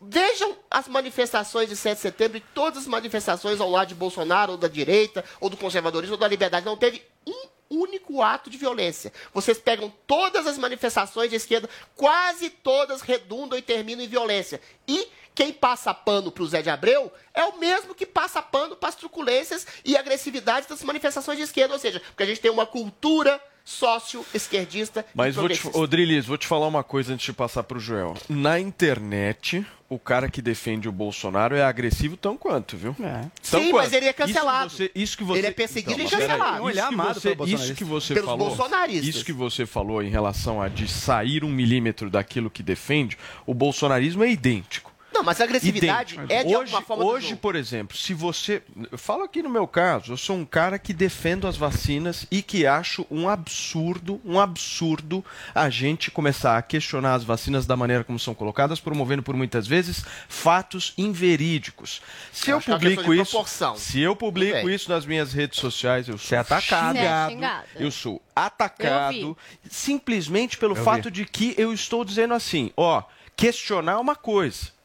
vejam 0.00 0.56
as 0.70 0.88
manifestações 0.88 1.68
de 1.68 1.76
7 1.76 1.96
de 1.96 2.02
setembro 2.02 2.38
e 2.38 2.40
todas 2.40 2.82
as 2.82 2.86
manifestações 2.86 3.60
ao 3.60 3.70
lado 3.70 3.88
de 3.88 3.94
Bolsonaro, 3.94 4.52
ou 4.52 4.58
da 4.58 4.68
direita, 4.68 5.24
ou 5.40 5.48
do 5.50 5.56
conservadorismo, 5.56 6.14
ou 6.14 6.20
da 6.20 6.28
liberdade. 6.28 6.66
Não 6.66 6.76
teve 6.76 7.02
um 7.26 7.48
único 7.70 8.22
ato 8.22 8.48
de 8.50 8.56
violência. 8.58 9.12
Vocês 9.32 9.58
pegam 9.58 9.92
todas 10.06 10.46
as 10.46 10.56
manifestações 10.58 11.30
de 11.30 11.36
esquerda, 11.36 11.68
quase 11.96 12.50
todas 12.50 13.00
redundam 13.02 13.58
e 13.58 13.62
terminam 13.62 14.02
em 14.04 14.08
violência. 14.08 14.60
E 14.86 15.08
quem 15.34 15.52
passa 15.52 15.92
pano 15.94 16.32
para 16.32 16.42
o 16.42 16.46
Zé 16.48 16.62
de 16.62 16.70
Abreu 16.70 17.12
é 17.32 17.44
o 17.44 17.58
mesmo 17.58 17.94
que 17.94 18.04
passa 18.06 18.42
pano 18.42 18.74
para 18.74 18.88
as 18.88 18.96
truculências 18.96 19.66
e 19.84 19.96
agressividades 19.96 20.68
das 20.68 20.82
manifestações 20.82 21.38
de 21.38 21.44
esquerda. 21.44 21.74
Ou 21.74 21.80
seja, 21.80 22.00
porque 22.00 22.22
a 22.22 22.26
gente 22.26 22.40
tem 22.40 22.50
uma 22.50 22.66
cultura 22.66 23.40
sócio-esquerdista 23.68 25.00
e 25.00 25.04
Mas 25.14 25.34
vou 25.34 25.44
te, 25.48 25.54
progressista. 25.58 25.78
ô, 25.78 25.86
Drilis, 25.86 26.24
vou 26.26 26.38
te 26.38 26.46
falar 26.46 26.66
uma 26.66 26.82
coisa 26.82 27.12
antes 27.12 27.26
de 27.26 27.32
passar 27.32 27.62
pro 27.64 27.78
Joel. 27.78 28.14
Na 28.28 28.58
internet, 28.58 29.64
o 29.88 29.98
cara 29.98 30.28
que 30.30 30.40
defende 30.40 30.88
o 30.88 30.92
Bolsonaro 30.92 31.54
é 31.54 31.62
agressivo 31.62 32.16
tão 32.16 32.36
quanto, 32.36 32.76
viu? 32.76 32.94
Tão 32.94 33.60
Sim, 33.60 33.70
quanto. 33.70 33.84
mas 33.84 33.92
ele 33.92 34.06
é 34.06 34.12
cancelado. 34.12 34.66
Isso, 34.68 34.76
você- 34.78 34.90
isso 34.94 35.18
que 35.18 35.24
você, 35.24 35.38
Ele 35.40 35.46
é 35.46 35.50
perseguido 35.50 36.00
Então, 36.02 36.06
e 36.06 36.10
cancelado. 36.22 36.56
Isso, 36.56 36.70
Ele 36.70 36.80
é 36.80 36.88
que 36.88 36.96
você, 36.96 37.36
pelo 37.36 37.48
isso 37.48 37.74
que 37.74 37.84
você 37.84 38.14
Pelos 38.14 38.30
falou. 38.30 38.48
bolsonaristas. 38.48 39.06
Isso 39.14 39.24
que 39.24 39.32
você 39.32 39.66
falou 39.66 40.02
em 40.02 40.08
relação 40.10 40.60
a 40.62 40.68
de 40.68 40.88
sair 40.88 41.44
um 41.44 41.50
milímetro 41.50 42.08
daquilo 42.10 42.50
que 42.50 42.62
defende, 42.62 43.16
o 43.46 43.52
bolsonarismo 43.54 44.24
é 44.24 44.30
idêntico. 44.30 44.87
Não, 45.18 45.24
mas 45.24 45.40
a 45.40 45.44
agressividade 45.44 46.18
é 46.28 46.44
de 46.44 46.54
hoje, 46.54 46.72
alguma 46.74 46.82
forma 46.82 47.04
do 47.04 47.10
Hoje, 47.10 47.28
jogo. 47.30 47.40
por 47.40 47.56
exemplo, 47.56 47.96
se 47.96 48.14
você. 48.14 48.62
Eu 48.90 48.96
falo 48.96 49.24
aqui 49.24 49.42
no 49.42 49.50
meu 49.50 49.66
caso, 49.66 50.12
eu 50.12 50.16
sou 50.16 50.36
um 50.36 50.44
cara 50.44 50.78
que 50.78 50.92
defendo 50.92 51.46
as 51.48 51.56
vacinas 51.56 52.24
e 52.30 52.40
que 52.40 52.64
acho 52.66 53.04
um 53.10 53.28
absurdo, 53.28 54.20
um 54.24 54.38
absurdo 54.38 55.24
a 55.54 55.68
gente 55.68 56.10
começar 56.10 56.56
a 56.56 56.62
questionar 56.62 57.14
as 57.14 57.24
vacinas 57.24 57.66
da 57.66 57.76
maneira 57.76 58.04
como 58.04 58.18
são 58.18 58.32
colocadas, 58.32 58.78
promovendo 58.78 59.22
por 59.22 59.34
muitas 59.36 59.66
vezes 59.66 60.04
fatos 60.28 60.92
inverídicos. 60.96 62.00
Se 62.32 62.50
Eu 62.50 62.58
eu, 62.58 62.58
é 62.60 62.62
publico 62.78 63.12
isso, 63.14 63.30
proporção. 63.32 63.76
se 63.76 64.00
eu 64.00 64.14
publico 64.14 64.68
isso 64.70 64.88
nas 64.88 65.04
minhas 65.04 65.32
redes 65.32 65.58
sociais, 65.58 66.06
eu 66.08 66.16
sou 66.16 66.38
atacado. 66.38 66.96
xingado, 66.96 67.30
É, 67.32 67.34
xingado. 67.34 67.66
eu 67.76 67.90
sou 67.90 68.14
Eu 68.14 68.22
atacado 68.36 69.36
simplesmente 69.68 70.56
pelo 70.58 70.76
Eu 70.76 70.84
fato 70.84 71.10
de 71.10 71.24
que 71.24 71.54
eu 71.58 71.72
estou 71.72 72.04
dizendo 72.04 72.34
assim, 72.34 72.70
ó, 72.76 73.02
questionar 73.36 73.92
é 73.92 73.96
uma 73.96 74.14
coisa. 74.16 74.77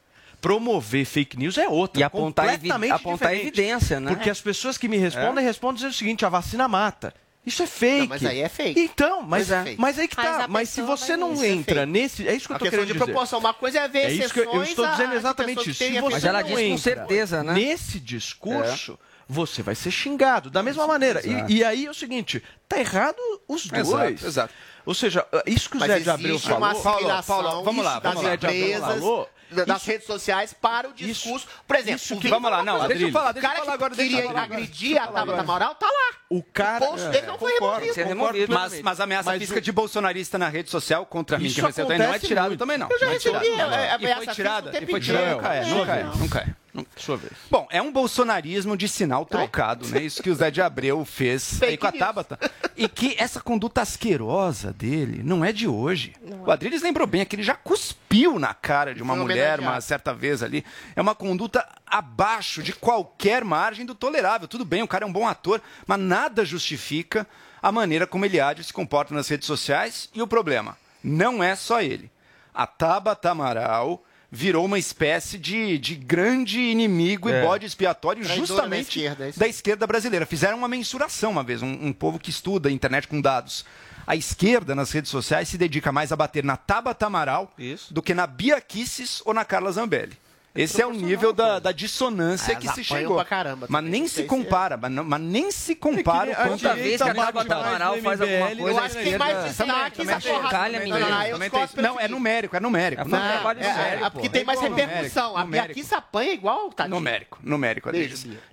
Promover 0.48 1.06
fake 1.06 1.38
news 1.38 1.56
é 1.56 1.66
outra. 1.66 2.00
E 2.00 2.04
apontar 2.04 2.46
evi- 2.48 2.56
completamente 2.68 2.92
apontar 2.92 3.30
diferente. 3.32 3.60
evidência, 3.60 3.98
né? 3.98 4.14
Porque 4.14 4.28
as 4.28 4.40
pessoas 4.42 4.76
que 4.76 4.86
me 4.88 4.98
respondem, 4.98 5.42
respondem 5.42 5.76
dizendo 5.76 5.90
o 5.92 5.94
seguinte: 5.94 6.24
a 6.26 6.28
vacina 6.28 6.68
mata. 6.68 7.14
Isso 7.46 7.62
é 7.62 7.66
fake. 7.66 8.00
Não, 8.00 8.06
mas 8.08 8.24
aí 8.24 8.40
é 8.40 8.48
fake. 8.48 8.80
Então, 8.80 9.20
mas, 9.22 9.48
Mas 9.48 9.50
é 9.50 9.62
fake. 9.64 9.80
mas 9.80 9.98
aí 9.98 10.08
que 10.08 10.16
Mas 10.16 10.26
tá. 10.26 10.44
a 10.44 10.48
Mas 10.48 10.68
se 10.68 10.80
você 10.82 11.16
não 11.16 11.32
é 11.42 11.48
entra 11.48 11.74
fake. 11.80 11.86
nesse. 11.92 12.28
É 12.28 12.34
isso 12.34 12.46
que 12.46 12.52
eu 12.52 12.56
A 12.56 12.58
tô 12.58 12.64
questão 12.66 12.80
querendo 12.80 12.86
de 12.86 12.92
dizer. 12.94 13.04
proporção. 13.06 13.38
Uma 13.38 13.54
coisa 13.54 13.80
é 13.80 13.88
ver 13.88 13.98
É 14.00 14.12
isso 14.12 14.32
que 14.34 14.40
eu, 14.40 14.44
eu 14.52 14.62
estou 14.62 14.84
a- 14.84 14.90
dizendo 14.92 15.12
a 15.12 15.16
exatamente 15.16 15.56
pessoas 15.56 15.76
isso. 15.80 15.84
Se 15.92 15.98
a 15.98 16.00
você 16.02 16.12
Mas 16.14 16.24
ela 16.24 16.40
não 16.40 16.46
diz 16.48 16.54
com 16.56 16.60
entra 16.62 16.78
certeza, 16.78 17.42
né? 17.42 17.52
Nesse 17.54 17.98
discurso, 18.00 18.98
você 19.28 19.62
vai 19.62 19.74
ser 19.74 19.90
xingado 19.90 20.50
da 20.50 20.62
mesma 20.62 20.86
maneira. 20.86 21.20
E, 21.26 21.56
e 21.56 21.64
aí 21.64 21.86
é 21.86 21.90
o 21.90 21.94
seguinte: 21.94 22.42
tá 22.68 22.78
errado 22.78 23.16
os 23.48 23.66
dois. 23.66 23.86
Exato, 23.88 24.26
exato. 24.26 24.54
Ou 24.86 24.94
seja, 24.94 25.26
isso 25.46 25.70
que 25.70 25.76
o 25.78 25.80
Mas 25.80 25.88
Zé 25.90 26.00
de 26.00 26.10
Abreu 26.10 26.38
falou. 26.38 26.82
Paulo, 26.82 27.22
Paulo, 27.26 27.64
vamos 27.64 27.84
lá, 27.84 27.98
vamos 28.00 28.22
lá. 28.22 28.34
empresas, 28.34 28.80
falou, 28.86 29.28
das 29.50 29.82
isso- 29.82 29.90
redes 29.90 30.06
sociais 30.06 30.52
para 30.54 30.88
o 30.88 30.92
discurso. 30.92 31.46
Por 31.66 31.76
exemplo, 31.76 31.96
isso 31.96 32.14
o 32.14 32.20
que- 32.20 32.28
Vamos 32.28 32.50
lá, 32.50 32.62
não, 32.62 32.86
deixa 32.88 33.04
eu 33.04 33.12
falar, 33.12 33.30
o 33.30 33.32
deixa 33.34 33.46
eu 33.46 33.50
cara 33.52 33.64
falar 33.64 33.78
que 33.78 33.84
agora, 33.84 33.92
eu 33.92 33.96
queria 33.96 34.22
falar 34.24 34.42
agora. 34.42 34.54
agredir 34.60 35.02
a 35.02 35.06
Tabata 35.06 35.40
Amaral 35.40 35.74
tá 35.74 35.86
lá. 35.86 36.16
O 36.30 36.42
cara. 36.42 36.84
O 36.84 36.88
post 36.88 37.08
dele 37.08 37.26
não 37.26 37.38
foi 37.38 37.52
concordo, 37.52 37.74
removido. 37.80 37.94
Ser 37.94 38.02
concordo 38.04 38.22
removido. 38.38 38.54
Mas, 38.54 38.82
mas 38.82 39.00
a 39.00 39.04
ameaça 39.04 39.30
Mas 39.30 39.38
física 39.40 39.58
o- 39.58 39.62
de 39.62 39.72
bolsonarista 39.72 40.38
na 40.38 40.48
rede 40.48 40.70
social 40.70 41.06
contra 41.06 41.38
mim, 41.38 41.46
Isso 41.46 41.56
que 41.56 41.60
recebeu 41.62 41.98
não 41.98 42.12
é 42.14 42.18
tirado 42.18 42.46
muito. 42.48 42.58
também, 42.58 42.78
não. 42.78 42.88
Eu 42.90 42.98
já 42.98 43.06
Não 43.06 43.12
é 43.12 43.14
recebi, 43.16 43.38
tirado. 43.40 43.72
é, 43.74 43.76
é, 43.76 43.86
E 43.86 43.90
ameaça 43.92 44.24
foi 44.24 44.34
tirada? 44.34 44.70
o 44.70 44.76
E 44.82 44.86
foi 44.86 45.00
tirada? 45.00 45.34
Nunca 45.36 45.54
é, 45.54 46.04
nunca 46.16 46.38
é. 46.40 46.63
Sua 46.96 47.16
vez. 47.16 47.32
Bom, 47.50 47.68
é 47.70 47.80
um 47.80 47.92
bolsonarismo 47.92 48.76
de 48.76 48.88
sinal 48.88 49.24
trocado, 49.24 49.86
né? 49.88 50.02
Isso 50.02 50.22
que 50.22 50.30
o 50.30 50.34
Zé 50.34 50.50
de 50.50 50.60
Abreu 50.60 51.04
fez 51.04 51.62
aí 51.62 51.76
com 51.76 51.86
a 51.86 51.92
Tabata. 51.92 52.38
E 52.76 52.88
que 52.88 53.14
essa 53.16 53.40
conduta 53.40 53.82
asquerosa 53.82 54.72
dele 54.72 55.22
não 55.22 55.44
é 55.44 55.52
de 55.52 55.68
hoje. 55.68 56.14
O 56.44 56.50
Adriles 56.50 56.82
lembrou 56.82 57.06
bem, 57.06 57.20
é 57.20 57.24
que 57.24 57.36
ele 57.36 57.44
já 57.44 57.54
cuspiu 57.54 58.38
na 58.40 58.52
cara 58.52 58.92
de 58.92 59.02
uma 59.02 59.14
mulher 59.14 59.60
uma 59.60 59.80
certa 59.80 60.12
vez 60.12 60.42
ali. 60.42 60.64
É 60.96 61.00
uma 61.00 61.14
conduta 61.14 61.64
abaixo 61.86 62.60
de 62.60 62.72
qualquer 62.72 63.44
margem 63.44 63.86
do 63.86 63.94
tolerável. 63.94 64.48
Tudo 64.48 64.64
bem, 64.64 64.82
o 64.82 64.88
cara 64.88 65.04
é 65.04 65.08
um 65.08 65.12
bom 65.12 65.28
ator, 65.28 65.62
mas 65.86 66.00
nada 66.00 66.44
justifica 66.44 67.24
a 67.62 67.70
maneira 67.70 68.06
como 68.06 68.24
ele 68.24 68.40
age 68.40 68.62
e 68.62 68.64
se 68.64 68.72
comporta 68.72 69.14
nas 69.14 69.28
redes 69.28 69.46
sociais. 69.46 70.10
E 70.12 70.20
o 70.20 70.26
problema 70.26 70.76
não 71.02 71.42
é 71.42 71.54
só 71.54 71.80
ele. 71.80 72.10
A 72.52 72.66
Tabata 72.66 73.30
Amaral 73.30 74.02
virou 74.34 74.64
uma 74.64 74.78
espécie 74.78 75.38
de, 75.38 75.78
de 75.78 75.94
grande 75.94 76.58
inimigo 76.60 77.28
É. 77.30 77.40
e 77.40 77.46
bode 77.46 77.64
expiatório 77.64 78.22
Traidora 78.24 78.46
justamente 78.46 78.98
da 78.98 79.04
esquerda, 79.04 79.24
é 79.24 79.28
isso. 79.30 79.38
da 79.38 79.48
esquerda 79.48 79.86
brasileira. 79.86 80.26
Fizeram 80.26 80.58
uma 80.58 80.68
mensuração 80.68 81.30
uma 81.30 81.44
vez, 81.44 81.62
um, 81.62 81.68
um 81.86 81.92
povo 81.92 82.18
que 82.18 82.30
estuda 82.30 82.68
a 82.68 82.72
internet 82.72 83.06
com 83.06 83.20
dados. 83.20 83.64
A 84.06 84.14
esquerda 84.16 84.74
nas 84.74 84.90
redes 84.90 85.10
sociais 85.10 85.48
se 85.48 85.56
dedica 85.56 85.90
mais 85.92 86.12
a 86.12 86.16
bater 86.16 86.44
na 86.44 86.56
Tabata 86.56 87.06
Amaral 87.06 87.54
do 87.90 88.02
que 88.02 88.12
na 88.12 88.26
Bia 88.26 88.60
Kisses 88.60 89.22
ou 89.24 89.32
na 89.32 89.44
Carla 89.44 89.72
Zambelli. 89.72 90.12
Esse 90.54 90.80
é 90.80 90.86
o 90.86 90.92
nível 90.92 91.32
da, 91.32 91.58
da 91.58 91.72
dissonância 91.72 92.52
Ah, 92.54 92.56
que 92.60 92.68
se 92.68 92.84
chegou. 92.84 93.16
pra 93.16 93.24
caramba 93.24 93.66
mas 93.68 93.82
nem 93.82 94.06
se 94.06 94.14
se 94.14 94.22
compara, 94.22 94.76
mas, 94.76 94.90
não- 94.92 95.02
mas 95.02 95.20
nem 95.20 95.50
se 95.50 95.74
compara 95.74 96.30
É 96.30 96.34
que 96.34 96.40
a 96.40 96.44
o 96.44 96.48
quanto 96.50 96.68
a 96.68 96.74
direita 96.74 96.82
vez 96.84 97.02
que 97.02 97.08
a 97.08 97.14
Tabata 97.26 97.54
Amaral 97.56 97.98
faz 97.98 98.20
alguma 98.20 98.46
coisa. 98.46 98.62
eu 98.62 98.78
acho 98.78 98.96
que 98.96 99.02
tem 99.04 99.18
mais 99.18 99.36
esquerda- 99.36 99.48
destaque 99.48 99.96
Também- 99.96 100.14
essa 100.14 100.20
também- 100.28 100.42
porrada 100.42 100.70
também. 100.70 101.82
Não, 101.82 102.00
é 102.00 102.06
numérico, 102.08 102.56
é 102.56 102.60
numérico. 102.60 103.02
É, 103.02 103.04
numérico. 103.04 103.48
é, 103.48 103.64
é, 103.66 104.02
é, 104.04 104.10
porque 104.10 104.28
tem 104.28 104.44
mais 104.44 104.60
repercussão. 104.60 105.36
A 105.36 105.44
Numérico. 105.44 105.74
Bia 105.74 105.82
Kiss 105.82 105.94
apanha 105.94 106.32
igual, 106.32 106.70
tá? 106.70 106.86
Numérico, 106.86 107.38
numérico. 107.42 107.90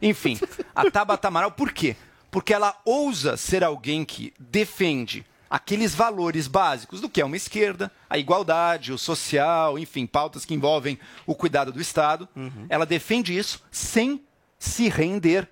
Enfim, 0.02 0.40
a 0.76 0.90
Tabata 0.90 1.28
Amaral, 1.28 1.52
por 1.52 1.72
quê? 1.72 1.96
Porque 2.32 2.54
ela 2.54 2.76
ousa 2.86 3.38
ser 3.38 3.64
alguém 3.64 4.04
que 4.06 4.34
defende 4.40 5.26
aqueles 5.52 5.94
valores 5.94 6.48
básicos 6.48 7.02
do 7.02 7.10
que 7.10 7.20
é 7.20 7.26
uma 7.26 7.36
esquerda, 7.36 7.92
a 8.10 8.18
igualdade, 8.18 8.94
o 8.94 8.98
social, 8.98 9.78
enfim, 9.78 10.08
pautas 10.08 10.46
que 10.46 10.54
envolvem 10.54 10.98
o 11.26 11.36
cuidado 11.36 11.74
do 11.74 11.82
Estado. 11.82 12.30
Ela 12.70 12.86
defende 12.86 13.38
isso 13.38 13.62
sem 13.70 14.24
se 14.58 14.88
render 14.88 15.50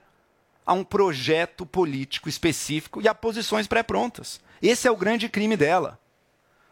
a 0.66 0.72
um 0.72 0.86
projeto 0.86 1.66
político 1.66 2.30
específico 2.30 3.02
e 3.02 3.10
a 3.10 3.14
posições 3.14 3.68
pré-prontas. 3.68 4.40
Esse 4.62 4.88
é 4.88 4.92
o 4.92 4.96
grande 4.96 5.28
crime 5.28 5.58
dela. 5.58 6.00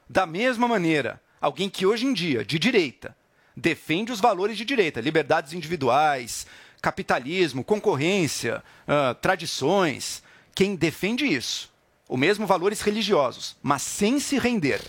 Da 0.10 0.26
mesma 0.26 0.66
maneira, 0.66 1.22
alguém 1.42 1.70
que 1.70 1.86
hoje 1.86 2.06
em 2.06 2.14
dia, 2.14 2.46
de 2.46 2.58
direita, 2.58 3.14
defende 3.56 4.10
os 4.10 4.22
valores 4.22 4.56
de 4.56 4.64
direita, 4.64 5.02
liberdades 5.02 5.52
individuais, 5.52 6.48
capitalismo, 6.82 7.62
concorrência, 7.62 8.64
ah, 8.88 9.16
tradições, 9.16 10.24
quem 10.56 10.76
defende 10.76 11.26
isso, 11.26 11.70
o 12.08 12.18
mesmo 12.18 12.45
valores 12.47 12.82
religiosos, 12.82 13.55
mas 13.62 13.82
sem 13.82 14.20
se 14.20 14.38
render 14.39 14.82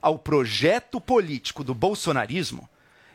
ao 0.00 0.18
projeto 0.18 1.00
político 1.00 1.64
do 1.64 1.74
bolsonarismo, 1.74 2.68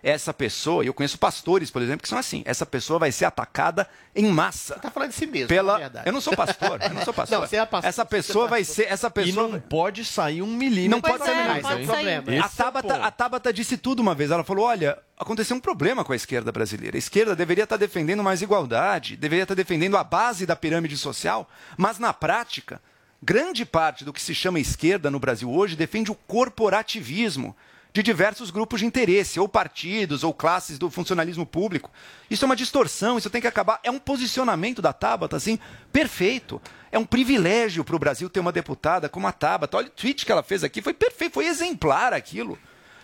essa 0.03 0.33
pessoa, 0.33 0.83
e 0.83 0.87
eu 0.87 0.95
conheço 0.95 1.15
pastores, 1.19 1.69
por 1.69 1.79
exemplo, 1.79 2.01
que 2.01 2.09
são 2.09 2.17
assim, 2.17 2.41
essa 2.43 2.65
pessoa 2.65 2.97
vai 2.97 3.11
ser 3.11 3.25
atacada 3.25 3.87
em 4.15 4.25
massa. 4.25 4.73
Tá 4.79 4.89
falando 4.89 5.09
de 5.09 5.15
si 5.15 5.27
mesmo, 5.27 5.47
Pela... 5.47 5.77
verdade. 5.77 6.07
Eu 6.09 6.11
não 6.11 6.19
sou 6.19 6.35
pastor, 6.35 6.81
eu 6.81 6.89
não 6.89 7.05
sou 7.05 7.13
pastor. 7.13 7.39
Não, 7.39 7.47
você 7.47 7.57
é 7.57 7.65
pastor, 7.67 7.87
essa 7.87 8.03
você 8.03 8.09
pessoa 8.09 8.45
é 8.45 8.49
vai 8.49 8.59
pastor. 8.61 8.75
ser, 8.75 8.91
essa 8.91 9.11
pessoa 9.11 9.47
E 9.47 9.51
não 9.51 9.59
pode 9.59 10.03
sair 10.03 10.41
um 10.41 10.47
milímetro. 10.47 10.89
não 10.89 11.01
pode 11.01 11.23
ser 11.23 11.29
é, 11.29 11.43
milímetro. 11.43 11.69
esse 11.69 11.79
é 11.79 11.83
o 11.83 11.85
problema. 11.85 12.31
A 12.31 12.33
Esse 12.33 12.41
é 12.41 12.47
o 12.47 12.49
Tabata, 12.65 12.87
ponto. 12.95 13.05
a 13.05 13.11
Tabata 13.11 13.53
disse 13.53 13.77
tudo 13.77 13.99
uma 13.99 14.15
vez. 14.15 14.31
Ela 14.31 14.43
falou: 14.43 14.65
olha, 14.65 14.97
aconteceu 15.15 15.55
um 15.55 15.59
problema 15.59 16.03
com 16.03 16.13
a 16.13 16.15
esquerda 16.15 16.51
brasileira. 16.51 16.97
A 16.97 16.99
esquerda 16.99 17.35
deveria 17.35 17.65
estar 17.65 17.77
defendendo 17.77 18.23
mais 18.23 18.41
igualdade, 18.41 19.15
deveria 19.15 19.43
estar 19.43 19.53
defendendo 19.53 19.97
a 19.97 20.03
base 20.03 20.47
da 20.47 20.55
pirâmide 20.55 20.97
social, 20.97 21.47
mas 21.77 21.99
na 21.99 22.11
prática, 22.11 22.81
grande 23.21 23.65
parte 23.65 24.03
do 24.03 24.11
que 24.11 24.21
se 24.21 24.33
chama 24.33 24.59
esquerda 24.59 25.11
no 25.11 25.19
Brasil 25.19 25.51
hoje 25.51 25.75
defende 25.75 26.11
o 26.11 26.15
corporativismo 26.15 27.55
de 27.93 28.01
diversos 28.01 28.49
grupos 28.49 28.79
de 28.79 28.85
interesse, 28.85 29.39
ou 29.39 29.49
partidos, 29.49 30.23
ou 30.23 30.33
classes 30.33 30.79
do 30.79 30.89
funcionalismo 30.89 31.45
público. 31.45 31.91
Isso 32.29 32.45
é 32.45 32.47
uma 32.47 32.55
distorção, 32.55 33.17
isso 33.17 33.29
tem 33.29 33.41
que 33.41 33.47
acabar. 33.47 33.79
É 33.83 33.91
um 33.91 33.99
posicionamento 33.99 34.81
da 34.81 34.93
Tabata, 34.93 35.35
assim, 35.35 35.59
perfeito. 35.91 36.61
É 36.89 36.97
um 36.97 37.05
privilégio 37.05 37.83
para 37.83 37.95
o 37.95 37.99
Brasil 37.99 38.29
ter 38.29 38.39
uma 38.39 38.51
deputada 38.51 39.09
como 39.09 39.27
a 39.27 39.31
Tabata. 39.33 39.75
Olha 39.75 39.87
o 39.87 39.91
tweet 39.91 40.25
que 40.25 40.31
ela 40.31 40.43
fez 40.43 40.63
aqui, 40.63 40.81
foi 40.81 40.93
perfeito, 40.93 41.33
foi 41.33 41.47
exemplar 41.47 42.13
aquilo. 42.13 42.57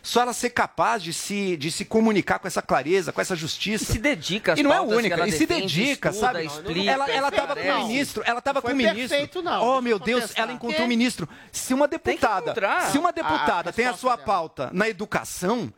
Só 0.07 0.21
ela 0.21 0.31
ser 0.31 0.51
capaz 0.51 1.03
de 1.03 1.11
se, 1.11 1.57
de 1.57 1.69
se 1.69 1.83
comunicar 1.83 2.39
com 2.39 2.47
essa 2.47 2.61
clareza, 2.61 3.11
com 3.11 3.19
essa 3.19 3.35
justiça. 3.35 3.83
E 3.83 3.87
se 3.95 3.99
dedica 3.99 4.53
às 4.53 4.59
E 4.59 4.63
não 4.63 4.73
é 4.73 4.79
única, 4.79 5.15
ela 5.15 5.27
e 5.27 5.33
se 5.33 5.45
dedica, 5.45 6.11
estuda, 6.11 6.27
sabe? 6.27 6.45
explica, 6.45 6.89
ela 6.91 7.11
ela 7.11 7.27
estava 7.27 7.55
com 7.57 7.61
o 7.69 7.87
ministro, 7.87 8.23
ela 8.25 8.39
estava 8.39 8.61
com 8.61 8.71
o 8.71 8.75
ministro. 8.75 9.09
perfeito, 9.09 9.41
não. 9.41 9.61
Oh, 9.61 9.81
meu 9.81 9.97
eu 9.97 9.99
Deus, 9.99 10.21
contestar. 10.21 10.43
ela 10.45 10.53
encontrou 10.53 10.85
o 10.85 10.87
ministro. 10.87 11.27
Se 11.51 11.73
uma 11.73 11.89
deputada, 11.89 12.51
encontrar. 12.51 12.89
se 12.89 12.97
uma 12.97 13.09
A- 13.09 13.11
deputada 13.11 13.69
a 13.69 13.73
tem 13.73 13.85
a 13.85 13.93
sua 13.97 14.17
pauta 14.17 14.69
na 14.71 14.87
educação, 14.87 15.73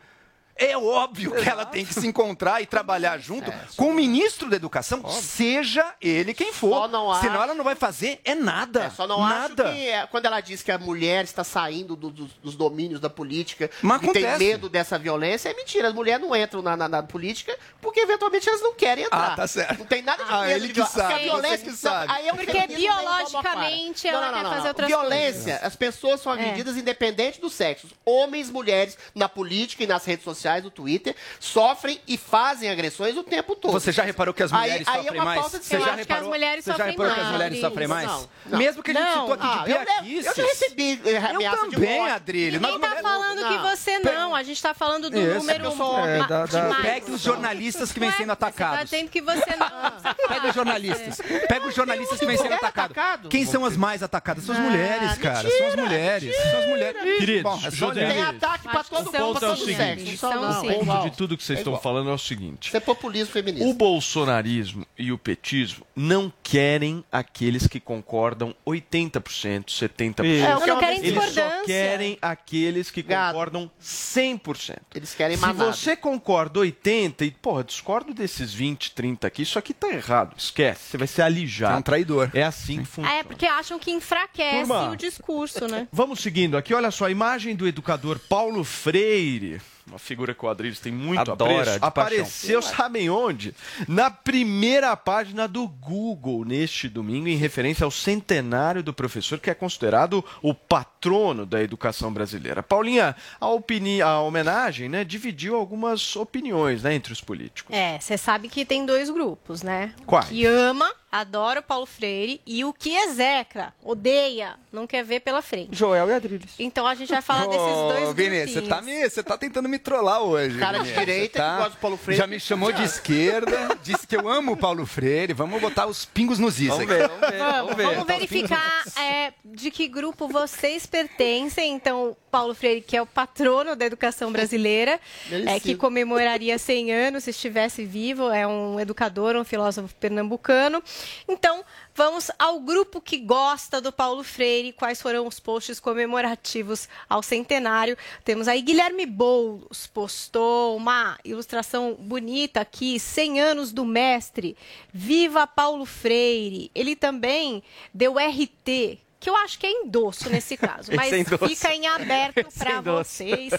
é 0.59 0.77
óbvio 0.77 1.31
que 1.31 1.47
ela 1.49 1.65
tem 1.65 1.85
que 1.85 1.93
se 1.93 2.05
encontrar 2.07 2.61
e 2.61 2.65
trabalhar 2.65 3.17
junto 3.17 3.51
com 3.75 3.89
o 3.89 3.93
ministro 3.93 4.49
da 4.49 4.55
Educação, 4.55 5.03
seja 5.09 5.93
ele 6.01 6.33
quem 6.33 6.51
for. 6.53 6.87
Não 6.89 7.11
acho- 7.11 7.21
Senão 7.21 7.41
ela 7.41 7.53
não 7.55 7.63
vai 7.63 7.75
fazer 7.75 8.19
é 8.25 8.35
nada. 8.35 8.83
É, 8.85 8.89
só 8.89 9.07
não 9.07 9.19
nada. 9.21 9.65
acho 9.69 9.73
que 9.73 9.87
é, 9.87 10.05
quando 10.07 10.25
ela 10.25 10.41
diz 10.41 10.61
que 10.61 10.71
a 10.71 10.77
mulher 10.77 11.23
está 11.23 11.43
saindo 11.43 11.95
do- 11.95 12.09
dos- 12.09 12.33
dos 12.33 12.55
domínios 12.55 12.99
da 12.99 13.09
política 13.09 13.69
Mas 13.81 14.01
e 14.03 14.11
tem 14.11 14.37
medo 14.37 14.67
dessa 14.69 14.97
violência, 14.99 15.49
é 15.49 15.53
mentira. 15.53 15.87
As 15.87 15.93
mulheres 15.93 16.21
não 16.25 16.35
entram 16.35 16.61
na, 16.61 16.75
na- 16.75 16.89
na 16.89 17.03
política 17.03 17.57
porque 17.81 17.99
eventualmente 18.01 18.47
elas 18.49 18.61
não 18.61 18.73
querem 18.73 19.05
entrar. 19.05 19.31
Ah, 19.33 19.35
tá 19.35 19.47
certo. 19.47 19.79
Não 19.79 19.85
tem 19.85 20.01
nada 20.01 20.23
de 20.23 20.31
Ah, 20.33 20.41
medo 20.41 20.51
ele 20.51 20.67
de 20.67 20.73
que 20.73 20.73
violência. 20.81 21.01
sabe, 21.01 21.13
a 21.13 21.17
violência 21.17 21.57
que 21.57 21.71
sabe. 21.77 22.11
Aí 22.13 22.27
é 22.27 22.33
Porque 22.33 22.67
biologicamente 22.67 24.07
ela 24.07 24.21
Não, 24.21 24.27
quer 24.27 24.35
não, 24.35 24.43
não, 24.43 24.49
fazer 24.49 24.61
não. 24.61 24.67
outras 24.69 24.87
Violência, 24.87 25.43
coisas. 25.43 25.63
as 25.63 25.75
pessoas 25.75 26.21
são 26.21 26.31
É. 26.33 26.35
agredidas 26.35 26.77
independente 26.77 27.39
do 27.39 27.49
sexo. 27.49 27.87
Homens, 28.05 28.49
mulheres, 28.49 28.97
na 29.13 29.27
política 29.29 29.83
e 29.83 29.87
nas 29.87 30.05
redes 30.05 30.23
sociais, 30.23 30.48
no 30.63 30.71
Twitter, 30.71 31.15
sofrem 31.39 31.99
e 32.07 32.17
fazem 32.17 32.69
agressões 32.69 33.15
o 33.15 33.23
tempo 33.23 33.55
todo. 33.55 33.71
Você 33.71 33.91
já 33.91 34.03
reparou 34.03 34.33
que 34.33 34.41
as 34.43 34.51
Aí- 34.51 34.59
mulheres 34.59 34.87
aí 34.87 34.93
é 34.93 34.97
sofrem 35.03 35.19
uma 35.19 35.25
mais? 35.25 35.41
falta 35.41 35.59
de 35.59 35.65
Você 35.65 35.75
Eu 35.75 35.79
já 35.79 35.85
acho 35.85 35.93
que 35.93 35.99
reparou, 36.01 36.23
as 36.23 36.27
mulheres 36.29 36.63
você 36.65 36.71
já 36.71 36.77
sofrem 36.77 36.91
reparou 36.91 37.13
que 37.13 37.19
as 37.19 37.25
mais, 37.25 37.35
mulheres 37.37 37.59
sofrem 37.61 37.87
mais? 37.87 38.07
Não, 38.07 38.29
não. 38.47 38.57
Mesmo 38.57 38.83
que 38.83 38.91
a 38.91 38.93
gente 38.93 39.03
Não. 39.03 39.19
citou 39.21 39.33
aqui 39.33 39.45
Ah, 39.47 39.53
de 39.53 39.59
eu, 39.59 39.65
Bia 39.65 39.77
levo- 39.85 40.03
Kicis. 40.03 40.25
eu 40.25 40.35
já 40.35 40.43
recebi 40.43 41.01
eh, 41.05 41.09
Eu 41.11 41.29
ameaça 41.35 41.65
de 41.67 41.75
também, 41.75 41.99
morte. 41.99 42.13
Adrilho. 42.13 42.59
Ninguém 42.59 42.79
tá 42.79 42.95
falando 43.01 43.47
que 43.47 43.57
você 43.69 43.99
não. 43.99 44.35
A 44.35 44.43
gente 44.43 44.61
tá 44.61 44.73
falando 44.73 45.09
do 45.09 45.19
número 45.19 45.63
É 45.63 45.67
eu 45.67 45.71
sou. 45.71 45.99
É, 46.05 46.27
da- 46.27 46.45
de 46.45 46.57
mais. 46.57 47.09
Os 47.09 47.21
jornalistas 47.21 47.91
que 47.91 47.99
vêm 47.99 48.09
é, 48.09 48.11
sendo 48.13 48.29
Você 48.29 48.35
tá 48.35 48.47
atacados. 48.47 48.89
dizendo 48.89 49.09
que 49.09 49.21
você 49.21 49.55
não. 49.55 49.69
Pega 50.27 50.47
os 50.49 50.55
jornalistas. 50.55 51.21
Pega 51.47 51.67
os 51.67 51.75
jornalistas 51.75 52.19
que 52.19 52.25
vêm 52.25 52.37
sendo 52.37 52.45
mulher 52.45 52.57
atacados. 52.57 52.97
atacado? 52.97 53.29
Quem 53.29 53.45
são 53.45 53.65
as 53.65 53.75
mais 53.77 54.01
atacadas? 54.03 54.43
São 54.43 54.53
as 54.55 54.61
Ah, 54.61 54.63
mulheres, 54.63 55.17
cara. 55.17 55.49
São 55.49 55.67
as 55.67 55.75
mulheres. 55.75 56.35
São 56.35 56.59
as 56.59 56.65
mulheres. 56.67 57.01
Queridos, 57.19 57.43
Bom, 57.43 57.59
é. 57.91 57.93
Tem 58.09 58.21
ataque 58.21 58.67
que 58.67 58.73
todo 58.73 58.85
são 58.87 59.03
mundo, 59.03 59.15
é 59.15 59.23
o 59.23 59.33
todo 59.39 59.57
seguinte, 59.57 59.77
sexo. 59.77 60.17
Não, 60.41 60.61
sim. 60.61 60.67
é 60.67 60.71
O 60.71 60.73
ponto 60.75 60.83
igual. 60.83 61.09
de 61.09 61.17
tudo 61.17 61.37
que 61.37 61.43
vocês 61.43 61.57
É 61.57 61.61
estão 61.61 61.73
igual. 61.73 61.81
falando 61.83 62.09
é 62.09 62.13
o 62.13 62.17
seguinte. 62.17 62.67
Isso 62.67 62.77
é 62.77 62.79
populismo 62.79 63.31
feminista. 63.33 63.67
O 63.67 63.73
bolsonarismo 63.73 64.85
e 64.97 65.11
o 65.11 65.17
petismo 65.17 65.85
não 65.95 66.31
querem 66.43 67.03
aqueles 67.11 67.67
que 67.67 67.79
concordam 67.79 68.55
80%, 68.65 69.65
70%. 69.65 70.23
É, 70.25 70.49
Não, 70.49 70.61
que 70.61 70.69
é 70.69 70.73
não 70.73 70.79
querem 70.79 70.97
Eles 70.99 71.13
discordância. 71.13 71.59
só 71.59 71.65
querem 71.65 72.17
aqueles 72.21 72.91
que 72.91 73.01
Gado. 73.01 73.33
concordam 73.33 73.71
100%. 73.81 74.77
Eles 74.95 75.13
querem 75.13 75.35
Se 75.37 75.41
manada. 75.41 75.71
você 75.73 75.95
concorda 75.95 76.59
80 76.59 77.25
e, 77.25 77.31
porra, 77.31 77.63
discordo 77.63 78.13
desses 78.13 78.53
20, 78.53 78.91
30 78.91 79.27
aqui, 79.27 79.41
isso 79.43 79.57
aqui 79.59 79.73
tá 79.73 79.87
errado. 79.89 80.35
Esquece, 80.37 80.81
você 80.91 80.97
vai 80.97 81.07
ser 81.07 81.21
alijado. 81.23 81.75
É 81.75 81.77
um 81.77 81.81
traidor. 81.81 82.29
É 82.33 82.43
assim 82.43 82.79
que 82.79 82.85
funciona. 82.85 83.17
É, 83.19 83.23
porque 83.23 83.45
acham 83.45 83.77
que 83.79 83.91
enfraquece 83.91 84.59
Turma. 84.67 84.89
o 84.91 84.95
discurso, 84.95 85.67
né? 85.67 85.87
Vamos 85.91 86.19
seguindo 86.19 86.57
aqui, 86.57 86.73
olha 86.73 86.91
só, 86.91 87.05
a 87.05 87.11
imagem 87.11 87.55
do 87.55 87.67
educador 87.67 88.19
Paulo 88.29 88.63
Freire, 88.63 89.61
uma 89.89 89.99
figura 89.99 90.33
que 90.33 90.45
o 90.45 90.49
Adriles 90.49 90.79
tem 90.79 90.91
muito 90.91 91.31
Adora, 91.31 91.53
apreço, 91.53 91.79
de 91.79 91.85
apareceu, 91.85 92.61
sabem 92.61 93.09
onde? 93.09 93.53
Na 93.87 94.11
primeira 94.11 94.95
página 94.95 95.47
do 95.47 95.67
Google 95.67 96.45
neste 96.45 96.87
domingo, 96.87 97.27
em 97.27 97.35
referência 97.35 97.83
ao 97.83 97.91
centenário 97.91 98.83
do 98.83 98.93
professor, 98.93 99.39
que 99.39 99.49
é 99.49 99.53
considerado 99.53 100.23
o 100.41 100.53
patrono 100.99 101.45
da 101.45 101.63
educação 101.63 102.11
brasileira. 102.11 102.61
Paulinha, 102.61 103.15
a, 103.39 103.47
opini 103.47 104.01
a 104.01 104.19
homenagem 104.19 104.89
né, 104.89 105.05
dividiu 105.05 105.55
algumas 105.55 106.15
opiniões 106.15 106.83
né, 106.83 106.93
entre 106.93 107.13
os 107.13 107.21
políticos. 107.21 107.73
É, 107.73 107.97
você 107.99 108.17
sabe 108.17 108.49
que 108.49 108.65
tem 108.65 108.85
dois 108.85 109.09
grupos, 109.09 109.63
né? 109.63 109.93
Quais? 110.05 110.25
O 110.25 110.29
que 110.29 110.45
ama, 110.45 110.91
adora 111.09 111.61
o 111.61 111.63
Paulo 111.63 111.85
Freire 111.85 112.41
e 112.45 112.65
o 112.65 112.73
que 112.73 112.93
execra, 112.95 113.73
odeia, 113.81 114.55
não 114.71 114.85
quer 114.85 115.03
ver 115.03 115.21
pela 115.21 115.41
frente. 115.41 115.69
Joel 115.71 116.09
e 116.09 116.13
Adriles. 116.13 116.53
Então 116.59 116.85
a 116.85 116.93
gente 116.93 117.09
vai 117.09 117.21
falar 117.21 117.47
desses 117.47 117.57
dois 117.57 118.09
Ô, 118.09 118.13
Vinícius, 118.13 118.51
você 118.51 118.61
tá, 118.63 118.81
me, 118.81 119.09
tá 119.09 119.37
tentando 119.37 119.69
me 119.69 119.79
trollar 119.79 120.21
hoje. 120.21 120.59
Cara 120.59 120.79
de 120.79 120.83
Vinícius. 120.83 121.05
direita 121.05 121.39
que 121.39 121.57
gosta 121.57 121.69
do 121.71 121.77
Paulo 121.77 121.97
Freire. 121.97 122.17
Já 122.21 122.27
me 122.27 122.39
chamou 122.39 122.71
de 122.73 122.83
esquerda, 122.83 123.77
disse 123.81 124.05
que 124.05 124.15
eu 124.15 124.27
amo 124.27 124.51
o 124.51 124.57
Paulo 124.57 124.85
Freire. 124.85 125.33
Vamos 125.33 125.61
botar 125.61 125.87
os 125.87 126.03
pingos 126.05 126.37
nos 126.39 126.59
is 126.59 126.67
Vamos 126.67 126.83
aqui. 126.83 126.93
ver, 126.93 127.07
vamos 127.07 127.29
ver. 127.29 127.37
Vamos, 127.37 127.55
Vamos 127.59 127.75
ver. 127.75 127.85
vamos 127.87 128.07
verificar 128.07 128.83
é, 128.97 129.33
de 129.45 129.71
que 129.71 129.87
grupo 129.87 130.27
vocês 130.27 130.85
pertencem, 130.89 131.73
então, 131.73 132.17
Paulo 132.29 132.53
Freire, 132.53 132.81
que 132.81 132.97
é 132.97 133.01
o 133.01 133.05
patrono 133.05 133.75
da 133.75 133.85
educação 133.85 134.31
brasileira, 134.31 134.99
Merecido. 135.29 135.49
é, 135.49 135.59
que 135.59 135.75
comemoraria 135.75 136.57
100 136.57 136.91
anos 136.91 137.23
se 137.23 137.29
estivesse 137.29 137.85
vivo, 137.85 138.29
é 138.29 138.45
um 138.45 138.79
educador, 138.79 139.35
um 139.35 139.43
filósofo 139.43 139.93
pernambucano. 139.95 140.83
Então, 141.27 141.63
vamos 141.95 142.29
ao 142.37 142.59
grupo 142.59 142.99
que 142.99 143.17
gosta 143.17 143.79
do 143.79 143.91
Paulo 143.91 144.23
Freire, 144.23 144.73
quais 144.73 145.01
foram 145.01 145.25
os 145.25 145.39
posts 145.39 145.79
comemorativos 145.79 146.89
ao 147.07 147.23
centenário. 147.23 147.97
Temos 148.23 148.47
aí 148.47 148.61
Guilherme 148.61 149.05
Boulos, 149.05 149.87
postou 149.87 150.75
uma 150.75 151.17
ilustração 151.23 151.95
bonita 151.99 152.61
aqui, 152.61 152.99
100 152.99 153.41
anos 153.41 153.71
do 153.71 153.85
mestre, 153.85 154.57
viva 154.93 155.45
Paulo 155.47 155.85
Freire. 155.85 156.71
Ele 156.73 156.95
também 156.95 157.63
deu 157.93 158.15
RT, 158.17 158.99
que 159.19 159.29
eu 159.29 159.35
acho 159.35 159.59
que 159.59 159.67
é 159.67 159.71
endosso 159.71 160.29
nesse 160.29 160.55
caso, 160.55 160.91
mas 160.95 161.11
é 161.11 161.23
fica 161.23 161.73
em 161.73 161.87
aberto 161.87 162.37
é 162.39 162.43
para 162.43 162.77
endosso. 162.77 163.09
vocês. 163.15 163.53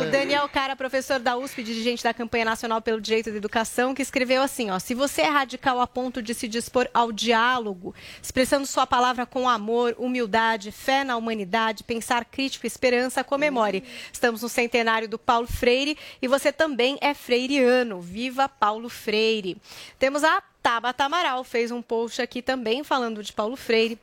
O 0.00 0.10
Daniel 0.10 0.48
Cara, 0.48 0.74
professor 0.74 1.18
da 1.18 1.36
USP, 1.36 1.62
dirigente 1.62 2.02
da 2.02 2.14
campanha 2.14 2.44
nacional 2.44 2.80
pelo 2.80 3.00
direito 3.00 3.30
da 3.30 3.36
educação, 3.36 3.94
que 3.94 4.02
escreveu 4.02 4.42
assim, 4.42 4.70
ó: 4.70 4.78
"Se 4.78 4.94
você 4.94 5.22
é 5.22 5.28
radical 5.28 5.80
a 5.80 5.86
ponto 5.86 6.22
de 6.22 6.32
se 6.32 6.48
dispor 6.48 6.88
ao 6.94 7.12
diálogo, 7.12 7.94
expressando 8.22 8.66
sua 8.66 8.86
palavra 8.86 9.26
com 9.26 9.48
amor, 9.48 9.94
humildade, 9.98 10.72
fé 10.72 11.04
na 11.04 11.16
humanidade, 11.16 11.84
pensar 11.84 12.24
crítico 12.24 12.66
e 12.66 12.68
esperança, 12.68 13.22
comemore. 13.22 13.84
Estamos 14.12 14.42
no 14.42 14.48
centenário 14.48 15.08
do 15.08 15.18
Paulo 15.18 15.46
Freire 15.46 15.98
e 16.20 16.28
você 16.28 16.52
também 16.52 16.96
é 17.00 17.12
freiriano. 17.12 18.00
Viva 18.00 18.48
Paulo 18.48 18.88
Freire." 18.88 19.56
Temos 19.98 20.24
a 20.24 20.42
Tabata 20.62 21.04
Amaral 21.04 21.42
fez 21.42 21.70
um 21.72 21.82
post 21.82 22.22
aqui 22.22 22.40
também 22.40 22.84
falando 22.84 23.22
de 23.22 23.32
Paulo 23.32 23.56
Freire, 23.56 23.98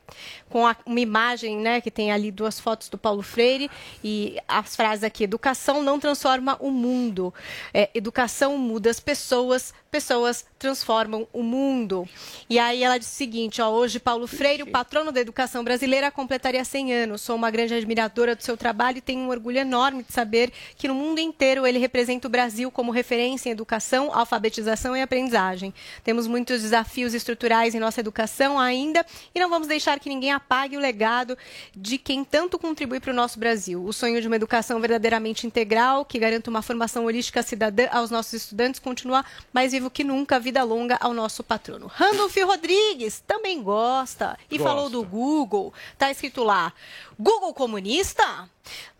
com 0.48 0.66
a- 0.66 0.76
uma 0.84 1.00
imagem, 1.00 1.56
né, 1.56 1.80
que 1.80 1.90
tem 1.90 2.12
ali 2.12 2.30
duas 2.30 2.60
fotos 2.60 2.88
do 2.88 2.98
Paulo 2.98 3.22
Freire 3.22 3.70
e 4.04 4.36
as 4.46 4.76
frases 4.76 5.02
aqui: 5.04 5.24
educação 5.24 5.82
não 5.82 5.98
transforma 5.98 6.56
o 6.60 6.70
mundo, 6.70 7.32
É, 7.72 7.88
educação 7.94 8.58
muda 8.58 8.90
as 8.90 9.00
pessoas, 9.00 9.72
pessoas 9.90 10.44
transformam 10.58 11.26
o 11.32 11.42
mundo. 11.42 12.08
E 12.48 12.58
aí 12.58 12.82
ela 12.82 12.98
diz 12.98 13.08
o 13.08 13.10
seguinte: 13.10 13.60
ó, 13.60 13.70
hoje 13.70 13.98
Paulo 13.98 14.26
Freire, 14.26 14.62
o 14.62 14.66
patrono 14.66 15.10
da 15.10 15.20
educação 15.20 15.64
brasileira, 15.64 16.10
completaria 16.10 16.64
100 16.64 16.94
anos. 16.94 17.22
Sou 17.22 17.34
uma 17.34 17.50
grande 17.50 17.74
admiradora 17.74 18.36
do 18.36 18.42
seu 18.42 18.56
trabalho 18.56 18.98
e 18.98 19.00
tenho 19.00 19.20
um 19.20 19.28
orgulho 19.30 19.58
enorme 19.58 20.02
de 20.02 20.12
saber 20.12 20.52
que 20.76 20.86
no 20.86 20.94
mundo 20.94 21.18
inteiro 21.18 21.66
ele 21.66 21.78
representa 21.78 22.28
o 22.28 22.30
Brasil 22.30 22.70
como 22.70 22.92
referência 22.92 23.48
em 23.48 23.52
educação, 23.52 24.14
alfabetização 24.14 24.96
e 24.96 25.02
aprendizagem. 25.02 25.74
Temos 26.04 26.26
muitos 26.26 26.62
desafios 26.62 27.14
estruturais 27.14 27.74
em 27.74 27.80
nossa 27.80 28.00
educação 28.00 28.58
ainda 28.58 29.04
e 29.34 29.40
não 29.40 29.50
vamos 29.50 29.66
deixar 29.66 29.98
que 29.98 30.08
ninguém 30.08 30.32
apague 30.32 30.76
o 30.76 30.80
legado 30.80 31.36
de 31.74 31.98
quem 31.98 32.22
tanto 32.22 32.58
contribui 32.58 33.00
para 33.00 33.12
o 33.12 33.14
nosso 33.14 33.38
Brasil. 33.38 33.82
O 33.84 33.92
sonho 33.92 34.20
de 34.20 34.26
uma 34.26 34.36
educação 34.36 34.78
verdadeiramente 34.80 35.46
integral, 35.46 36.04
que 36.04 36.18
garanta 36.18 36.50
uma 36.50 36.62
formação 36.62 37.04
holística 37.06 37.42
cidadã 37.42 37.88
aos 37.90 38.10
nossos 38.10 38.34
estudantes, 38.34 38.78
continua 38.78 39.24
mais 39.52 39.72
vivo 39.80 39.90
que 39.90 40.04
nunca. 40.04 40.38
Vida 40.38 40.62
longa 40.62 40.98
ao 41.00 41.14
nosso 41.14 41.42
patrono. 41.42 41.86
Randolph 41.86 42.36
Rodrigues 42.36 43.22
também 43.26 43.62
gosta 43.62 44.38
e 44.50 44.58
Gosta. 44.58 44.70
falou 44.70 44.90
do 44.90 45.02
Google. 45.02 45.72
Tá 45.96 46.10
escrito 46.10 46.44
lá: 46.44 46.72
Google 47.18 47.54
comunista? 47.54 48.48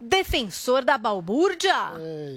Defensor 0.01 0.83
da 0.83 0.97
balbúrdia? 0.97 1.75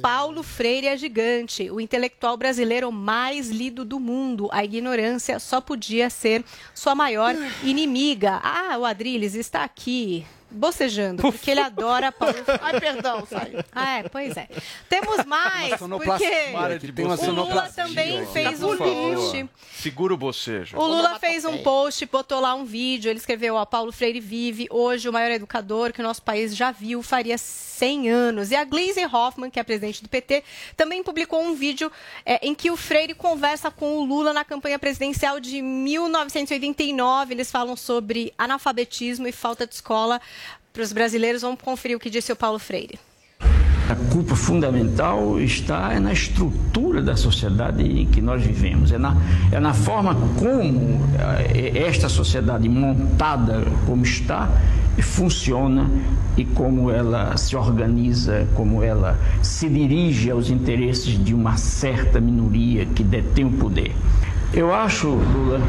Paulo 0.01 0.43
Freire 0.43 0.87
é 0.87 0.97
gigante, 0.97 1.71
o 1.71 1.79
intelectual 1.79 2.35
brasileiro 2.35 2.91
mais 2.91 3.49
lido 3.49 3.85
do 3.85 3.99
mundo. 3.99 4.49
A 4.51 4.63
ignorância 4.63 5.39
só 5.39 5.61
podia 5.61 6.09
ser 6.09 6.43
sua 6.75 6.93
maior 6.93 7.33
inimiga. 7.63 8.39
Ah, 8.43 8.77
o 8.77 8.85
Adriles 8.85 9.35
está 9.35 9.63
aqui. 9.63 10.25
Bocejando, 10.53 11.21
porque 11.21 11.51
ele 11.51 11.59
adora 11.59 12.11
Paulo 12.11 12.35
Freire. 12.35 12.61
Ai, 12.63 12.79
perdão, 12.79 13.25
saiu. 13.25 13.63
Ah, 13.71 13.99
é, 13.99 14.03
pois 14.09 14.37
é. 14.37 14.47
Temos 14.87 15.25
mais, 15.25 15.81
Uma 15.81 15.99
porque 15.99 16.29
Tem 16.93 17.05
uma 17.05 17.15
o 17.15 17.31
Lula 17.31 17.69
também 17.75 18.25
fez 18.27 18.61
um 18.61 18.77
post. 18.77 19.49
Segura 19.73 20.13
o 20.13 20.17
bocejo. 20.17 20.77
O 20.77 20.85
Lula 20.85 21.19
fez 21.19 21.43
um 21.45 21.57
post, 21.63 22.05
botou 22.05 22.39
lá 22.39 22.53
um 22.53 22.65
vídeo, 22.65 23.09
ele 23.09 23.19
escreveu, 23.19 23.55
ó, 23.55 23.65
Paulo 23.65 23.91
Freire 23.91 24.19
vive, 24.19 24.67
hoje 24.69 25.09
o 25.09 25.13
maior 25.13 25.31
educador 25.31 25.91
que 25.91 25.99
o 25.99 26.03
nosso 26.03 26.21
país 26.21 26.55
já 26.55 26.71
viu, 26.71 27.01
faria 27.01 27.37
100 27.37 28.09
anos. 28.09 28.51
E 28.51 28.55
a 28.55 28.63
Gleisi 28.63 29.03
Hoffmann, 29.05 29.49
que 29.49 29.59
é 29.59 29.61
a 29.61 29.65
presidente 29.65 30.03
do 30.03 30.09
PT, 30.09 30.43
também 30.77 31.03
publicou 31.03 31.41
um 31.41 31.55
vídeo 31.55 31.91
é, 32.25 32.45
em 32.45 32.53
que 32.53 32.69
o 32.71 32.77
Freire 32.77 33.13
conversa 33.13 33.71
com 33.71 33.97
o 33.97 34.05
Lula 34.05 34.31
na 34.31 34.45
campanha 34.45 34.77
presidencial 34.77 35.39
de 35.39 35.61
1989. 35.61 37.33
Eles 37.33 37.51
falam 37.51 37.75
sobre 37.75 38.33
analfabetismo 38.37 39.27
e 39.27 39.31
falta 39.31 39.67
de 39.67 39.73
escola 39.73 40.21
para 40.73 40.81
os 40.81 40.91
brasileiros. 40.91 41.43
Vamos 41.43 41.61
conferir 41.61 41.95
o 41.95 41.99
que 41.99 42.09
disse 42.09 42.31
o 42.31 42.35
Paulo 42.35 42.59
Freire. 42.59 42.99
A 43.89 43.95
culpa 44.11 44.35
fundamental 44.35 45.39
está 45.39 45.99
na 45.99 46.11
estrutura 46.11 47.01
da 47.01 47.15
sociedade 47.15 47.83
em 47.83 48.07
que 48.07 48.21
nós 48.21 48.43
vivemos, 48.43 48.91
é 48.91 48.97
na, 48.97 49.15
é 49.51 49.59
na 49.59 49.73
forma 49.73 50.15
como 50.39 50.99
eh, 51.53 51.83
esta 51.85 52.07
sociedade 52.07 52.67
montada 52.69 53.61
como 53.85 54.03
está 54.03 54.49
funciona 55.03 55.89
e 56.35 56.43
como 56.43 56.89
ela 56.89 57.37
se 57.37 57.55
organiza, 57.55 58.47
como 58.55 58.81
ela 58.81 59.19
se 59.43 59.69
dirige 59.69 60.31
aos 60.31 60.49
interesses 60.49 61.23
de 61.23 61.33
uma 61.33 61.55
certa 61.57 62.19
minoria 62.19 62.85
que 62.85 63.03
detém 63.03 63.45
o 63.45 63.51
poder. 63.51 63.91
Eu 64.51 64.73
acho, 64.73 65.07
Lula, 65.07 65.61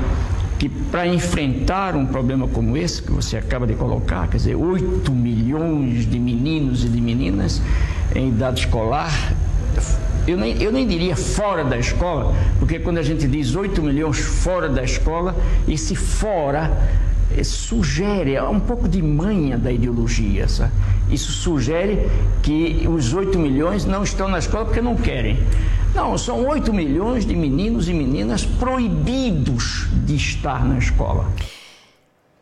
que 0.64 0.68
para 0.70 1.06
enfrentar 1.06 1.94
um 1.94 2.06
problema 2.06 2.48
como 2.48 2.74
esse 2.74 3.02
que 3.02 3.12
você 3.12 3.36
acaba 3.36 3.66
de 3.66 3.74
colocar, 3.74 4.28
quer 4.28 4.38
dizer, 4.38 4.54
8 4.54 5.12
milhões 5.12 6.08
de 6.08 6.18
meninos 6.18 6.82
e 6.84 6.88
de 6.88 7.02
meninas 7.02 7.60
em 8.14 8.28
idade 8.28 8.60
escolar, 8.60 9.12
eu 10.26 10.38
nem, 10.38 10.62
eu 10.62 10.72
nem 10.72 10.86
diria 10.86 11.14
fora 11.16 11.64
da 11.64 11.76
escola, 11.76 12.34
porque 12.58 12.78
quando 12.78 12.96
a 12.96 13.02
gente 13.02 13.28
diz 13.28 13.54
8 13.54 13.82
milhões 13.82 14.18
fora 14.18 14.66
da 14.66 14.82
escola, 14.82 15.36
esse 15.68 15.94
fora 15.94 16.72
sugere 17.42 18.40
um 18.40 18.60
pouco 18.60 18.88
de 18.88 19.02
manha 19.02 19.58
da 19.58 19.72
ideologia. 19.72 20.48
Sabe? 20.48 20.72
Isso 21.10 21.32
sugere 21.32 22.08
que 22.42 22.86
os 22.88 23.12
8 23.12 23.38
milhões 23.38 23.84
não 23.84 24.02
estão 24.02 24.28
na 24.28 24.38
escola 24.38 24.64
porque 24.64 24.80
não 24.80 24.96
querem. 24.96 25.38
Não, 25.94 26.18
são 26.18 26.46
8 26.46 26.72
milhões 26.72 27.24
de 27.24 27.36
meninos 27.36 27.88
e 27.88 27.94
meninas 27.94 28.44
proibidos 28.44 29.86
de 30.04 30.16
estar 30.16 30.64
na 30.64 30.78
escola. 30.78 31.30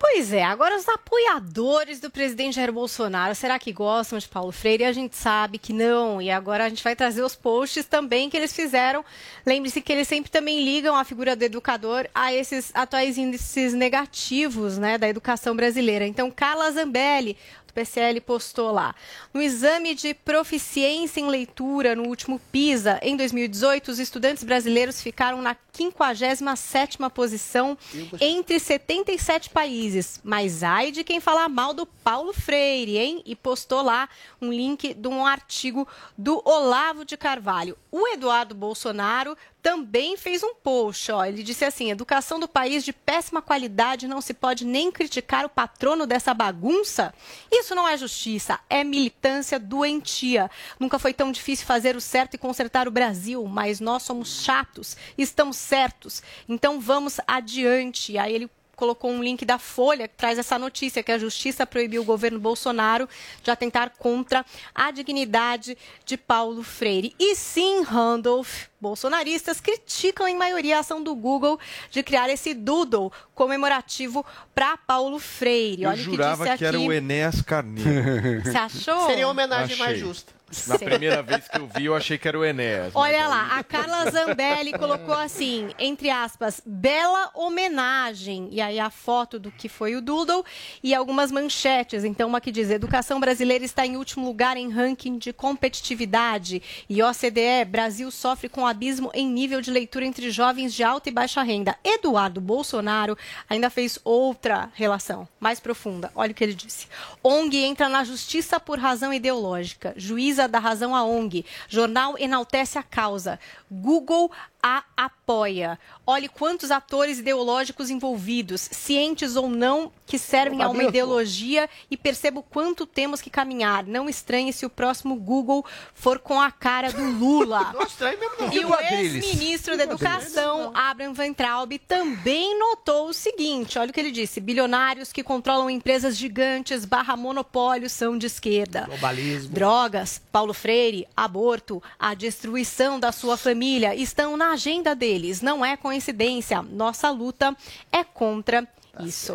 Pois 0.04 0.32
é, 0.32 0.42
agora 0.42 0.76
os 0.76 0.88
apoiadores 0.88 2.00
do 2.00 2.10
presidente 2.10 2.56
Jair 2.56 2.72
Bolsonaro, 2.72 3.36
será 3.36 3.56
que 3.56 3.72
gostam 3.72 4.18
de 4.18 4.26
Paulo 4.26 4.50
Freire? 4.50 4.82
A 4.82 4.92
gente 4.92 5.14
sabe 5.16 5.58
que 5.58 5.72
não. 5.72 6.20
E 6.20 6.28
agora 6.28 6.64
a 6.64 6.68
gente 6.68 6.82
vai 6.82 6.96
trazer 6.96 7.22
os 7.22 7.36
posts 7.36 7.86
também 7.86 8.28
que 8.28 8.36
eles 8.36 8.52
fizeram. 8.52 9.04
Lembre-se 9.46 9.80
que 9.80 9.92
eles 9.92 10.08
sempre 10.08 10.28
também 10.28 10.64
ligam 10.64 10.96
a 10.96 11.04
figura 11.04 11.36
do 11.36 11.44
educador 11.44 12.08
a 12.12 12.34
esses 12.34 12.72
atuais 12.74 13.16
índices 13.16 13.74
negativos 13.74 14.76
né, 14.76 14.98
da 14.98 15.08
educação 15.08 15.54
brasileira. 15.54 16.04
Então, 16.04 16.32
Carla 16.32 16.72
Zambelli, 16.72 17.36
do 17.72 17.74
PCL, 17.74 18.20
postou 18.20 18.70
lá. 18.70 18.94
No 19.32 19.40
exame 19.40 19.94
de 19.94 20.12
proficiência 20.12 21.20
em 21.20 21.28
leitura 21.28 21.96
no 21.96 22.06
último 22.06 22.38
PISA, 22.52 23.00
em 23.02 23.16
2018, 23.16 23.90
os 23.90 23.98
estudantes 23.98 24.44
brasileiros 24.44 25.00
ficaram 25.00 25.40
na 25.40 25.56
57ª 25.72 27.10
posição 27.10 27.76
entre 28.20 28.60
77 28.60 29.50
países. 29.50 30.20
Mas 30.22 30.62
ai 30.62 30.92
de 30.92 31.02
quem 31.02 31.18
falar 31.18 31.48
mal 31.48 31.72
do 31.72 31.86
Paulo 31.86 32.32
Freire, 32.32 32.98
hein? 32.98 33.22
E 33.24 33.34
postou 33.34 33.82
lá 33.82 34.08
um 34.40 34.52
link 34.52 34.92
de 34.92 35.08
um 35.08 35.24
artigo 35.24 35.88
do 36.16 36.42
Olavo 36.44 37.04
de 37.04 37.16
Carvalho. 37.16 37.76
O 37.90 38.06
Eduardo 38.08 38.54
Bolsonaro 38.54 39.36
também 39.62 40.16
fez 40.16 40.42
um 40.42 40.54
post, 40.54 41.12
ó. 41.12 41.24
Ele 41.24 41.42
disse 41.42 41.64
assim: 41.64 41.90
educação 41.90 42.40
do 42.40 42.48
país 42.48 42.84
de 42.84 42.92
péssima 42.92 43.40
qualidade, 43.40 44.08
não 44.08 44.20
se 44.20 44.34
pode 44.34 44.66
nem 44.66 44.90
criticar 44.90 45.46
o 45.46 45.48
patrono 45.48 46.06
dessa 46.06 46.34
bagunça. 46.34 47.14
Isso 47.50 47.74
não 47.74 47.88
é 47.88 47.96
justiça, 47.96 48.58
é 48.68 48.82
militância 48.82 49.60
doentia. 49.60 50.50
Nunca 50.80 50.98
foi 50.98 51.14
tão 51.14 51.30
difícil 51.30 51.64
fazer 51.64 51.94
o 51.94 52.00
certo 52.00 52.34
e 52.34 52.38
consertar 52.38 52.88
o 52.88 52.90
Brasil, 52.90 53.44
mas 53.46 53.78
nós 53.78 54.02
somos 54.02 54.42
chatos, 54.42 54.96
estamos 55.16 55.56
certos. 55.56 56.22
Então 56.48 56.80
vamos 56.80 57.20
adiante. 57.26 58.18
Aí 58.18 58.34
ele 58.34 58.50
colocou 58.82 59.12
um 59.12 59.22
link 59.22 59.44
da 59.44 59.60
Folha 59.60 60.08
que 60.08 60.16
traz 60.16 60.40
essa 60.40 60.58
notícia 60.58 61.04
que 61.04 61.12
a 61.12 61.16
justiça 61.16 61.64
proibiu 61.64 62.02
o 62.02 62.04
governo 62.04 62.40
Bolsonaro 62.40 63.08
de 63.40 63.48
atentar 63.48 63.92
contra 63.96 64.44
a 64.74 64.90
dignidade 64.90 65.78
de 66.04 66.16
Paulo 66.16 66.64
Freire. 66.64 67.14
E 67.16 67.36
sim, 67.36 67.84
Randolph, 67.84 68.64
bolsonaristas 68.80 69.60
criticam 69.60 70.26
em 70.26 70.36
maioria 70.36 70.78
a 70.78 70.80
ação 70.80 71.00
do 71.00 71.14
Google 71.14 71.60
de 71.92 72.02
criar 72.02 72.28
esse 72.28 72.54
doodle 72.54 73.12
comemorativo 73.36 74.26
para 74.52 74.76
Paulo 74.76 75.20
Freire. 75.20 75.84
Eu 75.84 75.90
Olha 75.90 75.94
o 75.94 76.04
que 76.04 76.10
jurava 76.10 76.44
disse 76.44 76.58
que 76.58 76.64
era 76.64 76.76
aqui. 76.76 76.88
o 76.88 76.92
Enéas 76.92 77.40
Carneiro. 77.40 78.42
Você 78.42 78.58
achou? 78.58 79.06
Seria 79.06 79.26
uma 79.28 79.30
homenagem 79.30 79.76
mais 79.76 79.92
Achei. 79.92 80.00
justa. 80.00 80.41
Na 80.66 80.78
Sim. 80.78 80.84
primeira 80.84 81.22
vez 81.22 81.48
que 81.48 81.58
eu 81.58 81.66
vi, 81.66 81.86
eu 81.86 81.94
achei 81.94 82.18
que 82.18 82.28
era 82.28 82.38
o 82.38 82.44
Enéas. 82.44 82.92
Olha 82.94 83.26
lá, 83.26 83.58
a 83.58 83.64
Carla 83.64 84.10
Zambelli 84.10 84.72
colocou 84.72 85.14
assim, 85.14 85.70
entre 85.78 86.10
aspas, 86.10 86.60
bela 86.64 87.30
homenagem. 87.34 88.48
E 88.50 88.60
aí 88.60 88.78
a 88.78 88.90
foto 88.90 89.38
do 89.38 89.50
que 89.50 89.68
foi 89.68 89.96
o 89.96 90.02
Doodle 90.02 90.44
e 90.82 90.94
algumas 90.94 91.32
manchetes. 91.32 92.04
Então, 92.04 92.28
uma 92.28 92.40
que 92.40 92.52
diz: 92.52 92.70
educação 92.70 93.18
brasileira 93.18 93.64
está 93.64 93.86
em 93.86 93.96
último 93.96 94.26
lugar 94.26 94.56
em 94.56 94.70
ranking 94.70 95.18
de 95.18 95.32
competitividade. 95.32 96.62
E 96.88 97.02
OCDE, 97.02 97.64
Brasil 97.66 98.10
sofre 98.10 98.48
com 98.48 98.66
abismo 98.66 99.10
em 99.14 99.28
nível 99.28 99.60
de 99.60 99.70
leitura 99.70 100.04
entre 100.04 100.30
jovens 100.30 100.74
de 100.74 100.84
alta 100.84 101.08
e 101.08 101.12
baixa 101.12 101.42
renda. 101.42 101.76
Eduardo 101.82 102.40
Bolsonaro 102.40 103.16
ainda 103.48 103.70
fez 103.70 103.98
outra 104.04 104.70
relação 104.74 105.26
mais 105.40 105.58
profunda. 105.60 106.10
Olha 106.14 106.32
o 106.32 106.34
que 106.34 106.44
ele 106.44 106.54
disse. 106.54 106.86
ONG 107.22 107.56
entra 107.56 107.88
na 107.88 108.04
justiça 108.04 108.60
por 108.60 108.78
razão 108.78 109.12
ideológica. 109.12 109.94
Juíza 109.96 110.41
dá 110.46 110.58
razão 110.58 110.94
à 110.94 111.02
ONG. 111.04 111.44
Jornal 111.68 112.16
enaltece 112.18 112.78
a 112.78 112.82
causa. 112.82 113.38
Google 113.70 114.30
a 114.62 114.84
apoia. 114.96 115.78
Olhe 116.06 116.28
quantos 116.28 116.70
atores 116.70 117.18
ideológicos 117.18 117.90
envolvidos, 117.90 118.68
cientes 118.70 119.34
ou 119.34 119.48
não, 119.48 119.90
que 120.06 120.18
servem 120.18 120.62
a 120.62 120.68
uma 120.68 120.84
ideologia 120.84 121.68
e 121.90 121.96
percebo 121.96 122.42
quanto 122.42 122.86
temos 122.86 123.20
que 123.20 123.30
caminhar. 123.30 123.84
Não 123.84 124.08
estranhe 124.08 124.52
se 124.52 124.64
o 124.64 124.70
próximo 124.70 125.16
Google 125.16 125.64
for 125.94 126.18
com 126.18 126.40
a 126.40 126.50
cara 126.50 126.92
do 126.92 127.02
Lula. 127.02 127.72
Não 127.74 127.82
mesmo, 127.82 128.30
não. 128.40 128.52
E 128.52 128.64
o 128.64 128.74
ex-ministro 128.80 129.76
da 129.76 129.84
Educação, 129.84 130.70
Abraham 130.74 131.14
Weintraub, 131.16 131.78
também 131.86 132.58
notou 132.58 133.08
o 133.08 133.12
seguinte: 133.12 133.78
olha 133.78 133.90
o 133.90 133.92
que 133.92 134.00
ele 134.00 134.10
disse. 134.10 134.40
Bilionários 134.40 135.12
que 135.12 135.22
controlam 135.22 135.70
empresas 135.70 136.16
gigantes 136.16 136.84
barra 136.84 137.16
monopólios 137.16 137.92
são 137.92 138.16
de 138.16 138.26
esquerda. 138.26 138.84
Globalismo. 138.86 139.54
Drogas, 139.54 140.20
Paulo 140.30 140.52
Freire, 140.52 141.06
aborto, 141.16 141.82
a 141.98 142.14
destruição 142.14 142.98
da 142.98 143.12
sua 143.12 143.36
família 143.36 143.94
estão 143.94 144.36
na 144.36 144.51
agenda 144.52 144.94
deles. 144.94 145.40
Não 145.40 145.64
é 145.64 145.76
coincidência. 145.76 146.62
Nossa 146.62 147.10
luta 147.10 147.56
é 147.90 148.04
contra 148.04 148.66
isso. 149.00 149.32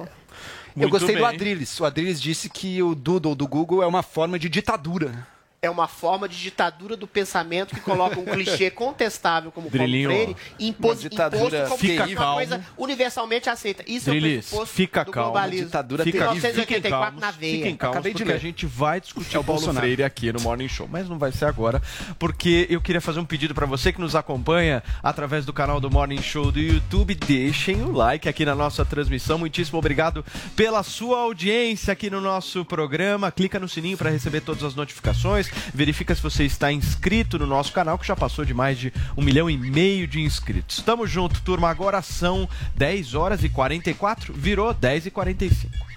Eu 0.76 0.82
Muito 0.82 0.91
gostei 0.91 1.15
do 1.15 1.22
bem. 1.22 1.36
Adrilles. 1.36 1.80
O 1.80 1.86
Adrilles 1.86 2.22
disse 2.22 2.49
que 2.49 2.82
o 2.84 2.93
Doodle 2.93 3.36
do 3.36 3.47
Google 3.47 3.82
é 3.82 3.88
uma 3.88 4.03
forma 4.03 4.38
de 4.38 4.47
ditadura. 4.47 5.28
É 5.60 5.70
uma 5.72 5.88
forma 5.88 6.30
de 6.30 6.38
ditadura 6.38 6.95
do 6.95 7.08
pensamento 7.08 7.74
que 7.74 7.82
coloca 7.82 8.20
um 8.20 8.24
clichê 8.32 8.70
contestável 8.70 9.51
como 9.51 9.70
Drilinho, 9.72 10.08
Paulo 10.10 10.36
Freire 10.36 10.76
uma 10.80 10.95
ditadura 10.95 11.45
imposto 11.47 11.68
como 11.70 11.78
fica 11.80 12.05
uma 12.05 12.16
calmo. 12.16 12.36
coisa 12.36 12.66
universalmente 12.78 13.49
aceita. 13.49 13.84
Isso 13.88 14.10
é 14.10 14.14
o 14.14 14.20
Drilis, 14.20 14.53
fica 14.68 15.03
do 15.03 15.12
calmo. 15.12 15.32
globalismo. 15.32 15.66
Ditadura 15.66 16.03
Fica, 16.03 16.28
terrível. 16.28 16.36
fiquem 16.51 16.80
1984 16.80 16.99
calmos, 17.01 17.22
na 17.22 17.32
veia. 17.32 17.58
fiquem 17.58 17.76
calmos, 17.76 17.95
Acabei 17.97 18.14
de 18.14 18.18
porque 18.20 18.32
a 18.32 18.36
ler. 18.36 18.39
gente 18.41 18.66
vai 18.68 19.01
discutir 19.01 19.36
É 19.36 19.39
o 19.39 19.41
o 19.41 19.43
Paulo 19.43 19.60
Bolsonaro. 19.62 19.86
Freire 19.86 20.03
aqui 20.03 20.32
no 20.32 20.39
Morning 20.41 20.68
Show, 20.68 20.88
mas 20.91 21.10
não 21.10 21.18
vai 21.18 21.32
ser 21.32 21.45
agora, 21.45 21.82
porque 22.20 22.68
eu 22.70 22.80
queria 22.80 23.01
fazer 23.01 23.20
um 23.20 23.26
pedido 23.26 23.55
para 23.55 23.66
você 23.66 23.91
que 23.91 23.99
nos 23.99 24.16
acompanha 24.16 24.84
através 25.01 25.43
do 25.43 25.51
canal 25.53 25.80
do 25.80 25.89
Morning 25.89 26.22
Show 26.22 26.51
do 26.51 26.60
YouTube, 26.60 27.16
deixem 27.16 27.82
o 27.82 27.91
like 27.91 28.30
aqui 28.30 28.45
na 28.45 28.53
nossa 28.53 28.86
transmissão. 28.86 29.39
Muitíssimo 29.39 29.80
obrigado 29.80 30.24
pela 30.55 30.84
sua 30.84 31.20
audiência 31.22 31.91
aqui 31.93 32.12
no 32.12 32.22
nosso 32.22 32.64
programa. 32.64 33.32
Clica 33.32 33.60
no 33.60 33.68
sininho 33.68 33.97
para 33.97 34.12
receber 34.12 34.41
todas 34.41 34.64
as 34.64 34.76
notificações. 34.76 35.47
Verifica 35.74 36.16
se 36.16 36.22
você 36.22 36.43
está 36.43 36.72
inscrito 36.72 37.38
no 37.38 37.47
nosso 37.47 37.72
canal, 37.72 37.97
que 37.97 38.08
já 38.08 38.16
passou 38.16 38.45
de 38.45 38.53
mais 38.53 38.78
de 38.78 38.93
um 39.16 39.22
milhão 39.22 39.49
e 39.49 39.58
meio 39.58 40.08
de 40.08 40.22
inscritos. 40.22 40.82
Tamo 40.82 41.08
junto, 41.08 41.41
turma. 41.41 41.70
Agora 41.70 42.01
são 42.01 42.47
10 42.76 43.14
horas 43.14 43.43
e 43.43 43.49
44, 43.49 44.34
virou 44.34 44.74
10 44.74 45.08
e 45.08 45.12
45. 45.12 45.96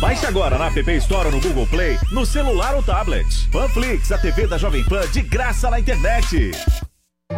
Baixe 0.00 0.26
agora 0.26 0.58
na 0.58 0.66
App 0.66 0.90
Store 0.98 1.26
ou 1.26 1.32
no 1.32 1.40
Google 1.40 1.66
Play, 1.66 1.98
no 2.12 2.26
celular 2.26 2.74
ou 2.74 2.82
tablet. 2.82 3.26
Panflix, 3.50 4.12
a 4.12 4.18
TV 4.18 4.46
da 4.46 4.58
Jovem 4.58 4.84
Pan 4.84 5.08
de 5.10 5.22
graça 5.22 5.70
na 5.70 5.80
internet. 5.80 6.50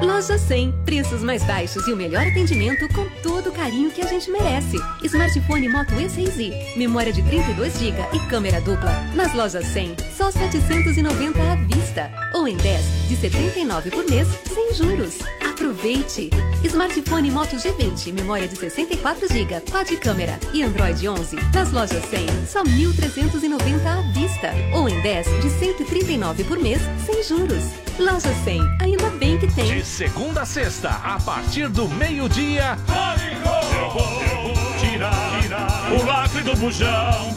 Loja 0.00 0.38
100, 0.38 0.72
preços 0.84 1.22
mais 1.22 1.42
baixos 1.42 1.86
e 1.88 1.92
o 1.92 1.96
melhor 1.96 2.24
atendimento 2.24 2.86
com 2.94 3.04
todo 3.20 3.50
o 3.50 3.52
carinho 3.52 3.90
que 3.90 4.00
a 4.00 4.06
gente 4.06 4.30
merece. 4.30 4.76
Smartphone 5.02 5.68
Moto 5.68 5.92
E6i, 5.94 6.76
memória 6.76 7.12
de 7.12 7.20
32 7.22 7.78
GB 7.78 7.98
e 8.12 8.20
câmera 8.28 8.60
dupla. 8.60 8.92
Nas 9.14 9.34
lojas 9.34 9.66
100, 9.66 9.96
só 10.16 10.30
790 10.30 11.40
à 11.40 11.56
vista. 11.56 12.10
Ou 12.32 12.46
em 12.46 12.56
10, 12.56 13.08
de 13.08 13.16
79 13.16 13.90
por 13.90 14.08
mês, 14.08 14.28
sem 14.54 14.72
juros. 14.74 15.18
Aproveite! 15.40 16.30
Smartphone 16.62 17.32
Moto 17.32 17.56
G20, 17.56 18.12
memória 18.12 18.46
de 18.46 18.56
64 18.56 19.26
GB, 19.26 19.60
quad 19.68 19.96
câmera 19.96 20.38
e 20.52 20.62
Android 20.62 21.08
11. 21.08 21.36
Nas 21.52 21.72
lojas 21.72 22.04
100, 22.04 22.26
só 22.46 22.62
1.390 22.62 23.86
à 23.86 24.00
vista. 24.12 24.52
Ou 24.74 24.88
em 24.88 25.00
10, 25.00 25.26
de 25.42 25.50
139 25.50 26.44
por 26.44 26.58
mês, 26.58 26.80
sem 27.04 27.22
juros. 27.24 27.64
Loja 27.98 28.32
100, 28.44 28.60
ainda 28.80 29.10
bem 29.18 29.36
que 29.38 29.52
tem. 29.52 29.66
Segunda 29.88 30.42
a 30.42 30.46
sexta, 30.46 30.90
a 30.90 31.18
partir 31.18 31.68
do 31.68 31.88
meio-dia. 31.88 32.78
Tirar 34.78 35.90
o 35.90 36.04
lacre 36.04 36.42
do 36.42 36.54
bujão. 36.54 37.34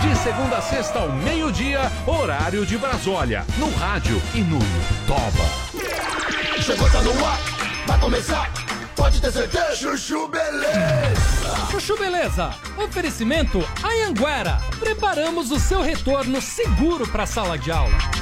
De 0.00 0.16
segunda 0.16 0.56
a 0.56 0.62
sexta 0.62 1.00
ao 1.00 1.12
meio-dia, 1.12 1.92
horário 2.06 2.64
de 2.64 2.78
Brasólia. 2.78 3.44
No 3.58 3.70
rádio 3.74 4.22
e 4.34 4.40
no 4.40 4.58
Toba. 5.06 6.62
Chegou, 6.62 6.88
tá 6.90 7.02
no 7.02 7.26
ar, 7.26 7.38
vai 7.86 7.98
começar, 8.00 8.50
pode 8.96 9.20
ter 9.20 9.30
certeza. 9.30 9.76
Chuchu 9.76 10.28
Beleza. 10.28 11.66
Chuchu 11.70 11.98
Beleza, 11.98 12.54
oferecimento 12.78 13.62
Anhanguera. 13.84 14.58
Preparamos 14.78 15.50
o 15.50 15.58
seu 15.58 15.82
retorno 15.82 16.40
seguro 16.40 17.06
para 17.06 17.24
a 17.24 17.26
sala 17.26 17.58
de 17.58 17.70
aula. 17.70 18.21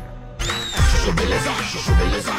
Chuchu 1.01 1.13
Beleza, 1.13 1.51
Chuchu 1.63 1.95
Beleza. 1.95 2.31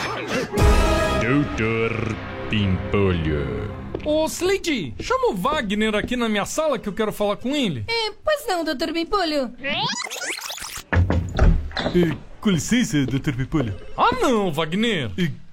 Doutor 1.20 2.16
Pimpolho. 2.48 3.74
Ô, 4.04 4.24
Slade, 4.26 4.94
chama 5.00 5.30
o 5.30 5.34
Wagner 5.34 5.96
aqui 5.96 6.14
na 6.14 6.28
minha 6.28 6.46
sala 6.46 6.78
que 6.78 6.88
eu 6.88 6.92
quero 6.92 7.12
falar 7.12 7.34
com 7.38 7.56
ele. 7.56 7.84
É, 7.88 8.12
pois 8.24 8.46
não, 8.46 8.64
doutor 8.64 8.92
Bimpolho. 8.92 9.52
com 12.40 12.50
licença, 12.50 13.04
doutor 13.04 13.34
Pimpolho. 13.34 13.74
Ah, 13.96 14.14
não, 14.20 14.52
Wagner. 14.52 15.10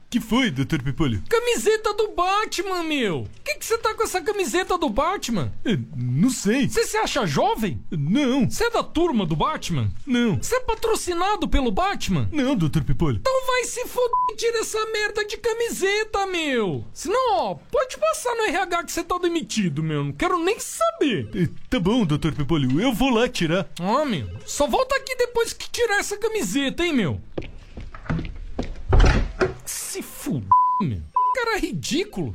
Que 0.10 0.20
foi, 0.20 0.50
doutor 0.50 0.82
Pimpolho? 0.82 1.22
Camiseta 1.30 1.94
do 1.94 2.10
Batman, 2.10 2.84
meu. 2.84 3.24
Por 3.24 3.44
que 3.44 3.56
que 3.56 3.66
você 3.66 3.78
tá 3.78 3.94
com 3.94 4.04
essa 4.04 4.22
camiseta 4.22 4.78
do 4.78 4.90
Batman? 4.90 5.54
não 5.96 6.30
sei. 6.30 6.68
Você 6.68 6.86
se 6.86 6.98
acha 6.98 7.28
jovem? 7.28 7.80
Não. 7.92 8.50
Você 8.50 8.66
é 8.66 8.72
da 8.72 8.84
turma 8.84 9.26
do 9.26 9.36
Batman? 9.36 9.92
Não. 10.06 10.38
Você 10.38 10.56
é 10.56 10.60
patrocinado 10.62 11.48
pelo 11.48 11.72
Batman? 11.72 12.28
Não, 12.32 12.56
doutor 12.56 12.84
Pimpolho. 12.84 13.18
Então 13.18 13.46
vai 13.46 13.66
se 13.66 13.86
foder 13.86 14.20
tira 14.40 14.60
essa 14.60 14.86
merda 14.86 15.26
de 15.26 15.36
camiseta, 15.36 16.26
meu. 16.28 16.86
Senão, 16.94 17.36
ó, 17.36 17.56
pode 17.56 17.98
passar 17.98 18.34
no 18.36 18.44
RH 18.44 18.84
que 18.86 18.92
você 18.94 19.04
tá 19.04 19.18
demitido, 19.18 19.84
meu. 19.84 20.06
Não 20.06 20.14
quero 20.14 20.40
nem 20.40 20.58
saber. 20.60 21.30
Tá 21.70 21.78
bom, 21.78 22.06
doutor 22.06 22.34
Pimpolho. 22.34 22.80
Eu 22.80 22.94
vou 22.94 23.10
lá 23.10 23.28
tirar. 23.28 23.68
Ah, 23.80 24.06
meu. 24.06 24.30
Só 24.46 24.66
volta 24.66 24.96
aqui 24.96 25.14
depois 25.18 25.52
que 25.52 25.70
tirar 25.70 26.00
essa 26.00 26.18
camiseta, 26.18 26.86
hein, 26.86 26.94
meu. 26.94 27.22
Se 30.00 30.04
fuder, 30.04 30.48
meu. 30.80 31.02
Cara 31.36 31.58
ridículo. 31.60 32.34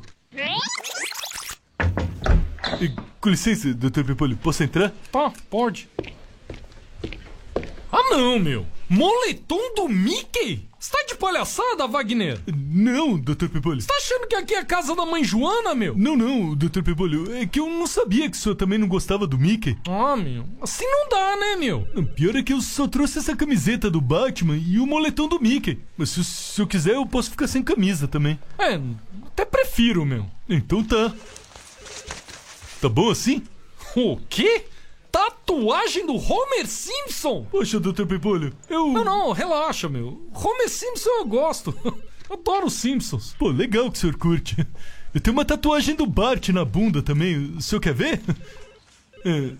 Com 3.18 3.30
licença, 3.30 3.72
doutor 3.72 4.04
Pimpolho, 4.04 4.36
posso 4.36 4.62
entrar? 4.62 4.92
Tá, 5.10 5.32
pode. 5.48 5.88
Ah 7.90 8.02
não, 8.10 8.38
meu. 8.38 8.66
Moletom 8.86 9.74
do 9.74 9.88
Mickey? 9.88 10.68
Você 10.84 10.90
tá 10.90 11.02
de 11.08 11.14
palhaçada, 11.14 11.86
Wagner? 11.86 12.38
Não, 12.46 13.18
Dr. 13.18 13.48
Pepolho. 13.48 13.80
Você 13.80 13.86
tá 13.86 13.94
achando 13.94 14.28
que 14.28 14.36
aqui 14.36 14.52
é 14.52 14.58
a 14.58 14.64
casa 14.66 14.94
da 14.94 15.06
mãe 15.06 15.24
Joana, 15.24 15.74
meu? 15.74 15.96
Não, 15.96 16.14
não, 16.14 16.54
Dr. 16.54 16.82
Pepolho. 16.82 17.34
É 17.34 17.46
que 17.46 17.58
eu 17.58 17.70
não 17.70 17.86
sabia 17.86 18.28
que 18.28 18.36
o 18.36 18.38
senhor 18.38 18.54
também 18.54 18.78
não 18.78 18.86
gostava 18.86 19.26
do 19.26 19.38
Mickey. 19.38 19.78
Ah, 19.88 20.14
meu. 20.14 20.44
Assim 20.60 20.84
não 20.84 21.08
dá, 21.08 21.36
né, 21.36 21.56
meu? 21.56 21.88
O 21.96 22.04
pior 22.04 22.36
é 22.36 22.42
que 22.42 22.52
eu 22.52 22.60
só 22.60 22.86
trouxe 22.86 23.18
essa 23.18 23.34
camiseta 23.34 23.90
do 23.90 23.98
Batman 23.98 24.58
e 24.58 24.78
o 24.78 24.86
moletom 24.86 25.26
do 25.26 25.40
Mickey. 25.40 25.80
Mas 25.96 26.10
se, 26.10 26.22
se 26.22 26.60
eu 26.60 26.66
quiser, 26.66 26.96
eu 26.96 27.06
posso 27.06 27.30
ficar 27.30 27.46
sem 27.48 27.62
camisa 27.62 28.06
também. 28.06 28.38
É, 28.58 28.78
até 29.28 29.46
prefiro, 29.46 30.04
meu. 30.04 30.26
Então 30.46 30.84
tá. 30.84 31.14
Tá 32.82 32.90
bom 32.90 33.08
assim? 33.08 33.42
O 33.96 34.18
quê? 34.28 34.66
Tatuagem 35.14 36.04
do 36.06 36.16
Homer 36.16 36.66
Simpson? 36.66 37.46
Poxa, 37.48 37.78
Dr. 37.78 38.04
Pepolho, 38.04 38.52
eu. 38.68 38.88
Não, 38.88 39.04
não, 39.04 39.30
relaxa, 39.30 39.88
meu. 39.88 40.20
Homer 40.34 40.68
Simpson 40.68 41.08
eu 41.08 41.24
gosto. 41.24 41.72
Adoro 42.28 42.66
os 42.66 42.72
Simpsons. 42.72 43.32
Pô, 43.38 43.48
legal 43.48 43.92
que 43.92 43.96
o 43.96 44.00
senhor 44.00 44.16
curte. 44.16 44.56
Eu 45.14 45.20
tenho 45.20 45.36
uma 45.36 45.44
tatuagem 45.44 45.94
do 45.94 46.04
Bart 46.04 46.48
na 46.48 46.64
bunda 46.64 47.00
também. 47.00 47.54
O 47.56 47.62
senhor 47.62 47.80
quer 47.80 47.94
ver? 47.94 48.20
É, 49.26 49.54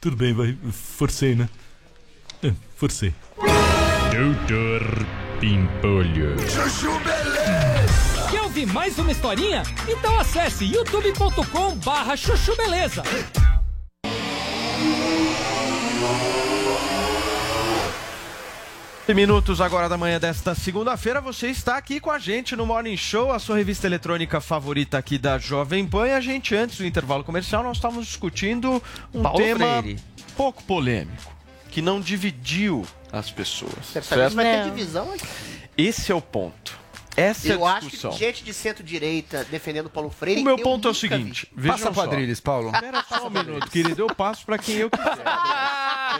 tudo 0.00 0.14
bem, 0.14 0.32
vai. 0.32 0.56
Forcei, 0.70 1.34
né? 1.34 1.48
É, 2.40 2.52
forcei. 2.76 3.12
Doutor 3.36 5.04
Pimpolho. 5.40 6.38
Chuchu 6.48 6.96
Beleza! 7.00 8.28
Quer 8.30 8.42
ouvir 8.42 8.66
mais 8.66 8.96
uma 8.96 9.10
historinha? 9.10 9.64
Então 9.88 10.16
acesse 10.20 10.64
youtube.com 10.64 11.74
barra 11.78 12.16
chuchu 12.16 12.56
beleza. 12.56 13.02
Minutos 19.20 19.60
agora 19.60 19.86
da 19.86 19.98
manhã 19.98 20.18
desta 20.18 20.54
segunda-feira, 20.54 21.20
você 21.20 21.48
está 21.48 21.76
aqui 21.76 22.00
com 22.00 22.10
a 22.10 22.18
gente 22.18 22.56
no 22.56 22.64
Morning 22.64 22.96
Show, 22.96 23.30
a 23.30 23.38
sua 23.38 23.58
revista 23.58 23.86
eletrônica 23.86 24.40
favorita 24.40 24.96
aqui 24.96 25.18
da 25.18 25.36
Jovem 25.36 25.86
Pan. 25.86 26.08
E 26.08 26.12
a 26.12 26.20
gente, 26.22 26.54
antes 26.54 26.78
do 26.78 26.86
intervalo 26.86 27.22
comercial, 27.22 27.62
nós 27.62 27.76
estávamos 27.76 28.06
discutindo 28.06 28.82
um 29.12 29.22
Paulo 29.22 29.38
tema 29.38 29.82
Freire. 29.82 30.00
pouco 30.34 30.64
polêmico, 30.64 31.30
que 31.70 31.82
não 31.82 32.00
dividiu 32.00 32.86
as 33.12 33.30
pessoas. 33.30 33.84
Certo? 33.92 34.34
vai 34.34 34.44
ter 34.44 34.64
divisão 34.64 35.12
aqui. 35.12 35.28
Esse 35.76 36.10
é 36.10 36.14
o 36.14 36.22
ponto. 36.22 36.79
Essa 37.16 37.48
é 37.48 37.54
eu 37.54 37.66
a 37.66 37.72
acho 37.74 37.82
discussão. 37.88 38.10
que 38.12 38.18
gente 38.18 38.44
de 38.44 38.54
centro-direita 38.54 39.44
defendendo 39.50 39.90
Paulo 39.90 40.10
Freire. 40.10 40.40
O 40.40 40.44
meu 40.44 40.56
eu 40.56 40.62
ponto 40.62 40.88
é 40.88 40.90
o 40.90 40.94
seguinte, 40.94 41.46
vi. 41.54 41.62
vejam 41.68 41.76
Passa 41.78 41.90
quadrilhas, 41.92 42.40
Paulo. 42.40 42.70
Espera 42.72 43.04
só 43.08 43.26
um 43.26 43.30
minuto, 43.30 43.70
querido, 43.70 44.02
eu 44.02 44.14
passo 44.14 44.44
para 44.46 44.58
quem 44.58 44.76
eu 44.76 44.90
quiser. 44.90 45.10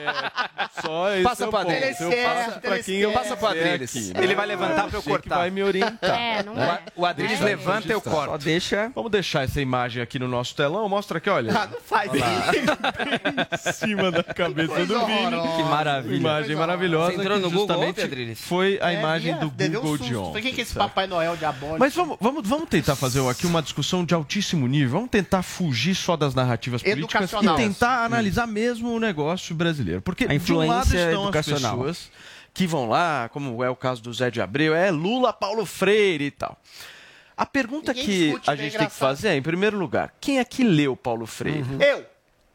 É, 0.01 0.81
só 0.83 1.13
esse 1.15 1.23
Passa 1.25 1.45
é 1.45 1.65
dele. 1.65 1.97
Eu 2.01 2.13
Ele 2.13 2.25
passo 2.25 2.61
para 2.61 2.79
quem 2.83 2.97
eu. 2.99 3.13
Passa 3.13 3.35
Adriles. 3.47 3.97
aqui, 3.97 4.13
Ele 4.17 4.27
né? 4.29 4.35
vai 4.35 4.47
levantar 4.47 4.89
pra 4.89 4.99
eu 4.99 5.03
cortar. 5.03 5.39
vai 5.39 5.51
me 5.51 5.63
orientar. 5.63 6.11
É, 6.11 6.43
não 6.43 6.55
né? 6.55 6.81
é. 6.87 6.93
O 6.95 7.05
Adriles 7.07 7.41
levanta, 7.41 7.89
eu 7.89 7.99
registrar. 7.99 8.13
corto. 8.13 8.31
Só 8.31 8.39
deixa. 8.39 8.93
Vamos 8.95 9.11
deixar 9.11 9.45
essa 9.45 9.61
imagem 9.61 10.03
aqui 10.03 10.19
no 10.19 10.29
nosso 10.29 10.55
telão. 10.55 10.89
Mostra 10.89 11.19
aqui, 11.19 11.29
olha. 11.31 11.53
Ah, 11.57 11.67
não 11.67 11.81
faz 11.81 12.11
isso. 12.15 12.21
em 13.69 13.73
cima 13.73 14.11
da 14.11 14.23
cabeça 14.23 14.87
do 14.87 15.07
Vini. 15.07 15.57
Que 15.57 15.63
maravilha. 15.65 16.17
Imagem 16.17 16.57
maravilhosa. 16.57 17.13
Você 17.15 17.21
entrou 17.21 17.39
no 17.39 17.51
Google 17.51 17.83
Adriles? 17.83 18.41
Foi 18.41 18.79
a 18.81 18.93
É, 18.93 18.99
imagem 18.99 19.37
do 19.39 19.51
Google 19.51 19.99
de 19.99 20.17
ontem. 20.17 20.43
Que 20.43 20.49
é 20.61 20.65
Papai 20.89 21.07
Noel 21.07 21.37
diabólico? 21.37 21.79
Mas 21.79 21.95
vamos, 21.95 22.17
vamos, 22.21 22.49
vamos 22.49 22.69
tentar 22.69 22.97
fazer 22.97 23.27
aqui 23.29 23.47
uma 23.47 23.63
discussão 23.63 24.05
de 24.05 24.15
altíssimo 24.15 24.67
nível. 24.67 24.91
Vamos 24.91 25.11
tentar 25.11 25.43
fugir 25.43 25.95
só 25.95 26.17
das 26.17 26.35
narrativas 26.35 26.83
políticas 26.83 27.33
e 27.33 27.57
tentar 27.57 28.05
analisar 28.05 28.47
mesmo 28.47 28.91
o 28.91 29.01
negócio 29.01 29.55
brasileiro. 29.55 30.01
Porque 30.01 30.25
A 30.25 30.37
de 30.37 30.53
um 30.53 30.67
lado 30.67 30.95
estão 30.95 31.29
as 31.29 31.47
pessoas 31.47 32.11
que 32.53 32.67
vão 32.67 32.89
lá, 32.89 33.29
como 33.29 33.63
é 33.63 33.71
o 33.71 33.77
caso 33.77 34.03
do 34.03 34.13
Zé 34.13 34.31
de 34.31 34.41
Abreu, 34.41 34.75
é 34.75 34.91
Lula, 34.91 35.33
Paulo 35.33 35.65
Freire 35.65 36.25
e 36.25 36.31
tal. 36.31 36.59
A 37.37 37.47
pergunta 37.47 37.93
Ninguém 37.93 38.07
que 38.07 38.25
discute, 38.25 38.51
a 38.51 38.57
gente 38.57 38.77
tem 38.77 38.87
que 38.87 38.95
fazer 38.95 39.29
é, 39.29 39.37
em 39.37 39.43
primeiro 39.43 39.79
lugar, 39.79 40.13
quem 40.21 40.39
é 40.39 40.45
que 40.45 40.63
leu 40.63 40.95
Paulo 40.95 41.27
Freire? 41.27 41.65
Eu. 41.81 42.05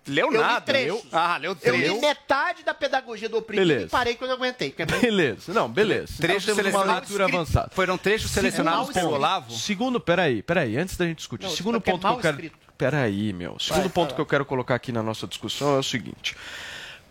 Leu 0.08 0.28
Eu 0.28 0.32
li 0.34 0.38
nada, 0.38 0.62
trechos. 0.62 0.88
leu? 1.04 1.06
Ah, 1.12 1.38
leu 1.38 1.58
Eu 1.64 1.76
li 1.76 1.82
trechos. 1.84 2.02
metade 2.02 2.64
da 2.64 2.74
pedagogia 2.74 3.28
do 3.28 3.38
oprimido 3.38 3.68
Beleza. 3.68 3.86
e 3.86 3.90
parei 3.90 4.16
quando 4.16 4.32
eu 4.32 4.38
aguentei. 4.38 4.70
porque 4.70 4.84
é 4.84 4.86
Beleza, 4.86 5.54
não, 5.54 5.68
beleza. 5.70 6.14
Trechos 6.20 6.44
Então 6.44 6.56
temos 6.56 6.74
uma 6.74 6.84
selecionados. 6.84 7.10
leitura 7.10 7.26
avançada. 7.26 7.72
Foram 7.74 7.98
trechos 7.98 8.32
selecionados 8.32 8.92
pelo 8.94 9.12
Olavo? 9.14 9.52
Segundo, 9.52 10.00
peraí, 10.00 10.44
peraí, 10.44 10.78
antes 10.78 10.96
da 10.98 11.06
gente 11.06 11.18
discutir. 11.18 11.46
Não, 11.48 11.50
segundo 11.56 11.78
é 11.78 11.80
ponto 11.80 11.98
que 12.00 12.04
mal 12.04 12.16
eu 12.16 12.22
quero. 12.22 12.36
escrito. 12.36 12.58
Peraí, 12.78 13.32
meu. 13.34 13.58
Segundo 13.58 13.84
Vai, 13.84 13.90
ponto 13.90 14.08
vai 14.10 14.16
que 14.16 14.22
eu 14.22 14.26
quero 14.26 14.46
colocar 14.46 14.76
aqui 14.76 14.92
na 14.92 15.02
nossa 15.02 15.26
discussão 15.26 15.76
é 15.76 15.80
o 15.80 15.84
seguinte. 15.84 16.36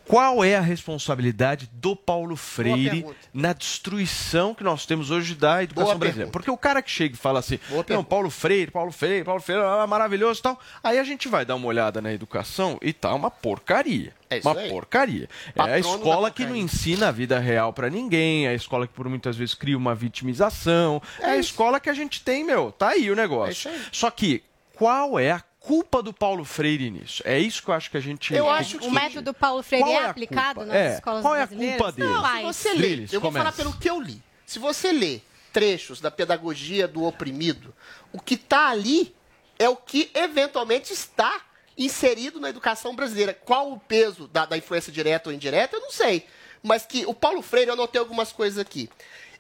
Qual 0.07 0.45
é 0.45 0.57
a 0.57 0.61
responsabilidade 0.61 1.69
do 1.73 1.97
Paulo 1.97 2.37
Freire 2.37 3.07
na 3.33 3.53
destruição 3.53 4.55
que 4.55 4.63
nós 4.63 4.85
temos 4.87 5.11
hoje 5.11 5.35
da 5.35 5.63
educação 5.63 5.87
Boa 5.87 5.99
brasileira? 5.99 6.31
pergunta. 6.31 6.33
Porque 6.33 6.51
o 6.51 6.57
cara 6.57 6.83
que 6.83 6.91
chega 6.91 7.15
e 7.15 7.19
fala 7.19 7.39
assim, 7.39 7.59
Boa 7.69 7.79
não, 7.79 7.85
pergunta. 7.85 8.09
Paulo 8.09 8.31
Freire, 8.31 8.71
Paulo 8.71 8.93
Freire, 8.93 9.25
Paulo 9.25 9.41
Freire, 9.41 9.63
ah, 9.63 9.87
maravilhoso 9.87 10.41
e 10.41 10.43
tal. 10.43 10.61
Aí 10.83 10.99
a 10.99 11.05
gente 11.05 11.29
vai 11.29 11.45
dar 11.45 11.55
uma 11.55 11.67
olhada 11.67 12.01
na 12.03 12.13
educação 12.13 12.79
e 12.83 12.93
tá 12.93 13.15
uma 13.15 13.31
porcaria. 13.31 14.13
É 14.29 14.39
isso 14.39 14.49
uma 14.49 14.59
aí. 14.61 14.69
porcaria. 14.69 15.29
é 15.49 15.53
Patrono 15.53 15.71
a 15.71 15.81
da 15.81 15.81
escola 15.81 16.31
que 16.31 16.45
não 16.45 16.57
ensina 16.57 17.09
a 17.09 17.13
vida 17.13 17.39
real 17.39 17.73
pra 17.73 17.89
ninguém, 17.89 18.47
é 18.47 18.51
a 18.51 18.55
escola 18.55 18.87
que 18.87 18.93
por 18.93 19.09
muitas 19.09 19.37
vezes 19.37 19.55
cria 19.55 19.77
uma 19.77 19.95
vitimização. 19.95 21.01
É, 21.21 21.31
a 21.31 21.37
escola 21.37 21.81
que 21.81 21.89
a 21.89 21.95
gente 21.95 22.23
tem, 22.23 22.45
meu. 22.45 22.71
Tá 22.73 22.91
aí 22.91 23.11
o 23.11 23.17
negócio. 23.17 23.71
É 23.71 23.75
aí. 23.75 23.81
Só 23.93 24.11
que 24.11 24.43
qual 24.75 25.19
é 25.19 25.31
a 25.31 25.43
culpa 25.67 26.03
do 26.03 26.13
Paulo 26.13 26.45
Freire 26.45 26.91
nisso? 26.91 27.23
É 27.25 27.39
isso 27.39 27.63
que 27.63 27.69
eu 27.71 27.75
acho 27.75 27.91
que 27.91 27.97
a 27.97 28.01
gente 28.01 28.35
Eu 28.35 28.45
tem 28.45 28.53
acho 28.53 28.79
que 28.79 28.87
O 28.87 28.91
método 28.91 29.33
Paulo 29.33 29.63
Freire 29.63 29.89
é, 29.89 29.95
é 29.95 30.05
aplicado 30.07 30.65
nas 30.65 30.77
É, 30.77 30.95
escolas 30.97 31.23
qual 31.23 31.35
é 31.35 31.43
a 31.43 31.47
brasileiras? 31.47 31.77
culpa 31.79 31.93
dele? 31.93 32.09
Não, 32.13 32.53
Se 32.53 32.59
você 32.61 32.73
lê, 32.73 32.79
Drilis, 32.79 33.13
eu 33.13 33.21
vou 33.21 33.31
começa. 33.31 33.45
falar 33.53 33.57
pelo 33.57 33.73
que 33.79 33.89
eu 33.89 34.01
li. 34.01 34.23
Se 34.45 34.59
você 34.59 34.93
lê 34.93 35.21
trechos 35.53 36.01
da 36.01 36.11
pedagogia 36.11 36.87
do 36.87 37.05
oprimido, 37.05 37.75
o 38.13 38.21
que 38.21 38.35
está 38.35 38.69
ali 38.69 39.15
é 39.59 39.69
o 39.69 39.77
que 39.77 40.11
eventualmente 40.15 40.93
está 40.93 41.41
inserido 41.79 42.39
na 42.41 42.51
educação 42.51 42.95
brasileira. 42.95 43.33
Qual 43.33 43.73
o 43.73 43.79
peso 43.81 44.29
da, 44.29 44.45
da 44.45 44.59
influência 44.59 44.93
direta 44.93 45.31
ou 45.31 45.35
indireta, 45.35 45.77
eu 45.77 45.81
não 45.81 45.91
sei. 45.91 46.27
Mas 46.63 46.85
que 46.87 47.05
o 47.07 47.15
Paulo 47.15 47.41
Freire, 47.43 47.69
eu 47.69 47.75
anotei 47.75 47.99
algumas 48.01 48.33
coisas 48.33 48.59
aqui. 48.59 48.89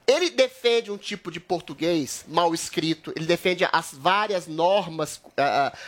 Ele 0.07 0.29
defende 0.29 0.91
um 0.91 0.99
tipo 0.99 1.31
de 1.31 1.41
português 1.41 2.27
mal 2.29 2.53
escrito, 2.53 3.11
ele 3.17 3.25
defende 3.25 3.67
as 3.73 3.93
várias 3.95 4.47
normas 4.47 5.19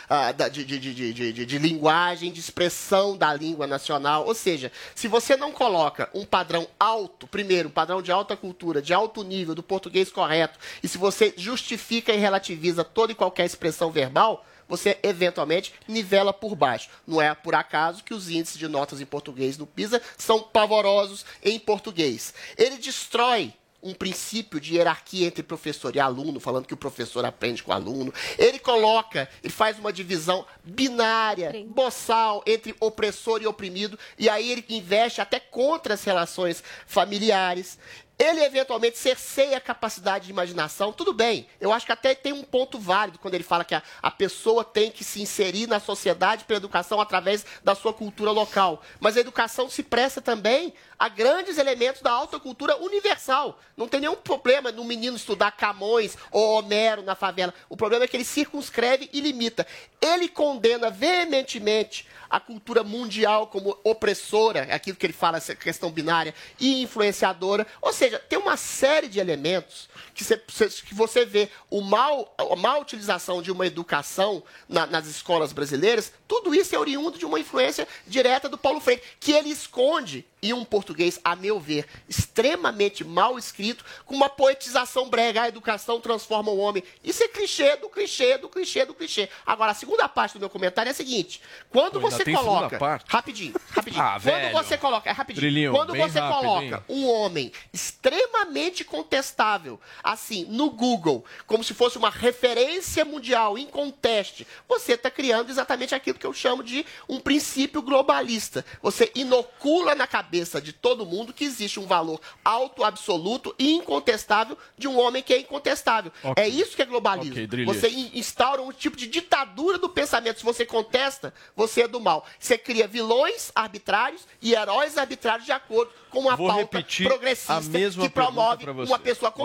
ah, 0.09 0.31
da- 0.31 0.47
de, 0.49 0.65
de- 0.65 0.79
de- 1.13 1.45
de- 1.45 1.57
linguagem, 1.59 2.31
de 2.31 2.39
expressão 2.39 3.15
da 3.15 3.31
língua 3.33 3.67
nacional. 3.67 4.25
Ou 4.25 4.33
seja, 4.33 4.71
se 4.95 5.07
você 5.07 5.37
não 5.37 5.51
coloca 5.51 6.09
um 6.15 6.25
padrão 6.25 6.67
alto, 6.79 7.27
primeiro, 7.27 7.69
um 7.69 7.71
padrão 7.71 8.01
de 8.01 8.11
alta 8.11 8.35
cultura, 8.35 8.81
de 8.81 8.91
alto 8.91 9.23
nível, 9.23 9.53
do 9.53 9.61
português 9.61 10.11
correto, 10.11 10.57
e 10.81 10.87
se 10.87 10.97
você 10.97 11.31
justifica 11.37 12.11
e 12.11 12.17
relativiza 12.17 12.83
toda 12.83 13.11
e 13.11 13.15
qualquer 13.15 13.45
expressão 13.45 13.91
verbal, 13.91 14.43
você 14.67 14.97
eventualmente 15.03 15.73
nivela 15.87 16.33
por 16.33 16.55
baixo. 16.55 16.89
Não 17.05 17.21
é 17.21 17.33
por 17.35 17.53
acaso 17.53 18.03
que 18.03 18.13
os 18.15 18.29
índices 18.29 18.57
de 18.57 18.67
notas 18.67 18.99
em 18.99 19.05
português 19.05 19.57
no 19.59 19.67
PISA 19.67 20.01
são 20.17 20.41
pavorosos 20.41 21.23
em 21.43 21.59
português. 21.59 22.33
Ele 22.57 22.77
destrói 22.77 23.53
um 23.81 23.93
princípio 23.93 24.59
de 24.59 24.75
hierarquia 24.75 25.27
entre 25.27 25.43
professor 25.43 25.95
e 25.95 25.99
aluno, 25.99 26.39
falando 26.39 26.65
que 26.65 26.73
o 26.73 26.77
professor 26.77 27.23
aprende 27.25 27.63
com 27.63 27.71
o 27.71 27.73
aluno. 27.73 28.13
Ele 28.37 28.59
coloca, 28.59 29.29
ele 29.43 29.53
faz 29.53 29.77
uma 29.77 29.93
divisão 29.93 30.45
binária, 30.63 31.53
boçal, 31.67 32.43
entre 32.45 32.75
opressor 32.79 33.41
e 33.41 33.47
oprimido, 33.47 33.97
e 34.17 34.29
aí 34.29 34.51
ele 34.51 34.65
investe 34.69 35.21
até 35.21 35.39
contra 35.39 35.93
as 35.93 36.03
relações 36.03 36.63
familiares. 36.85 37.77
Ele 38.19 38.43
eventualmente 38.43 38.97
cerceia 38.97 39.57
a 39.57 39.61
capacidade 39.61 40.25
de 40.25 40.31
imaginação. 40.31 40.91
Tudo 40.91 41.13
bem, 41.13 41.47
eu 41.61 41.71
acho 41.71 41.85
que 41.85 41.91
até 41.91 42.15
tem 42.15 42.33
um 42.33 42.43
ponto 42.43 42.79
válido 42.79 43.19
quando 43.19 43.35
ele 43.35 43.43
fala 43.43 43.63
que 43.63 43.75
a, 43.75 43.83
a 44.01 44.09
pessoa 44.09 44.63
tem 44.63 44.89
que 44.89 45.03
se 45.03 45.21
inserir 45.21 45.67
na 45.67 45.79
sociedade 45.79 46.45
pela 46.45 46.57
educação 46.57 46.99
através 46.99 47.45
da 47.63 47.75
sua 47.75 47.93
cultura 47.93 48.31
local. 48.31 48.81
Mas 48.99 49.15
a 49.15 49.19
educação 49.19 49.69
se 49.69 49.83
presta 49.83 50.19
também 50.19 50.73
a 50.97 51.09
grandes 51.09 51.57
elementos 51.57 52.01
da 52.01 52.11
alta 52.11 52.39
cultura 52.39 52.77
universal. 52.77 53.59
Não 53.75 53.87
tem 53.87 53.99
nenhum 53.99 54.15
problema 54.15 54.71
no 54.71 54.83
menino 54.83 55.15
estudar 55.15 55.51
Camões 55.51 56.17
ou 56.31 56.57
Homero 56.57 57.03
na 57.03 57.15
favela. 57.15 57.53
O 57.69 57.77
problema 57.77 58.05
é 58.05 58.07
que 58.07 58.17
ele 58.17 58.23
circunscreve 58.23 59.09
e 59.13 59.21
limita. 59.21 59.65
Ele 60.01 60.27
condena 60.27 60.89
veementemente 60.89 62.07
a 62.29 62.39
cultura 62.39 62.83
mundial 62.83 63.47
como 63.47 63.77
opressora, 63.83 64.65
é 64.69 64.73
aquilo 64.73 64.97
que 64.97 65.05
ele 65.05 65.13
fala, 65.13 65.37
essa 65.37 65.55
questão 65.55 65.89
binária, 65.91 66.33
e 66.59 66.81
influenciadora. 66.81 67.65
Ou 67.81 67.93
seja, 67.93 68.19
tem 68.19 68.37
uma 68.37 68.57
série 68.57 69.07
de 69.07 69.19
elementos 69.19 69.87
que 70.13 70.23
você, 70.23 70.37
que 70.85 70.93
você 70.93 71.25
vê 71.25 71.49
o 71.69 71.81
mal, 71.81 72.33
a 72.37 72.55
má 72.55 72.77
utilização 72.77 73.41
de 73.41 73.51
uma 73.51 73.65
educação 73.67 74.43
na- 74.67 74.85
nas 74.87 75.07
escolas 75.07 75.51
brasileiras, 75.53 76.11
tudo 76.27 76.53
isso 76.53 76.75
é 76.75 76.79
oriundo 76.79 77.17
de 77.17 77.25
uma 77.25 77.39
influência 77.39 77.87
direta 78.05 78.49
do 78.49 78.57
Paulo 78.57 78.79
Freire, 78.79 79.01
que 79.19 79.31
ele 79.31 79.49
esconde 79.49 80.25
e 80.41 80.53
um 80.53 80.63
português, 80.63 81.19
a 81.23 81.35
meu 81.35 81.59
ver, 81.59 81.87
extremamente 82.07 83.03
mal 83.03 83.39
escrito, 83.39 83.83
com 84.05 84.15
uma 84.15 84.29
poetização 84.29 85.09
brega. 85.09 85.41
A 85.41 85.47
educação 85.47 85.99
transforma 85.99 86.51
o 86.51 86.57
homem. 86.57 86.83
Isso 87.03 87.23
é 87.23 87.27
clichê 87.27 87.75
do 87.77 87.89
clichê 87.89 88.37
do 88.37 88.47
clichê 88.47 88.85
do 88.85 88.93
clichê. 88.93 89.29
Agora, 89.45 89.71
a 89.71 89.73
segunda 89.73 90.07
parte 90.07 90.33
do 90.33 90.39
meu 90.39 90.49
comentário 90.49 90.89
é 90.89 90.91
a 90.91 90.95
seguinte: 90.95 91.41
quando 91.71 91.99
Pô, 91.99 92.09
você 92.11 92.23
coloca. 92.23 92.77
parte? 92.77 93.05
Rapidinho, 93.09 93.55
rapidinho. 93.71 93.97
Ah, 94.07 94.11
quando 94.21 94.23
velho. 94.23 94.53
você 94.53 94.77
coloca. 94.77 95.09
É 95.09 95.13
rapidinho. 95.13 95.71
Quando 95.71 95.95
você 95.95 96.19
rápido, 96.19 96.39
coloca 96.39 96.65
hein? 96.65 96.83
um 96.87 97.07
homem 97.09 97.51
extremamente 97.73 98.83
contestável, 98.83 99.79
assim, 100.03 100.45
no 100.49 100.69
Google, 100.69 101.23
como 101.45 101.63
se 101.63 101.73
fosse 101.73 101.97
uma 101.97 102.09
referência 102.09 103.03
mundial, 103.05 103.57
inconteste, 103.57 104.47
você 104.67 104.93
está 104.93 105.09
criando 105.09 105.49
exatamente 105.49 105.93
aquilo 105.95 106.17
que 106.19 106.25
eu 106.25 106.33
chamo 106.33 106.63
de 106.63 106.85
um 107.07 107.19
princípio 107.19 107.81
globalista. 107.81 108.65
Você 108.81 109.11
inocula 109.15 109.95
na 109.95 110.07
cabeça 110.07 110.59
de 110.61 110.73
todo 110.73 111.05
mundo 111.05 111.33
que 111.33 111.43
existe 111.45 111.79
um 111.79 111.85
valor 111.87 112.19
alto, 112.43 112.83
absoluto 112.83 113.55
e 113.57 113.73
incontestável 113.73 114.57
de 114.77 114.87
um 114.87 114.99
homem 114.99 115.21
que 115.23 115.33
é 115.33 115.39
incontestável. 115.39 116.11
Ok. 116.23 116.43
É 116.43 116.47
isso 116.47 116.75
que 116.75 116.81
é 116.81 116.85
globalismo. 116.85 117.31
Ok, 117.33 117.47
Drilis. 117.47 117.75
você 117.75 117.89
in- 117.89 118.11
instaura 118.13 118.61
um 118.61 118.71
tipo 118.71 118.95
de 118.97 119.07
ditadura 119.07 119.77
do 119.77 119.89
pensamento. 119.89 120.37
Se 120.39 120.45
você 120.45 120.65
contesta, 120.65 121.33
você 121.55 121.83
é 121.83 121.87
do 121.87 121.99
mal. 121.99 122.25
Você 122.39 122.57
cria 122.57 122.87
vilões 122.87 123.51
arbitrários 123.55 124.21
e 124.41 124.53
heróis 124.53 124.97
arbitrários 124.97 125.45
de 125.45 125.51
acordo 125.51 125.91
com 126.09 126.19
uma 126.19 126.35
Vou 126.35 126.47
pauta 126.47 126.63
progressista 127.09 127.53
que 128.01 128.09
promove 128.09 128.65
uma 128.89 128.99
pessoa 128.99 129.29
Ok. 129.29 129.43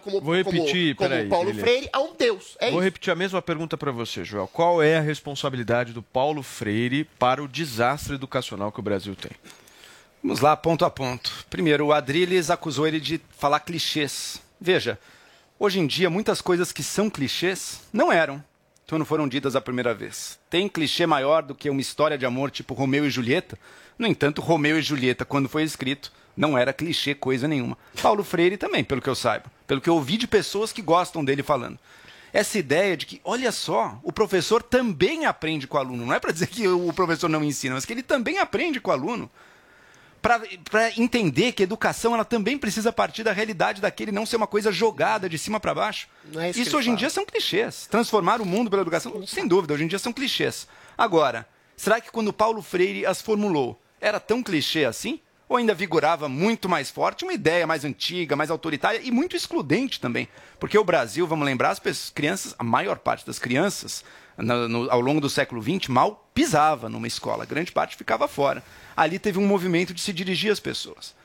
Como, 0.00 0.20
Vou 0.20 0.34
repetir, 0.34 0.94
como, 0.94 1.08
como 1.08 1.10
peraí, 1.10 1.28
Paulo. 1.28 1.54
Freire 1.54 1.88
a 1.92 2.00
um 2.00 2.14
deus. 2.14 2.56
É 2.60 2.66
Vou 2.66 2.80
isso. 2.80 2.84
repetir 2.84 3.12
a 3.12 3.16
mesma 3.16 3.40
pergunta 3.40 3.78
para 3.78 3.90
você, 3.90 4.24
Joel. 4.24 4.46
Qual 4.48 4.82
é 4.82 4.98
a 4.98 5.00
responsabilidade 5.00 5.92
do 5.92 6.02
Paulo 6.02 6.42
Freire 6.42 7.04
para 7.18 7.42
o 7.42 7.48
desastre 7.48 8.14
educacional 8.14 8.70
que 8.70 8.80
o 8.80 8.82
Brasil 8.82 9.16
tem? 9.16 9.32
Vamos 10.22 10.40
lá, 10.40 10.54
ponto 10.54 10.84
a 10.84 10.90
ponto. 10.90 11.46
Primeiro, 11.48 11.86
o 11.86 11.92
Adrilles 11.94 12.50
acusou 12.50 12.86
ele 12.86 13.00
de 13.00 13.18
falar 13.38 13.60
clichês. 13.60 14.40
Veja, 14.60 14.98
hoje 15.58 15.80
em 15.80 15.86
dia, 15.86 16.10
muitas 16.10 16.42
coisas 16.42 16.72
que 16.72 16.82
são 16.82 17.08
clichês 17.08 17.80
não 17.90 18.12
eram, 18.12 18.44
então 18.84 18.98
não 18.98 19.06
foram 19.06 19.26
ditas 19.26 19.56
a 19.56 19.62
primeira 19.62 19.94
vez. 19.94 20.38
Tem 20.50 20.68
clichê 20.68 21.06
maior 21.06 21.42
do 21.42 21.54
que 21.54 21.70
uma 21.70 21.80
história 21.80 22.18
de 22.18 22.26
amor 22.26 22.50
tipo 22.50 22.74
Romeu 22.74 23.06
e 23.06 23.10
Julieta? 23.10 23.58
No 23.98 24.06
entanto, 24.06 24.42
Romeu 24.42 24.78
e 24.78 24.82
Julieta, 24.82 25.24
quando 25.24 25.48
foi 25.48 25.62
escrito, 25.62 26.12
não 26.36 26.56
era 26.56 26.72
clichê 26.72 27.14
coisa 27.14 27.48
nenhuma. 27.48 27.78
Paulo 28.02 28.22
Freire 28.22 28.56
também, 28.56 28.84
pelo 28.84 29.00
que 29.00 29.08
eu 29.08 29.14
saiba. 29.14 29.46
Pelo 29.70 29.80
que 29.80 29.88
eu 29.88 29.94
ouvi 29.94 30.16
de 30.16 30.26
pessoas 30.26 30.72
que 30.72 30.82
gostam 30.82 31.24
dele 31.24 31.44
falando. 31.44 31.78
Essa 32.32 32.58
ideia 32.58 32.96
de 32.96 33.06
que, 33.06 33.20
olha 33.22 33.52
só, 33.52 34.00
o 34.02 34.10
professor 34.10 34.64
também 34.64 35.26
aprende 35.26 35.68
com 35.68 35.76
o 35.76 35.80
aluno. 35.80 36.04
Não 36.04 36.12
é 36.12 36.18
para 36.18 36.32
dizer 36.32 36.48
que 36.48 36.66
o 36.66 36.92
professor 36.92 37.28
não 37.28 37.44
ensina, 37.44 37.76
mas 37.76 37.84
que 37.84 37.92
ele 37.92 38.02
também 38.02 38.40
aprende 38.40 38.80
com 38.80 38.90
o 38.90 38.92
aluno 38.92 39.30
para 40.20 40.90
entender 40.96 41.52
que 41.52 41.62
a 41.62 41.68
educação 41.70 42.14
ela 42.14 42.24
também 42.24 42.58
precisa 42.58 42.92
partir 42.92 43.22
da 43.22 43.30
realidade 43.30 43.80
daquele 43.80 44.10
não 44.10 44.26
ser 44.26 44.34
uma 44.38 44.46
coisa 44.48 44.72
jogada 44.72 45.28
de 45.28 45.38
cima 45.38 45.60
para 45.60 45.72
baixo. 45.72 46.08
É 46.34 46.50
isso 46.50 46.60
isso 46.62 46.76
hoje 46.76 46.88
em 46.88 46.94
fala. 46.94 46.98
dia 46.98 47.10
são 47.10 47.24
clichês. 47.24 47.86
Transformar 47.86 48.40
o 48.40 48.44
mundo 48.44 48.68
pela 48.68 48.82
educação, 48.82 49.24
sem 49.24 49.46
dúvida, 49.46 49.74
hoje 49.74 49.84
em 49.84 49.86
dia 49.86 50.00
são 50.00 50.12
clichês. 50.12 50.66
Agora, 50.98 51.46
será 51.76 52.00
que 52.00 52.10
quando 52.10 52.32
Paulo 52.32 52.60
Freire 52.60 53.06
as 53.06 53.22
formulou, 53.22 53.80
era 54.00 54.18
tão 54.18 54.42
clichê 54.42 54.84
assim? 54.84 55.20
Ou 55.50 55.56
ainda 55.56 55.74
vigorava 55.74 56.28
muito 56.28 56.68
mais 56.68 56.90
forte, 56.90 57.24
uma 57.24 57.32
ideia 57.32 57.66
mais 57.66 57.84
antiga, 57.84 58.36
mais 58.36 58.52
autoritária 58.52 59.00
e 59.02 59.10
muito 59.10 59.34
excludente 59.34 59.98
também? 60.00 60.28
Porque 60.60 60.78
o 60.78 60.84
Brasil, 60.84 61.26
vamos 61.26 61.44
lembrar, 61.44 61.70
as 61.70 61.80
pessoas, 61.80 62.08
crianças, 62.10 62.54
a 62.56 62.62
maior 62.62 63.00
parte 63.00 63.26
das 63.26 63.36
crianças, 63.40 64.04
no- 64.38 64.68
no- 64.68 64.88
ao 64.88 65.00
longo 65.00 65.20
do 65.20 65.28
século 65.28 65.60
XX, 65.60 65.88
mal 65.88 66.30
pisava 66.32 66.88
numa 66.88 67.08
escola, 67.08 67.44
grande 67.44 67.72
parte 67.72 67.96
ficava 67.96 68.28
fora. 68.28 68.62
Ali 68.96 69.18
teve 69.18 69.40
um 69.40 69.46
movimento 69.46 69.92
de 69.92 70.00
se 70.00 70.12
dirigir 70.12 70.52
às 70.52 70.60
pessoas. 70.60 71.16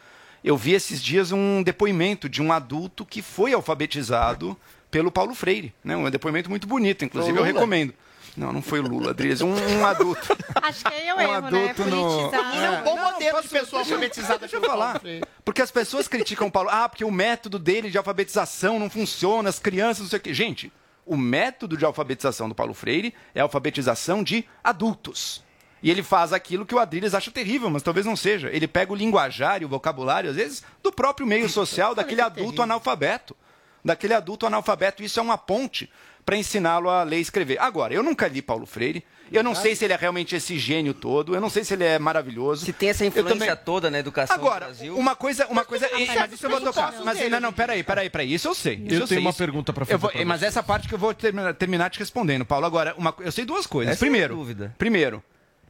Eu 0.43 0.57
vi 0.57 0.73
esses 0.73 1.03
dias 1.03 1.31
um 1.31 1.61
depoimento 1.61 2.27
de 2.27 2.41
um 2.41 2.51
adulto 2.51 3.05
que 3.05 3.21
foi 3.21 3.53
alfabetizado 3.53 4.57
pelo 4.89 5.11
Paulo 5.11 5.35
Freire. 5.35 5.71
Né? 5.83 5.95
Um 5.95 6.09
depoimento 6.09 6.49
muito 6.49 6.65
bonito, 6.65 7.05
inclusive 7.05 7.37
eu 7.37 7.43
recomendo. 7.53 7.93
Não, 8.35 8.51
não 8.51 8.61
foi 8.61 8.79
o 8.81 8.83
Lula, 8.83 9.11
Adriles, 9.11 9.41
um, 9.41 9.53
um 9.53 9.85
adulto. 9.85 10.35
Acho 10.61 10.83
que 10.83 10.93
aí 10.93 11.07
é 11.07 11.13
o 11.13 11.17
Um 11.17 11.21
erro, 11.21 11.31
né? 11.31 11.37
adulto 11.69 11.85
no- 11.85 12.07
Politizar. 12.19 12.55
É 12.63 12.69
um 12.71 12.83
bom 12.83 12.95
Não, 12.95 13.11
modelo 13.13 13.31
posso- 13.37 13.43
de 13.43 13.49
pessoa 13.49 13.81
deixa 13.81 13.91
eu- 13.93 13.95
alfabetizada. 13.97 14.39
Deixa 14.39 14.55
eu 14.57 14.61
falar. 14.61 15.01
Porque 15.45 15.61
as 15.61 15.71
pessoas 15.71 16.07
criticam 16.07 16.47
o 16.47 16.51
Paulo. 16.51 16.69
Ah, 16.71 16.89
porque 16.89 17.05
o 17.05 17.11
método 17.11 17.57
dele 17.57 17.89
de 17.89 17.97
alfabetização 17.97 18.77
não 18.77 18.89
funciona, 18.89 19.47
as 19.47 19.57
crianças, 19.59 20.01
não 20.03 20.09
sei 20.09 20.19
o 20.19 20.21
quê. 20.21 20.33
Gente, 20.33 20.71
o 21.05 21.15
método 21.15 21.77
de 21.77 21.85
alfabetização 21.85 22.49
do 22.49 22.55
Paulo 22.55 22.73
Freire 22.73 23.13
é 23.33 23.39
a 23.39 23.43
alfabetização 23.43 24.21
de 24.21 24.43
adultos. 24.63 25.43
E 25.81 25.89
ele 25.91 26.01
faz 26.03 26.33
aquilo 26.33 26.65
que 26.65 26.73
o 26.75 26.79
Adriles 26.79 27.13
acha 27.13 27.29
terrível, 27.31 27.69
mas 27.69 27.83
talvez 27.83 28.05
não 28.05 28.15
seja. 28.15 28.49
Ele 28.51 28.67
pega 28.67 28.91
o 28.91 28.95
linguajar 28.95 29.61
e 29.61 29.65
o 29.65 29.69
vocabulário, 29.69 30.29
às 30.31 30.35
vezes, 30.35 30.63
do 30.83 30.91
próprio 30.91 31.27
meio 31.27 31.47
social 31.47 31.93
daquele 31.95 32.21
adulto 32.21 32.61
analfabeto. 32.61 33.35
Daquele 33.83 34.15
adulto 34.15 34.47
analfabeto. 34.47 35.03
Isso 35.03 35.19
é 35.19 35.23
uma 35.23 35.37
ponte 35.37 35.87
para 36.25 36.35
ensiná-lo 36.37 36.89
a 36.89 37.03
ler 37.03 37.17
e 37.19 37.21
escrever. 37.21 37.59
Agora, 37.59 37.93
eu 37.93 38.01
nunca 38.01 38.27
li 38.27 38.41
Paulo 38.41 38.65
Freire. 38.65 39.03
Eu 39.31 39.43
não 39.43 39.55
sei 39.55 39.75
se 39.75 39.83
ele 39.83 39.93
é 39.93 39.95
realmente 39.95 40.35
esse 40.35 40.57
gênio 40.57 40.93
todo. 40.93 41.33
Eu 41.35 41.41
não 41.41 41.49
sei 41.49 41.63
se 41.63 41.73
ele 41.73 41.83
é 41.83 41.97
maravilhoso. 41.97 42.63
Se 42.65 42.71
tem 42.73 42.89
essa 42.89 43.03
influência 43.05 43.33
também- 43.39 43.55
toda 43.65 43.89
na 43.89 43.97
educação 43.99 44.35
Agora, 44.35 44.65
do 44.65 44.75
Brasil. 44.75 44.95
uma 44.97 45.15
coisa, 45.15 45.47
uma 45.47 45.65
coisa, 45.65 45.87
não, 45.89 45.99
mas 46.15 46.33
isso 46.33 46.45
eu 46.45 46.49
vou 46.49 46.61
tocar. 46.61 46.93
Mas 47.03 47.17
dele, 47.17 47.29
não, 47.31 47.39
não, 47.39 47.53
peraí, 47.53 47.83
peraí, 47.83 48.09
peraí. 48.09 48.33
Isso 48.33 48.47
eu 48.47 48.53
sei. 48.55 48.75
Isso 48.75 48.83
Eu 48.83 48.91
eu, 48.91 48.97
tenho 48.99 49.07
sei, 49.07 49.17
uma 49.19 49.29
isso- 49.31 49.37
pergunta 49.39 49.73
pra 49.73 49.81
eu 49.81 49.85
fazer 49.87 49.97
vou- 49.97 50.11
pra 50.11 50.25
Mas 50.25 50.39
você. 50.41 50.45
essa 50.45 50.61
parte 50.63 50.87
que 50.87 50.93
eu 50.93 50.99
vou 50.99 51.13
terminar, 51.13 51.53
terminar 51.55 51.89
te 51.89 51.97
respondendo, 51.99 52.45
Paulo. 52.45 52.65
Agora, 52.67 52.93
uma, 52.97 53.13
eu 53.19 53.31
sei 53.31 53.45
duas 53.45 53.65
coisas. 53.65 53.93
Essa 53.95 54.05
é 54.05 54.07
primeiro, 54.07 54.35
dúvida. 54.35 54.75
primeiro, 54.77 55.23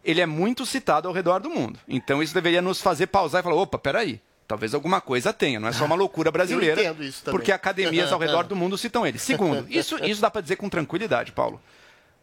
ele 0.03 0.19
é 0.19 0.25
muito 0.25 0.65
citado 0.65 1.07
ao 1.07 1.13
redor 1.13 1.39
do 1.39 1.49
mundo. 1.49 1.79
Então 1.87 2.21
isso 2.21 2.33
deveria 2.33 2.61
nos 2.61 2.81
fazer 2.81 3.07
pausar 3.07 3.39
e 3.39 3.43
falar, 3.43 3.55
opa, 3.55 3.77
peraí. 3.77 4.19
Talvez 4.47 4.73
alguma 4.73 5.01
coisa 5.01 5.33
tenha, 5.33 5.59
não 5.59 5.67
é 5.67 5.71
só 5.71 5.85
uma 5.85 5.95
loucura 5.95 6.31
brasileira. 6.31 6.79
Eu 6.79 6.91
entendo 6.91 7.03
isso 7.03 7.23
também. 7.23 7.39
Porque 7.39 7.51
academias 7.51 8.11
ao 8.11 8.19
redor 8.19 8.43
do 8.43 8.55
mundo 8.55 8.77
citam 8.77 9.05
ele. 9.05 9.17
Segundo, 9.17 9.65
isso, 9.71 9.97
isso 10.03 10.21
dá 10.21 10.29
para 10.29 10.41
dizer 10.41 10.55
com 10.55 10.69
tranquilidade, 10.69 11.31
Paulo 11.31 11.61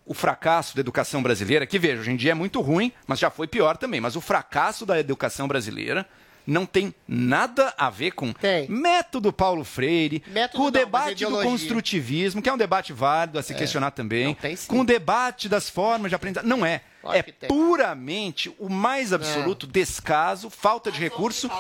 o 0.04 0.14
fracasso 0.14 0.74
da 0.74 0.80
educação 0.80 1.22
brasileira, 1.22 1.66
que 1.66 1.78
veja, 1.78 2.00
hoje 2.00 2.10
em 2.10 2.16
dia 2.16 2.32
é 2.32 2.34
muito 2.34 2.60
ruim, 2.60 2.92
mas 3.06 3.18
já 3.18 3.30
foi 3.30 3.46
pior 3.46 3.76
também. 3.76 4.00
Mas 4.00 4.16
o 4.16 4.20
fracasso 4.20 4.84
da 4.84 4.98
educação 4.98 5.46
brasileira 5.46 6.06
não 6.46 6.66
tem 6.66 6.94
nada 7.06 7.72
a 7.78 7.88
ver 7.88 8.12
com 8.12 8.34
método 8.68 9.32
Paulo 9.32 9.64
Freire, 9.64 10.22
Método 10.26 10.58
com 10.58 10.62
o 10.62 10.64
não, 10.66 10.72
debate 10.72 11.08
do 11.08 11.12
ideologia. 11.12 11.50
construtivismo, 11.50 12.42
que 12.42 12.48
é 12.48 12.52
um 12.52 12.58
debate 12.58 12.92
válido 12.92 13.38
a 13.38 13.42
se 13.42 13.54
questionar 13.54 13.92
também, 13.92 14.34
tem 14.34 14.56
com 14.66 14.80
o 14.80 14.84
debate 14.84 15.48
das 15.48 15.70
formas 15.70 16.10
de 16.10 16.16
aprendizagem. 16.16 16.48
Não 16.48 16.66
é. 16.66 16.82
É 17.12 17.22
que 17.22 17.32
tem. 17.32 17.48
puramente 17.48 18.54
o 18.58 18.68
mais 18.68 19.12
absoluto 19.12 19.66
descaso, 19.66 20.48
falta 20.50 20.90
de 20.92 21.00
recurso 21.00 21.50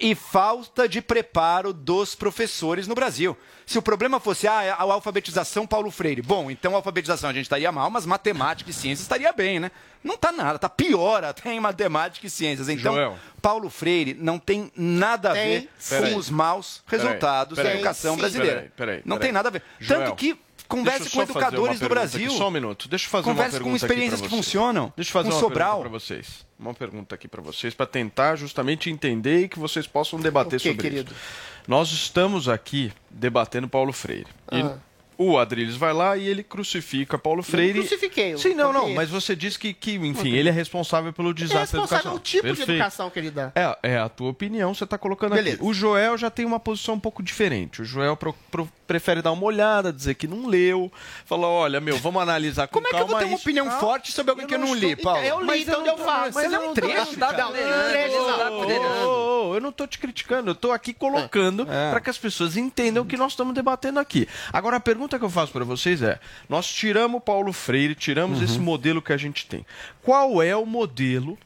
e 0.00 0.14
falta 0.14 0.88
de 0.88 1.00
preparo 1.00 1.72
dos 1.72 2.14
professores 2.14 2.86
no 2.88 2.94
Brasil. 2.94 3.36
Se 3.64 3.78
o 3.78 3.82
problema 3.82 4.20
fosse 4.20 4.46
ah, 4.46 4.74
a 4.74 4.82
alfabetização 4.82 5.66
Paulo 5.66 5.90
Freire, 5.90 6.22
bom, 6.22 6.50
então 6.50 6.72
a 6.72 6.76
alfabetização 6.76 7.30
a 7.30 7.32
gente 7.32 7.44
estaria 7.44 7.70
mal, 7.72 7.90
mas 7.90 8.06
matemática 8.06 8.70
e 8.70 8.72
ciências 8.72 9.00
estaria 9.00 9.32
bem, 9.32 9.58
né? 9.58 9.70
Não 10.04 10.16
tá 10.16 10.30
nada, 10.30 10.56
tá 10.58 10.68
pior 10.68 11.24
até 11.24 11.52
em 11.52 11.58
matemática 11.58 12.26
e 12.26 12.30
ciências. 12.30 12.68
Então, 12.68 12.94
Joel. 12.94 13.18
Paulo 13.42 13.68
Freire 13.68 14.14
não 14.14 14.38
tem 14.38 14.70
nada 14.76 15.30
a 15.30 15.34
Tem, 15.34 15.60
ver 15.60 15.70
sim. 15.78 15.96
com 16.12 16.16
os 16.16 16.30
maus 16.30 16.82
Peraí, 16.88 17.04
resultados 17.06 17.56
peraí. 17.56 17.72
da 17.72 17.78
educação 17.78 18.14
Sim. 18.14 18.20
brasileira. 18.20 18.54
Peraí, 18.56 18.70
peraí, 18.76 19.02
não 19.04 19.16
peraí. 19.16 19.26
tem 19.28 19.32
nada 19.32 19.48
a 19.48 19.52
ver. 19.52 19.62
Joel, 19.80 20.00
Tanto 20.04 20.16
que 20.16 20.38
converse 20.66 21.10
com 21.10 21.22
educadores 21.22 21.80
do 21.80 21.88
Brasil. 21.88 22.26
aqui, 22.28 22.36
só 22.38 22.48
um 22.48 22.50
minuto. 22.50 22.88
Deixa 22.88 23.06
eu 23.06 23.10
fazer 23.10 23.24
Converse 23.24 23.56
uma 23.56 23.58
com 23.58 23.64
pergunta 23.64 23.76
aqui 23.84 23.92
experiências 23.92 24.20
pra 24.20 24.28
que 24.30 24.36
funcionam. 24.36 24.92
Deixa 24.96 25.08
eu 25.08 25.12
fazer 25.12 25.28
com 25.30 25.34
uma 25.34 25.40
Sobral. 25.40 25.68
pergunta 25.82 25.90
para 25.90 25.98
vocês. 25.98 26.46
Uma 26.58 26.74
pergunta 26.74 27.14
aqui 27.14 27.28
para 27.28 27.42
vocês, 27.42 27.74
para 27.74 27.86
tentar 27.86 28.36
justamente 28.36 28.90
entender 28.90 29.44
e 29.44 29.48
que 29.48 29.58
vocês 29.58 29.86
possam 29.86 30.18
debater 30.20 30.58
O 30.58 30.62
quê, 30.62 30.68
sobre 30.70 30.82
querido? 30.82 31.12
isso. 31.12 31.20
Nós 31.68 31.90
estamos 31.90 32.48
aqui 32.48 32.92
debatendo 33.10 33.68
Paulo 33.68 33.92
Freire. 33.92 34.26
E 34.52 34.60
Ah. 34.60 34.76
O 35.18 35.38
Adriles 35.38 35.76
vai 35.76 35.92
lá 35.92 36.16
e 36.16 36.26
ele 36.28 36.42
crucifica 36.42 37.18
Paulo 37.18 37.42
Freire. 37.42 37.78
crucifiquei, 37.80 38.34
eu 38.34 38.38
Sim, 38.38 38.54
não, 38.54 38.72
não, 38.72 38.90
mas 38.94 39.08
você 39.10 39.34
disse 39.36 39.58
que, 39.58 39.72
que 39.72 39.94
enfim, 39.96 40.32
ele 40.34 40.48
é 40.48 40.52
responsável 40.52 41.12
pelo 41.12 41.30
É 41.30 41.34
desastre 41.34 41.78
responsável 41.78 42.12
educacional. 42.12 42.16
o 42.16 42.20
tipo 42.20 42.42
de 42.42 42.48
Perfeito. 42.48 42.70
educação 42.72 43.10
que 43.10 43.18
ele 43.18 43.30
dá. 43.30 43.52
É, 43.54 43.78
é 43.94 43.98
a 43.98 44.08
tua 44.08 44.30
opinião, 44.30 44.74
você 44.74 44.84
está 44.84 44.98
colocando 44.98 45.34
Beleza. 45.34 45.56
aqui. 45.56 45.64
O 45.64 45.72
Joel 45.74 46.16
já 46.18 46.30
tem 46.30 46.44
uma 46.44 46.60
posição 46.60 46.94
um 46.94 47.00
pouco 47.00 47.22
diferente. 47.22 47.82
O 47.82 47.84
Joel 47.84 48.16
pro- 48.16 48.34
pro- 48.50 48.68
prefere 48.86 49.20
dar 49.20 49.32
uma 49.32 49.44
olhada, 49.44 49.92
dizer 49.92 50.14
que 50.14 50.26
não 50.28 50.46
leu, 50.46 50.92
falar, 51.24 51.48
olha, 51.48 51.80
meu, 51.80 51.96
vamos 51.98 52.22
analisar 52.22 52.68
com 52.68 52.74
Como 52.74 52.86
é 52.86 52.90
que 52.90 52.96
eu 52.96 53.06
vou 53.06 53.18
ter 53.18 53.24
uma 53.24 53.34
isso, 53.34 53.42
opinião 53.42 53.68
tal. 53.68 53.80
forte 53.80 54.12
sobre 54.12 54.30
alguém 54.30 54.46
que 54.46 54.54
eu 54.54 54.58
não 54.58 54.74
li, 54.74 54.92
estou- 54.92 55.12
Paulo? 55.12 55.26
Eu 55.26 55.40
li, 55.40 55.46
Mas 55.46 55.62
então 55.62 55.80
não 55.80 55.86
eu 55.88 55.98
falo. 55.98 56.30
Mas 56.34 56.44
eu 56.44 56.50
lê 56.50 56.58
um 56.58 56.66
não 56.66 56.74
trecho, 56.74 57.16
tá 57.18 57.32
Não, 57.32 57.50
ô, 59.08 59.50
ô, 59.50 59.54
Eu 59.56 59.60
não 59.60 59.70
estou 59.70 59.86
te 59.86 59.98
criticando, 59.98 60.50
eu 60.50 60.52
estou 60.52 60.72
aqui 60.72 60.92
colocando 60.92 61.62
É. 61.70 61.90
para 61.90 62.00
que 62.00 62.10
as 62.10 62.18
pessoas 62.18 62.56
entendam 62.56 63.02
o 63.02 63.06
que 63.06 63.16
nós 63.16 63.32
estamos 63.32 63.54
debatendo 63.54 63.98
aqui. 64.00 64.28
Agora, 64.52 64.76
a 64.76 64.80
pergunta 64.80 65.05
que 65.18 65.24
eu 65.24 65.30
faço 65.30 65.52
para 65.52 65.64
vocês 65.64 66.02
é: 66.02 66.18
nós 66.48 66.66
tiramos 66.66 67.22
Paulo 67.22 67.52
Freire, 67.52 67.94
tiramos 67.94 68.38
Uhum. 68.38 68.44
esse 68.44 68.58
modelo 68.58 69.00
que 69.00 69.12
a 69.12 69.16
gente 69.16 69.46
tem. 69.46 69.64
Qual 70.02 70.42
é 70.42 70.56
o 70.56 70.66
modelo 70.66 71.38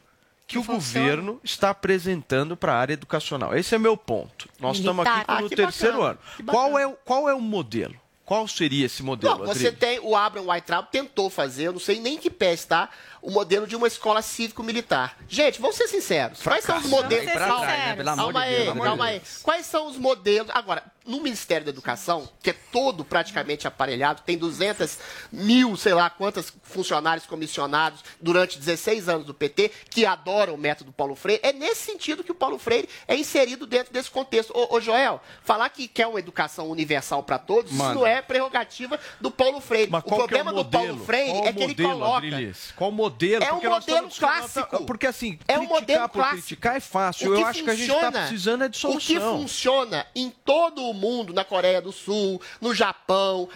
que 0.47 0.57
o 0.57 0.63
governo 0.63 1.39
está 1.43 1.69
apresentando 1.69 2.57
para 2.57 2.73
a 2.73 2.77
área 2.77 2.93
educacional? 2.93 3.55
Esse 3.55 3.75
é 3.75 3.77
meu 3.77 3.95
ponto. 3.95 4.49
Nós 4.59 4.77
estamos 4.77 5.05
aqui 5.05 5.13
Militar. 5.15 5.39
no 5.41 5.45
Ah, 5.45 5.49
que 5.49 5.55
terceiro 5.55 5.97
bacana, 5.99 6.09
ano. 6.11 6.19
que. 6.37 6.43
Qual 6.43 6.79
é, 6.79 6.87
o- 6.87 6.97
qual 7.05 7.29
é 7.29 7.33
o 7.33 7.41
modelo? 7.41 7.95
Qual 8.25 8.47
seria 8.47 8.85
esse 8.85 9.03
modelo, 9.03 9.39
Não, 9.39 9.45
você 9.45 9.71
tem, 9.73 9.99
o 9.99 10.15
Abraham 10.15 10.45
Weintraub 10.47 10.87
tentou 10.89 11.29
fazer, 11.29 11.63
eu 11.67 11.73
não 11.73 11.79
sei 11.81 11.99
nem 11.99 12.15
em 12.15 12.17
que 12.17 12.29
pé 12.29 12.53
está, 12.53 12.89
o 13.21 13.29
modelo 13.29 13.67
de 13.67 13.75
uma 13.75 13.87
escola 13.87 14.21
cívico-militar. 14.21 15.17
Gente, 15.27 15.61
vamos 15.61 15.75
ser 15.75 15.87
sinceros. 15.87 16.41
Quais 16.41 16.63
são 16.63 16.77
os 16.77 16.85
modelos... 16.85 17.25
Vamos 17.25 17.31
ser 17.31 17.39
Calma, 17.39 17.65
amor 18.11 18.33
calma 18.33 18.45
de 18.45 18.55
aí, 18.55 18.65
calma 18.65 19.05
aí. 19.05 19.21
Quais 19.43 19.65
são 19.65 19.87
os 19.87 19.97
modelos... 19.97 20.49
Agora, 20.53 20.83
no 21.05 21.21
Ministério 21.21 21.65
da 21.65 21.71
Educação, 21.71 22.29
que 22.41 22.51
é 22.51 22.55
todo 22.71 23.03
praticamente 23.03 23.67
aparelhado, 23.67 24.21
tem 24.25 24.37
200 24.37 24.97
mil, 25.31 25.75
sei 25.75 25.93
lá, 25.93 26.09
quantos 26.09 26.53
funcionários 26.63 27.25
comissionados 27.25 28.03
durante 28.19 28.59
16 28.59 29.09
anos 29.09 29.25
do 29.25 29.33
PT, 29.33 29.71
que 29.89 30.05
adoram 30.05 30.55
o 30.55 30.57
método 30.57 30.91
Paulo 30.91 31.15
Freire, 31.15 31.41
é 31.43 31.51
nesse 31.51 31.83
sentido 31.83 32.23
que 32.23 32.31
o 32.31 32.35
Paulo 32.35 32.57
Freire 32.57 32.87
é 33.07 33.15
inserido 33.15 33.65
dentro 33.65 33.91
desse 33.91 34.09
contexto. 34.09 34.51
Ô, 34.55 34.75
ô 34.75 34.81
Joel, 34.81 35.21
falar 35.43 35.69
que 35.69 35.87
quer 35.87 36.07
uma 36.07 36.19
educação 36.19 36.69
universal 36.69 37.23
para 37.23 37.39
todos, 37.39 37.71
Manda. 37.71 37.91
isso 37.91 37.99
não 37.99 38.05
é 38.05 38.21
prerrogativa 38.21 38.99
do 39.19 39.31
Paulo 39.31 39.59
Freire. 39.59 39.91
Mas 39.91 40.03
o 40.03 40.05
qual 40.05 40.27
que 40.27 40.35
é 40.35 40.41
o 40.41 40.43
problema 40.43 40.51
do 40.51 40.63
modelo? 40.63 40.87
Paulo 40.87 41.05
Freire 41.05 41.31
Qual 41.31 41.45
é 41.47 41.53
que 41.53 41.63
ele 41.63 41.67
modelo, 41.69 41.89
coloca... 41.91 42.17
Adriles? 42.17 42.73
Qual 42.75 42.89
o 42.89 42.93
modelo? 43.11 43.43
É 43.43 43.53
um 43.53 43.61
modelo 43.69 44.09
clássico. 44.09 44.85
Porque 44.85 45.07
assim, 45.07 45.37
É 45.47 45.57
um 45.59 45.67
criticar 45.67 45.79
modelo 45.81 46.09
por 46.09 46.13
clássico. 46.19 46.37
criticar 46.41 46.75
é 46.75 46.79
fácil. 46.79 47.29
O 47.29 47.33
Eu 47.33 47.37
que 47.37 47.43
acho 47.43 47.63
que 47.63 47.69
a 47.69 47.75
gente 47.75 47.83
está 47.83 47.93
funciona- 47.95 48.19
precisando 48.27 48.63
é 48.63 48.67
de 48.69 48.77
O 48.87 48.97
que 48.97 49.01
solução. 49.13 49.39
funciona 49.41 50.07
em 50.15 50.29
todo 50.29 50.83
o 50.83 50.93
mundo, 50.93 51.33
na 51.33 51.43
Coreia 51.43 51.81
do 51.81 51.91
Sul, 51.91 52.41
no 52.59 52.73
Japão, 52.73 53.47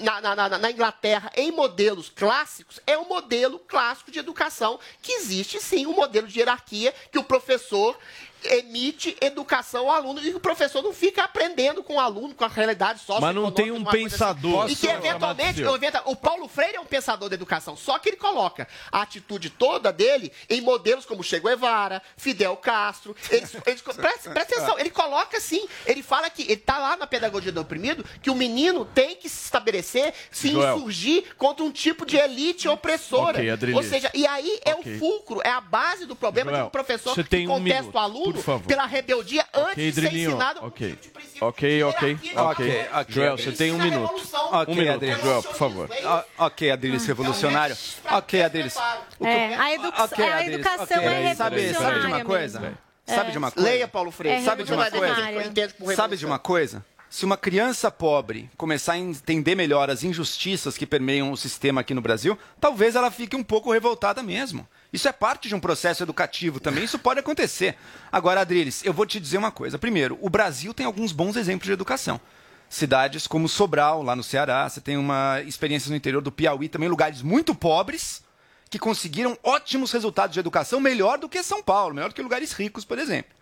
na- 0.00 0.20
na- 0.20 0.58
na 0.58 0.70
Inglaterra, 0.70 1.30
em 1.36 1.50
modelos 1.52 2.08
clássicos, 2.08 2.80
é 2.86 2.96
um 2.98 3.08
modelo 3.08 3.58
clássico 3.58 4.10
de 4.10 4.18
educação 4.18 4.78
que 5.00 5.12
existe 5.12 5.60
sim 5.60 5.86
um 5.86 5.92
modelo 5.94 6.26
de 6.26 6.38
hierarquia 6.38 6.94
que 7.10 7.18
o 7.18 7.24
professor 7.24 7.98
emite 8.44 9.16
educação 9.20 9.88
ao 9.90 9.96
aluno 9.96 10.20
e 10.22 10.34
o 10.34 10.40
professor 10.40 10.82
não 10.82 10.92
fica 10.92 11.24
aprendendo 11.24 11.82
com 11.82 11.94
o 11.96 12.00
aluno, 12.00 12.34
com 12.34 12.44
a 12.44 12.48
realidade 12.48 13.00
socioeconômica. 13.00 13.40
Mas 13.40 13.44
não 13.44 13.50
tem 13.52 13.70
um 13.70 13.84
coisa 13.84 14.10
pensador. 14.10 14.64
Assim. 14.64 14.72
E 14.72 14.76
que 14.76 14.86
eventualmente, 14.86 15.54
de 15.54 15.62
inventa- 15.68 16.02
o 16.06 16.16
Paulo 16.16 16.48
Freire 16.48 16.76
é 16.76 16.80
um 16.80 16.84
pensador 16.84 17.28
da 17.28 17.34
educação, 17.34 17.76
só 17.76 17.98
que 17.98 18.08
ele 18.10 18.16
coloca 18.16 18.66
a 18.90 19.02
atitude 19.02 19.50
toda 19.50 19.92
dele 19.92 20.32
em 20.48 20.60
modelos 20.60 21.04
como 21.04 21.22
Che 21.22 21.38
Guevara, 21.40 22.02
Fidel 22.16 22.56
Castro. 22.56 23.14
Ele, 23.30 23.46
ele- 23.66 23.80
presta, 23.94 24.30
presta 24.30 24.30
atenção, 24.30 24.78
ele 24.78 24.90
coloca 24.90 25.36
assim, 25.38 25.66
ele 25.86 26.02
fala 26.02 26.28
que 26.30 26.42
ele 26.42 26.52
está 26.54 26.78
lá 26.78 26.96
na 26.96 27.06
pedagogia 27.06 27.52
do 27.52 27.60
oprimido, 27.60 28.04
que 28.22 28.30
o 28.30 28.34
menino 28.34 28.84
tem 28.84 29.16
que 29.16 29.28
se 29.28 29.44
estabelecer, 29.44 30.12
se 30.30 30.50
Joel. 30.52 30.76
insurgir 30.76 31.34
contra 31.36 31.64
um 31.64 31.70
tipo 31.70 32.04
de 32.06 32.16
elite 32.16 32.68
opressora. 32.68 33.38
Ok, 33.38 33.50
Adriles. 33.50 33.76
Ou 33.76 33.82
seja, 33.82 34.10
e 34.14 34.26
aí 34.26 34.58
é 34.64 34.74
Ok. 34.74 34.94
o 34.94 34.98
fulcro, 34.98 35.40
é 35.44 35.50
a 35.50 35.60
base 35.60 36.06
do 36.06 36.14
problema 36.16 36.50
de 36.50 36.56
Joel, 36.56 36.66
um 36.66 36.70
professor 36.70 37.14
você 37.14 37.22
que 37.22 37.28
tem 37.30 37.46
um 37.46 37.52
contesta 37.54 37.80
minuto, 37.82 37.94
o 37.94 37.98
aluno 37.98 38.31
por 38.32 38.42
favor. 38.42 38.66
pela 38.66 38.86
rebeldia 38.86 39.44
antes 39.54 39.72
Ok, 39.72 39.74
de 39.86 39.92
ser 39.92 40.00
Drilinho. 40.00 40.30
ensinado 40.30 40.60
Ok. 40.64 40.98
Ok, 41.40 41.82
ok, 41.82 41.82
ok. 41.82 42.30
Ok, 42.36 42.86
ok. 42.92 43.04
Joel, 43.14 43.36
você 43.38 43.52
tem 43.52 43.72
um 43.72 43.78
minuto. 43.78 44.12
Ok, 44.52 44.74
um 44.74 44.76
minuto, 44.76 44.94
Adriles. 44.96 45.20
Joel, 45.22 45.42
por 45.42 45.54
favor. 45.54 45.88
Ah, 46.04 46.24
ok, 46.38 46.70
Adriles 46.70 47.06
revolucionário. 47.06 47.76
Ok, 48.10 48.42
Adriles. 48.42 48.76
O 49.18 49.26
É, 49.26 49.54
a, 49.56 49.74
educa- 49.74 50.04
Ok, 50.04 50.24
a 50.24 50.46
educação 50.46 50.98
ok. 50.98 51.08
é 51.08 51.34
Sabe, 51.34 51.36
sabe 51.36 51.56
de 51.56 51.62
revolucionária 51.72 52.06
uma 52.16 52.24
coisa? 52.24 52.60
mesmo. 52.60 52.78
Sabe 53.04 53.28
É. 53.28 53.32
de 53.32 53.38
uma 53.38 53.50
coisa? 53.50 53.68
Leia, 53.68 53.88
Paulo 53.88 54.10
Freire. 54.12 54.36
É 54.38 54.42
Sabe 54.44 54.62
de 54.64 54.72
uma 54.72 54.90
coisa? 54.90 55.94
Sabe 55.96 56.16
de 56.16 56.24
uma 56.26 56.38
coisa? 56.38 56.84
Se 57.10 57.24
uma 57.26 57.36
criança 57.36 57.90
pobre 57.90 58.48
começar 58.56 58.92
a 58.94 58.98
entender 58.98 59.54
melhor 59.54 59.90
as 59.90 60.02
injustiças 60.02 60.78
que 60.78 60.86
permeiam 60.86 61.30
o 61.30 61.36
sistema 61.36 61.82
aqui 61.82 61.92
no 61.92 62.00
Brasil, 62.00 62.38
talvez 62.58 62.94
ela 62.96 63.10
fique 63.10 63.36
um 63.36 63.42
pouco 63.42 63.70
revoltada 63.70 64.22
mesmo. 64.22 64.66
Isso 64.92 65.08
é 65.08 65.12
parte 65.12 65.48
de 65.48 65.54
um 65.54 65.60
processo 65.60 66.02
educativo 66.02 66.60
também, 66.60 66.84
isso 66.84 66.98
pode 66.98 67.20
acontecer. 67.20 67.76
Agora, 68.10 68.42
Adriles, 68.42 68.84
eu 68.84 68.92
vou 68.92 69.06
te 69.06 69.18
dizer 69.18 69.38
uma 69.38 69.50
coisa. 69.50 69.78
Primeiro, 69.78 70.18
o 70.20 70.28
Brasil 70.28 70.74
tem 70.74 70.84
alguns 70.84 71.12
bons 71.12 71.36
exemplos 71.36 71.66
de 71.66 71.72
educação. 71.72 72.20
Cidades 72.68 73.26
como 73.26 73.48
Sobral, 73.48 74.02
lá 74.02 74.14
no 74.14 74.22
Ceará, 74.22 74.68
você 74.68 74.80
tem 74.80 74.96
uma 74.96 75.40
experiência 75.46 75.90
no 75.90 75.96
interior 75.96 76.20
do 76.20 76.32
Piauí, 76.32 76.68
também 76.68 76.88
lugares 76.88 77.22
muito 77.22 77.54
pobres, 77.54 78.22
que 78.68 78.78
conseguiram 78.78 79.36
ótimos 79.42 79.92
resultados 79.92 80.34
de 80.34 80.40
educação, 80.40 80.80
melhor 80.80 81.18
do 81.18 81.28
que 81.28 81.42
São 81.42 81.62
Paulo, 81.62 81.94
melhor 81.94 82.08
do 82.08 82.14
que 82.14 82.22
lugares 82.22 82.52
ricos, 82.52 82.84
por 82.84 82.98
exemplo. 82.98 83.32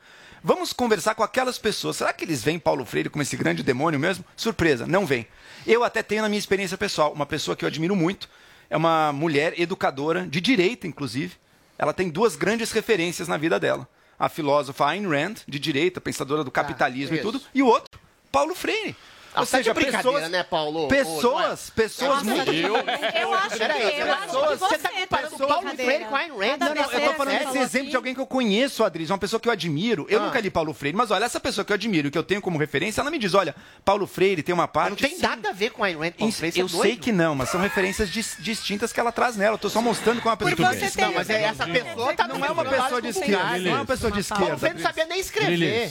Vamos 0.42 0.72
conversar 0.72 1.14
com 1.14 1.22
aquelas 1.22 1.58
pessoas. 1.58 1.96
Será 1.96 2.12
que 2.12 2.24
eles 2.24 2.42
veem 2.42 2.58
Paulo 2.58 2.84
Freire 2.84 3.10
como 3.10 3.22
esse 3.22 3.36
grande 3.36 3.62
demônio 3.62 4.00
mesmo? 4.00 4.24
Surpresa, 4.36 4.86
não 4.86 5.04
vem. 5.04 5.26
Eu 5.66 5.84
até 5.84 6.02
tenho 6.02 6.22
na 6.22 6.28
minha 6.28 6.38
experiência 6.38 6.78
pessoal 6.78 7.12
uma 7.12 7.26
pessoa 7.26 7.56
que 7.56 7.64
eu 7.64 7.68
admiro 7.68 7.94
muito. 7.94 8.28
É 8.70 8.76
uma 8.76 9.12
mulher 9.12 9.60
educadora, 9.60 10.26
de 10.26 10.40
direita, 10.40 10.86
inclusive. 10.86 11.34
Ela 11.76 11.92
tem 11.92 12.08
duas 12.08 12.36
grandes 12.36 12.70
referências 12.70 13.26
na 13.26 13.36
vida 13.36 13.58
dela. 13.58 13.88
A 14.16 14.28
filósofa 14.28 14.86
Ayn 14.86 15.08
Rand, 15.08 15.38
de 15.48 15.58
direita, 15.58 16.00
pensadora 16.00 16.44
do 16.44 16.50
capitalismo 16.50 17.16
e 17.16 17.18
isso. 17.18 17.32
tudo. 17.32 17.44
E 17.52 17.62
o 17.62 17.66
outro, 17.66 17.98
Paulo 18.30 18.54
Freire. 18.54 18.94
Ou 19.40 19.46
tá 19.46 19.58
de 19.58 19.64
seja, 19.64 19.74
brincadeira, 19.74 20.02
pessoas, 20.12 20.30
né, 20.30 20.42
Paulo? 20.42 20.88
pessoas, 20.88 21.70
pessoas 21.70 22.22
Nossa, 22.22 22.24
muito... 22.24 22.52
eu- 22.52 22.74
Eu 22.76 23.34
acho 23.34 23.56
que 23.56 23.62
eu 23.62 24.12
acho 24.12 24.20
que 24.20 24.26
pessoas- 24.26 24.58
você 24.58 24.68
você 24.70 24.78
tá 24.78 24.88
tá 24.88 24.90
comparando 25.00 25.36
de 25.36 25.46
Paulo. 25.46 25.68
Freire 25.70 26.04
com 26.04 26.16
Ayn 26.16 26.28
Rand? 26.30 26.58
Não, 26.60 26.74
não, 26.74 26.82
eu 26.92 27.00
tô 27.08 27.14
falando 27.14 27.38
você 27.38 27.44
desse 27.44 27.58
exemplo 27.58 27.90
de 27.90 27.96
alguém 27.96 28.14
que 28.14 28.20
eu 28.20 28.26
conheço, 28.26 28.84
Adris, 28.84 29.10
uma 29.10 29.18
pessoa 29.18 29.40
que 29.40 29.48
eu 29.48 29.52
admiro. 29.52 30.06
Eu 30.08 30.20
Ah. 30.20 30.26
nunca 30.26 30.40
li 30.40 30.50
Paulo 30.50 30.72
Freire, 30.72 30.96
mas 30.96 31.10
olha, 31.10 31.24
essa 31.24 31.40
pessoa 31.40 31.64
que 31.64 31.72
eu 31.72 31.74
admiro, 31.74 32.08
e 32.08 32.10
que 32.10 32.18
eu 32.18 32.22
tenho 32.22 32.40
como 32.40 32.58
referência, 32.58 33.00
ela 33.00 33.10
me 33.10 33.18
diz, 33.18 33.34
olha, 33.34 33.54
Paulo 33.84 34.06
Freire 34.06 34.42
tem 34.42 34.54
uma 34.54 34.68
parte... 34.68 34.90
Não 35.02 35.08
tem 35.10 35.18
nada 35.18 35.50
a 35.50 35.52
ver 35.52 35.70
com 35.70 35.82
Ayn 35.84 35.96
Rand, 35.98 36.12
Paulo 36.12 36.32
Freire, 36.32 36.54
você 36.54 36.60
é 36.60 36.62
eu 36.62 36.68
doido? 36.68 36.82
sei 36.82 36.96
que 36.96 37.12
não, 37.12 37.34
mas 37.34 37.48
são 37.50 37.60
referências 37.60 38.08
dis- 38.10 38.36
distintas 38.38 38.92
que 38.92 39.00
ela 39.00 39.12
traz 39.12 39.36
nela. 39.36 39.54
Eu 39.54 39.58
tô 39.58 39.68
só 39.70 39.80
mostrando 39.82 40.18
como 40.20 40.30
uma 40.30 40.36
pessoa 40.36 40.56
Porque 40.56 40.78
que 40.78 40.88
você 40.90 40.96
tem- 40.96 41.04
Não, 41.06 41.14
mas 41.14 41.30
é 41.30 41.42
essa 41.42 41.66
pessoa 41.66 42.14
tá 42.14 42.28
não 42.28 42.44
é 42.44 42.50
uma 42.50 42.64
pessoa 42.64 43.02
de 43.02 43.08
esquerda, 43.08 43.58
não 43.58 43.70
é 43.70 43.74
uma 43.74 43.86
pessoa 43.86 44.12
de 44.12 44.22
Paulo 44.24 44.44
esquerda. 44.44 44.58
Freire 44.58 44.76
não 44.76 44.82
sabia 44.82 45.06
nem 45.06 45.20
escrever. 45.20 45.90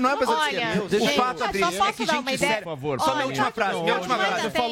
Não 0.00 0.10
é 0.10 0.14
uma 0.14 0.18
pessoa 0.18 0.48
de 0.48 0.56
esquerda. 0.56 0.82
O 0.82 1.14
fato, 1.14 1.38
posso 1.38 1.82
é 1.84 1.92
que 1.92 2.04
dar 2.06 2.12
gente 2.14 2.22
uma 2.22 2.32
ideia? 2.32 2.52
séria. 2.52 2.61
Por 2.62 2.70
favor, 2.70 3.00
Só 3.00 3.14
minha 3.14 3.26
última 3.26 3.50
frase, 3.52 3.80
minha 3.82 3.94
última 3.94 4.14
frase. 4.16 4.34
ainda 4.36 4.50
tem- 4.50 4.62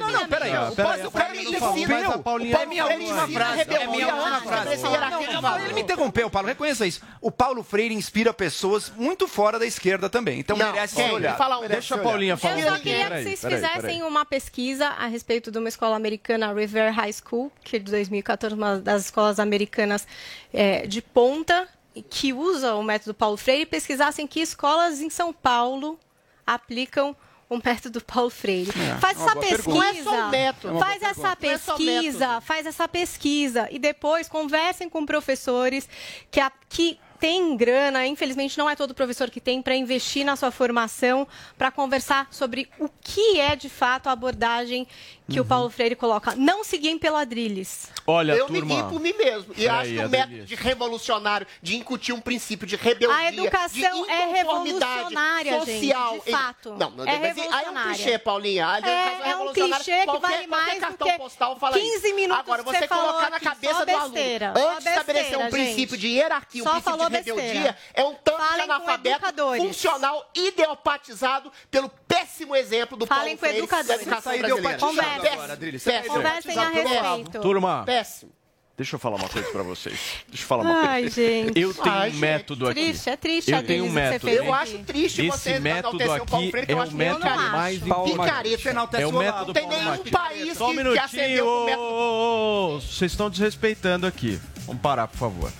Não, 0.00 0.10
não, 0.12 0.28
peraí. 0.28 0.50
O 0.50 1.10
me 1.30 1.38
interrompeu. 1.56 2.22
Paulinha- 2.22 2.56
É 2.58 2.66
minha 2.66 2.84
última 2.86 3.14
frase. 3.14 3.20
É 3.20 3.26
minha 3.26 3.54
rebeldia 3.54 4.06
última 4.14 4.40
frase. 4.40 5.64
Ele 5.64 5.74
me 5.74 5.80
interrompeu, 5.80 6.30
Paulo, 6.30 6.48
reconheça 6.48 6.86
isso. 6.86 7.00
O 7.20 7.30
Paulo 7.30 7.62
Freire 7.62 7.94
inspira 7.94 8.32
pessoas 8.34 8.90
muito 8.96 9.26
fora 9.28 9.58
da 9.58 9.66
esquerda 9.66 10.08
também. 10.10 10.40
Então 10.40 10.56
merece 10.72 10.94
ser 10.94 11.02
olhado. 11.14 11.34
Um. 11.34 11.68
Deixa 11.68 11.94
a. 11.94 11.98
Paulinha 11.98 12.36
falar. 12.36 12.54
Eu 12.54 12.68
só 12.68 12.78
queria 12.82 12.98
que 13.10 13.22
vocês 13.24 13.40
fizessem 13.54 14.02
uma 14.02 14.24
pesquisa 14.24 14.86
a 14.88 15.06
respeito 15.06 15.50
de 15.50 15.58
uma 15.58 15.68
escola 15.68 15.96
americana, 15.96 16.52
River 16.52 16.92
High 16.92 17.12
School, 17.12 17.50
que 17.64 17.76
é 17.76 17.78
de 17.78 17.90
2014, 17.90 18.54
uma 18.54 18.78
das 18.78 19.04
escolas 19.06 19.38
americanas 19.40 20.06
é, 20.52 20.86
de 20.86 21.00
ponta, 21.02 21.68
que 22.08 22.32
usa 22.32 22.74
o 22.74 22.82
método 22.82 23.12
Paulo 23.14 23.36
Freire, 23.36 23.62
e 23.62 23.66
pesquisassem 23.66 24.26
que 24.26 24.40
escolas 24.40 25.00
em 25.00 25.10
São 25.10 25.32
Paulo 25.32 25.98
aplicam 26.46 27.14
o 27.50 27.56
método 27.56 28.00
Paulo 28.00 28.30
Freire. 28.30 28.70
É, 28.70 28.98
faz 29.00 29.20
essa 29.20 29.30
é 29.30 29.34
só 29.34 29.40
pesquisa, 29.40 30.28
método. 30.28 30.68
É 30.68 30.70
uma 30.70 30.86
faz 30.86 31.02
essa 31.02 31.36
pergunta. 31.36 31.72
É 31.72 31.76
pesquisa, 31.76 32.40
faz 32.40 32.66
essa 32.66 32.88
pesquisa 32.88 33.68
e 33.72 33.78
depois 33.78 34.28
conversem 34.28 34.88
com 34.88 35.04
professores 35.04 35.88
que, 36.30 36.38
a, 36.38 36.50
que 36.68 36.98
têm 37.18 37.56
grana, 37.56 38.06
infelizmente 38.06 38.56
não 38.56 38.70
é 38.70 38.74
todo 38.74 38.94
professor 38.94 39.28
que 39.28 39.40
tem, 39.40 39.60
para 39.60 39.74
investir 39.74 40.24
na 40.24 40.36
sua 40.36 40.50
formação, 40.50 41.28
para 41.58 41.70
conversar 41.70 42.28
sobre 42.30 42.68
o 42.78 42.88
que 42.88 43.38
é 43.38 43.54
de 43.54 43.68
fato 43.68 44.06
a 44.06 44.12
abordagem 44.12 44.86
que 45.30 45.38
Uhum. 45.38 45.44
o 45.44 45.48
Paulo 45.48 45.70
Freire 45.70 45.94
coloca. 45.96 46.34
Não 46.36 46.64
seguir 46.64 46.88
em 46.90 46.98
peladrilhos. 46.98 47.86
Olha, 48.06 48.32
eu 48.32 48.48
me 48.48 48.58
turma. 48.58 48.74
guio 48.74 48.88
por 48.88 49.00
mim 49.00 49.12
mesmo. 49.12 49.54
E 49.56 49.68
acho 49.68 49.90
que 49.90 49.96
o 49.98 50.04
Adelias. 50.04 50.10
método 50.10 50.44
de 50.44 50.54
revolucionário, 50.56 51.46
de 51.62 51.76
incutir 51.76 52.12
um 52.14 52.20
princípio 52.20 52.66
de 52.66 52.76
rebeldia, 52.76 53.16
A 53.16 53.28
educação 53.28 54.04
de 54.04 54.10
é 54.10 54.26
revolucionária, 54.32 55.58
social. 55.60 56.14
gente, 56.14 56.24
de 56.24 56.30
em- 56.30 56.32
fato. 56.32 56.70
Não, 56.78 56.90
não, 56.90 57.04
É 57.06 57.18
mas 57.18 57.38
aí 57.38 57.44
é 57.44 57.48
um 57.48 57.50
revolucionária. 57.52 57.94
clichê, 57.94 58.18
Paulinha. 58.18 58.66
A 58.68 58.78
educação 58.78 58.98
É, 58.98 59.12
é 59.12 59.18
um 59.20 59.22
revolucionária, 59.38 59.84
clichê 59.84 60.06
que 60.06 60.18
vale 60.18 60.46
mais 60.46 60.74
do 60.74 60.80
cartão 60.80 61.08
que 61.10 61.18
postal 61.18 61.56
fala 61.58 61.78
15 61.78 62.06
isso. 62.06 62.14
minutos 62.16 62.40
Agora, 62.40 62.62
você 62.62 62.78
você 62.80 62.88
falou 62.88 63.06
colocar 63.08 63.30
na 63.30 63.40
cabeça 63.40 63.86
do 63.86 63.90
aluno, 63.90 64.14
besteira, 64.14 64.54
antes 64.56 64.84
de 64.84 64.88
estabelecer 64.90 65.38
um 65.38 65.42
besteira, 65.42 65.50
princípio 65.50 65.96
gente. 65.96 66.00
de 66.00 66.08
hierarquia, 66.08 66.62
um 66.62 66.64
Só 66.66 66.70
princípio 66.72 66.96
de 66.96 67.02
rebeldia, 67.16 67.34
besteira. 67.44 67.78
é 67.94 68.04
um 68.04 68.14
tanto 68.14 68.40
de 68.40 68.48
Falem 68.48 68.66
com 68.66 68.72
analfabeto 68.72 69.16
educadores. 69.16 69.62
funcional 69.62 70.30
ideopatizado 70.34 71.52
pelo 71.70 71.88
péssimo 72.08 72.56
exemplo 72.56 72.96
do 72.96 73.06
Falem 73.06 73.36
Paulo 73.36 73.36
com 73.36 73.40
Freire 73.40 73.58
da 73.58 73.64
educadores. 73.64 74.02
educação 74.02 74.32
Tá 74.32 74.38
brasileira. 74.38 74.76
idiopatizado 74.78 75.19
Péssimo. 75.20 75.38
agora, 75.38 75.52
Adriles. 75.52 75.82
Péssimo. 75.84 76.14
Conversem 76.14 76.58
a 76.58 76.68
respeito. 76.70 77.40
Turma, 77.40 77.82
Péssimo. 77.86 78.32
deixa 78.76 78.96
eu 78.96 79.00
falar 79.00 79.16
uma 79.16 79.28
coisa 79.28 79.48
pra 79.50 79.62
vocês. 79.62 79.98
Deixa 80.28 80.42
eu 80.44 80.46
falar 80.48 80.62
uma 80.62 80.88
Ai, 80.88 81.00
coisa. 81.02 81.14
gente. 81.22 81.60
Eu 81.60 81.74
tenho 81.74 81.94
Ai, 81.94 82.08
um 82.08 82.12
gente, 82.12 82.20
método 82.20 82.68
aqui. 82.68 82.80
Triste, 82.84 83.10
é 83.10 83.16
triste, 83.16 83.50
Eu 83.52 83.62
tenho 83.66 83.84
um 83.84 83.90
método. 83.90 84.28
Eu 84.30 84.54
aqui. 84.54 84.62
acho 84.74 84.78
triste 84.84 85.20
Esse 85.26 85.30
você 85.38 85.58
método 85.58 86.00
enaltecer 86.02 86.22
o 86.22 86.26
Paulo 86.26 86.44
aqui 86.44 86.50
Freire, 86.50 86.66
que 86.66 86.72
é 86.72 86.74
eu 86.74 86.78
o 86.78 86.82
acho 86.82 86.96
método 86.96 87.24
muito 87.26 87.52
mais 87.52 87.78
picareta. 87.78 89.00
É 89.00 89.06
o 89.06 89.12
método. 89.12 89.46
Não 89.46 89.52
tem 89.52 89.66
nenhum 89.68 89.98
país 90.10 90.56
Só 90.58 90.70
um 90.70 90.76
que, 90.76 90.92
que 90.92 90.98
acendeu 90.98 91.46
o 91.46 91.64
método. 91.66 92.80
Vocês 92.80 93.12
estão 93.12 93.28
desrespeitando 93.30 94.06
aqui. 94.06 94.40
Vamos 94.66 94.80
parar, 94.82 95.08
por 95.08 95.18
favor. 95.18 95.52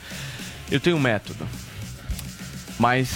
Eu 0.71 0.81
tenho 0.81 0.97
um 0.97 1.01
método. 1.01 1.47
Mais 2.79 3.09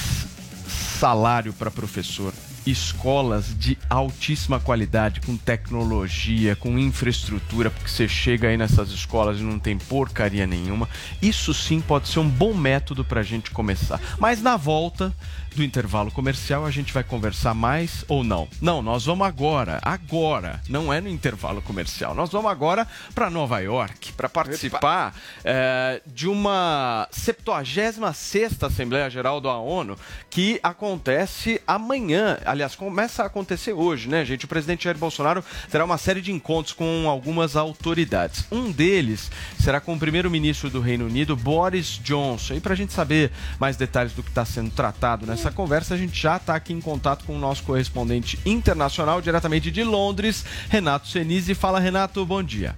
salário 0.99 1.53
para 1.55 1.71
professor. 1.71 2.33
Escolas 2.67 3.57
de 3.59 3.77
altíssima 3.89 4.59
qualidade, 4.59 5.21
com 5.21 5.37
tecnologia, 5.37 6.57
com 6.57 6.79
infraestrutura, 6.79 7.71
porque 7.71 7.89
você 7.89 8.09
chega 8.09 8.49
aí 8.49 8.57
nessas 8.57 8.91
escolas 8.91 9.39
e 9.39 9.43
não 9.43 9.59
tem 9.59 9.77
porcaria 9.77 10.47
nenhuma. 10.47 10.89
Isso 11.21 11.53
sim 11.53 11.81
pode 11.81 12.09
ser 12.09 12.21
um 12.21 12.29
bom 12.29 12.55
método 12.55 13.05
para 13.05 13.21
a 13.21 13.25
gente 13.25 13.51
começar. 13.51 14.01
Mas 14.19 14.43
na 14.43 14.57
volta 14.57 15.15
do 15.55 15.63
intervalo 15.63 16.11
comercial 16.11 16.67
a 16.67 16.71
gente 16.71 16.93
vai 16.93 17.05
conversar 17.05 17.55
mais 17.55 18.05
ou 18.09 18.25
não? 18.25 18.49
Não, 18.61 18.83
nós 18.83 19.05
vamos 19.05 19.27
agora, 19.27 19.79
agora, 19.83 20.61
não 20.69 20.93
é 20.93 21.01
no 21.01 21.09
intervalo 21.09 21.63
comercial. 21.63 22.15
Nós 22.15 22.31
vamos 22.31 22.51
agora 22.51 22.87
para 23.15 23.31
Nova 23.31 23.61
York 23.61 24.13
para 24.13 24.29
participar 24.29 25.15
eh, 25.45 26.03
de 26.07 26.29
uma 26.29 27.09
76 27.11 28.63
Assembleia 28.63 29.09
Geral 29.09 29.41
da 29.41 29.57
ONU 29.57 29.97
que 30.29 30.59
acontece 30.63 31.61
amanhã. 31.67 32.39
Aliás, 32.55 32.77
começa 32.77 33.25
a 33.25 33.27
acontecer 33.27 33.73
hoje, 33.73 34.09
né, 34.09 34.25
gente? 34.25 34.45
O 34.45 34.49
presidente 34.49 34.85
Jair 34.85 34.97
Bolsonaro 34.97 35.45
terá 35.69 35.85
uma 35.85 35.99
série 35.99 36.21
de 36.21 36.31
encontros 36.31 36.73
com 36.73 37.11
algumas 37.11 37.57
autoridades. 37.57 38.45
Um 38.49 38.71
deles 38.71 39.29
será 39.59 39.81
com 39.81 39.93
o 39.93 39.99
primeiro-ministro 39.99 40.71
do 40.71 40.81
Reino 40.81 41.05
Unido, 41.05 41.35
Boris 41.35 41.99
Johnson. 42.01 42.55
E 42.55 42.61
para 42.61 42.75
a 42.75 42.77
gente 42.77 42.93
saber 42.93 43.33
mais 43.59 43.77
detalhes 43.77 44.13
do 44.13 44.23
que 44.23 44.29
está 44.29 44.45
sendo 44.45 44.71
tratado 44.71 45.27
nessa 45.27 45.51
conversa, 45.51 45.95
a 45.95 45.97
gente 45.97 46.17
já 46.17 46.37
está 46.37 46.55
aqui 46.55 46.73
em 46.73 46.81
contato 46.81 47.25
com 47.25 47.35
o 47.35 47.41
nosso 47.41 47.65
correspondente 47.65 48.39
internacional, 48.47 49.21
diretamente 49.21 49.69
de 49.73 49.83
Londres, 49.83 50.45
Renato 50.69 51.09
Senise. 51.09 51.57
Fala, 51.57 51.81
Renato, 51.81 52.25
bom 52.25 52.41
dia. 52.41 52.77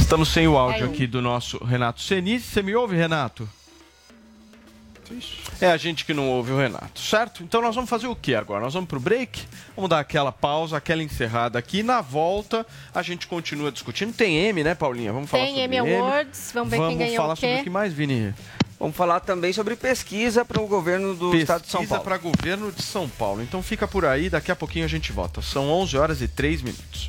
Estamos 0.00 0.30
sem 0.30 0.48
o 0.48 0.56
áudio 0.56 0.86
aqui 0.86 1.06
do 1.06 1.20
nosso 1.20 1.62
Renato 1.62 2.00
Senise. 2.00 2.46
Você 2.46 2.62
me 2.62 2.74
ouve, 2.74 2.96
Renato? 2.96 3.46
É 5.60 5.68
a 5.70 5.76
gente 5.76 6.04
que 6.04 6.14
não 6.14 6.28
ouve 6.28 6.52
o 6.52 6.58
Renato, 6.58 7.00
certo? 7.00 7.42
Então 7.42 7.60
nós 7.60 7.74
vamos 7.74 7.88
fazer 7.88 8.06
o 8.06 8.16
que 8.16 8.34
agora? 8.34 8.62
Nós 8.64 8.74
vamos 8.74 8.88
pro 8.88 9.00
break? 9.00 9.44
Vamos 9.74 9.90
dar 9.90 10.00
aquela 10.00 10.32
pausa, 10.32 10.76
aquela 10.76 11.02
encerrada 11.02 11.58
aqui. 11.58 11.82
Na 11.82 12.00
volta, 12.00 12.66
a 12.94 13.02
gente 13.02 13.26
continua 13.26 13.70
discutindo. 13.70 14.12
Tem 14.12 14.36
M, 14.36 14.62
né, 14.62 14.74
Paulinha? 14.74 15.12
Vamos 15.12 15.30
falar 15.30 15.44
Tem 15.44 15.54
sobre 15.54 15.76
Emmy 15.76 15.96
Awards, 15.96 16.50
vamos 16.52 16.70
ver 16.70 16.78
quem 16.88 16.98
ganhou 16.98 17.16
falar 17.16 17.34
o 17.34 17.36
quê. 17.36 17.40
sobre 17.40 17.60
o 17.60 17.64
que 17.64 17.70
mais, 17.70 17.92
Vini? 17.92 18.34
Vamos 18.78 18.96
falar 18.96 19.20
também 19.20 19.52
sobre 19.52 19.76
pesquisa 19.76 20.44
para 20.44 20.60
o 20.60 20.66
governo 20.66 21.14
do 21.14 21.36
estado 21.36 21.62
de 21.62 21.70
São 21.70 21.82
Pesquisa 21.82 22.00
Paulo. 22.00 22.04
para 22.04 22.18
governo 22.18 22.72
de 22.72 22.82
São 22.82 23.08
Paulo. 23.08 23.40
Então 23.40 23.62
fica 23.62 23.86
por 23.86 24.04
aí, 24.04 24.28
daqui 24.28 24.50
a 24.50 24.56
pouquinho 24.56 24.84
a 24.84 24.88
gente 24.88 25.12
volta. 25.12 25.40
São 25.40 25.68
11 25.70 25.96
horas 25.96 26.20
e 26.20 26.26
3 26.26 26.62
minutos. 26.62 27.08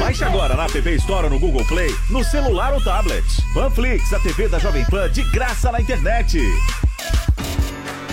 Baixe 0.00 0.24
agora 0.24 0.56
na 0.56 0.64
App 0.64 0.94
Store 0.96 1.28
no 1.28 1.38
Google 1.38 1.64
Play, 1.66 1.94
no 2.10 2.24
celular 2.24 2.72
ou 2.72 2.80
tablet. 2.82 3.24
Panflix, 3.54 4.12
a 4.12 4.18
TV 4.20 4.48
da 4.48 4.58
Jovem 4.58 4.84
Pan 4.86 5.10
de 5.10 5.22
graça 5.30 5.70
na 5.70 5.80
internet. 5.80 6.40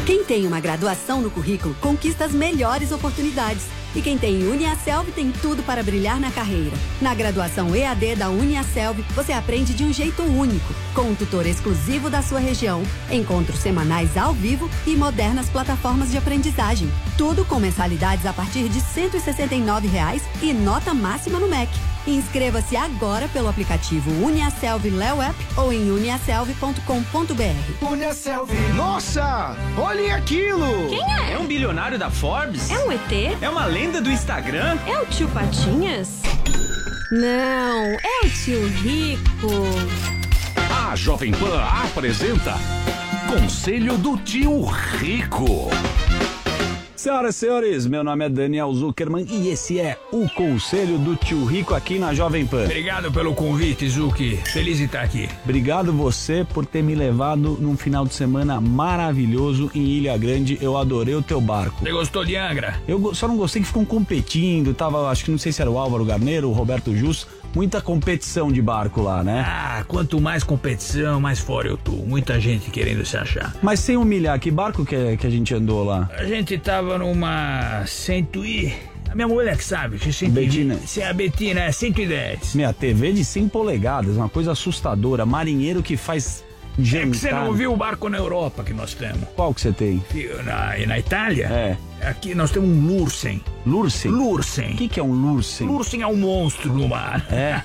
Quem 0.06 0.24
tem 0.24 0.46
uma 0.46 0.60
graduação 0.60 1.22
no 1.22 1.32
currículo 1.32 1.74
conquista 1.82 2.26
as 2.26 2.32
melhores 2.32 2.92
oportunidades. 2.92 3.64
E 3.96 4.02
quem 4.02 4.18
tem 4.18 4.46
Uniaselv 4.46 5.10
tem 5.14 5.32
tudo 5.32 5.64
para 5.64 5.82
brilhar 5.82 6.20
na 6.20 6.30
carreira. 6.30 6.76
Na 7.02 7.16
graduação 7.16 7.74
EAD 7.74 8.16
da 8.18 8.30
Uniaselv, 8.30 9.02
você 9.16 9.32
aprende 9.32 9.74
de 9.74 9.86
um 9.86 9.94
jeito 9.94 10.22
único, 10.22 10.74
com 10.94 11.04
um 11.04 11.16
tutor 11.16 11.46
exclusivo 11.46 12.10
da 12.10 12.22
sua 12.22 12.40
região, 12.40 12.84
encontros 13.10 13.60
semanais 13.60 14.18
ao 14.18 14.34
vivo 14.34 14.70
e 14.86 14.96
modernas 14.96 15.50
plataformas 15.50 16.12
de 16.12 16.18
aprendizagem. 16.18 16.92
Tudo 17.18 17.46
com 17.46 17.60
mensalidades 17.60 18.26
a 18.26 18.34
partir 18.34 18.68
de 18.68 18.82
169 18.82 19.88
reais 19.88 20.24
e 20.42 20.52
nota 20.52 20.94
máxima 20.94 21.40
no 21.40 21.48
MEC. 21.48 21.72
Inscreva-se 22.08 22.78
agora 22.78 23.28
pelo 23.30 23.48
aplicativo 23.48 24.12
Uniaselv 24.24 24.86
Léo 24.90 25.22
App 25.22 25.36
ou 25.58 25.74
em 25.74 25.90
uniaselv.com.br. 25.90 27.86
Uniaselv. 27.92 28.52
Nossa! 28.76 29.56
Olhem 29.76 30.12
aquilo! 30.12 30.88
Quem 30.88 31.02
é? 31.02 31.34
É 31.34 31.40
um 31.40 31.48
bilionário 31.48 31.98
da 31.98 32.12
Forbes? 32.12 32.70
É 32.70 32.78
um 32.80 32.92
ET? 32.92 33.38
É 33.42 33.50
uma 33.50 33.66
lenda 33.66 33.85
do 33.92 34.12
Instagram? 34.12 34.78
É 34.88 35.00
o 35.00 35.06
tio 35.06 35.28
Patinhas? 35.30 36.22
Não, 37.12 37.84
é 37.86 38.26
o 38.26 38.30
tio 38.30 38.68
Rico. 38.68 39.50
A 40.90 40.96
Jovem 40.96 41.32
Pan 41.32 41.62
apresenta 41.62 42.56
Conselho 43.30 43.98
do 43.98 44.18
Tio 44.18 44.66
Rico. 44.66 45.70
Senhoras 46.96 47.36
e 47.36 47.40
senhores, 47.40 47.86
meu 47.86 48.06
nome 48.06 48.26
é 48.26 48.30
Daniel 48.30 48.74
Zuckerman 48.74 49.28
e 49.30 49.50
esse 49.50 49.78
é 49.80 50.00
o 50.14 50.30
Conselho 50.30 50.98
do 50.98 51.14
Tio 51.18 51.44
Rico 51.44 51.74
aqui 51.74 52.00
na 52.00 52.14
Jovem 52.14 52.48
Pan. 52.48 52.64
Obrigado 52.64 53.12
pelo 53.12 53.34
convite, 53.36 53.88
Zuki. 53.90 54.38
Feliz 54.38 54.78
de 54.78 54.86
estar 54.86 55.02
aqui. 55.02 55.28
Obrigado 55.44 55.92
você 55.92 56.48
por 56.54 56.66
ter 56.66 56.82
me 56.82 56.96
levado 56.96 57.58
num 57.60 57.76
final 57.76 58.06
de 58.06 58.14
semana 58.14 58.62
maravilhoso 58.62 59.70
em 59.76 59.82
Ilha 59.82 60.18
Grande. 60.18 60.58
Eu 60.62 60.78
adorei 60.78 61.14
o 61.16 61.22
teu 61.22 61.42
barco. 61.42 61.84
Você 61.84 61.92
gostou 61.92 62.24
de 62.24 62.38
Angra? 62.38 62.82
Eu 62.88 63.14
só 63.14 63.28
não 63.28 63.36
gostei 63.36 63.62
que 63.62 63.68
ficam 63.68 63.84
competindo, 63.84 64.74
tava, 64.74 65.10
acho 65.10 65.26
que 65.26 65.32
não 65.32 65.38
sei 65.38 65.52
se 65.52 65.62
era 65.62 65.70
o 65.70 65.78
Álvaro 65.78 66.06
Garneiro, 66.06 66.50
o 66.50 66.54
Roberto 66.54 66.96
Jus, 66.96 67.28
muita 67.56 67.82
competição 67.82 68.52
de 68.52 68.62
barco 68.62 69.02
lá, 69.02 69.24
né? 69.24 69.44
Ah, 69.48 69.84
quanto 69.88 70.20
mais 70.20 70.44
competição, 70.44 71.20
mais 71.22 71.40
fora 71.40 71.68
eu 71.70 71.78
tô. 71.78 71.94
Muita 71.94 72.40
gente 72.40 72.70
querendo 72.70 73.06
se 73.06 73.16
achar. 73.18 73.56
Mas 73.64 73.80
sem 73.80 73.96
humilhar, 73.98 74.38
que 74.40 74.52
barco 74.52 74.86
que, 74.86 74.96
é- 74.96 75.16
que 75.18 75.26
a 75.26 75.30
gente 75.30 75.54
andou 75.54 75.84
lá? 75.84 76.10
A 76.18 76.26
gente 76.26 76.58
tava 76.58 76.98
numa 76.98 77.84
cento 77.88 78.46
e... 78.46 78.74
A 79.10 79.16
minha 79.16 79.28
mulher 79.28 79.56
que 79.56 79.64
sabe, 79.64 79.98
que 79.98 80.12
120. 80.12 80.34
Betina. 80.46 80.76
Se 80.86 81.00
é 81.00 81.08
a 81.08 81.14
Betina, 81.14 81.62
é 81.62 81.72
110. 81.72 82.54
Minha 82.56 82.74
TV 82.74 83.14
de 83.14 83.24
100 83.24 83.48
polegadas, 83.48 84.18
uma 84.18 84.28
coisa 84.28 84.52
assustadora. 84.52 85.26
Marinheiro 85.26 85.82
que 85.82 85.96
faz 85.96 86.44
É 86.78 87.02
que 87.08 87.18
você 87.18 87.32
não 87.32 87.54
viu 87.54 87.72
o 87.74 87.78
barco 87.78 88.10
na 88.10 88.18
Europa 88.18 88.64
que 88.64 88.74
nós 88.74 88.94
temos. 88.94 89.28
Qual 89.36 89.54
que 89.54 89.62
você 89.62 89.72
tem? 89.72 90.04
Na, 90.44 90.78
e 90.78 90.86
na 90.86 91.00
Itália? 91.00 91.46
É. 91.48 91.78
Aqui 92.08 92.36
nós 92.36 92.52
temos 92.52 92.70
um 92.70 92.86
Lursen. 93.00 93.42
Lursen? 93.66 94.12
Lursen. 94.12 94.74
O 94.74 94.76
que, 94.76 94.88
que 94.88 95.00
é 95.00 95.04
um 95.04 95.12
Lursen? 95.12 95.66
Lursen 95.68 96.02
é 96.02 96.08
um 96.08 96.16
monstro 96.18 96.72
no 96.72 96.88
mar. 96.88 97.26
É. 97.32 97.62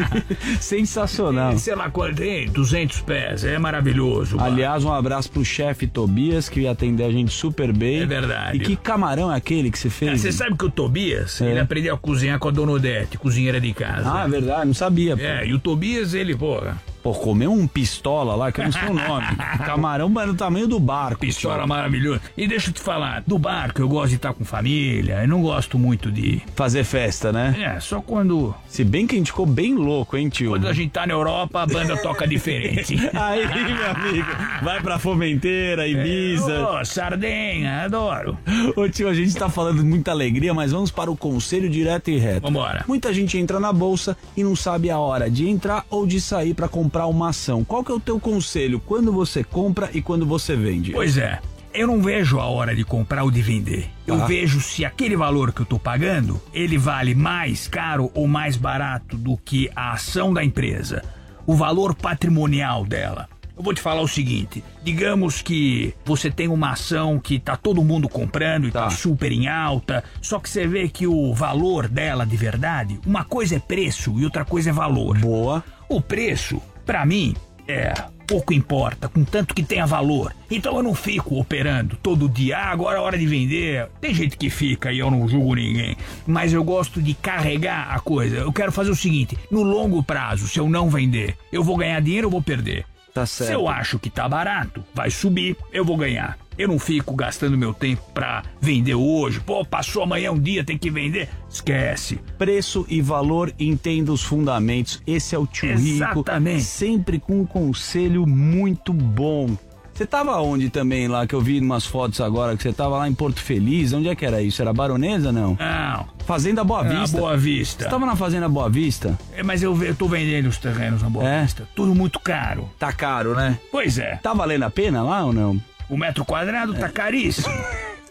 Sensacional. 0.58 1.56
Sei 1.58 1.74
lá 1.74 1.90
quanto 1.90 2.16
tem, 2.16 2.48
200 2.48 3.00
pés. 3.02 3.44
É 3.44 3.58
maravilhoso. 3.58 4.38
Aliás, 4.40 4.84
um 4.84 4.92
abraço 4.92 5.30
pro 5.30 5.44
chefe 5.44 5.86
Tobias, 5.86 6.48
que 6.48 6.60
ia 6.60 6.70
atender 6.70 7.04
a 7.04 7.10
gente 7.12 7.32
super 7.32 7.72
bem. 7.72 8.00
É 8.00 8.06
verdade. 8.06 8.56
E 8.56 8.60
que 8.60 8.76
camarão 8.76 9.30
é 9.32 9.36
aquele 9.36 9.70
que 9.70 9.78
você 9.78 9.88
É, 9.88 9.90
fez? 9.90 10.20
Você 10.20 10.32
sabe 10.32 10.56
que 10.56 10.64
o 10.64 10.70
Tobias, 10.70 11.40
É. 11.40 11.50
ele 11.50 11.60
aprendeu 11.60 11.94
a 11.94 11.98
cozinhar 11.98 12.38
com 12.38 12.48
a 12.48 12.50
Dona 12.50 12.72
Odete, 12.72 13.18
cozinheira 13.18 13.60
de 13.60 13.72
casa. 13.72 14.10
Ah, 14.12 14.24
é 14.24 14.28
verdade, 14.28 14.66
não 14.66 14.74
sabia. 14.74 15.16
pô. 15.16 15.22
É, 15.22 15.46
e 15.46 15.52
o 15.54 15.58
Tobias, 15.58 16.14
ele, 16.14 16.34
porra. 16.34 16.76
Pô, 17.06 17.14
comeu 17.14 17.52
um 17.52 17.68
pistola 17.68 18.34
lá, 18.34 18.50
que 18.50 18.60
eu 18.60 18.64
não 18.64 18.72
sei 18.72 18.88
o 18.88 18.92
nome. 18.92 19.26
camarão 19.64 20.08
mas 20.08 20.26
do 20.26 20.34
tamanho 20.34 20.66
do 20.66 20.80
barco. 20.80 21.20
Pistola 21.20 21.58
tio. 21.58 21.68
maravilhoso. 21.68 22.20
E 22.36 22.48
deixa 22.48 22.70
eu 22.70 22.74
te 22.74 22.80
falar, 22.80 23.22
do 23.24 23.38
barco 23.38 23.80
eu 23.80 23.88
gosto 23.88 24.08
de 24.08 24.16
estar 24.16 24.34
com 24.34 24.44
família, 24.44 25.22
eu 25.22 25.28
não 25.28 25.40
gosto 25.40 25.78
muito 25.78 26.10
de. 26.10 26.42
Fazer 26.56 26.82
festa, 26.82 27.30
né? 27.32 27.54
É, 27.76 27.78
só 27.78 28.00
quando. 28.00 28.52
Se 28.66 28.82
bem 28.82 29.06
que 29.06 29.14
a 29.14 29.18
gente 29.18 29.30
ficou 29.30 29.46
bem 29.46 29.76
louco, 29.76 30.16
hein, 30.16 30.28
tio? 30.28 30.50
Quando 30.50 30.66
a 30.66 30.72
gente 30.72 30.90
tá 30.90 31.06
na 31.06 31.12
Europa, 31.12 31.62
a 31.62 31.66
banda 31.66 31.96
toca 32.02 32.26
diferente. 32.26 32.96
Aí, 33.14 33.46
meu 33.46 33.90
amigo, 33.90 34.28
vai 34.64 34.82
pra 34.82 34.98
Fomenteira, 34.98 35.86
Ibiza. 35.86 36.68
Ô, 36.68 36.84
sardenha, 36.84 37.84
adoro. 37.84 38.36
Ô 38.74 38.88
tio, 38.88 39.08
a 39.08 39.14
gente 39.14 39.32
tá 39.36 39.48
falando 39.48 39.78
de 39.78 39.84
muita 39.84 40.10
alegria, 40.10 40.52
mas 40.52 40.72
vamos 40.72 40.90
para 40.90 41.08
o 41.08 41.16
conselho 41.16 41.70
direto 41.70 42.10
e 42.10 42.18
reto. 42.18 42.48
Vambora. 42.48 42.84
Muita 42.88 43.14
gente 43.14 43.38
entra 43.38 43.60
na 43.60 43.72
bolsa 43.72 44.16
e 44.36 44.42
não 44.42 44.56
sabe 44.56 44.90
a 44.90 44.98
hora 44.98 45.30
de 45.30 45.48
entrar 45.48 45.86
ou 45.88 46.04
de 46.04 46.20
sair 46.20 46.52
para 46.52 46.66
comprar 46.66 46.95
uma 47.04 47.30
ação. 47.30 47.64
Qual 47.64 47.82
que 47.84 47.90
é 47.90 47.94
o 47.94 48.00
teu 48.00 48.18
conselho 48.20 48.78
quando 48.78 49.12
você 49.12 49.42
compra 49.42 49.90
e 49.92 50.00
quando 50.00 50.24
você 50.24 50.54
vende? 50.54 50.92
Pois 50.92 51.18
é. 51.18 51.40
Eu 51.74 51.88
não 51.88 52.00
vejo 52.00 52.38
a 52.38 52.46
hora 52.46 52.74
de 52.74 52.84
comprar 52.84 53.24
ou 53.24 53.30
de 53.30 53.42
vender. 53.42 53.90
Eu 54.06 54.16
Tá. 54.18 54.24
vejo 54.26 54.60
se 54.62 54.82
aquele 54.84 55.14
valor 55.16 55.52
que 55.52 55.60
eu 55.60 55.66
tô 55.66 55.78
pagando, 55.78 56.40
ele 56.54 56.78
vale 56.78 57.14
mais 57.14 57.68
caro 57.68 58.10
ou 58.14 58.26
mais 58.26 58.56
barato 58.56 59.18
do 59.18 59.36
que 59.36 59.68
a 59.76 59.92
ação 59.92 60.32
da 60.32 60.42
empresa. 60.42 61.02
O 61.46 61.54
valor 61.54 61.94
patrimonial 61.94 62.84
dela. 62.86 63.28
Eu 63.56 63.62
vou 63.62 63.72
te 63.72 63.80
falar 63.80 64.02
o 64.02 64.08
seguinte, 64.08 64.62
digamos 64.82 65.40
que 65.40 65.94
você 66.04 66.30
tem 66.30 66.46
uma 66.46 66.72
ação 66.72 67.18
que 67.18 67.38
tá 67.38 67.56
todo 67.56 67.82
mundo 67.82 68.06
comprando 68.06 68.66
e 68.68 68.70
tá, 68.70 68.90
super 68.90 69.32
em 69.32 69.48
alta, 69.48 70.04
só 70.20 70.38
que 70.38 70.48
você 70.50 70.66
vê 70.66 70.88
que 70.90 71.06
o 71.06 71.32
valor 71.32 71.88
dela 71.88 72.26
de 72.26 72.36
verdade, 72.36 73.00
uma 73.06 73.24
coisa 73.24 73.56
é 73.56 73.58
preço 73.58 74.14
e 74.18 74.24
outra 74.24 74.44
coisa 74.44 74.68
é 74.68 74.72
valor. 74.74 75.16
Boa. 75.18 75.64
O 75.88 76.02
preço, 76.02 76.60
pra 76.86 77.04
mim, 77.04 77.34
é 77.68 77.92
pouco 78.26 78.52
importa, 78.52 79.08
contanto 79.08 79.54
que 79.54 79.62
tenha 79.62 79.86
valor. 79.86 80.34
Então 80.50 80.76
eu 80.76 80.82
não 80.82 80.94
fico 80.94 81.38
operando 81.38 81.96
todo 81.96 82.28
dia, 82.28 82.58
ah, 82.58 82.70
agora 82.70 82.98
é 82.98 83.00
hora 83.00 83.18
de 83.18 83.26
vender. 83.26 83.88
Tem 84.00 84.12
gente 84.12 84.36
que 84.36 84.50
fica 84.50 84.92
e 84.92 84.98
eu 84.98 85.10
não 85.10 85.28
julgo 85.28 85.54
ninguém. 85.54 85.96
Mas 86.26 86.52
eu 86.52 86.64
gosto 86.64 87.00
de 87.00 87.14
carregar 87.14 87.94
a 87.94 88.00
coisa. 88.00 88.36
Eu 88.36 88.52
quero 88.52 88.72
fazer 88.72 88.90
o 88.90 88.96
seguinte: 88.96 89.38
no 89.50 89.62
longo 89.62 90.02
prazo, 90.02 90.48
se 90.48 90.58
eu 90.58 90.68
não 90.68 90.88
vender, 90.88 91.36
eu 91.52 91.62
vou 91.62 91.76
ganhar 91.76 92.00
dinheiro 92.00 92.26
ou 92.26 92.32
vou 92.32 92.42
perder? 92.42 92.84
Tá 93.14 93.24
Se 93.24 93.50
eu 93.50 93.66
acho 93.66 93.98
que 93.98 94.10
tá 94.10 94.28
barato, 94.28 94.84
vai 94.94 95.10
subir, 95.10 95.56
eu 95.72 95.84
vou 95.84 95.96
ganhar. 95.96 96.36
Eu 96.58 96.68
não 96.68 96.78
fico 96.78 97.14
gastando 97.14 97.56
meu 97.58 97.74
tempo 97.74 98.02
pra 98.14 98.42
vender 98.60 98.94
hoje. 98.94 99.40
Pô, 99.40 99.64
passou 99.64 100.02
amanhã 100.02 100.32
um 100.32 100.38
dia, 100.38 100.64
tem 100.64 100.78
que 100.78 100.90
vender. 100.90 101.28
Esquece. 101.50 102.18
Preço 102.38 102.86
e 102.88 103.00
valor, 103.02 103.52
entenda 103.58 104.12
os 104.12 104.22
fundamentos. 104.22 105.02
Esse 105.06 105.34
é 105.34 105.38
o 105.38 105.46
tio 105.46 105.76
Rico. 105.76 105.88
Exatamente. 105.96 106.62
Sempre 106.62 107.18
com 107.18 107.40
um 107.40 107.46
conselho 107.46 108.26
muito 108.26 108.92
bom. 108.92 109.56
Você 109.92 110.04
tava 110.04 110.38
onde 110.42 110.68
também 110.68 111.08
lá, 111.08 111.26
que 111.26 111.34
eu 111.34 111.40
vi 111.40 111.58
umas 111.58 111.86
fotos 111.86 112.20
agora, 112.20 112.54
que 112.54 112.62
você 112.62 112.70
tava 112.72 112.98
lá 112.98 113.08
em 113.08 113.14
Porto 113.14 113.40
Feliz? 113.40 113.94
Onde 113.94 114.10
é 114.10 114.14
que 114.14 114.26
era 114.26 114.42
isso? 114.42 114.60
Era 114.60 114.70
Baronesa, 114.70 115.32
não? 115.32 115.56
Não. 115.58 116.06
Fazenda 116.26 116.62
Boa 116.62 116.84
É, 116.86 117.00
Vista. 117.00 117.16
Boa 117.16 117.34
Vista. 117.34 117.84
Você 117.84 117.88
tava 117.90 118.04
na 118.04 118.14
Fazenda 118.14 118.46
Boa 118.46 118.68
Vista? 118.68 119.18
É, 119.32 119.42
mas 119.42 119.62
eu, 119.62 119.82
eu 119.82 119.94
tô 119.94 120.06
vendendo 120.06 120.48
os 120.48 120.58
terrenos 120.58 121.00
na 121.02 121.08
Boa 121.08 121.26
É? 121.26 121.42
Vista. 121.42 121.66
Tudo 121.74 121.94
muito 121.94 122.20
caro. 122.20 122.68
Tá 122.78 122.92
caro, 122.92 123.34
né? 123.34 123.58
Pois 123.72 123.96
é. 123.98 124.16
Tá 124.16 124.34
valendo 124.34 124.64
a 124.64 124.70
pena 124.70 125.02
lá 125.02 125.24
ou 125.24 125.32
não? 125.32 125.58
O 125.88 125.96
metro 125.96 126.24
quadrado 126.24 126.74
tá 126.74 126.88
caríssimo. 126.88 127.54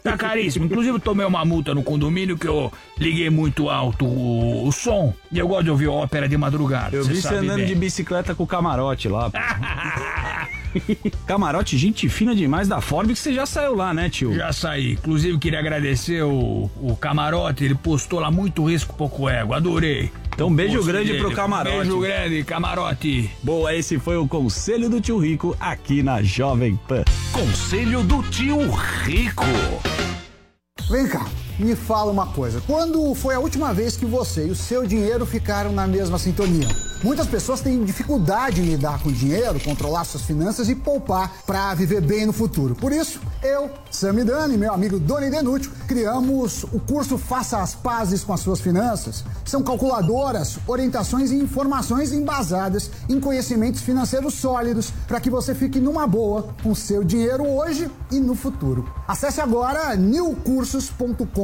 Tá 0.05 0.15
caríssimo. 0.15 0.65
Inclusive, 0.65 0.95
eu 0.95 0.99
tomei 0.99 1.25
uma 1.25 1.43
multa 1.43 1.73
no 1.73 1.81
condomínio 1.81 2.37
que 2.37 2.47
eu 2.47 2.71
liguei 2.99 3.27
muito 3.31 3.69
alto 3.71 4.05
o, 4.05 4.67
o 4.67 4.71
som. 4.71 5.11
E 5.31 5.39
eu 5.39 5.47
gosto 5.47 5.63
de 5.63 5.71
ouvir 5.71 5.87
ópera 5.87 6.29
de 6.29 6.37
madrugada. 6.37 6.95
Eu 6.95 7.03
vi 7.03 7.19
você 7.19 7.33
andando 7.33 7.57
bem. 7.57 7.65
de 7.65 7.73
bicicleta 7.73 8.35
com 8.35 8.43
o 8.43 8.47
camarote 8.47 9.09
lá. 9.09 9.31
camarote, 11.25 11.75
gente 11.75 12.07
fina 12.07 12.35
demais 12.35 12.67
da 12.67 12.79
Forbes, 12.81 13.17
que 13.17 13.23
você 13.23 13.33
já 13.33 13.47
saiu 13.47 13.75
lá, 13.75 13.95
né, 13.95 14.07
tio? 14.07 14.35
Já 14.35 14.53
saí. 14.53 14.91
Inclusive, 14.93 15.39
queria 15.39 15.59
agradecer 15.59 16.21
o, 16.23 16.69
o 16.79 16.95
camarote. 16.95 17.63
Ele 17.63 17.75
postou 17.75 18.19
lá 18.19 18.29
muito 18.29 18.69
risco, 18.69 18.93
pouco 18.95 19.27
ego. 19.27 19.53
Adorei. 19.55 20.11
Então, 20.35 20.53
beijo 20.53 20.83
grande 20.83 21.13
dele. 21.13 21.19
pro 21.19 21.31
camarote. 21.31 21.77
Beijo 21.77 21.99
grande, 22.01 22.43
camarote. 22.43 23.31
Boa, 23.41 23.73
esse 23.73 23.97
foi 23.97 24.17
o 24.17 24.27
Conselho 24.27 24.89
do 24.89 24.99
Tio 24.99 25.17
Rico 25.17 25.55
aqui 25.57 26.03
na 26.03 26.21
Jovem 26.21 26.77
Pan. 26.89 27.05
Conselho 27.31 28.03
do 28.03 28.21
Tio 28.23 28.69
Rico. 28.69 29.45
Vem 30.91 31.07
cá, 31.07 31.25
me 31.57 31.75
fala 31.75 32.11
uma 32.11 32.27
coisa. 32.27 32.61
Quando 32.65 33.13
foi 33.15 33.35
a 33.35 33.39
última 33.39 33.73
vez 33.73 33.95
que 33.95 34.05
você 34.05 34.47
e 34.47 34.51
o 34.51 34.55
seu 34.55 34.85
dinheiro 34.85 35.25
ficaram 35.25 35.71
na 35.71 35.87
mesma 35.87 36.17
sintonia? 36.17 36.67
Muitas 37.03 37.27
pessoas 37.27 37.61
têm 37.61 37.83
dificuldade 37.83 38.61
em 38.61 38.65
lidar 38.65 39.01
com 39.01 39.09
o 39.09 39.13
dinheiro, 39.13 39.59
controlar 39.59 40.05
suas 40.05 40.23
finanças 40.23 40.69
e 40.69 40.75
poupar 40.75 41.31
para 41.45 41.73
viver 41.75 42.01
bem 42.01 42.25
no 42.25 42.33
futuro. 42.33 42.73
Por 42.73 42.91
isso, 42.91 43.21
eu, 43.43 43.69
Samidani 43.91 44.55
e 44.55 44.57
meu 44.57 44.73
amigo 44.73 44.99
Doni 44.99 45.29
Denútil 45.29 45.71
criamos 45.87 46.63
o 46.63 46.79
curso 46.79 47.17
Faça 47.17 47.59
as 47.59 47.75
Pazes 47.75 48.23
com 48.23 48.33
as 48.33 48.39
Suas 48.39 48.59
Finanças. 48.59 49.23
São 49.45 49.61
calculadoras, 49.61 50.57
orientações 50.65 51.31
e 51.31 51.35
informações 51.35 52.11
embasadas 52.11 52.89
em 53.07 53.19
conhecimentos 53.19 53.81
financeiros 53.81 54.33
sólidos 54.33 54.91
para 55.07 55.19
que 55.19 55.29
você 55.29 55.53
fique 55.53 55.79
numa 55.79 56.07
boa 56.07 56.49
com 56.63 56.73
seu 56.73 57.03
dinheiro 57.03 57.47
hoje 57.47 57.89
e 58.11 58.19
no 58.19 58.33
futuro. 58.33 58.89
Acesse 59.07 59.39
agora 59.39 59.95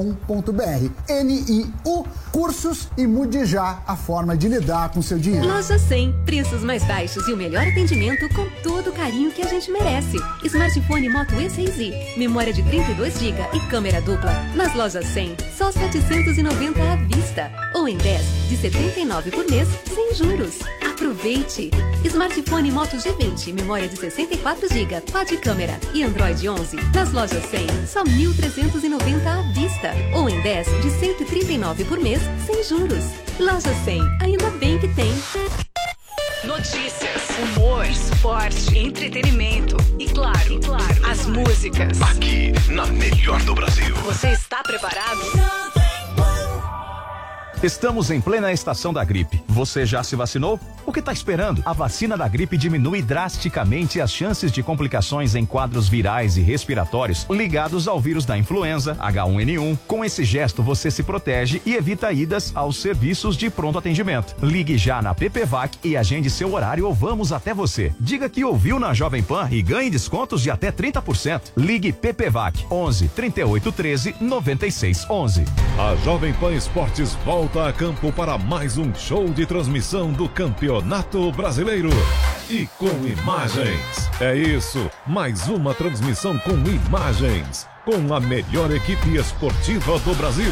newcursos.com.br. 0.03 0.89
N-I-U 1.07 2.05
Cursos 2.31 2.87
e 2.97 3.05
mude 3.05 3.45
já 3.45 3.83
a 3.85 3.95
forma 3.95 4.37
de 4.37 4.47
lidar 4.47 4.89
com 4.89 5.01
seu 5.01 5.19
dinheiro. 5.19 5.45
Loja 5.45 5.77
100, 5.77 6.23
preços 6.25 6.63
mais 6.63 6.83
baixos 6.85 7.27
e 7.27 7.33
o 7.33 7.37
melhor 7.37 7.67
atendimento 7.67 8.27
com 8.33 8.47
todo 8.63 8.89
o 8.89 8.93
carinho 8.93 9.31
que 9.31 9.41
a 9.41 9.47
gente 9.47 9.69
merece. 9.69 10.17
Smartphone 10.45 11.09
Moto 11.09 11.33
E6i, 11.33 12.17
memória 12.17 12.53
de 12.53 12.63
32 12.63 13.19
GB 13.19 13.37
e 13.53 13.59
câmera 13.69 14.01
dupla. 14.01 14.31
Nas 14.55 14.73
lojas 14.73 15.05
100, 15.07 15.35
só 15.57 15.69
os 15.69 15.75
790 15.75 16.81
à 16.81 16.95
vista. 16.95 17.51
Ou 17.75 17.87
em 17.87 17.97
10, 17.97 18.21
de 18.47 18.57
79 18.57 19.31
por 19.31 19.49
mês, 19.49 19.67
sem 19.93 20.15
juros. 20.15 20.59
Aproveite! 20.89 21.71
Smartphone 22.05 22.71
Moto 22.71 22.95
G20, 22.95 23.53
memória 23.53 23.87
de 23.87 23.97
64 23.97 24.67
GB, 24.69 25.01
quad 25.11 25.37
câmera 25.37 25.79
e 25.93 26.03
Android 26.03 26.47
11. 26.47 26.77
Nas 26.93 27.11
lojas 27.11 27.43
100, 27.49 27.67
só 27.87 28.03
1.390 28.03 29.27
à 29.27 29.41
vista. 29.53 29.90
Ou 30.13 30.29
em 30.29 30.39
10, 30.41 30.67
de 30.81 30.89
139 30.89 31.85
por 31.85 31.99
mês, 31.99 32.21
sem 32.45 32.63
juros. 32.63 33.05
Loja 33.39 33.73
100, 33.83 34.01
ainda 34.21 34.49
bem 34.51 34.77
que 34.79 34.87
tem. 34.89 35.11
Notícias, 36.43 37.21
humor, 37.37 37.85
esporte, 37.85 38.77
entretenimento 38.77 39.77
e 39.99 40.07
claro, 40.07 40.59
claro, 40.59 41.05
as 41.05 41.25
músicas. 41.27 42.01
Aqui, 42.01 42.51
na 42.69 42.85
melhor 42.87 43.41
do 43.43 43.53
Brasil. 43.53 43.95
Você 43.95 44.29
está 44.29 44.63
preparado? 44.63 45.80
Estamos 47.63 48.09
em 48.09 48.19
plena 48.19 48.51
estação 48.51 48.91
da 48.91 49.03
gripe. 49.03 49.39
Você 49.47 49.85
já 49.85 50.03
se 50.03 50.15
vacinou? 50.15 50.59
O 50.83 50.91
que 50.91 50.99
está 50.99 51.13
esperando? 51.13 51.61
A 51.63 51.73
vacina 51.73 52.17
da 52.17 52.27
gripe 52.27 52.57
diminui 52.57 53.03
drasticamente 53.03 54.01
as 54.01 54.11
chances 54.11 54.51
de 54.51 54.63
complicações 54.63 55.35
em 55.35 55.45
quadros 55.45 55.87
virais 55.87 56.37
e 56.37 56.41
respiratórios 56.41 57.27
ligados 57.29 57.87
ao 57.87 57.99
vírus 57.99 58.25
da 58.25 58.35
influenza, 58.35 58.95
H1N1. 58.95 59.77
Com 59.87 60.03
esse 60.03 60.23
gesto, 60.23 60.63
você 60.63 60.89
se 60.89 61.03
protege 61.03 61.61
e 61.63 61.75
evita 61.75 62.11
idas 62.11 62.51
aos 62.55 62.77
serviços 62.77 63.37
de 63.37 63.47
pronto 63.47 63.77
atendimento. 63.77 64.35
Ligue 64.43 64.75
já 64.75 64.99
na 64.99 65.13
PPVAC 65.13 65.77
e 65.83 65.95
agende 65.95 66.31
seu 66.31 66.51
horário 66.55 66.87
ou 66.87 66.95
vamos 66.95 67.31
até 67.31 67.53
você. 67.53 67.93
Diga 67.99 68.27
que 68.27 68.43
ouviu 68.43 68.79
na 68.79 68.91
Jovem 68.91 69.21
Pan 69.21 69.47
e 69.51 69.61
ganhe 69.61 69.91
descontos 69.91 70.41
de 70.41 70.49
até 70.49 70.71
30%. 70.71 71.51
Ligue 71.55 71.93
PPVAC 71.93 72.65
11 72.71 73.07
38 73.09 73.71
13 73.71 74.15
96 74.19 75.07
11. 75.07 75.45
A 75.77 75.95
Jovem 76.03 76.33
Pan 76.33 76.53
Esportes 76.53 77.13
volta 77.23 77.50
a 77.59 77.73
campo 77.73 78.13
para 78.13 78.37
mais 78.37 78.77
um 78.77 78.93
show 78.95 79.27
de 79.27 79.45
transmissão 79.45 80.11
do 80.13 80.29
Campeonato 80.29 81.31
Brasileiro. 81.33 81.89
E 82.49 82.65
com 82.77 82.87
imagens. 83.05 84.09
É 84.21 84.35
isso, 84.35 84.89
mais 85.05 85.49
uma 85.49 85.73
transmissão 85.73 86.37
com 86.39 86.53
imagens. 86.53 87.67
Com 87.83 88.13
a 88.13 88.19
melhor 88.19 88.71
equipe 88.71 89.15
esportiva 89.15 89.99
do 89.99 90.15
Brasil. 90.15 90.51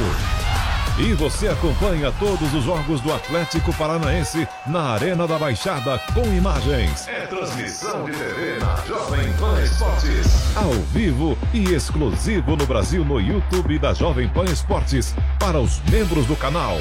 E 0.99 1.13
você 1.13 1.47
acompanha 1.47 2.11
todos 2.19 2.53
os 2.53 2.65
jogos 2.65 2.99
do 2.99 3.13
Atlético 3.13 3.73
Paranaense 3.73 4.45
na 4.67 4.81
Arena 4.81 5.25
da 5.25 5.39
Baixada 5.39 5.97
com 6.13 6.25
imagens. 6.33 7.07
É 7.07 7.25
transmissão 7.25 8.03
de 8.03 8.11
TV 8.11 8.59
na 8.59 8.75
Jovem 8.85 9.31
Pan 9.33 9.61
Esportes. 9.63 10.57
Ao 10.57 10.73
vivo 10.91 11.37
e 11.53 11.73
exclusivo 11.73 12.57
no 12.57 12.65
Brasil 12.65 13.05
no 13.05 13.17
YouTube 13.17 13.79
da 13.79 13.93
Jovem 13.93 14.27
Pan 14.27 14.43
Esportes 14.43 15.15
para 15.39 15.57
os 15.57 15.81
membros 15.89 16.25
do 16.25 16.35
canal. 16.35 16.77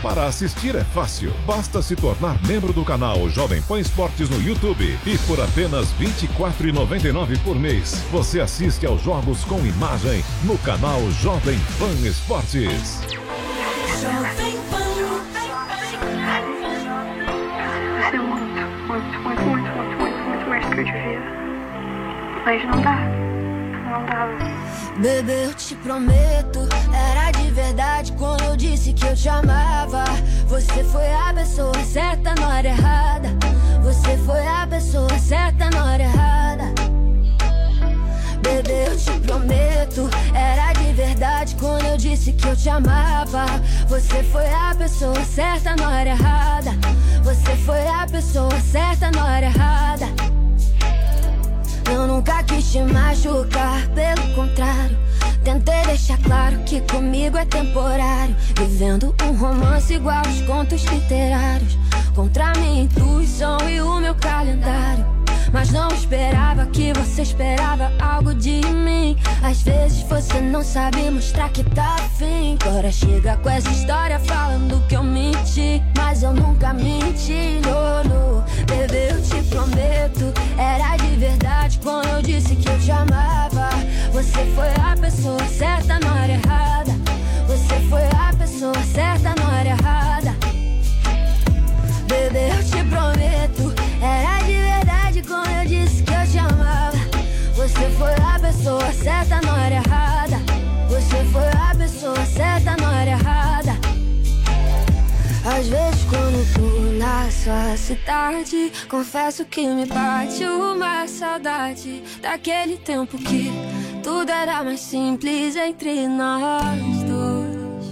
Para 0.00 0.26
assistir 0.26 0.76
é 0.76 0.84
fácil, 0.84 1.32
basta 1.44 1.82
se 1.82 1.96
tornar 1.96 2.38
membro 2.46 2.72
do 2.72 2.84
canal 2.84 3.28
Jovem 3.30 3.60
Pan 3.62 3.80
Esportes 3.80 4.30
no 4.30 4.40
YouTube 4.40 4.96
e 5.04 5.18
por 5.26 5.40
apenas 5.40 5.90
R$ 5.92 6.06
24,99 6.06 7.42
por 7.42 7.58
mês 7.58 8.04
você 8.12 8.38
assiste 8.38 8.86
aos 8.86 9.02
jogos 9.02 9.42
com 9.44 9.58
imagem 9.66 10.22
no 10.44 10.56
canal 10.58 11.00
Jovem 11.20 11.58
Pan 11.80 12.06
Esportes. 12.06 13.23
Você 13.94 14.06
é 14.06 14.10
muito, 18.18 18.50
muito, 18.86 19.20
muito, 19.20 19.42
muito, 19.42 19.70
muito, 19.70 19.96
muito, 19.96 20.18
muito 20.18 20.48
mais 20.48 20.66
do 20.66 20.72
que 20.72 20.80
eu 20.80 20.84
devia. 20.84 21.20
Mas 22.44 22.64
não 22.64 22.80
dá. 22.82 22.96
Não 23.88 24.04
dava. 24.06 24.32
Bebê, 24.98 25.46
eu 25.46 25.54
te 25.54 25.76
prometo, 25.76 26.68
era 26.92 27.30
de 27.30 27.50
verdade 27.52 28.12
quando 28.14 28.42
eu 28.42 28.56
disse 28.56 28.92
que 28.92 29.06
eu 29.06 29.14
te 29.14 29.28
amava. 29.28 30.04
Você 30.48 30.82
foi 30.84 31.12
a 31.12 31.32
pessoa 31.32 31.74
certa 31.84 32.34
na 32.34 32.48
hora 32.48 32.66
errada. 32.66 33.28
Você 33.82 34.16
foi 34.18 34.44
a 34.46 34.66
pessoa 34.66 35.18
certa 35.20 35.70
na 35.70 35.84
hora 35.84 36.02
errada. 36.02 36.93
Bebê, 38.64 38.88
eu 38.88 38.96
te 38.96 39.20
prometo, 39.20 40.10
era 40.34 40.72
de 40.72 40.92
verdade 40.94 41.54
quando 41.56 41.84
eu 41.84 41.96
disse 41.96 42.32
que 42.32 42.46
eu 42.46 42.56
te 42.56 42.68
amava. 42.68 43.44
Você 43.88 44.22
foi 44.24 44.46
a 44.46 44.74
pessoa 44.74 45.22
certa 45.24 45.76
na 45.76 45.88
hora 45.88 46.08
errada. 46.08 46.70
Você 47.22 47.56
foi 47.64 47.86
a 47.86 48.06
pessoa 48.06 48.58
certa 48.60 49.10
na 49.10 49.24
hora 49.24 49.46
errada. 49.46 50.06
Eu 51.92 52.06
nunca 52.06 52.42
quis 52.44 52.72
te 52.72 52.80
machucar, 52.80 53.86
pelo 53.88 54.34
contrário. 54.34 54.98
Tentei 55.44 55.84
deixar 55.84 56.18
claro 56.18 56.58
que 56.64 56.80
comigo 56.80 57.36
é 57.36 57.44
temporário. 57.44 58.34
Vivendo 58.56 59.14
um 59.22 59.36
romance 59.36 59.92
igual 59.92 60.18
aos 60.24 60.40
contos 60.42 60.82
literários. 60.84 61.76
Contra 62.14 62.52
minha 62.54 62.84
intuição 62.84 63.58
e 63.68 63.80
o 63.80 64.00
meu 64.00 64.14
calendário. 64.14 65.13
Mas 65.54 65.70
não 65.70 65.86
esperava 65.90 66.66
que 66.66 66.92
você 66.94 67.22
esperava 67.22 67.92
algo 68.00 68.34
de 68.34 68.60
mim. 68.66 69.16
Às 69.40 69.62
vezes 69.62 70.02
você 70.02 70.40
não 70.40 70.64
sabe 70.64 71.08
mostrar 71.08 71.48
que 71.50 71.62
tá 71.62 71.94
afim. 71.94 72.58
Agora 72.60 72.90
chega 72.90 73.36
com 73.36 73.48
essa 73.48 73.70
história 73.70 74.18
falando 74.18 74.84
que 74.88 74.96
eu 74.96 75.04
menti. 75.04 75.80
Mas 75.96 76.24
eu 76.24 76.32
nunca 76.32 76.72
menti, 76.74 77.60
Lolo. 77.64 78.42
Bebê, 78.66 79.12
eu 79.12 79.22
te 79.22 79.48
prometo. 79.48 80.34
Era 80.58 80.96
de 80.96 81.16
verdade 81.18 81.78
quando 81.80 82.08
eu 82.08 82.20
disse 82.20 82.56
que 82.56 82.68
eu 82.68 82.78
te 82.80 82.90
amava. 82.90 83.68
Você 84.12 84.44
foi 84.56 84.70
a 84.84 84.96
pessoa 85.00 85.46
certa 85.46 86.00
na 86.00 86.14
hora 86.14 86.32
errada. 86.32 86.92
Você 87.46 87.78
foi 87.88 88.02
a 88.02 88.34
pessoa 88.36 88.82
certa 88.92 89.32
na 89.36 89.56
hora 89.56 89.68
errada. 89.68 90.36
Bebê, 92.08 92.50
eu 92.58 92.64
te 92.64 92.84
prometo. 92.90 93.43
Pessoa 98.64 98.92
certa 98.94 99.40
na 99.42 99.52
hora 99.52 99.74
errada. 99.74 100.36
Você 100.88 101.22
foi 101.30 101.48
a 101.48 101.74
pessoa 101.76 102.24
certa 102.24 102.74
na 102.80 102.88
hora 102.88 103.10
errada. 103.10 103.72
Às 105.44 105.68
vezes 105.68 106.04
quando 106.04 106.54
tô 106.54 106.92
na 106.98 107.30
sua 107.30 107.76
cidade 107.76 108.72
Confesso 108.88 109.44
que 109.44 109.68
me 109.68 109.84
bate 109.84 110.42
uma 110.42 111.06
saudade 111.06 112.02
Daquele 112.22 112.78
tempo 112.78 113.18
que 113.18 113.52
tudo 114.02 114.32
era 114.32 114.64
mais 114.64 114.80
simples 114.80 115.54
entre 115.54 116.08
nós 116.08 116.80
dois 117.02 117.86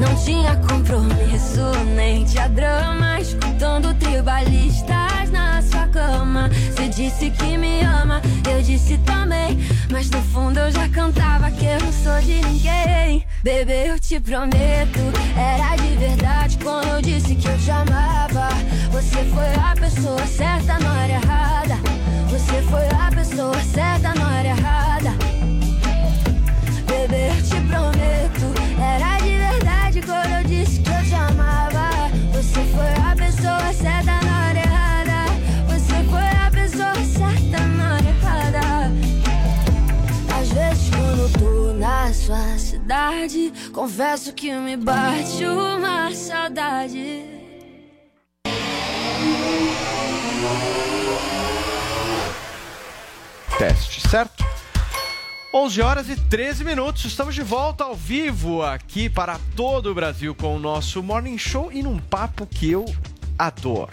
Não 0.00 0.24
tinha 0.24 0.56
compromisso, 0.56 1.60
nem 1.94 2.24
tinha 2.24 2.48
drama 2.48 3.20
Escutando 3.20 3.94
tribalistas 3.94 5.30
na 5.30 5.47
cama 5.88 6.48
Você 6.48 6.88
disse 6.88 7.30
que 7.30 7.56
me 7.56 7.82
ama, 7.82 8.20
eu 8.50 8.62
disse 8.62 8.98
também 8.98 9.58
Mas 9.90 10.10
no 10.10 10.22
fundo 10.22 10.58
eu 10.58 10.70
já 10.70 10.88
cantava 10.88 11.50
que 11.50 11.64
eu 11.64 11.80
não 11.80 11.92
sou 11.92 12.20
de 12.20 12.40
ninguém 12.46 13.24
Bebê, 13.40 13.88
eu 13.88 14.00
te 14.00 14.18
prometo, 14.18 14.98
era 15.36 15.76
de 15.76 15.96
verdade 15.96 16.58
quando 16.60 16.88
eu 16.88 17.00
disse 17.00 17.36
que 17.36 17.46
eu 17.46 17.56
te 17.56 17.70
amava. 17.70 18.48
Você 18.90 19.24
foi 19.24 19.54
a 19.54 19.74
pessoa 19.74 20.26
certa 20.26 20.76
na 20.80 20.92
hora 20.92 21.12
errada. 21.12 21.76
Você 22.28 22.60
foi 22.62 22.86
a 22.88 23.10
pessoa 23.14 23.54
certa 23.62 24.12
na 24.12 24.26
hora 24.26 24.48
errada. 24.48 25.10
Bebê, 26.88 27.28
eu 27.28 27.42
te 27.42 27.60
prometo, 27.68 28.54
era 28.82 29.18
de 29.18 29.38
verdade 29.38 30.02
quando 30.02 30.32
eu 30.32 30.44
disse 30.44 30.80
que 30.80 30.90
eu 30.90 31.04
te 31.04 31.14
amava. 31.14 32.10
Você 32.32 32.60
foi 32.74 33.10
a 33.10 33.14
pessoa 33.14 33.72
certa 33.72 34.20
na 34.24 34.32
hora 34.32 34.37
sua 42.28 42.58
cidade 42.58 43.50
Confesso 43.72 44.34
que 44.34 44.52
me 44.52 44.76
bate 44.76 45.46
uma 45.46 46.12
saudade 46.14 47.24
Teste, 53.56 54.06
certo? 54.06 54.46
11 55.54 55.80
horas 55.80 56.08
e 56.10 56.16
13 56.16 56.62
minutos, 56.62 57.06
estamos 57.06 57.34
de 57.34 57.42
volta 57.42 57.84
ao 57.84 57.94
vivo 57.94 58.62
aqui 58.62 59.08
para 59.08 59.40
todo 59.56 59.90
o 59.90 59.94
Brasil 59.94 60.34
com 60.34 60.54
o 60.54 60.58
nosso 60.58 61.02
Morning 61.02 61.38
Show 61.38 61.72
e 61.72 61.82
num 61.82 61.98
papo 61.98 62.46
que 62.46 62.70
eu 62.70 62.84
adoro. 63.38 63.90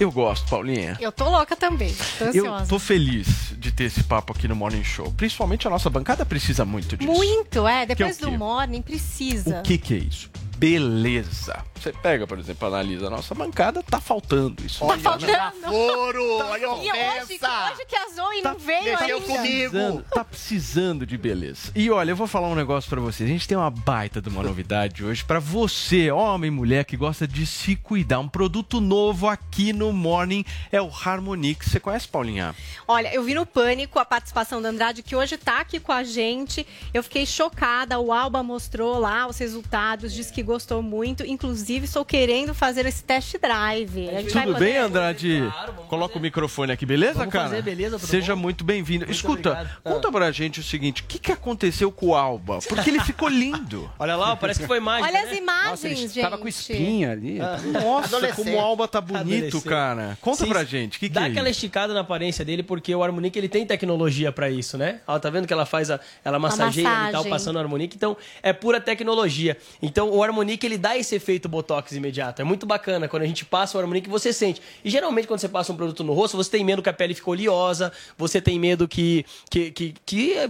Eu 0.00 0.10
gosto, 0.10 0.48
Paulinha. 0.48 0.96
Eu 1.00 1.12
tô 1.12 1.28
louca 1.28 1.54
também, 1.54 1.94
tô 2.18 2.24
ansiosa. 2.24 2.64
Eu 2.64 2.68
tô 2.68 2.78
feliz 2.78 3.45
de 3.66 3.72
ter 3.72 3.84
esse 3.84 4.02
papo 4.04 4.32
aqui 4.32 4.46
no 4.46 4.54
Morning 4.54 4.84
Show. 4.84 5.12
Principalmente 5.12 5.66
a 5.66 5.70
nossa 5.70 5.90
bancada 5.90 6.24
precisa 6.24 6.64
muito 6.64 6.96
disso. 6.96 7.10
Muito, 7.10 7.66
é. 7.66 7.84
Depois 7.84 8.16
Que 8.16 8.24
é 8.24 8.30
do 8.30 8.38
morning 8.38 8.80
precisa. 8.80 9.58
O 9.58 9.62
que, 9.62 9.76
que 9.76 9.94
é 9.94 9.98
isso? 9.98 10.30
Beleza. 10.56 11.64
Você 11.78 11.92
pega, 11.92 12.26
por 12.26 12.38
exemplo, 12.38 12.66
analisa 12.66 13.06
a 13.06 13.10
nossa 13.10 13.34
bancada, 13.34 13.82
tá 13.82 14.00
faltando 14.00 14.64
isso. 14.64 14.84
Tá 14.84 14.98
faltando. 14.98 15.32
Foro, 15.62 16.38
olha 16.38 16.54
a 16.54 16.58
E 16.58 16.90
hoje, 16.90 16.90
ofensa. 17.34 17.70
hoje 17.72 17.84
que 17.86 17.94
a 17.96 18.08
Zoe 18.08 18.42
não 18.42 18.58
veio 18.58 18.96
ainda. 18.98 19.20
precisando, 19.20 20.02
tá 20.12 20.24
precisando 20.24 21.06
de 21.06 21.18
beleza. 21.18 21.70
E 21.76 21.90
olha, 21.90 22.10
eu 22.10 22.16
vou 22.16 22.26
falar 22.26 22.48
um 22.48 22.54
negócio 22.54 22.88
pra 22.88 23.00
vocês. 23.00 23.28
A 23.28 23.32
gente 23.32 23.46
tem 23.46 23.56
uma 23.56 23.70
baita 23.70 24.20
de 24.22 24.28
uma 24.30 24.42
novidade 24.42 25.04
hoje 25.04 25.22
pra 25.24 25.38
você, 25.38 26.10
homem 26.10 26.48
e 26.48 26.50
mulher 26.50 26.84
que 26.86 26.96
gosta 26.96 27.28
de 27.28 27.44
se 27.46 27.76
cuidar. 27.76 28.18
Um 28.20 28.28
produto 28.28 28.80
novo 28.80 29.28
aqui 29.28 29.72
no 29.72 29.92
Morning 29.92 30.44
é 30.72 30.80
o 30.80 30.90
Harmonix. 30.90 31.66
Você 31.68 31.78
conhece, 31.78 32.08
Paulinha? 32.08 32.54
Olha, 32.88 33.14
eu 33.14 33.22
vi 33.22 33.34
no 33.34 33.44
Pânico 33.44 33.98
a 33.98 34.04
participação 34.04 34.60
da 34.62 34.70
Andrade, 34.70 35.02
que 35.02 35.14
hoje 35.14 35.36
tá 35.36 35.60
aqui 35.60 35.78
com 35.78 35.92
a 35.92 36.02
gente. 36.02 36.66
Eu 36.92 37.02
fiquei 37.02 37.26
chocada. 37.26 37.98
O 38.00 38.12
Alba 38.12 38.42
mostrou 38.42 38.98
lá 38.98 39.26
os 39.28 39.38
resultados, 39.38 40.12
disse 40.12 40.32
que 40.32 40.42
gostou 40.46 40.82
muito. 40.82 41.24
Inclusive, 41.24 41.84
estou 41.84 42.04
querendo 42.04 42.54
fazer 42.54 42.86
esse 42.86 43.04
test 43.04 43.36
drive. 43.38 44.08
A 44.08 44.22
gente 44.22 44.32
vai 44.32 44.44
Tudo 44.44 44.54
poder- 44.54 44.64
bem, 44.64 44.76
Andrade? 44.78 45.52
Coloca 45.88 46.18
o 46.18 46.20
microfone 46.20 46.72
aqui, 46.72 46.86
beleza, 46.86 47.14
Vamos 47.18 47.32
cara? 47.32 47.48
fazer, 47.50 47.62
beleza, 47.62 47.98
Seja 47.98 48.34
muito 48.34 48.64
bem-vindo. 48.64 49.10
Escuta, 49.10 49.50
obrigado. 49.50 49.78
Ah. 49.84 49.90
conta 49.90 50.10
pra 50.12 50.30
gente 50.32 50.60
o 50.60 50.62
seguinte: 50.62 51.02
o 51.02 51.04
que, 51.04 51.18
que 51.18 51.32
aconteceu 51.32 51.90
com 51.92 52.06
o 52.08 52.14
Alba? 52.14 52.60
Porque 52.66 52.88
ele 52.90 53.00
ficou 53.00 53.28
lindo. 53.28 53.90
Olha 53.98 54.16
lá, 54.16 54.36
parece 54.36 54.60
que 54.60 54.66
foi 54.66 54.80
mágico. 54.80 55.08
Olha 55.12 55.24
né? 55.24 55.30
as 55.32 55.36
imagens, 55.38 55.70
Nossa, 55.70 55.86
ele 55.88 55.96
gente. 55.96 56.20
tava 56.20 56.38
com 56.38 56.48
espinha 56.48 57.12
ali. 57.12 57.38
Nossa, 57.72 58.32
como 58.34 58.54
o 58.56 58.60
Alba 58.60 58.86
tá 58.88 59.00
bonito, 59.00 59.60
cara. 59.62 60.16
Conta 60.20 60.44
Sim, 60.44 60.48
pra 60.50 60.64
gente, 60.64 60.98
que, 60.98 61.08
que 61.08 61.14
Dá 61.14 61.22
é 61.26 61.30
aquela 61.30 61.48
isso? 61.50 61.58
esticada 61.58 61.92
na 61.92 62.00
aparência 62.00 62.44
dele, 62.44 62.62
porque 62.62 62.94
o 62.94 63.02
Harmonique 63.02 63.38
ele 63.38 63.48
tem 63.48 63.66
tecnologia 63.66 64.30
pra 64.30 64.48
isso, 64.50 64.78
né? 64.78 65.00
Ó, 65.06 65.18
tá 65.18 65.28
vendo 65.30 65.46
que 65.46 65.52
ela 65.52 65.66
faz 65.66 65.90
a, 65.90 65.98
ela 66.24 66.38
massageia 66.38 66.82
e 66.82 66.84
tal, 66.84 67.02
massagem. 67.04 67.30
passando 67.30 67.56
o 67.56 67.58
Harmonique, 67.58 67.96
então 67.96 68.16
é 68.42 68.52
pura 68.52 68.80
tecnologia. 68.80 69.56
Então 69.82 70.10
o 70.10 70.22
Harmonique 70.36 70.66
ele 70.66 70.76
dá 70.76 70.96
esse 70.96 71.14
efeito 71.14 71.48
botox 71.48 71.92
imediato. 71.92 72.42
É 72.42 72.44
muito 72.44 72.66
bacana 72.66 73.08
quando 73.08 73.22
a 73.22 73.26
gente 73.26 73.44
passa 73.44 73.78
o 73.78 73.80
Harmonique 73.80 74.08
você 74.08 74.32
sente. 74.32 74.60
E 74.84 74.90
geralmente 74.90 75.26
quando 75.26 75.40
você 75.40 75.48
passa 75.48 75.72
um 75.72 75.76
produto 75.76 76.04
no 76.04 76.12
rosto, 76.12 76.36
você 76.36 76.50
tem 76.50 76.64
medo 76.64 76.82
que 76.82 76.88
a 76.88 76.92
pele 76.92 77.14
ficou 77.14 77.32
oleosa, 77.32 77.90
você 78.18 78.40
tem 78.40 78.58
medo 78.60 78.86
que 78.86 79.24
que, 79.50 79.70
que, 79.70 79.94
que 80.04 80.32
é, 80.34 80.48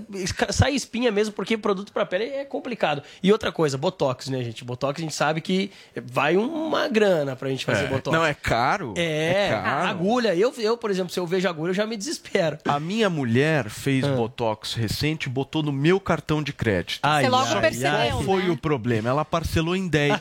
sai 0.50 0.74
espinha 0.74 1.12
mesmo, 1.12 1.32
porque 1.34 1.56
produto 1.56 1.92
pra 1.92 2.04
pele 2.04 2.24
é 2.24 2.44
complicado. 2.44 3.02
E 3.22 3.30
outra 3.30 3.52
coisa, 3.52 3.78
botox, 3.78 4.28
né, 4.28 4.42
gente? 4.42 4.64
Botox 4.64 4.98
a 4.98 5.02
gente 5.02 5.14
sabe 5.14 5.40
que 5.40 5.70
vai 6.04 6.36
uma 6.36 6.88
grana 6.88 7.36
pra 7.36 7.48
gente 7.48 7.64
fazer 7.64 7.84
É, 7.84 7.88
botox. 7.88 8.16
Não, 8.16 8.24
é 8.24 8.34
caro. 8.34 8.94
É, 8.96 9.50
caro. 9.50 9.88
agulha. 9.88 10.34
Eu, 10.34 10.52
eu, 10.58 10.76
por 10.76 10.90
exemplo, 10.90 11.12
se 11.12 11.20
eu 11.20 11.26
vejo 11.26 11.48
agulha, 11.48 11.70
eu 11.70 11.74
já 11.74 11.86
me 11.86 11.96
desespero. 11.96 12.58
A 12.64 12.80
minha 12.80 13.08
mulher 13.08 13.68
fez 13.70 14.04
Ah. 14.04 14.08
botox 14.16 14.74
recente 14.74 15.26
e 15.26 15.28
botou 15.30 15.62
no 15.62 15.72
meu 15.72 16.00
cartão 16.00 16.42
de 16.42 16.52
crédito. 16.52 17.00
Ai, 17.02 17.24
Você 17.24 17.28
logo 17.30 17.46
que 17.54 17.60
percebeu, 17.60 18.10
qual 18.10 18.22
foi 18.22 18.42
né? 18.44 18.50
o 18.50 18.56
problema? 18.56 19.08
Ela 19.08 19.24
parcelou 19.24 19.75
em 19.76 19.86
10. 19.88 20.18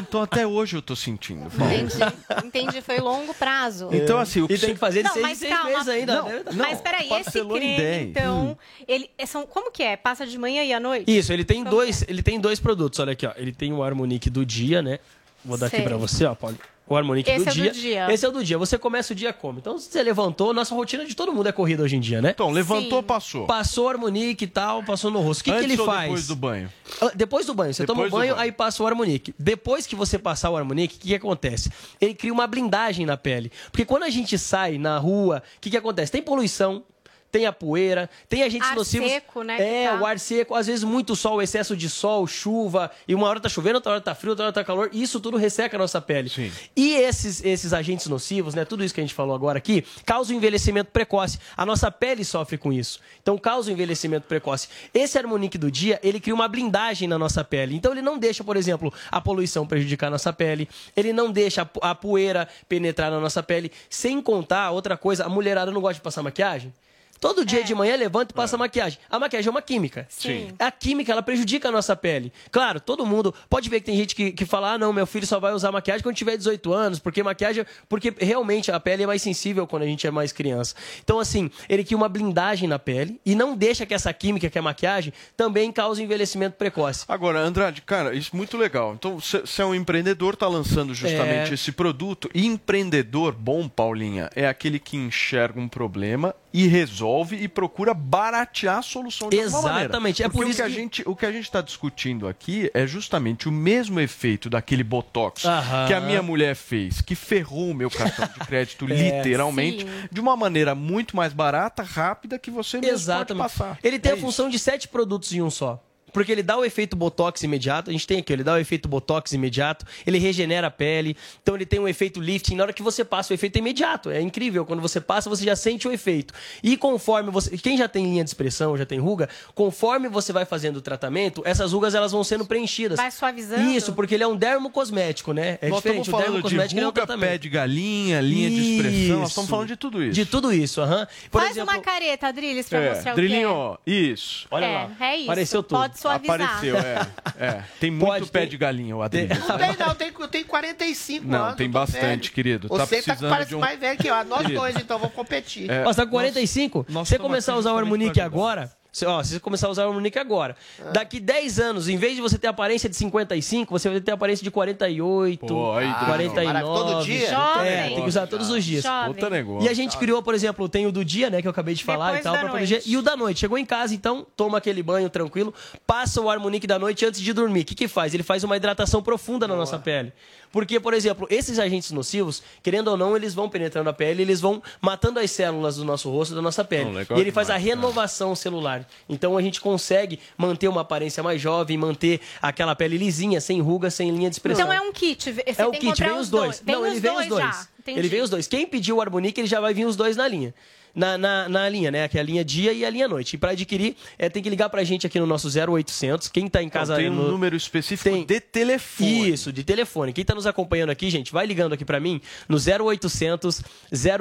então 0.00 0.20
até 0.22 0.46
hoje 0.46 0.76
eu 0.76 0.82
tô 0.82 0.94
sentindo. 0.94 1.48
Paulo. 1.50 1.72
Entendi, 1.72 2.46
entendi, 2.46 2.82
foi 2.82 2.98
longo 2.98 3.32
prazo. 3.34 3.88
Então, 3.92 4.18
assim, 4.18 4.42
o 4.42 4.48
que 4.48 4.54
E 4.54 4.58
tem 4.58 4.74
que 4.74 4.78
fazer 4.80 4.98
de 5.02 5.08
Não, 5.08 5.14
seis 5.14 5.26
mas 5.26 5.38
seis 5.38 5.52
calma. 5.52 5.70
meses 5.70 5.88
ainda, 5.88 6.14
Não, 6.16 6.28
né? 6.28 6.42
não. 6.46 6.56
Mas 6.56 6.80
peraí, 6.80 7.08
esse 7.12 7.30
creme, 7.44 7.76
10. 7.76 8.08
então, 8.10 8.58
ele 8.86 9.08
é, 9.16 9.24
são, 9.24 9.46
como 9.46 9.70
que 9.70 9.82
é? 9.82 9.96
Passa 9.96 10.26
de 10.26 10.36
manhã 10.36 10.62
e 10.62 10.72
à 10.72 10.80
noite? 10.80 11.04
Isso, 11.16 11.32
ele 11.32 11.44
tem 11.44 11.64
dois, 11.64 12.04
ele 12.06 12.22
tem 12.22 12.38
dois 12.38 12.60
produtos, 12.60 12.98
olha 13.00 13.12
aqui, 13.12 13.26
ó. 13.26 13.32
Ele 13.36 13.52
tem 13.52 13.72
o 13.72 13.82
Harmonique 13.82 14.28
do 14.28 14.44
dia, 14.44 14.82
né? 14.82 14.98
Vou 15.44 15.56
dar 15.56 15.70
Sei. 15.70 15.78
aqui 15.78 15.88
pra 15.88 15.96
você, 15.96 16.24
ó, 16.26 16.34
Paulo. 16.34 16.58
O 16.88 16.96
Harmonique 16.96 17.30
Esse 17.30 17.44
do, 17.44 17.50
é 17.50 17.52
do 17.52 17.60
dia. 17.60 17.70
dia. 17.72 18.12
Esse 18.12 18.24
é 18.24 18.28
o 18.28 18.32
do 18.32 18.42
dia. 18.42 18.56
Você 18.56 18.78
começa 18.78 19.12
o 19.12 19.16
dia 19.16 19.32
como? 19.32 19.58
Então, 19.58 19.76
se 19.78 19.90
você 19.90 20.02
levantou, 20.02 20.54
nossa 20.54 20.74
rotina 20.74 21.04
de 21.04 21.14
todo 21.14 21.32
mundo 21.32 21.48
é 21.48 21.52
corrida 21.52 21.82
hoje 21.82 21.96
em 21.96 22.00
dia, 22.00 22.22
né? 22.22 22.30
Então, 22.30 22.50
levantou, 22.50 23.00
Sim. 23.00 23.06
passou. 23.06 23.46
Passou 23.46 23.84
o 23.86 23.88
Harmonique 23.90 24.44
e 24.44 24.48
tal, 24.48 24.82
passou 24.82 25.10
no 25.10 25.20
rosto. 25.20 25.42
O 25.42 25.44
que, 25.44 25.50
que 25.50 25.56
Antes 25.58 25.70
ele 25.72 25.80
ou 25.80 25.86
faz? 25.86 26.02
depois 26.04 26.26
do 26.26 26.36
banho? 26.36 26.72
Ah, 27.02 27.10
Depois 27.14 27.46
do 27.46 27.54
banho. 27.54 27.74
Você 27.74 27.82
Depois 27.82 27.96
toma 27.96 28.06
o 28.06 28.10
do 28.10 28.16
banho, 28.16 28.34
banho. 28.34 28.42
aí 28.42 28.50
passa 28.52 28.82
o 28.82 28.86
Harmonique. 28.86 29.34
Depois 29.38 29.86
que 29.86 29.94
você 29.94 30.18
passar 30.18 30.48
o 30.50 30.56
Harmonique, 30.56 30.96
o 30.96 30.98
que, 30.98 31.08
que 31.08 31.14
acontece? 31.14 31.70
Ele 32.00 32.14
cria 32.14 32.32
uma 32.32 32.46
blindagem 32.46 33.04
na 33.04 33.16
pele. 33.16 33.52
Porque 33.70 33.84
quando 33.84 34.04
a 34.04 34.10
gente 34.10 34.38
sai 34.38 34.78
na 34.78 34.96
rua, 34.98 35.42
o 35.56 35.60
que, 35.60 35.68
que 35.70 35.76
acontece? 35.76 36.10
Tem 36.10 36.22
poluição. 36.22 36.82
Tem 37.30 37.44
a 37.44 37.52
poeira, 37.52 38.08
tem 38.26 38.42
agentes 38.42 38.68
Ar 38.68 38.74
nocivos. 38.74 39.06
seco, 39.10 39.42
né, 39.42 39.56
É, 39.60 39.88
tá. 39.88 40.00
o 40.00 40.06
ar 40.06 40.18
seco, 40.18 40.54
às 40.54 40.66
vezes 40.66 40.82
muito 40.82 41.14
sol, 41.14 41.42
excesso 41.42 41.76
de 41.76 41.88
sol, 41.90 42.26
chuva, 42.26 42.90
e 43.06 43.14
uma 43.14 43.26
hora 43.28 43.38
tá 43.38 43.50
chovendo, 43.50 43.74
outra 43.76 43.92
hora 43.92 44.00
tá 44.00 44.14
frio, 44.14 44.30
outra 44.30 44.46
hora 44.46 44.52
tá 44.52 44.64
calor, 44.64 44.88
e 44.92 45.02
isso 45.02 45.20
tudo 45.20 45.36
resseca 45.36 45.76
a 45.76 45.78
nossa 45.78 46.00
pele. 46.00 46.30
Sim. 46.30 46.50
E 46.74 46.94
esses, 46.94 47.44
esses 47.44 47.74
agentes 47.74 48.06
nocivos, 48.06 48.54
né, 48.54 48.64
tudo 48.64 48.82
isso 48.82 48.94
que 48.94 49.00
a 49.00 49.04
gente 49.04 49.12
falou 49.12 49.34
agora 49.34 49.58
aqui, 49.58 49.84
causa 50.06 50.32
o 50.32 50.36
envelhecimento 50.36 50.90
precoce. 50.90 51.38
A 51.54 51.66
nossa 51.66 51.90
pele 51.90 52.24
sofre 52.24 52.56
com 52.56 52.72
isso. 52.72 52.98
Então 53.22 53.36
causa 53.36 53.68
o 53.68 53.72
envelhecimento 53.74 54.26
precoce. 54.26 54.68
Esse 54.94 55.18
Harmonique 55.18 55.58
do 55.58 55.70
dia, 55.70 56.00
ele 56.02 56.20
cria 56.20 56.34
uma 56.34 56.48
blindagem 56.48 57.06
na 57.06 57.18
nossa 57.18 57.44
pele. 57.44 57.76
Então 57.76 57.92
ele 57.92 58.00
não 58.00 58.16
deixa, 58.16 58.42
por 58.42 58.56
exemplo, 58.56 58.90
a 59.10 59.20
poluição 59.20 59.66
prejudicar 59.66 60.06
a 60.06 60.10
nossa 60.10 60.32
pele, 60.32 60.66
ele 60.96 61.12
não 61.12 61.30
deixa 61.30 61.68
a 61.82 61.94
poeira 61.94 62.48
penetrar 62.66 63.10
na 63.10 63.20
nossa 63.20 63.42
pele. 63.42 63.70
Sem 63.90 64.22
contar, 64.22 64.70
outra 64.70 64.96
coisa, 64.96 65.26
a 65.26 65.28
mulherada 65.28 65.70
não 65.70 65.82
gosta 65.82 65.94
de 65.96 66.00
passar 66.00 66.22
maquiagem? 66.22 66.72
Todo 67.20 67.44
dia 67.44 67.64
de 67.64 67.74
manhã 67.74 67.96
levanta 67.96 68.32
e 68.32 68.34
passa 68.34 68.56
maquiagem. 68.56 68.98
A 69.10 69.18
maquiagem 69.18 69.48
é 69.48 69.50
uma 69.50 69.62
química. 69.62 70.06
Sim. 70.08 70.48
A 70.58 70.70
química, 70.70 71.10
ela 71.12 71.22
prejudica 71.22 71.68
a 71.68 71.72
nossa 71.72 71.96
pele. 71.96 72.32
Claro, 72.50 72.80
todo 72.80 73.04
mundo. 73.04 73.34
Pode 73.50 73.68
ver 73.68 73.80
que 73.80 73.86
tem 73.86 73.96
gente 73.96 74.14
que, 74.14 74.32
que 74.32 74.44
fala: 74.46 74.72
ah, 74.74 74.78
não, 74.78 74.92
meu 74.92 75.06
filho 75.06 75.26
só 75.26 75.40
vai 75.40 75.52
usar 75.52 75.72
maquiagem 75.72 76.02
quando 76.02 76.16
tiver 76.16 76.36
18 76.36 76.72
anos, 76.72 76.98
porque 76.98 77.22
maquiagem. 77.22 77.64
Porque 77.88 78.12
realmente 78.18 78.70
a 78.70 78.78
pele 78.78 79.02
é 79.02 79.06
mais 79.06 79.20
sensível 79.22 79.66
quando 79.66 79.82
a 79.82 79.86
gente 79.86 80.06
é 80.06 80.10
mais 80.10 80.32
criança. 80.32 80.74
Então, 81.02 81.18
assim, 81.18 81.50
ele 81.68 81.82
cria 81.84 81.96
uma 81.96 82.08
blindagem 82.08 82.68
na 82.68 82.78
pele 82.78 83.20
e 83.24 83.34
não 83.34 83.56
deixa 83.56 83.84
que 83.84 83.94
essa 83.94 84.12
química, 84.12 84.48
que 84.48 84.56
é 84.58 84.60
a 84.60 84.62
maquiagem, 84.62 85.12
também 85.36 85.72
cause 85.72 86.02
envelhecimento 86.02 86.56
precoce. 86.56 87.04
Agora, 87.08 87.40
Andrade, 87.40 87.82
cara, 87.82 88.14
isso 88.14 88.30
é 88.32 88.36
muito 88.36 88.56
legal. 88.56 88.94
Então, 88.94 89.18
você 89.18 89.62
é 89.62 89.64
um 89.64 89.74
empreendedor, 89.74 90.36
tá 90.36 90.46
lançando 90.46 90.94
justamente 90.94 91.50
É. 91.50 91.54
esse 91.54 91.72
produto. 91.72 92.30
E 92.34 92.46
empreendedor 92.46 93.32
bom, 93.32 93.68
Paulinha, 93.68 94.30
é 94.34 94.46
aquele 94.46 94.78
que 94.78 94.96
enxerga 94.96 95.58
um 95.60 95.68
problema 95.68 96.34
e 96.52 96.66
resolve 96.66 97.36
e 97.36 97.46
procura 97.48 97.92
baratear 97.92 98.78
a 98.78 98.82
solução 98.82 99.28
de. 99.28 99.36
Exatamente, 99.36 100.22
é 100.22 100.26
Porque 100.28 100.38
por 100.38 100.46
o 100.46 100.50
isso 100.50 100.56
que, 100.58 100.62
a 100.62 100.66
que- 100.68 100.74
gente 100.74 101.02
o 101.06 101.14
que 101.14 101.26
a 101.26 101.32
gente 101.32 101.44
está 101.44 101.60
discutindo 101.60 102.26
aqui 102.26 102.70
é 102.72 102.86
justamente 102.86 103.48
o 103.48 103.52
mesmo 103.52 104.00
efeito 104.00 104.48
daquele 104.48 104.82
botox 104.82 105.44
Aham. 105.44 105.86
que 105.86 105.92
a 105.94 106.00
minha 106.00 106.22
mulher 106.22 106.54
fez, 106.56 107.00
que 107.00 107.14
ferrou 107.14 107.70
o 107.70 107.74
meu 107.74 107.90
cartão 107.90 108.26
de 108.26 108.40
crédito 108.46 108.84
É, 108.90 108.94
literalmente 108.94 109.82
sim. 109.84 110.08
de 110.10 110.20
uma 110.20 110.36
maneira 110.36 110.74
muito 110.74 111.16
mais 111.16 111.32
barata, 111.32 111.82
rápida 111.82 112.38
que 112.38 112.50
você 112.50 112.78
mesmo 112.80 112.92
Exatamente. 112.94 113.28
pode 113.28 113.38
passar. 113.38 113.78
Ele 113.82 113.98
tem 113.98 114.12
É 114.12 114.14
a 114.14 114.18
função 114.18 114.48
de 114.48 114.58
sete 114.58 114.88
produtos 114.88 115.32
em 115.32 115.42
um 115.42 115.50
só. 115.50 115.82
Porque 116.12 116.32
ele 116.32 116.42
dá 116.42 116.56
o 116.56 116.64
efeito 116.64 116.96
botox 116.96 117.42
imediato. 117.42 117.90
A 117.90 117.92
gente 117.92 118.06
tem 118.06 118.18
aqui, 118.18 118.32
ele 118.32 118.44
dá 118.44 118.54
o 118.54 118.58
efeito 118.58 118.88
botox 118.88 119.32
imediato. 119.32 119.84
Ele 120.06 120.18
regenera 120.18 120.66
a 120.66 120.70
pele. 120.70 121.16
Então 121.42 121.54
ele 121.54 121.66
tem 121.66 121.78
um 121.78 121.88
efeito 121.88 122.20
lifting. 122.20 122.54
Na 122.56 122.64
hora 122.64 122.72
que 122.72 122.82
você 122.82 123.04
passa, 123.04 123.32
o 123.32 123.34
efeito 123.34 123.56
é 123.56 123.58
imediato. 123.58 124.10
É 124.10 124.20
incrível. 124.20 124.64
Quando 124.64 124.80
você 124.80 125.00
passa, 125.00 125.28
você 125.28 125.44
já 125.44 125.56
sente 125.56 125.86
o 125.86 125.92
efeito. 125.92 126.32
E 126.62 126.76
conforme 126.76 127.30
você. 127.30 127.56
Quem 127.58 127.76
já 127.76 127.88
tem 127.88 128.04
linha 128.04 128.24
de 128.24 128.30
expressão, 128.30 128.76
já 128.76 128.86
tem 128.86 128.98
ruga, 128.98 129.28
conforme 129.54 130.08
você 130.08 130.32
vai 130.32 130.44
fazendo 130.44 130.76
o 130.76 130.80
tratamento, 130.80 131.42
essas 131.44 131.72
rugas 131.72 131.94
elas 131.94 132.12
vão 132.12 132.24
sendo 132.24 132.44
preenchidas. 132.44 132.96
Vai 132.96 133.10
suavizando. 133.10 133.62
Isso, 133.70 133.92
porque 133.92 134.14
ele 134.14 134.22
é 134.24 134.26
um 134.26 134.36
dermocosmético, 134.36 135.32
né? 135.32 135.58
É 135.60 135.68
Nós 135.68 135.78
diferente. 135.78 136.00
estamos 136.02 136.08
O 136.08 136.10
falando 136.10 136.24
dermocosmético 136.26 136.68
de 136.74 136.76
ele 136.78 136.84
é 136.84 136.88
um 137.14 137.18
pé 137.18 137.38
de 137.38 137.48
galinha, 137.48 138.20
linha 138.20 138.50
de 138.50 138.76
expressão. 138.76 139.08
Nós 139.18 139.18
Isso. 139.20 139.28
estamos 139.28 139.50
falando 139.50 139.68
de 139.68 139.76
tudo 139.76 140.02
isso. 140.02 140.12
De 140.14 140.26
tudo 140.26 140.52
isso, 140.52 140.80
aham. 140.80 141.06
Por 141.30 141.40
Faz 141.40 141.52
exemplo, 141.52 141.72
uma 141.74 141.80
careta, 141.82 142.32
Drilis, 142.32 142.68
pra 142.68 142.78
É, 142.78 142.94
mostrar 142.94 143.14
Drilinho, 143.14 143.48
o 143.50 143.52
ó, 143.52 143.76
isso. 143.86 144.46
que 144.48 144.54
é. 144.54 144.58
é, 144.60 144.88
é 145.00 145.16
isso. 145.16 145.24
Apareceu 145.24 145.62
tudo. 145.62 145.78
Pode 145.78 145.97
suavizar. 145.98 146.40
Apareceu, 146.40 146.76
é. 146.78 147.06
é. 147.38 147.62
Tem 147.80 147.90
muito 147.90 148.06
Pode 148.06 148.30
pé 148.30 148.40
ter- 148.40 148.46
de 148.48 148.56
galinha, 148.56 148.96
o 148.96 149.02
Adriano. 149.02 149.34
Não 149.48 149.58
tem, 149.58 149.76
não, 149.76 149.94
tem, 149.94 150.12
eu 150.18 150.28
tenho 150.28 150.44
45 150.46 151.26
Não, 151.26 151.44
anos. 151.44 151.56
tem 151.56 151.66
eu 151.66 151.72
tô 151.72 151.78
bastante, 151.78 152.02
velho. 152.06 152.32
querido. 152.32 152.68
Tá 152.68 152.74
Você 152.86 152.96
tá, 152.96 153.02
precisando 153.04 153.30
parece 153.30 153.48
de 153.50 153.56
um- 153.56 153.60
mais 153.60 153.78
velho 153.78 153.98
que 153.98 154.08
eu. 154.08 154.14
Ah, 154.14 154.24
Nós 154.24 154.40
Querido. 154.42 154.60
dois, 154.60 154.76
então, 154.76 154.98
vamos 154.98 155.14
competir. 155.14 155.70
É, 155.70 155.84
tá 155.96 156.04
com 156.04 156.12
45? 156.12 156.86
nós 156.88 157.08
você 157.08 157.18
começar 157.18 157.52
a 157.52 157.56
usar 157.56 157.70
o 157.70 157.76
ajudar. 158.20 158.26
agora, 158.26 158.70
se, 158.90 159.04
ó, 159.06 159.22
se 159.22 159.34
você 159.34 159.40
começar 159.40 159.66
a 159.66 159.70
usar 159.70 159.84
o 159.84 159.88
Harmonic 159.88 160.18
agora, 160.18 160.56
daqui 160.92 161.20
10 161.20 161.60
anos, 161.60 161.88
em 161.88 161.96
vez 161.96 162.16
de 162.16 162.20
você 162.22 162.38
ter 162.38 162.46
aparência 162.46 162.88
de 162.88 162.96
55, 162.96 163.70
você 163.70 163.88
vai 163.88 164.00
ter 164.00 164.12
aparência 164.12 164.42
de 164.42 164.50
48, 164.50 165.46
Pô, 165.46 165.72
aí, 165.72 165.86
Adriano. 165.86 166.06
49. 166.06 166.64
Todo 166.64 167.04
dia? 167.04 167.30
Jovem. 167.30 167.68
É, 167.68 167.88
tem 167.88 168.02
que 168.02 168.08
usar 168.08 168.26
todos 168.26 168.50
os 168.50 168.64
dias. 168.64 168.82
Jovem. 168.82 169.14
Puta 169.14 169.30
negócio. 169.30 169.66
E 169.66 169.68
a 169.68 169.74
gente 169.74 169.96
criou, 169.98 170.22
por 170.22 170.34
exemplo, 170.34 170.68
tem 170.68 170.86
o 170.86 170.92
do 170.92 171.04
dia, 171.04 171.30
né, 171.30 171.40
que 171.42 171.46
eu 171.46 171.50
acabei 171.50 171.74
de 171.74 171.84
falar 171.84 172.06
Depois 172.06 172.20
e 172.20 172.24
tal, 172.24 172.32
da 172.32 172.38
pra 172.40 172.48
noite. 172.48 172.68
proteger. 172.68 172.92
E 172.92 172.96
o 172.96 173.02
da 173.02 173.16
noite. 173.16 173.40
Chegou 173.40 173.58
em 173.58 173.66
casa, 173.66 173.94
então, 173.94 174.26
toma 174.36 174.58
aquele 174.58 174.82
banho 174.82 175.08
tranquilo, 175.10 175.54
passa 175.86 176.20
o 176.20 176.30
Harmonic 176.30 176.66
da 176.66 176.78
noite 176.78 177.04
antes 177.04 177.20
de 177.20 177.32
dormir. 177.32 177.60
O 177.60 177.64
que 177.64 177.74
que 177.74 177.88
faz? 177.88 178.14
Ele 178.14 178.22
faz 178.22 178.42
uma 178.42 178.56
hidratação 178.56 179.02
profunda 179.02 179.46
na 179.46 179.54
nossa 179.54 179.78
pele. 179.78 180.12
Porque, 180.50 180.80
por 180.80 180.94
exemplo, 180.94 181.26
esses 181.30 181.58
agentes 181.58 181.90
nocivos, 181.90 182.42
querendo 182.62 182.88
ou 182.88 182.96
não, 182.96 183.16
eles 183.16 183.34
vão 183.34 183.48
penetrando 183.48 183.88
a 183.90 183.92
pele, 183.92 184.22
eles 184.22 184.40
vão 184.40 184.62
matando 184.80 185.20
as 185.20 185.30
células 185.30 185.76
do 185.76 185.84
nosso 185.84 186.10
rosto, 186.10 186.34
da 186.34 186.42
nossa 186.42 186.64
pele. 186.64 186.84
Não, 186.84 186.92
legal 186.92 187.18
e 187.18 187.20
ele 187.20 187.30
faz 187.32 187.50
a 187.50 187.56
renovação 187.56 188.34
celular. 188.34 188.86
Então 189.08 189.36
a 189.36 189.42
gente 189.42 189.60
consegue 189.60 190.18
manter 190.36 190.68
uma 190.68 190.80
aparência 190.80 191.22
mais 191.22 191.40
jovem, 191.40 191.76
manter 191.76 192.20
aquela 192.40 192.74
pele 192.74 192.96
lisinha, 192.96 193.40
sem 193.40 193.60
ruga, 193.60 193.90
sem 193.90 194.10
linha 194.10 194.30
de 194.30 194.36
expressão. 194.36 194.64
Então 194.64 194.72
é 194.72 194.80
um 194.80 194.92
kit. 194.92 195.32
Você 195.32 195.42
É 195.44 195.52
tem 195.54 195.66
o 195.66 195.70
kit, 195.72 196.02
vem 196.02 196.18
os 196.18 196.28
dois. 196.28 196.62
Vem 196.64 196.74
não, 196.74 196.82
os 196.82 196.88
ele 196.88 197.00
vem 197.00 197.16
os 197.16 197.26
dois. 197.26 197.68
Ele 197.86 198.08
vem 198.08 198.20
os 198.22 198.30
dois. 198.30 198.46
Quem 198.46 198.66
pediu 198.66 198.96
o 198.96 199.00
Harmonic, 199.00 199.40
ele 199.40 199.48
já 199.48 199.60
vai 199.60 199.72
vir 199.72 199.86
os 199.86 199.96
dois 199.96 200.16
na 200.16 200.28
linha. 200.28 200.54
Na, 200.98 201.16
na, 201.16 201.48
na 201.48 201.68
linha, 201.68 201.90
né? 201.90 202.08
Que 202.08 202.18
é 202.18 202.20
a 202.20 202.24
linha 202.24 202.44
dia 202.44 202.72
e 202.72 202.84
a 202.84 202.90
linha 202.90 203.06
noite. 203.06 203.34
E 203.34 203.38
para 203.38 203.52
adquirir, 203.52 203.94
é, 204.18 204.28
tem 204.28 204.42
que 204.42 204.50
ligar 204.50 204.68
pra 204.68 204.82
gente 204.82 205.06
aqui 205.06 205.20
no 205.20 205.26
nosso 205.26 205.48
0800. 205.48 206.26
Quem 206.28 206.48
tá 206.48 206.60
em 206.62 206.68
casa... 206.68 206.94
Então, 206.94 207.04
tem 207.04 207.10
um 207.12 207.22
no- 207.24 207.30
número 207.30 207.54
específico 207.54 208.10
Tem. 208.10 208.26
de 208.26 208.40
telefone. 208.40 209.30
Isso, 209.30 209.52
de 209.52 209.62
telefone. 209.62 210.12
Quem 210.12 210.24
tá 210.24 210.34
nos 210.34 210.46
acompanhando 210.46 210.90
aqui, 210.90 211.08
gente, 211.08 211.32
vai 211.32 211.46
ligando 211.46 211.72
aqui 211.74 211.84
pra 211.84 212.00
mim 212.00 212.20
no 212.48 212.56
0800 212.58 213.62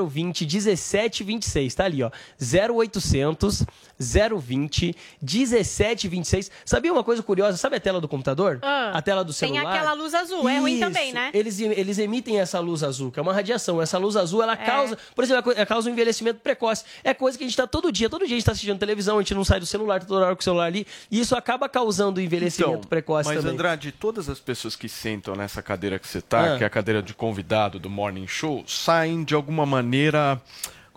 020 0.08 0.45
1726. 0.45 1.74
Tá 1.74 1.86
ali, 1.86 2.04
ó. 2.04 2.12
0800 2.40 3.66
020 3.99 4.95
1726. 5.22 6.52
Sabia 6.66 6.94
uma 6.94 7.04
coisa 7.04 7.24
curiosa? 7.24 7.58
Sabe 7.58 7.78
a 7.78 7.80
tela 7.80 7.99
do 7.99 8.08
computador? 8.08 8.60
Ah, 8.62 8.91
a 8.94 9.02
tela 9.02 9.24
do 9.24 9.34
Tem 9.34 9.49
celular? 9.54 9.74
aquela 9.74 9.94
luz 9.94 10.14
azul. 10.14 10.48
É 10.48 10.60
ruim 10.60 10.74
Isso. 10.74 10.82
também, 10.82 11.12
né? 11.12 11.32
Eles, 11.34 11.60
eles 11.60 11.98
emitem 11.98 12.40
essa 12.40 12.60
luz 12.60 12.84
azul, 12.84 13.12
que 13.12 13.20
é 13.20 13.22
uma 13.22 13.34
radiação. 13.34 13.82
Essa 13.82 13.98
luz 13.98 14.16
azul, 14.16 14.44
ela 14.44 14.56
causa, 14.56 14.98
por 15.16 15.24
exemplo, 15.24 15.52
ela 15.52 15.66
causa 15.66 15.90
um 15.90 15.94
envelhecimento 15.94 16.40
precoce. 16.40 16.66
É 17.03 17.14
coisa 17.14 17.38
que 17.38 17.44
a 17.44 17.48
gente 17.48 17.56
tá 17.57 17.68
todo 17.68 17.91
dia, 17.91 18.10
todo 18.10 18.26
dia 18.26 18.35
a 18.35 18.39
gente 18.39 18.45
tá 18.45 18.52
assistindo 18.52 18.77
televisão, 18.77 19.18
a 19.18 19.22
gente 19.22 19.34
não 19.35 19.44
sai 19.44 19.60
do 19.60 19.65
celular, 19.65 19.99
tá 19.99 20.06
toda 20.06 20.26
hora 20.26 20.35
com 20.35 20.41
o 20.41 20.44
celular 20.44 20.65
ali, 20.65 20.85
e 21.11 21.19
isso 21.19 21.35
acaba 21.35 21.68
causando 21.69 22.19
envelhecimento 22.22 22.88
precoce 22.88 23.30
Então, 23.30 23.35
mas 23.35 23.44
também. 23.44 23.53
Andrade, 23.53 23.91
todas 23.91 24.30
as 24.30 24.39
pessoas 24.39 24.76
que 24.76 24.88
sentam 24.89 25.35
nessa 25.35 25.61
cadeira 25.61 25.98
que 25.99 26.07
você 26.07 26.22
tá, 26.22 26.53
Ah. 26.53 26.57
que 26.57 26.64
é 26.64 26.68
a 26.68 26.69
cadeira 26.69 27.02
de 27.02 27.14
convidado 27.14 27.80
do 27.80 27.89
Morning 27.89 28.27
Show, 28.27 28.64
saem 28.68 29.23
de 29.23 29.34
alguma 29.34 29.65
maneira, 29.65 30.41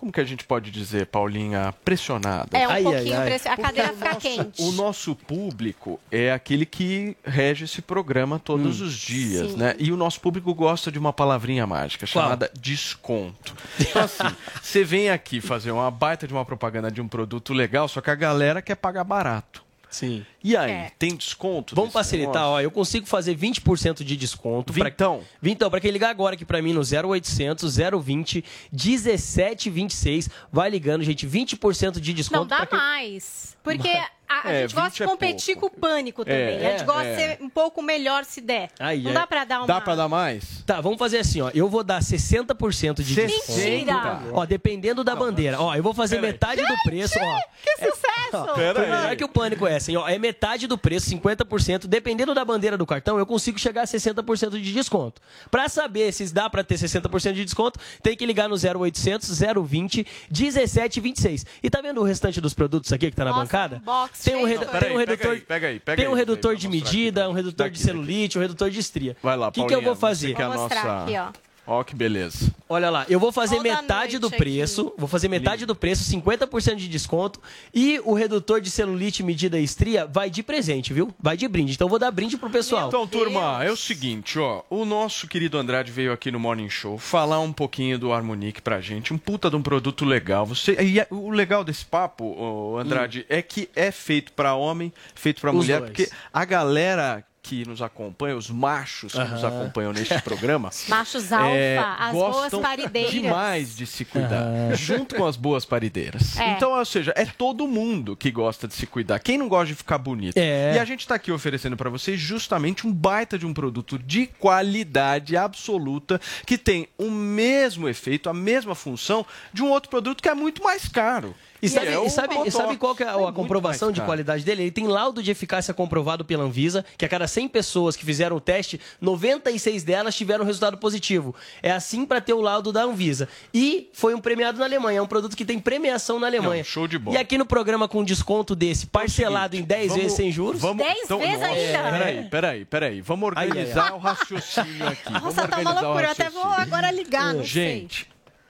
como 0.00 0.10
que 0.10 0.20
a 0.20 0.24
gente 0.24 0.44
pode 0.44 0.70
dizer, 0.70 1.06
Paulinha, 1.06 1.74
pressionada. 1.84 2.56
É 2.56 2.66
um 2.66 2.70
Ai, 2.70 2.82
pouquinho. 2.82 3.12
ai, 3.12 3.20
ai. 3.20 3.26
preci- 3.26 3.48
A 3.48 3.56
cadeira 3.56 3.92
fica 3.92 4.14
quente. 4.16 4.62
O 4.62 4.72
nosso 4.72 5.14
público 5.14 6.00
é 6.10 6.32
aquele 6.32 6.64
que 6.64 7.14
rege 7.22 7.66
esse 7.66 7.82
programa 7.82 8.38
todos 8.38 8.80
os 8.80 8.94
dias, 8.94 9.50
Sim. 9.50 9.56
né? 9.58 9.74
E 9.78 9.92
o 9.92 9.96
nosso 9.98 10.18
público 10.20 10.54
gosta 10.54 10.90
de 10.90 10.98
uma 10.98 11.12
palavrinha 11.12 11.66
mágica 11.66 12.06
Qual? 12.06 12.24
chamada 12.24 12.50
desconto. 12.58 13.54
Então, 13.78 14.02
assim, 14.02 14.24
você 14.62 14.82
vem 14.84 15.10
aqui 15.10 15.40
fazer 15.40 15.70
uma 15.70 15.90
baita 15.90 16.26
de 16.26 16.32
uma 16.32 16.44
propaganda 16.46 16.90
de 16.90 17.00
um 17.02 17.06
produto 17.08 17.52
legal, 17.52 17.86
só 17.86 18.00
que 18.00 18.10
a 18.10 18.14
galera 18.14 18.62
quer 18.62 18.76
pagar 18.76 19.04
barato. 19.04 19.62
Sim. 19.90 20.24
E 20.42 20.56
aí, 20.56 20.70
É. 20.70 20.92
tem 20.98 21.16
desconto? 21.16 21.74
Vamos 21.74 21.92
facilitar, 21.92 22.34
negócio? 22.34 22.52
ó. 22.54 22.60
Eu 22.60 22.70
consigo 22.70 23.06
fazer 23.06 23.34
20% 23.36 24.04
de 24.04 24.16
desconto. 24.16 24.72
pra- 24.72 24.84
Vintão. 24.88 25.22
Vintão, 25.42 25.68
pra 25.68 25.80
quem 25.80 25.90
ligar 25.90 26.10
agora 26.10 26.34
aqui 26.36 26.44
pra 26.44 26.62
mim 26.62 26.72
no 26.72 26.82
0800 26.84 27.76
020 27.76 28.44
1726, 28.72 30.28
vai 30.52 30.70
ligando, 30.70 31.02
gente. 31.02 31.26
20% 31.26 32.00
de 32.00 32.12
desconto. 32.12 32.40
Não, 32.40 32.46
dá 32.46 32.66
quem- 32.66 32.78
mais. 32.78 33.56
Porque 33.62 33.88
a, 33.88 34.08
a 34.30 34.52
É, 34.52 34.62
gente 34.62 34.74
gosta 34.74 34.90
20 34.90 34.96
de 34.96 35.02
é 35.02 35.06
competir 35.06 35.56
com 35.56 35.66
o 35.66 35.70
pânico 35.70 36.24
também. 36.24 36.58
É, 36.58 36.68
a 36.68 36.70
gente 36.78 36.86
gosta 36.86 37.04
é. 37.04 37.14
de 37.14 37.20
ser 37.20 37.42
um 37.42 37.48
pouco 37.48 37.82
melhor 37.82 38.24
se 38.24 38.40
der. 38.40 38.70
Ai, 38.78 38.98
não 38.98 39.12
dá 39.12 39.26
pra 39.26 39.44
dar 39.44 39.58
uma... 39.60 39.66
Dá 39.66 39.80
pra 39.80 39.94
dar 39.94 40.08
mais? 40.08 40.62
Tá, 40.64 40.80
vamos 40.80 40.98
fazer 40.98 41.18
assim, 41.18 41.40
ó. 41.40 41.50
Eu 41.52 41.68
vou 41.68 41.82
dar 41.82 42.00
60% 42.00 43.02
de 43.02 43.14
desconto. 43.14 43.58
Mentira! 43.58 44.20
Ó, 44.32 44.46
dependendo 44.46 45.02
da 45.02 45.16
bandeira. 45.16 45.60
Ó, 45.60 45.74
eu 45.74 45.82
vou 45.82 45.92
fazer 45.94 46.20
metade 46.20 46.62
do 46.64 46.74
preço, 46.84 47.18
ó. 47.20 47.40
Que 47.62 47.76
sucesso! 47.78 48.54
Pera 48.54 48.80
melhor 48.80 49.16
que 49.16 49.24
o 49.24 49.28
pânico 49.28 49.66
é 49.66 49.76
assim, 49.76 49.96
ó. 49.96 50.08
É 50.08 50.18
metade 50.18 50.66
do 50.66 50.78
preço, 50.78 51.10
50%. 51.10 51.86
Dependendo 51.86 52.32
da 52.34 52.44
bandeira 52.44 52.78
do 52.78 52.86
cartão, 52.86 53.18
eu 53.18 53.26
consigo 53.26 53.58
chegar 53.58 53.82
a 53.82 53.84
60% 53.86 54.60
de 54.60 54.72
desconto. 54.72 55.20
Pra 55.50 55.68
saber 55.68 56.12
se 56.12 56.32
dá 56.32 56.48
pra 56.48 56.62
ter 56.62 56.76
60% 56.76 57.32
de 57.32 57.44
desconto, 57.44 57.80
tem 58.02 58.16
que 58.16 58.24
ligar 58.24 58.48
no 58.48 58.54
0800 58.54 59.40
020 59.66 60.06
1726. 60.30 61.46
E 61.62 61.70
tá 61.70 61.80
vendo 61.80 62.00
o 62.00 62.04
restante 62.04 62.40
dos 62.40 62.54
produtos 62.54 62.92
aqui 62.92 63.10
que 63.10 63.16
tá 63.16 63.24
na 63.24 63.30
Nossa, 63.30 63.42
bancada? 63.44 63.82
box 63.84 64.19
tem 64.22 64.36
um, 64.36 64.44
redu- 64.44 64.66
tem 64.66 64.92
um 64.92 64.96
redutor, 64.96 65.30
aí, 65.32 65.40
pega 65.40 65.66
aí, 65.68 65.80
pega 65.80 66.02
tem 66.02 66.10
um 66.10 66.14
redutor 66.14 66.50
aí, 66.52 66.56
de 66.56 66.68
medida, 66.68 67.22
aqui. 67.22 67.30
um 67.30 67.34
redutor 67.34 67.66
Daqui, 67.66 67.76
de 67.78 67.82
celulite, 67.82 68.38
um 68.38 68.40
redutor 68.40 68.70
de 68.70 68.78
estria. 68.78 69.16
Vai 69.22 69.36
lá, 69.36 69.48
O 69.48 69.52
que, 69.52 69.64
que 69.64 69.74
eu 69.74 69.82
vou 69.82 69.94
fazer? 69.96 70.32
é 70.32 70.34
Vou 70.34 70.54
mostrar 70.58 70.84
nossa... 70.84 71.04
aqui, 71.04 71.16
ó. 71.18 71.49
Ó, 71.72 71.84
que 71.84 71.94
beleza. 71.94 72.52
Olha 72.68 72.90
lá, 72.90 73.06
eu 73.08 73.20
vou 73.20 73.30
fazer 73.30 73.56
Ó 73.56 73.60
o 73.60 73.62
da 73.62 73.76
metade 73.80 74.18
do 74.18 74.28
preço, 74.28 74.92
vou 74.98 75.06
fazer 75.06 75.28
metade 75.28 75.64
do 75.64 75.74
preço, 75.76 76.02
50% 76.10 76.74
de 76.74 76.88
desconto 76.88 77.40
e 77.72 78.00
o 78.04 78.12
redutor 78.12 78.60
de 78.60 78.68
celulite 78.70 79.22
medida 79.22 79.56
estria 79.56 80.04
vai 80.04 80.28
de 80.28 80.42
presente, 80.42 80.92
viu? 80.92 81.14
Vai 81.20 81.36
de 81.36 81.46
brinde. 81.46 81.74
Então 81.74 81.84
eu 81.86 81.88
vou 81.90 81.98
dar 81.98 82.10
brinde 82.10 82.36
pro 82.36 82.50
pessoal. 82.50 82.88
Então, 82.88 83.06
turma, 83.06 83.62
é 83.64 83.70
o 83.70 83.76
seguinte, 83.76 84.36
ó. 84.36 84.62
O 84.68 84.84
nosso 84.84 85.28
querido 85.28 85.58
Andrade 85.58 85.92
veio 85.92 86.12
aqui 86.12 86.32
no 86.32 86.40
Morning 86.40 86.68
Show 86.68 86.98
falar 86.98 87.38
um 87.38 87.52
pouquinho 87.52 87.98
do 88.00 88.12
Harmonic 88.12 88.60
pra 88.62 88.80
gente. 88.80 89.14
Um 89.14 89.18
puta 89.18 89.48
de 89.48 89.54
um 89.54 89.62
produto 89.62 90.04
legal. 90.04 90.44
Você, 90.46 90.72
e 90.80 90.98
é- 90.98 91.06
o 91.08 91.30
legal 91.30 91.62
desse 91.62 91.84
papo, 91.84 92.76
Andrade, 92.78 93.24
é 93.28 93.40
que 93.42 93.68
é 93.76 93.92
feito 93.92 94.32
pra 94.32 94.54
homem, 94.54 94.92
feito 95.14 95.40
pra 95.40 95.52
Hum. 95.52 95.58
Os 95.58 95.66
mulher, 95.66 95.78
dois. 95.78 95.90
porque 95.92 96.10
a 96.32 96.44
galera 96.44 97.24
que 97.42 97.66
nos 97.66 97.80
acompanha, 97.80 98.36
os 98.36 98.50
machos 98.50 99.12
que 99.12 99.18
nos 99.18 99.42
Aham. 99.42 99.60
acompanham 99.60 99.92
neste 99.92 100.20
programa, 100.22 100.70
Machos 100.88 101.32
alfa, 101.32 101.56
é, 101.56 101.78
as 101.78 102.12
boas 102.12 102.52
parideiras. 102.52 103.10
demais 103.10 103.76
de 103.76 103.86
se 103.86 104.04
cuidar, 104.04 104.46
junto 104.74 105.14
com 105.14 105.26
as 105.26 105.36
boas 105.36 105.64
parideiras. 105.64 106.38
É. 106.38 106.52
Então, 106.52 106.72
ou 106.72 106.84
seja, 106.84 107.12
é 107.16 107.24
todo 107.24 107.66
mundo 107.66 108.14
que 108.16 108.30
gosta 108.30 108.68
de 108.68 108.74
se 108.74 108.86
cuidar. 108.86 109.18
Quem 109.20 109.38
não 109.38 109.48
gosta 109.48 109.66
de 109.66 109.74
ficar 109.74 109.98
bonito? 109.98 110.36
É. 110.36 110.74
E 110.74 110.78
a 110.78 110.84
gente 110.84 111.06
tá 111.06 111.14
aqui 111.14 111.32
oferecendo 111.32 111.76
para 111.76 111.88
vocês 111.88 112.20
justamente 112.20 112.86
um 112.86 112.92
baita 112.92 113.38
de 113.38 113.46
um 113.46 113.54
produto 113.54 113.98
de 113.98 114.26
qualidade 114.26 115.36
absoluta 115.36 116.20
que 116.44 116.58
tem 116.58 116.88
o 116.98 117.10
mesmo 117.10 117.88
efeito, 117.88 118.28
a 118.28 118.34
mesma 118.34 118.74
função 118.74 119.24
de 119.52 119.62
um 119.62 119.70
outro 119.70 119.88
produto 119.90 120.22
que 120.22 120.28
é 120.28 120.34
muito 120.34 120.62
mais 120.62 120.88
caro. 120.88 121.34
E 121.62 121.68
sabe, 121.68 121.88
é 121.88 122.04
e 122.06 122.10
sabe, 122.10 122.34
e 122.46 122.50
sabe 122.50 122.76
qual 122.76 122.94
que 122.94 123.02
é 123.02 123.06
a, 123.06 123.28
a 123.28 123.32
comprovação 123.32 123.88
mais 123.88 123.94
de 123.94 124.00
qualidade 124.02 124.44
dele? 124.44 124.62
Ele 124.62 124.70
tem 124.70 124.86
laudo 124.86 125.22
de 125.22 125.30
eficácia 125.30 125.74
comprovado 125.74 126.24
pela 126.24 126.44
Anvisa, 126.44 126.84
que 126.96 127.04
a 127.04 127.08
cada 127.08 127.26
100 127.28 127.48
pessoas 127.48 127.96
que 127.96 128.04
fizeram 128.04 128.36
o 128.36 128.40
teste, 128.40 128.80
96 129.00 129.82
delas 129.82 130.14
tiveram 130.14 130.44
resultado 130.44 130.78
positivo. 130.78 131.34
É 131.62 131.70
assim 131.70 132.04
para 132.06 132.20
ter 132.20 132.32
o 132.32 132.40
laudo 132.40 132.72
da 132.72 132.82
Anvisa. 132.82 133.28
E 133.52 133.90
foi 133.92 134.14
um 134.14 134.20
premiado 134.20 134.58
na 134.58 134.64
Alemanha, 134.64 134.98
é 134.98 135.02
um 135.02 135.06
produto 135.06 135.36
que 135.36 135.44
tem 135.44 135.58
premiação 135.58 136.18
na 136.18 136.26
Alemanha. 136.26 136.58
Não, 136.62 136.64
show 136.64 136.86
de 136.88 136.98
bola. 136.98 137.16
E 137.16 137.20
aqui 137.20 137.36
no 137.36 137.44
programa 137.46 137.86
com 137.88 138.02
desconto 138.02 138.54
desse, 138.56 138.86
parcelado 138.86 139.56
em 139.56 139.62
10 139.62 139.88
Vamos- 139.88 140.02
vezes 140.02 140.16
sem 140.16 140.32
juros. 140.32 140.60
Vamos, 140.60 140.84
Dez 140.84 140.98
então, 141.04 141.18
vezes 141.18 141.40
nossa, 141.40 141.46
ainda? 141.52 141.90
Peraí, 141.90 142.24
peraí, 142.28 142.64
peraí. 142.64 143.00
Vamos 143.00 143.26
organizar 143.28 143.82
Ai, 143.82 143.88
ai, 143.88 143.90
ai. 143.90 143.92
o 143.92 143.98
raciocínio 143.98 144.88
aqui. 144.88 145.12
Vamos 145.12 145.34
Nossa, 145.34 145.48
tá 145.48 145.58
uma 145.58 145.80
loucura. 145.80 146.06
Eu 146.06 146.10
até 146.12 146.30
vou 146.30 146.44
agora 146.44 146.90
ligar, 146.90 147.34
não 147.34 147.44
sei. 147.44 147.88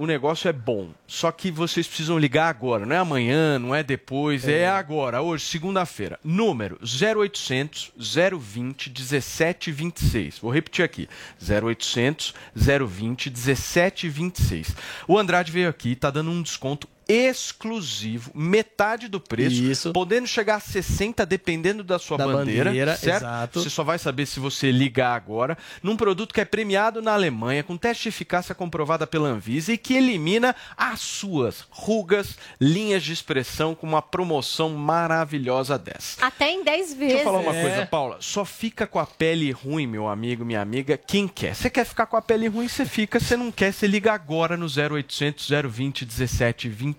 O 0.00 0.06
negócio 0.06 0.48
é 0.48 0.52
bom. 0.54 0.94
Só 1.06 1.30
que 1.30 1.50
vocês 1.50 1.86
precisam 1.86 2.18
ligar 2.18 2.48
agora. 2.48 2.86
Não 2.86 2.96
é 2.96 2.98
amanhã, 2.98 3.58
não 3.58 3.74
é 3.74 3.82
depois, 3.82 4.48
é, 4.48 4.66
agora, 4.66 5.20
hoje, 5.20 5.44
segunda-feira. 5.44 6.18
Número 6.24 6.78
0800 6.82 7.92
020 7.98 8.88
1726. 8.88 10.38
Vou 10.38 10.50
repetir 10.50 10.82
aqui. 10.82 11.06
0800 11.38 12.32
020 12.56 13.28
1726. 13.28 14.74
O 15.06 15.18
Andrade 15.18 15.52
veio 15.52 15.68
aqui 15.68 15.90
e 15.90 15.92
está 15.92 16.10
dando 16.10 16.30
um 16.30 16.40
desconto 16.40 16.88
exclusivo, 17.10 18.30
metade 18.34 19.08
do 19.08 19.20
preço, 19.20 19.62
Isso. 19.62 19.92
podendo 19.92 20.26
chegar 20.26 20.56
a 20.56 20.60
60 20.60 21.24
dependendo 21.26 21.82
da 21.82 21.98
sua 21.98 22.16
Da 22.16 22.26
bandeira, 22.26 22.66
bandeira, 22.70 22.96
certo? 22.96 23.22
exato. 23.22 23.62
Você 23.62 23.70
só 23.70 23.82
vai 23.82 23.98
saber 23.98 24.26
se 24.26 24.38
você 24.40 24.70
ligar 24.70 25.14
agora, 25.14 25.56
num 25.82 25.96
produto 25.96 26.32
que 26.32 26.40
é 26.40 26.44
premiado 26.44 27.02
na 27.02 27.12
Alemanha, 27.12 27.62
com 27.62 27.76
teste 27.76 28.04
de 28.04 28.08
eficácia 28.10 28.54
comprovada 28.54 29.06
pela 29.06 29.28
Anvisa 29.28 29.72
e 29.72 29.78
que 29.78 29.94
elimina 29.94 30.54
as 30.76 31.00
suas 31.00 31.64
rugas, 31.70 32.36
linhas 32.60 33.02
de 33.02 33.12
expressão 33.12 33.74
com 33.74 33.86
uma 33.86 34.02
promoção 34.02 34.70
maravilhosa 34.70 35.78
dessa. 35.78 36.24
Até 36.24 36.50
em 36.50 36.62
10 36.64 36.94
vezes. 36.94 36.98
Deixa 36.98 37.18
eu 37.18 37.24
falar 37.24 37.40
uma 37.40 37.54
É. 37.56 37.62
coisa, 37.62 37.86
Paula. 37.86 38.16
Só 38.20 38.44
fica 38.44 38.86
com 38.86 38.98
a 38.98 39.06
pele 39.06 39.50
ruim, 39.50 39.86
meu 39.86 40.06
amigo, 40.08 40.44
minha 40.44 40.60
amiga, 40.60 40.96
quem 40.96 41.26
quer. 41.26 41.54
Você 41.54 41.68
quer 41.70 41.84
ficar 41.84 42.06
com 42.06 42.16
a 42.16 42.22
pele 42.22 42.48
ruim, 42.48 42.68
você 42.68 42.84
fica. 42.84 43.18
Você 43.18 43.36
não 43.36 43.50
quer, 43.50 43.72
você 43.72 43.86
liga 43.86 44.12
agora 44.12 44.56
no 44.56 44.66
0800 44.66 45.48
020 45.70 46.04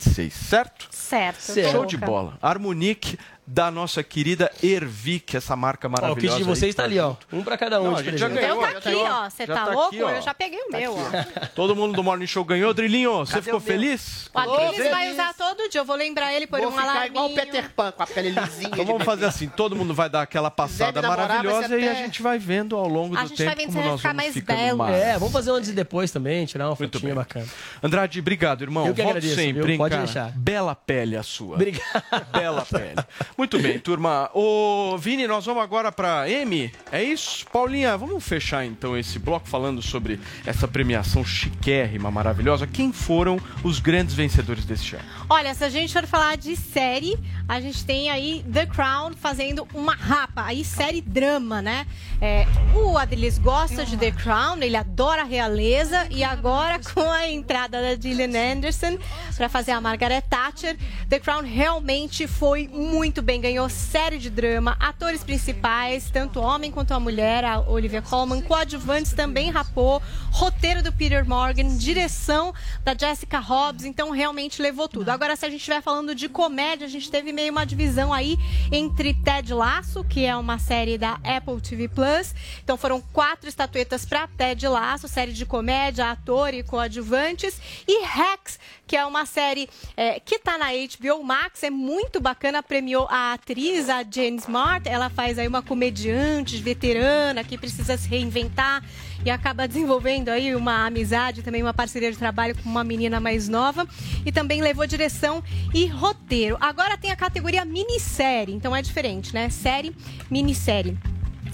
1726, 0.02 0.34
certo? 0.34 0.88
Certo. 0.92 1.54
Show 1.72 1.86
de 1.86 1.98
bola. 1.98 2.38
Harmonique 2.42 3.18
da 3.54 3.70
nossa 3.70 4.02
querida 4.02 4.50
Ervic, 4.64 5.36
essa 5.36 5.58
marca 5.58 5.86
Ó, 5.86 5.90
o 5.90 5.92
maravilhosa. 5.92 6.38
kit 6.38 6.38
de 6.38 6.44
vocês 6.50 6.64
aí, 6.64 6.70
está 6.70 6.84
ali, 6.86 6.98
ó. 7.00 7.16
Um 7.34 7.44
para 7.44 7.58
cada 7.58 7.82
um. 7.82 7.92
Não, 7.92 7.98
a 7.98 8.04
gente 8.04 8.18
já 8.18 8.30
presente. 8.30 8.46
Então 8.46 8.60
ganhou. 8.62 8.72
tá 8.72 8.78
aqui, 8.90 8.96
ó. 8.96 9.30
Você 9.30 9.46
Já 9.46 9.54
tá, 9.54 9.66
tá 9.66 9.72
louco? 9.74 9.88
aqui, 9.88 10.04
ó. 10.04 10.10
eu 10.12 10.22
já 10.22 10.34
peguei 10.34 10.60
o 10.62 10.72
meu, 10.72 10.96
ó. 10.98 11.48
Todo 11.54 11.76
mundo 11.76 11.94
do 11.94 12.02
Morning 12.02 12.28
Show 12.28 12.46
ganhou. 12.46 12.74
Drilinho, 12.74 13.26
você 13.26 13.42
ficou 13.42 13.60
feliz? 13.60 14.30
O 14.34 14.40
Adriles 14.40 14.90
vai 14.90 15.12
usar 15.12 15.34
todo 15.34 15.68
dia. 15.70 15.82
Eu 15.82 15.86
vou 15.86 15.98
lembrar 15.98 16.34
ele 16.34 16.48
por 16.48 16.60
Vou 16.60 16.70
um 16.70 16.72
ficar 16.72 16.84
alarminho. 16.84 17.08
igual 17.12 17.26
o 17.30 17.34
Peter 17.36 17.70
Pan, 17.76 17.92
com 17.92 18.04
a 18.04 18.08
pele 18.08 18.30
lisinha. 18.40 18.70
Então 18.72 18.86
vamos 18.86 19.04
fazer 19.04 19.26
assim, 19.26 19.50
todo 19.50 19.76
mundo 19.76 19.94
vai 19.94 20.10
dar 20.10 20.22
aquela 20.22 20.50
passada 20.50 21.02
namorar, 21.02 21.28
maravilhosa 21.28 21.68
ser 21.68 21.80
e 21.82 21.88
a 21.88 21.92
até- 21.92 22.04
gente 22.06 22.22
vai 22.22 22.40
vendo 22.40 22.78
ao 22.78 22.88
longo 22.88 23.18
A 23.18 23.24
do 23.24 23.28
gente 23.28 23.38
tempo 23.38 23.50
vai 23.50 23.56
vendo 23.58 23.68
se 23.68 23.74
como 23.74 23.82
vai 23.84 23.92
nós 23.92 24.00
ficar 24.00 24.10
vamos 24.10 24.24
mais 24.24 24.34
ficando 24.34 24.58
belo. 24.58 24.78
mais. 24.78 24.96
É, 24.96 25.14
vamos 25.20 25.34
fazer 25.34 25.52
um 25.52 25.56
antes 25.56 25.70
e 25.70 25.74
depois 25.74 26.10
também, 26.12 26.46
tirar 26.46 26.70
uma 26.70 26.76
Muito 26.80 26.94
fotinha 26.94 27.14
bem. 27.14 27.16
bacana. 27.16 27.48
Andrade, 27.84 28.20
obrigado, 28.20 28.62
irmão. 28.64 28.88
Eu 28.88 28.94
que 28.94 29.02
agradeço, 29.02 29.36
sempre, 29.36 29.78
Pode 29.78 29.98
deixar. 29.98 30.32
Bela 30.38 30.74
pele 30.74 31.18
a 31.18 31.24
sua. 31.24 31.56
Obrigado. 31.56 32.04
Bela 32.32 32.66
pele. 32.66 32.96
Muito 33.42 33.58
bem, 33.58 33.80
turma. 33.80 34.30
Ô, 34.36 34.96
Vini, 35.00 35.26
nós 35.26 35.48
vamos 35.48 35.64
agora 35.64 35.92
para 35.92 36.30
M. 36.30 36.72
É 36.92 37.04
isso? 37.04 37.44
Paulinha, 37.52 37.98
vamos 37.98 38.24
fechar 38.24 38.64
então 38.64 38.96
esse 38.96 39.18
bloco 39.18 39.50
falando 39.50 39.82
sobre 39.82 40.20
essa 40.46 40.68
premiação 40.68 41.26
chiquérrima, 41.26 42.12
maravilhosa. 42.12 42.68
Quem 42.68 42.94
foram 42.94 43.42
os 43.64 43.80
grandes 43.80 44.14
vencedores 44.14 44.64
deste 44.64 44.96
ano? 44.96 45.06
Olha, 45.28 45.56
se 45.56 45.64
a 45.64 45.70
gente 45.70 45.92
for 45.92 46.06
falar 46.06 46.38
de 46.38 46.56
série, 46.56 47.18
a 47.48 47.60
gente 47.60 47.84
tem 47.84 48.12
aí 48.12 48.46
The 48.54 48.68
Crown 48.68 49.14
fazendo 49.16 49.68
uma 49.74 49.96
rapa, 49.96 50.44
aí 50.44 50.64
série 50.64 51.02
drama, 51.02 51.64
né? 51.64 51.88
É, 52.22 52.46
o 52.76 52.98
Adriles 52.98 53.40
gosta 53.40 53.84
de 53.84 53.98
The 53.98 54.12
Crown, 54.12 54.62
ele 54.62 54.76
adora 54.76 55.22
a 55.22 55.26
realeza 55.26 56.06
e 56.12 56.24
agora 56.24 56.80
com 56.94 57.10
a 57.12 57.28
entrada 57.28 57.82
da 57.82 57.96
Gillian 57.96 58.54
Anderson 58.54 59.00
para 59.36 59.50
fazer 59.50 59.72
a 59.72 59.82
Margaret 59.82 60.22
Thatcher, 60.30 60.78
The 61.10 61.20
Crown 61.20 61.42
realmente 61.42 62.28
foi 62.28 62.68
muito 62.68 63.22
bem, 63.22 63.31
ganhou 63.40 63.70
série 63.70 64.18
de 64.18 64.30
drama, 64.30 64.76
atores 64.80 65.24
principais, 65.24 66.10
tanto 66.10 66.42
homem 66.42 66.72
quanto 66.72 66.94
a 66.94 67.00
mulher, 67.00 67.46
a 67.46 67.60
Olivia 67.60 68.02
Colman, 68.02 68.42
coadjuvantes 68.42 69.14
também 69.14 69.52
rapou, 69.52 70.02
roteiro 70.32 70.82
do 70.82 70.92
Peter 70.92 71.24
Morgan, 71.26 71.78
direção 71.78 72.54
da 72.84 72.96
Jessica 72.98 73.40
Hobbs, 73.40 73.86
então 73.86 74.10
realmente 74.12 74.62
levou 74.62 74.88
tudo. 74.88 75.10
Agora, 75.10 75.36
se 75.36 75.46
a 75.46 75.50
gente 75.50 75.60
estiver 75.60 75.82
falando 75.82 76.16
de 76.16 76.28
comédia, 76.28 76.88
a 76.88 76.90
gente 76.90 77.12
teve 77.12 77.32
meio 77.32 77.52
uma 77.52 77.66
divisão 77.66 78.12
aí 78.12 78.38
entre 78.72 79.14
Ted 79.14 79.54
Lasso, 79.54 80.04
que 80.04 80.26
é 80.26 80.36
uma 80.36 80.58
série 80.58 80.98
da 80.98 81.20
Apple 81.24 81.62
TV 81.62 81.88
Plus. 81.88 82.34
Então 82.64 82.76
foram 82.76 83.00
quatro 83.00 83.48
estatuetas 83.48 84.06
para 84.06 84.28
Ted 84.28 84.68
Lasso, 84.68 85.08
série 85.08 85.34
de 85.34 85.46
comédia, 85.46 86.10
ator 86.10 86.54
e 86.54 86.64
coadjuvantes, 86.64 87.60
e 87.88 88.06
Rex, 88.06 88.60
que 88.92 88.98
é 88.98 89.06
uma 89.06 89.26
série 89.26 89.70
é, 89.96 90.20
que 90.20 90.38
tá 90.38 90.58
na 90.58 90.66
HBO 90.66 91.24
Max, 91.24 91.64
é 91.64 91.70
muito 91.70 92.20
bacana, 92.20 92.62
premiou 92.62 93.08
a 93.10 93.32
atriz, 93.32 93.88
a 93.88 94.04
Jane 94.04 94.36
Smart, 94.36 94.86
ela 94.86 95.10
faz 95.10 95.40
aí 95.40 95.48
uma 95.48 95.62
comediante 95.62 96.58
veterana 96.58 97.42
que 97.42 97.58
precisa 97.58 97.96
se 97.96 98.10
reinventar 98.10 98.84
e 99.24 99.30
acaba 99.30 99.66
desenvolvendo 99.66 100.28
aí 100.28 100.54
uma 100.54 100.88
amizade, 100.88 101.42
também 101.42 101.62
uma 101.62 101.74
parceria 101.74 102.12
de 102.12 102.18
trabalho 102.18 102.54
com 102.62 102.68
uma 102.68 102.84
menina 102.84 103.22
mais 103.22 103.48
nova 103.48 103.88
e 104.26 104.32
também 104.32 104.62
levou 104.62 104.86
direção 104.86 105.42
e 105.74 105.86
roteiro. 105.86 106.58
Agora 106.60 106.98
tem 106.98 107.12
a 107.12 107.16
categoria 107.16 107.64
minissérie, 107.64 108.54
então 108.54 108.76
é 108.76 108.82
diferente, 108.82 109.34
né? 109.34 109.50
Série, 109.50 109.96
minissérie. 110.30 110.98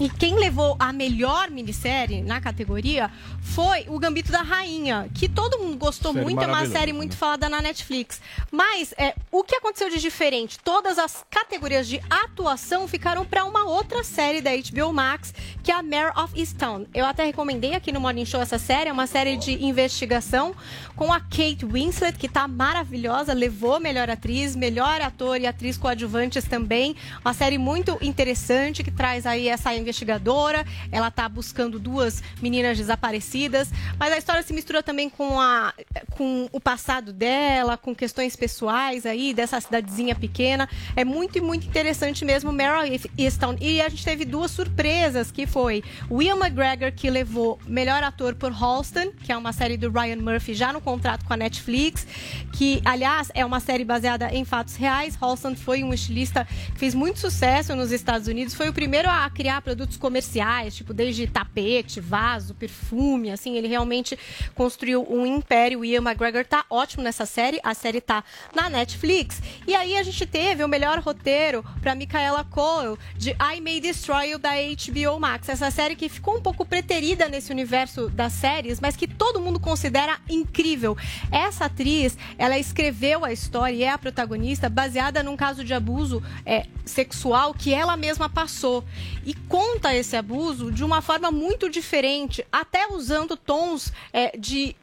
E 0.00 0.08
quem 0.08 0.38
levou 0.38 0.76
a 0.78 0.92
melhor 0.92 1.50
minissérie 1.50 2.22
na 2.22 2.40
categoria 2.40 3.10
foi 3.40 3.84
o 3.88 3.98
Gambito 3.98 4.30
da 4.30 4.42
Rainha, 4.42 5.10
que 5.12 5.28
todo 5.28 5.58
mundo 5.58 5.76
gostou 5.76 6.12
Série 6.12 6.24
muito, 6.24 6.42
é 6.42 6.46
uma 6.46 6.66
série 6.66 6.92
muito 6.92 7.16
falada 7.16 7.48
na 7.48 7.60
Netflix. 7.60 8.20
Mas 8.50 8.94
é, 8.96 9.16
o 9.32 9.42
que 9.42 9.56
aconteceu 9.56 9.90
de 9.90 10.00
diferente? 10.00 10.58
Todas 10.60 10.98
as 10.98 11.24
categorias 11.28 11.88
de 11.88 12.00
atuação 12.08 12.86
ficaram 12.86 13.24
para 13.24 13.44
uma 13.44 13.64
outra 13.64 14.04
série 14.04 14.40
da 14.40 14.50
HBO 14.50 14.92
Max, 14.92 15.34
que 15.64 15.72
é 15.72 15.74
a 15.74 15.82
Mare 15.82 16.12
of 16.16 16.38
Easttown. 16.38 16.86
Eu 16.94 17.04
até 17.04 17.24
recomendei 17.24 17.74
aqui 17.74 17.90
no 17.90 18.00
Morning 18.00 18.24
Show 18.24 18.40
essa 18.40 18.58
série, 18.58 18.90
é 18.90 18.92
uma 18.92 19.08
série 19.08 19.36
de 19.36 19.64
investigação 19.64 20.54
com 20.94 21.12
a 21.12 21.20
Kate 21.20 21.64
Winslet, 21.64 22.18
que 22.18 22.28
tá 22.28 22.46
maravilhosa, 22.46 23.32
levou 23.32 23.80
melhor 23.80 24.10
atriz, 24.10 24.54
melhor 24.54 25.00
ator 25.00 25.40
e 25.40 25.46
atriz 25.46 25.76
coadjuvantes 25.76 26.44
também. 26.44 26.94
Uma 27.24 27.34
série 27.34 27.58
muito 27.58 27.98
interessante 28.00 28.82
que 28.82 28.90
traz 28.90 29.26
aí 29.26 29.48
essa 29.48 29.74
investigadora. 29.88 30.64
Ela 30.92 31.10
tá 31.10 31.28
buscando 31.28 31.78
duas 31.78 32.22
meninas 32.40 32.76
desaparecidas, 32.76 33.70
mas 33.98 34.12
a 34.12 34.18
história 34.18 34.42
se 34.42 34.52
mistura 34.52 34.82
também 34.82 35.08
com, 35.08 35.40
a, 35.40 35.72
com 36.10 36.48
o 36.52 36.60
passado 36.60 37.12
dela, 37.12 37.76
com 37.76 37.94
questões 37.94 38.36
pessoais 38.36 39.06
aí 39.06 39.34
dessa 39.34 39.60
cidadezinha 39.60 40.14
pequena. 40.14 40.68
É 40.94 41.04
muito 41.04 41.38
e 41.38 41.40
muito 41.40 41.66
interessante 41.66 42.24
mesmo 42.24 42.52
Meryl 42.52 43.00
Easton. 43.16 43.56
E 43.60 43.80
a 43.80 43.88
gente 43.88 44.04
teve 44.04 44.24
duas 44.24 44.50
surpresas, 44.50 45.30
que 45.30 45.46
foi 45.46 45.82
Ian 46.10 46.36
McGregor, 46.36 46.92
que 46.92 47.10
levou 47.10 47.58
melhor 47.66 48.02
ator 48.02 48.34
por 48.34 48.52
Halston, 48.52 49.12
que 49.22 49.32
é 49.32 49.36
uma 49.36 49.52
série 49.52 49.76
do 49.76 49.90
Ryan 49.90 50.16
Murphy 50.16 50.54
já 50.54 50.72
no 50.72 50.80
contrato 50.80 51.24
com 51.24 51.32
a 51.32 51.36
Netflix, 51.36 52.06
que, 52.52 52.80
aliás, 52.84 53.30
é 53.34 53.44
uma 53.44 53.60
série 53.60 53.84
baseada 53.84 54.32
em 54.32 54.44
fatos 54.44 54.76
reais. 54.76 55.16
Halston 55.20 55.54
foi 55.54 55.82
um 55.82 55.92
estilista 55.92 56.46
que 56.72 56.78
fez 56.78 56.94
muito 56.94 57.18
sucesso 57.18 57.74
nos 57.74 57.92
Estados 57.92 58.28
Unidos, 58.28 58.54
foi 58.54 58.68
o 58.68 58.72
primeiro 58.72 59.08
a 59.08 59.28
criar 59.30 59.62
produtos 59.78 59.96
comerciais, 59.96 60.74
tipo 60.74 60.92
desde 60.92 61.28
tapete, 61.28 62.00
vaso, 62.00 62.52
perfume, 62.52 63.30
assim, 63.30 63.56
ele 63.56 63.68
realmente 63.68 64.18
construiu 64.52 65.06
um 65.08 65.24
império. 65.24 65.80
O 65.80 65.84
Ian 65.84 66.02
McGregor 66.02 66.44
tá 66.44 66.64
ótimo 66.68 67.04
nessa 67.04 67.24
série, 67.24 67.60
a 67.62 67.74
série 67.74 68.00
tá 68.00 68.24
na 68.52 68.68
Netflix. 68.68 69.40
E 69.68 69.76
aí 69.76 69.96
a 69.96 70.02
gente 70.02 70.26
teve 70.26 70.64
o 70.64 70.68
melhor 70.68 70.98
roteiro 70.98 71.64
para 71.80 71.94
Micaela 71.94 72.42
Coel 72.42 72.98
de 73.16 73.30
I 73.30 73.60
May 73.60 73.80
Destroy 73.80 74.30
You 74.30 74.38
da 74.40 74.50
HBO 74.50 75.20
Max, 75.20 75.48
essa 75.48 75.70
série 75.70 75.94
que 75.94 76.08
ficou 76.08 76.38
um 76.38 76.42
pouco 76.42 76.64
preterida 76.64 77.28
nesse 77.28 77.52
universo 77.52 78.08
das 78.08 78.32
séries, 78.32 78.80
mas 78.80 78.96
que 78.96 79.06
todo 79.06 79.40
mundo 79.40 79.60
considera 79.60 80.18
incrível. 80.28 80.96
Essa 81.30 81.66
atriz, 81.66 82.18
ela 82.36 82.58
escreveu 82.58 83.24
a 83.24 83.32
história 83.32 83.76
e 83.76 83.84
é 83.84 83.90
a 83.90 83.98
protagonista 83.98 84.68
baseada 84.68 85.22
num 85.22 85.36
caso 85.36 85.62
de 85.62 85.72
abuso 85.72 86.20
é, 86.44 86.66
sexual 86.84 87.54
que 87.54 87.72
ela 87.72 87.96
mesma 87.96 88.28
passou 88.28 88.84
e 89.24 89.34
conta 89.72 89.94
esse 89.94 90.16
abuso 90.16 90.72
de 90.72 90.82
uma 90.82 91.02
forma 91.02 91.30
muito 91.30 91.68
diferente, 91.68 92.44
até 92.50 92.88
usando 92.88 93.36
tons 93.36 93.92
é, 94.12 94.36
de 94.36 94.74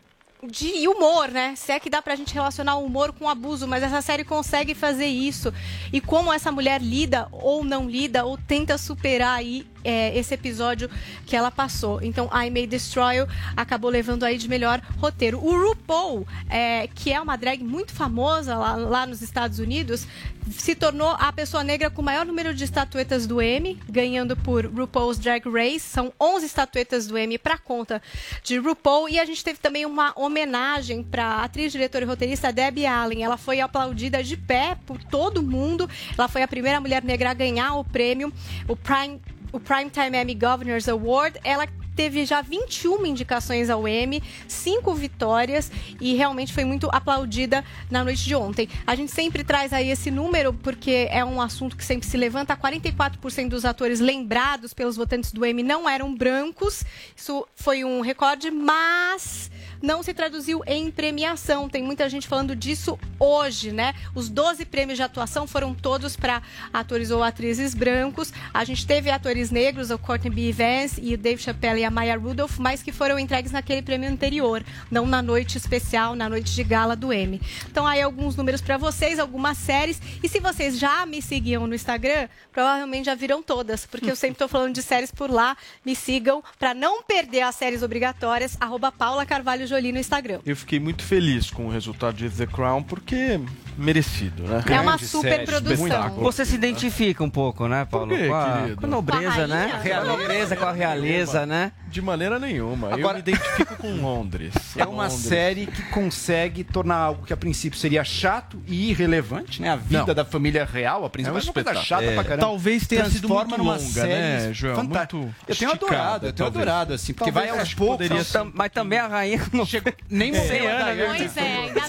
de 0.47 0.87
humor, 0.87 1.29
né? 1.29 1.55
Se 1.55 1.71
é 1.71 1.79
que 1.79 1.89
dá 1.89 2.03
pra 2.03 2.15
gente 2.15 2.31
relacionar 2.31 2.75
o 2.75 2.85
humor 2.85 3.11
com 3.13 3.25
o 3.25 3.29
abuso, 3.29 3.67
mas 3.67 3.81
essa 3.81 3.99
série 3.99 4.23
consegue 4.23 4.75
fazer 4.75 5.07
isso. 5.07 5.51
E 5.91 5.99
como 5.99 6.31
essa 6.31 6.51
mulher 6.51 6.79
lida 6.83 7.27
ou 7.31 7.63
não 7.63 7.89
lida, 7.89 8.23
ou 8.25 8.37
tenta 8.37 8.77
superar 8.77 9.39
aí 9.39 9.65
é, 9.85 10.17
esse 10.17 10.33
episódio 10.33 10.89
que 11.25 11.35
ela 11.35 11.51
passou. 11.51 12.01
Então, 12.01 12.25
I 12.33 12.49
May 12.49 12.67
Destroy 12.67 13.17
You 13.17 13.27
acabou 13.55 13.89
levando 13.89 14.23
aí 14.23 14.37
de 14.37 14.49
melhor 14.49 14.81
roteiro. 14.97 15.39
O 15.39 15.69
RuPaul, 15.69 16.27
é, 16.49 16.87
que 16.87 17.13
é 17.13 17.21
uma 17.21 17.37
drag 17.37 17.63
muito 17.63 17.93
famosa 17.93 18.57
lá, 18.57 18.75
lá 18.75 19.05
nos 19.05 19.21
Estados 19.21 19.59
Unidos, 19.59 20.07
se 20.51 20.75
tornou 20.75 21.09
a 21.09 21.31
pessoa 21.31 21.63
negra 21.63 21.89
com 21.89 22.01
o 22.01 22.05
maior 22.05 22.25
número 22.25 22.53
de 22.53 22.63
estatuetas 22.63 23.25
do 23.25 23.41
Emmy, 23.41 23.79
ganhando 23.89 24.35
por 24.35 24.65
RuPaul's 24.65 25.17
Drag 25.17 25.43
Race. 25.49 25.79
São 25.79 26.13
11 26.19 26.45
estatuetas 26.45 27.07
do 27.07 27.17
Emmy 27.17 27.37
para 27.37 27.57
conta 27.57 28.01
de 28.43 28.57
RuPaul. 28.57 29.09
E 29.09 29.19
a 29.19 29.25
gente 29.25 29.43
teve 29.43 29.59
também 29.59 29.85
uma 29.85 30.13
homenagem 30.15 31.03
para 31.03 31.43
atriz, 31.43 31.71
diretora 31.71 32.05
e 32.05 32.07
roteirista 32.07 32.51
Debbie 32.51 32.85
Allen. 32.85 33.23
Ela 33.23 33.37
foi 33.37 33.59
aplaudida 33.59 34.23
de 34.23 34.37
pé 34.37 34.77
por 34.85 35.03
todo 35.03 35.41
mundo. 35.41 35.89
Ela 36.17 36.27
foi 36.27 36.43
a 36.43 36.47
primeira 36.47 36.79
mulher 36.79 37.03
negra 37.03 37.31
a 37.31 37.33
ganhar 37.33 37.75
o 37.75 37.83
prêmio, 37.83 38.31
o 38.67 38.75
Prime 38.75 39.19
o 39.55 39.59
Primetime 39.59 40.17
Emmy 40.17 40.35
Governors 40.35 40.89
Award, 40.89 41.39
ela 41.41 41.65
teve 41.95 42.25
já 42.25 42.41
21 42.41 43.05
indicações 43.05 43.69
ao 43.69 43.87
Emmy, 43.87 44.21
cinco 44.47 44.93
vitórias 44.93 45.71
e 45.99 46.13
realmente 46.15 46.53
foi 46.53 46.65
muito 46.65 46.89
aplaudida 46.91 47.63
na 47.89 48.03
noite 48.03 48.23
de 48.23 48.35
ontem. 48.35 48.67
A 48.85 48.95
gente 48.95 49.11
sempre 49.11 49.43
traz 49.43 49.71
aí 49.71 49.89
esse 49.89 50.11
número 50.11 50.53
porque 50.53 51.07
é 51.09 51.23
um 51.23 51.41
assunto 51.41 51.75
que 51.75 51.85
sempre 51.85 52.07
se 52.07 52.17
levanta. 52.17 52.55
44% 52.55 53.49
dos 53.49 53.65
atores 53.65 53.99
lembrados 53.99 54.73
pelos 54.73 54.95
votantes 54.95 55.31
do 55.31 55.45
Emmy 55.45 55.63
não 55.63 55.89
eram 55.89 56.13
brancos. 56.13 56.83
Isso 57.15 57.47
foi 57.55 57.83
um 57.83 58.01
recorde, 58.01 58.51
mas 58.51 59.49
não 59.81 60.01
se 60.01 60.13
traduziu 60.13 60.61
em 60.65 60.89
premiação. 60.89 61.69
Tem 61.69 61.83
muita 61.83 62.09
gente 62.09 62.27
falando 62.27 62.55
disso 62.55 62.97
hoje, 63.19 63.71
né? 63.71 63.93
Os 64.13 64.29
12 64.29 64.65
prêmios 64.65 64.97
de 64.97 65.03
atuação 65.03 65.47
foram 65.47 65.73
todos 65.73 66.15
para 66.15 66.41
atores 66.73 67.11
ou 67.11 67.23
atrizes 67.23 67.73
brancos. 67.73 68.33
A 68.53 68.63
gente 68.63 68.85
teve 68.85 69.09
atores 69.09 69.51
negros, 69.51 69.91
o 69.91 69.97
Courtney 69.97 70.33
B. 70.33 70.51
Vance 70.51 70.99
e 71.01 71.13
o 71.13 71.17
Dave 71.17 71.41
Chappelle 71.41 71.84
a 71.85 71.91
Maya 71.91 72.17
Rudolph, 72.17 72.57
mas 72.57 72.83
que 72.83 72.91
foram 72.91 73.17
entregues 73.17 73.51
naquele 73.51 73.81
prêmio 73.81 74.09
anterior, 74.09 74.63
não 74.89 75.05
na 75.05 75.21
noite 75.21 75.57
especial, 75.57 76.15
na 76.15 76.27
noite 76.27 76.53
de 76.53 76.63
gala 76.63 76.95
do 76.95 77.13
Emmy. 77.13 77.41
Então 77.69 77.85
aí 77.85 78.01
alguns 78.01 78.35
números 78.35 78.61
para 78.61 78.77
vocês, 78.77 79.19
algumas 79.19 79.57
séries. 79.57 80.01
E 80.23 80.27
se 80.27 80.39
vocês 80.39 80.77
já 80.77 81.05
me 81.05 81.21
seguiam 81.21 81.67
no 81.67 81.75
Instagram, 81.75 82.27
provavelmente 82.51 83.05
já 83.05 83.15
viram 83.15 83.41
todas, 83.41 83.85
porque 83.85 84.09
eu 84.09 84.15
sempre 84.15 84.33
estou 84.35 84.47
falando 84.47 84.73
de 84.73 84.81
séries 84.81 85.11
por 85.11 85.29
lá. 85.29 85.55
Me 85.85 85.95
sigam 85.95 86.43
para 86.57 86.73
não 86.73 87.03
perder 87.03 87.41
as 87.41 87.55
séries 87.55 87.83
obrigatórias. 87.83 88.57
Arroba 88.59 88.91
Paula 88.91 89.25
Carvalho 89.25 89.67
Jolie 89.67 89.91
no 89.91 89.99
Instagram. 89.99 90.39
Eu 90.45 90.55
fiquei 90.55 90.79
muito 90.79 91.03
feliz 91.03 91.49
com 91.49 91.67
o 91.67 91.69
resultado 91.69 92.15
de 92.15 92.29
The 92.29 92.47
Crown, 92.47 92.83
porque 92.83 93.39
merecido, 93.77 94.43
né? 94.43 94.63
É 94.69 94.79
uma 94.79 94.97
super 94.97 95.45
produção. 95.45 96.09
Você 96.17 96.45
se 96.45 96.55
identifica 96.55 97.23
um 97.23 97.29
pouco, 97.29 97.67
né, 97.67 97.85
Paulo? 97.85 98.15
quê, 98.15 98.27
com, 98.27 98.33
a, 98.35 98.57
querido? 98.61 98.77
com 98.77 98.85
a 98.85 98.89
nobreza, 98.89 99.31
Com 99.35 99.41
a 99.41 99.47
né? 99.47 99.81
A 99.95 100.03
nobreza 100.03 100.55
com 100.55 100.65
a 100.65 100.71
realeza, 100.71 101.45
né? 101.45 101.71
De 101.87 102.01
maneira 102.01 102.37
nenhuma. 102.39 102.89
eu 102.89 102.93
Agora- 102.95 103.13
me 103.15 103.19
identifico 103.19 103.75
com 103.77 103.91
Londres. 103.95 104.53
É 104.77 104.83
uma 104.85 105.03
Londres. 105.03 105.19
série 105.21 105.65
que 105.67 105.81
consegue 105.83 106.63
tornar 106.63 106.95
algo 106.97 107.25
que 107.25 107.31
a 107.31 107.37
princípio 107.37 107.79
seria 107.79 108.03
chato 108.03 108.61
e 108.67 108.89
irrelevante, 108.89 109.61
né? 109.61 109.69
A 109.69 109.75
vida 109.77 110.05
Não. 110.07 110.13
da 110.13 110.25
família 110.25 110.65
real, 110.65 111.05
a 111.05 111.09
princípio, 111.09 111.31
É 111.37 111.41
um 111.41 111.41
é 111.41 111.43
uma 111.45 111.53
coisa 111.53 111.75
chata 111.81 112.03
É. 112.03 112.13
pra 112.13 112.23
caramba. 112.23 112.45
Talvez 112.47 112.85
tenha 112.85 113.09
sido 113.09 113.29
muito 113.29 113.57
numa 113.57 113.73
longa, 113.75 113.79
série 113.89 114.09
né, 114.47 114.53
Joel? 114.53 114.75
fantástica. 114.75 115.17
Muito 115.17 115.35
Eu 115.47 115.55
tenho 115.55 115.71
adorado, 115.71 116.25
eu 116.27 116.33
tenho 116.33 116.51
talvez. 116.51 116.67
adorado, 116.67 116.93
assim, 116.93 117.13
porque 117.13 117.31
Talvez 117.31 117.51
vai 117.51 117.59
aos 117.59 117.73
poucos. 117.73 118.07
poderia 118.07 118.51
Mas 118.53 118.71
também 118.71 118.99
a 118.99 119.07
rainha 119.07 119.41
não 119.53 119.65
Chegou, 119.65 119.93
nem 120.09 120.35
É. 120.35 120.37
morreu 120.37 120.59
Diana. 120.59 121.15
Pois 121.17 121.37
é, 121.37 121.41
ainda 121.41 121.79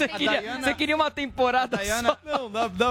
você 0.63 0.73
queria 0.73 0.95
uma 0.95 1.11
temporada 1.11 1.76
A 1.79 1.83
Diana- 1.83 2.09
só. 2.23 2.37
Não, 2.37 2.51
dá, 2.51 2.67
dá... 2.67 2.87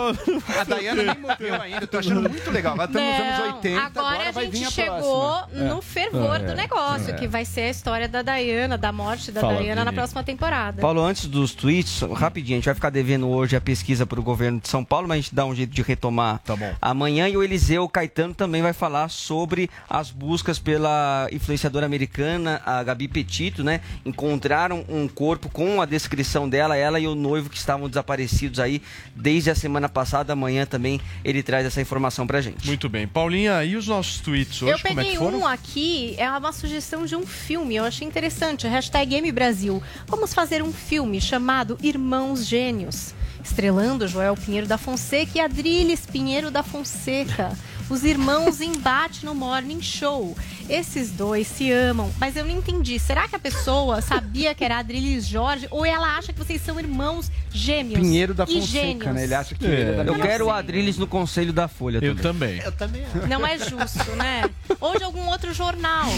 A 0.61 0.65
Diana 0.79 1.03
nem 1.03 1.19
morreu 1.19 1.61
ainda, 1.61 1.81
eu 1.83 1.87
tô 1.89 1.99
achando 1.99 2.29
muito 2.29 2.51
legal. 2.51 2.75
Agora 2.75 2.89
estamos 2.91 3.09
nos 3.11 3.21
anos 3.21 3.39
Não, 3.39 3.57
80, 3.57 3.81
agora, 3.81 4.09
agora, 4.09 4.29
a 4.29 4.33
vai 4.33 4.45
gente 4.47 4.59
vir 4.59 4.65
a 4.67 4.71
chegou 4.71 5.33
próxima. 5.39 5.65
no 5.75 5.83
fervor 5.83 6.37
É. 6.37 6.39
do 6.45 6.55
negócio, 6.55 7.11
É. 7.11 7.13
que 7.15 7.27
vai 7.29 7.45
ser 7.45 7.61
a 7.63 7.71
história 7.71 8.09
da 8.09 8.23
Diana, 8.23 8.77
da 8.79 8.93
morte 8.93 9.31
da 9.33 9.41
Fala, 9.41 9.63
Diana 9.63 9.85
na 9.85 9.93
próxima 9.93 10.23
temporada. 10.23 10.81
Paulo, 10.81 11.03
antes 11.03 11.27
dos 11.27 11.55
tweets, 11.55 12.01
rapidinho, 12.03 12.57
a 12.57 12.59
gente 12.59 12.67
vai 12.67 12.75
ficar 12.75 12.91
devendo 12.91 13.29
hoje 13.29 13.57
a 13.57 13.61
pesquisa 13.61 14.07
para 14.07 14.19
o 14.21 14.23
governo 14.23 14.61
de 14.61 14.69
São 14.69 14.85
Paulo, 14.85 15.09
mas 15.09 15.19
a 15.19 15.21
gente 15.21 15.35
dá 15.35 15.45
um 15.45 15.55
jeito 15.55 15.71
de 15.75 15.83
retomar 15.83 16.39
Tá 16.45 16.55
bom. 16.57 16.75
amanhã. 16.81 17.29
E 17.29 17.37
o 17.37 17.43
Eliseu 17.43 17.89
Caetano 17.89 18.35
também 18.35 18.63
vai 18.63 18.73
falar 18.73 19.09
sobre 19.09 19.69
as 19.89 20.11
buscas 20.11 20.59
pela 20.59 21.29
influenciadora 21.33 21.87
americana, 21.87 22.61
a 22.65 22.83
Gabi 22.83 23.09
Petito, 23.09 23.63
né? 23.65 23.81
Encontraram 24.05 24.85
um 24.89 25.07
corpo 25.09 25.49
com 25.49 25.81
a 25.81 25.85
descrição 25.87 26.49
dela, 26.49 26.77
ela 26.77 26.99
e 27.01 27.07
o 27.07 27.15
noivo 27.15 27.51
que 27.51 27.57
estavam 27.57 27.89
desaparecidos 27.89 28.61
aí 28.61 28.76
desde 29.15 29.51
a 29.51 29.55
semana 29.55 29.89
passada. 29.89 30.33
Amanhã 30.33 30.67
também 30.67 31.01
ele 31.25 31.43
traz 31.43 31.67
essa 31.67 31.81
informação 31.81 32.27
pra 32.27 32.41
gente. 32.41 32.67
Muito 32.67 32.89
bem. 32.89 33.07
Paulinha, 33.07 33.65
e 33.65 33.77
os 33.77 33.87
nossos 33.87 34.21
tweets 34.21 34.63
hoje, 34.63 34.73
eu 34.73 34.79
como 34.79 35.01
é 35.01 35.05
peguei 35.05 35.13
que 35.13 35.19
foram? 35.19 35.41
um 35.41 35.47
aqui, 35.47 36.15
é 36.19 36.31
uma 36.31 36.53
sugestão 36.53 37.05
de 37.05 37.17
um 37.17 37.27
filme, 37.27 37.77
eu 37.77 37.85
achei 37.85 38.07
interessante, 38.07 38.67
hashtag 38.67 39.15
M 39.15 39.31
Brasil. 39.33 39.83
Vamos 40.07 40.33
fazer 40.35 40.63
um 40.63 40.73
filme 40.73 41.21
chamado 41.21 41.79
Irmãos 41.83 42.47
Gênios, 42.47 43.15
estrelando 43.43 44.09
Joel 44.09 44.37
Pinheiro 44.37 44.67
da 44.67 44.79
Fonseca 44.79 45.33
e 45.35 45.41
Adriles 45.41 46.07
Pinheiro 46.07 46.51
da 46.51 46.63
Fonseca. 46.63 47.57
Os 47.89 48.03
irmãos 48.05 48.61
embate 48.61 49.25
no 49.25 49.35
Morning 49.35 49.81
Show. 49.81 50.37
Esses 50.69 51.11
dois 51.13 51.47
se 51.47 51.71
amam, 51.71 52.11
mas 52.19 52.35
eu 52.35 52.45
não 52.45 52.51
entendi. 52.51 52.99
Será 52.99 53.29
que 53.29 53.37
a 53.37 53.39
pessoa 53.39 54.01
sabia 54.03 54.53
que 54.55 54.65
era 54.65 54.79
Adriles 54.79 55.25
Jorge 55.27 55.69
ou 55.71 55.87
ela 55.87 56.17
acha 56.19 56.33
que 56.33 56.39
vocês 56.41 56.61
são 56.61 56.81
irmãos 56.81 57.31
gêmeos? 57.53 58.01
Pinheiro 58.01 58.35
da 58.35 58.43
e 58.45 58.47
Fonseca, 58.61 58.67
gênios? 58.67 59.15
né? 59.15 59.23
Ele 59.25 59.35
acha 59.35 59.55
que 59.55 59.65
É. 59.65 59.69
ele 59.69 59.91
é 60.01 60.05
da 60.05 60.05
Eu 60.05 60.17
quero 60.19 60.47
o 60.47 60.51
Adriles 60.51 60.99
no 60.99 61.07
conselho 61.07 61.53
da 61.53 61.69
Folha 61.69 61.99
Eu 62.03 62.17
também. 62.17 62.59
também. 62.59 62.61
Eu 62.65 62.73
também 62.73 63.05
acho. 63.05 63.27
Não 63.29 63.47
é 63.47 63.57
justo, 63.59 64.11
né? 64.17 64.51
Ou 64.81 64.99
de 64.99 65.05
algum 65.05 65.25
outro 65.29 65.55
jornal. 65.55 66.09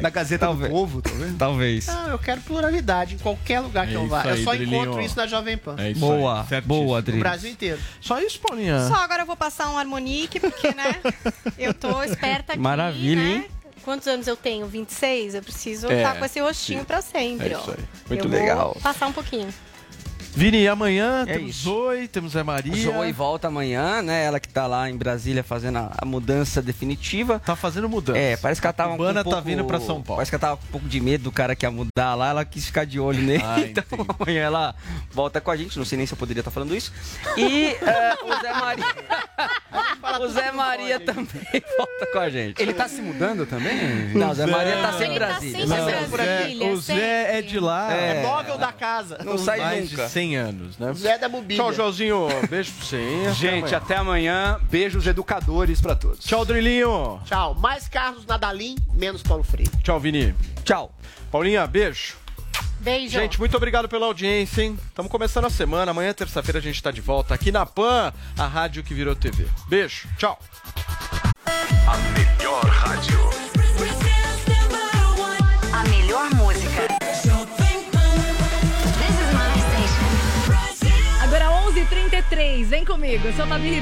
Da 0.00 0.10
Gazeta 0.10 0.46
Talvez. 0.46 0.70
do 0.70 0.76
Povo, 0.76 1.00
tá 1.02 1.10
vendo? 1.14 1.38
Talvez. 1.38 1.86
Não, 1.86 2.08
eu 2.08 2.18
quero 2.18 2.40
pluralidade 2.42 3.14
em 3.14 3.18
qualquer 3.18 3.60
lugar 3.60 3.86
que 3.86 3.94
É 3.94 3.96
eu 3.96 4.06
vá. 4.06 4.22
aí, 4.22 4.30
eu 4.38 4.44
só 4.44 4.50
Drilinho. 4.54 4.82
encontro 4.82 5.00
isso 5.00 5.16
na 5.16 5.26
Jovem 5.26 5.56
Pan. 5.56 5.76
É 5.78 5.90
isso 5.90 6.00
Boa, 6.00 6.46
aí, 6.50 6.60
boa, 6.60 6.84
No 6.86 6.94
Adriles. 6.96 7.20
Brasil 7.22 7.50
inteiro. 7.50 7.78
Só 8.00 8.20
isso, 8.20 8.38
Paulinha? 8.38 8.86
Só 8.86 8.94
agora 8.96 9.22
eu 9.22 9.26
vou 9.26 9.36
passar 9.36 9.68
um 9.70 9.78
harmonique, 9.78 10.38
porque, 10.38 10.72
né? 10.74 10.96
Eu 11.58 11.72
tô 11.74 12.02
esperta 12.02 12.52
aqui. 12.52 12.60
Maravilha, 12.60 13.22
né? 13.22 13.30
hein? 13.30 13.46
Quantos 13.84 14.06
anos 14.06 14.26
eu 14.26 14.36
tenho? 14.36 14.66
26? 14.66 15.34
Eu 15.36 15.42
preciso 15.42 15.90
É, 15.90 15.96
estar 16.02 16.18
com 16.18 16.24
esse 16.24 16.38
rostinho 16.40 16.84
pra 16.84 17.00
sempre, 17.00 17.50
É 17.52 17.56
ó. 17.56 17.60
isso 17.60 17.70
aí. 17.70 17.84
Muito 18.10 18.26
eu 18.26 18.30
legal. 18.30 18.72
Vou 18.74 18.82
passar 18.82 19.06
um 19.06 19.12
pouquinho. 19.12 19.48
Vini, 20.34 20.62
e 20.62 20.68
amanhã 20.68 21.24
É 21.26 21.34
temos 21.34 21.50
isso. 21.50 21.64
Zoe, 21.64 22.06
temos 22.08 22.32
Zé 22.32 22.42
Maria. 22.42 22.74
Zoe 22.76 23.12
volta 23.12 23.48
amanhã, 23.48 24.02
né? 24.02 24.24
Ela 24.24 24.38
que 24.38 24.48
tá 24.48 24.66
lá 24.66 24.88
em 24.88 24.96
Brasília 24.96 25.42
fazendo 25.42 25.78
a, 25.78 25.92
a 25.98 26.04
mudança 26.04 26.62
definitiva. 26.62 27.40
Tá 27.44 27.56
fazendo 27.56 27.88
mudança. 27.88 28.18
É, 28.18 28.36
parece 28.36 28.60
que 28.60 28.66
ela 28.66 28.72
tava 28.72 28.92
Cubana 28.92 29.24
com 29.24 29.30
um 29.30 29.32
tá 29.32 29.36
pouco, 29.38 29.48
vindo 29.48 29.64
pra 29.64 29.80
São 29.80 30.00
Paulo. 30.02 30.16
Parece 30.18 30.30
que 30.30 30.34
ela 30.36 30.40
tava 30.40 30.56
com 30.58 30.64
um 30.66 30.70
pouco 30.70 30.88
de 30.88 31.00
medo 31.00 31.24
do 31.24 31.32
cara 31.32 31.56
que 31.56 31.66
ia 31.66 31.70
mudar 31.70 32.14
lá, 32.14 32.28
ela 32.30 32.44
quis 32.44 32.66
ficar 32.66 32.84
de 32.86 33.00
olho 33.00 33.20
nele. 33.20 33.38
Ah, 33.48 33.60
então 33.60 33.82
entendi. 33.92 34.08
amanhã 34.20 34.42
ela 34.42 34.74
volta 35.10 35.40
com 35.40 35.50
a 35.50 35.56
gente, 35.56 35.78
não 35.78 35.84
sei 35.84 35.96
nem 35.96 36.06
se 36.06 36.12
eu 36.12 36.18
poderia 36.18 36.40
estar 36.40 36.50
falando 36.50 36.76
isso. 36.76 36.92
E 37.36 37.68
é, 37.80 38.14
o 38.22 38.40
Zé 38.42 38.52
Maria. 38.52 38.84
o 40.20 40.28
Zé 40.28 40.52
Maria 40.52 41.00
também 41.00 41.62
volta 41.76 42.06
com 42.12 42.18
a 42.18 42.28
gente. 42.28 42.60
Ele 42.60 42.74
tá 42.74 42.88
se 42.88 43.00
mudando 43.00 43.46
também? 43.46 44.10
Não, 44.14 44.30
o 44.30 44.34
Zé 44.34 44.44
Maria 44.46 44.76
tá 44.82 44.92
sempre 44.92 45.16
em 45.16 45.18
tá 45.18 45.26
Brasília. 45.26 45.66
tá 45.66 45.84
sempre 45.84 46.04
por 46.08 46.20
aqui. 46.20 46.28
Brasília. 46.34 46.66
o 46.72 46.76
Zé 46.76 47.38
é 47.38 47.42
de 47.42 47.58
lá. 47.58 47.94
É. 47.94 48.18
É 48.18 48.22
móvel 48.22 48.58
da 48.58 48.72
casa. 48.72 49.18
Não 49.24 49.38
sai 49.38 49.58
mais 49.60 49.90
nunca. 49.90 50.08
De 50.18 50.26
100 50.26 50.36
anos, 50.36 50.78
né? 50.78 50.92
Zé 50.94 51.18
da 51.18 51.28
mobília. 51.28 51.62
Tchau, 51.62 51.72
Joãozinho. 51.72 52.26
Beijo 52.48 52.72
pra 52.72 52.84
você. 52.84 52.96
hein? 52.96 53.20
Até 53.28 53.34
Gente, 53.34 53.58
amanhã. 53.64 53.76
até 53.76 53.96
amanhã. 53.96 54.60
Beijos 54.70 55.06
educadores 55.06 55.80
pra 55.80 55.94
todos. 55.94 56.18
Tchau, 56.24 56.44
Drilinho. 56.44 57.20
Tchau. 57.24 57.54
Mais 57.54 57.88
Carlos 57.88 58.26
Nadalim, 58.26 58.76
menos 58.94 59.22
Paulo 59.22 59.44
Freire. 59.44 59.70
Tchau, 59.82 59.98
Vini. 60.00 60.34
Tchau. 60.64 60.92
Paulinha, 61.30 61.66
beijo. 61.66 62.16
Beijo. 62.80 63.12
Gente, 63.18 63.38
muito 63.38 63.56
obrigado 63.56 63.88
pela 63.88 64.06
audiência, 64.06 64.62
hein? 64.62 64.78
Estamos 64.88 65.10
começando 65.10 65.44
a 65.46 65.50
semana. 65.50 65.90
Amanhã, 65.90 66.12
terça-feira, 66.12 66.58
a 66.58 66.62
gente 66.62 66.82
tá 66.82 66.90
de 66.90 67.00
volta 67.00 67.34
aqui 67.34 67.50
na 67.50 67.66
PAN, 67.66 68.12
a 68.38 68.46
rádio 68.46 68.82
que 68.84 68.94
virou 68.94 69.14
TV. 69.16 69.46
Beijo. 69.68 70.08
Tchau. 70.16 70.38
A 71.44 71.96
melhor 72.16 72.64
rádio. 72.64 73.47
11h33, 82.28 82.64
vem 82.64 82.84
comigo, 82.84 83.26
eu 83.26 83.32
sou 83.32 83.44
a 83.44 83.48
Fabi 83.48 83.70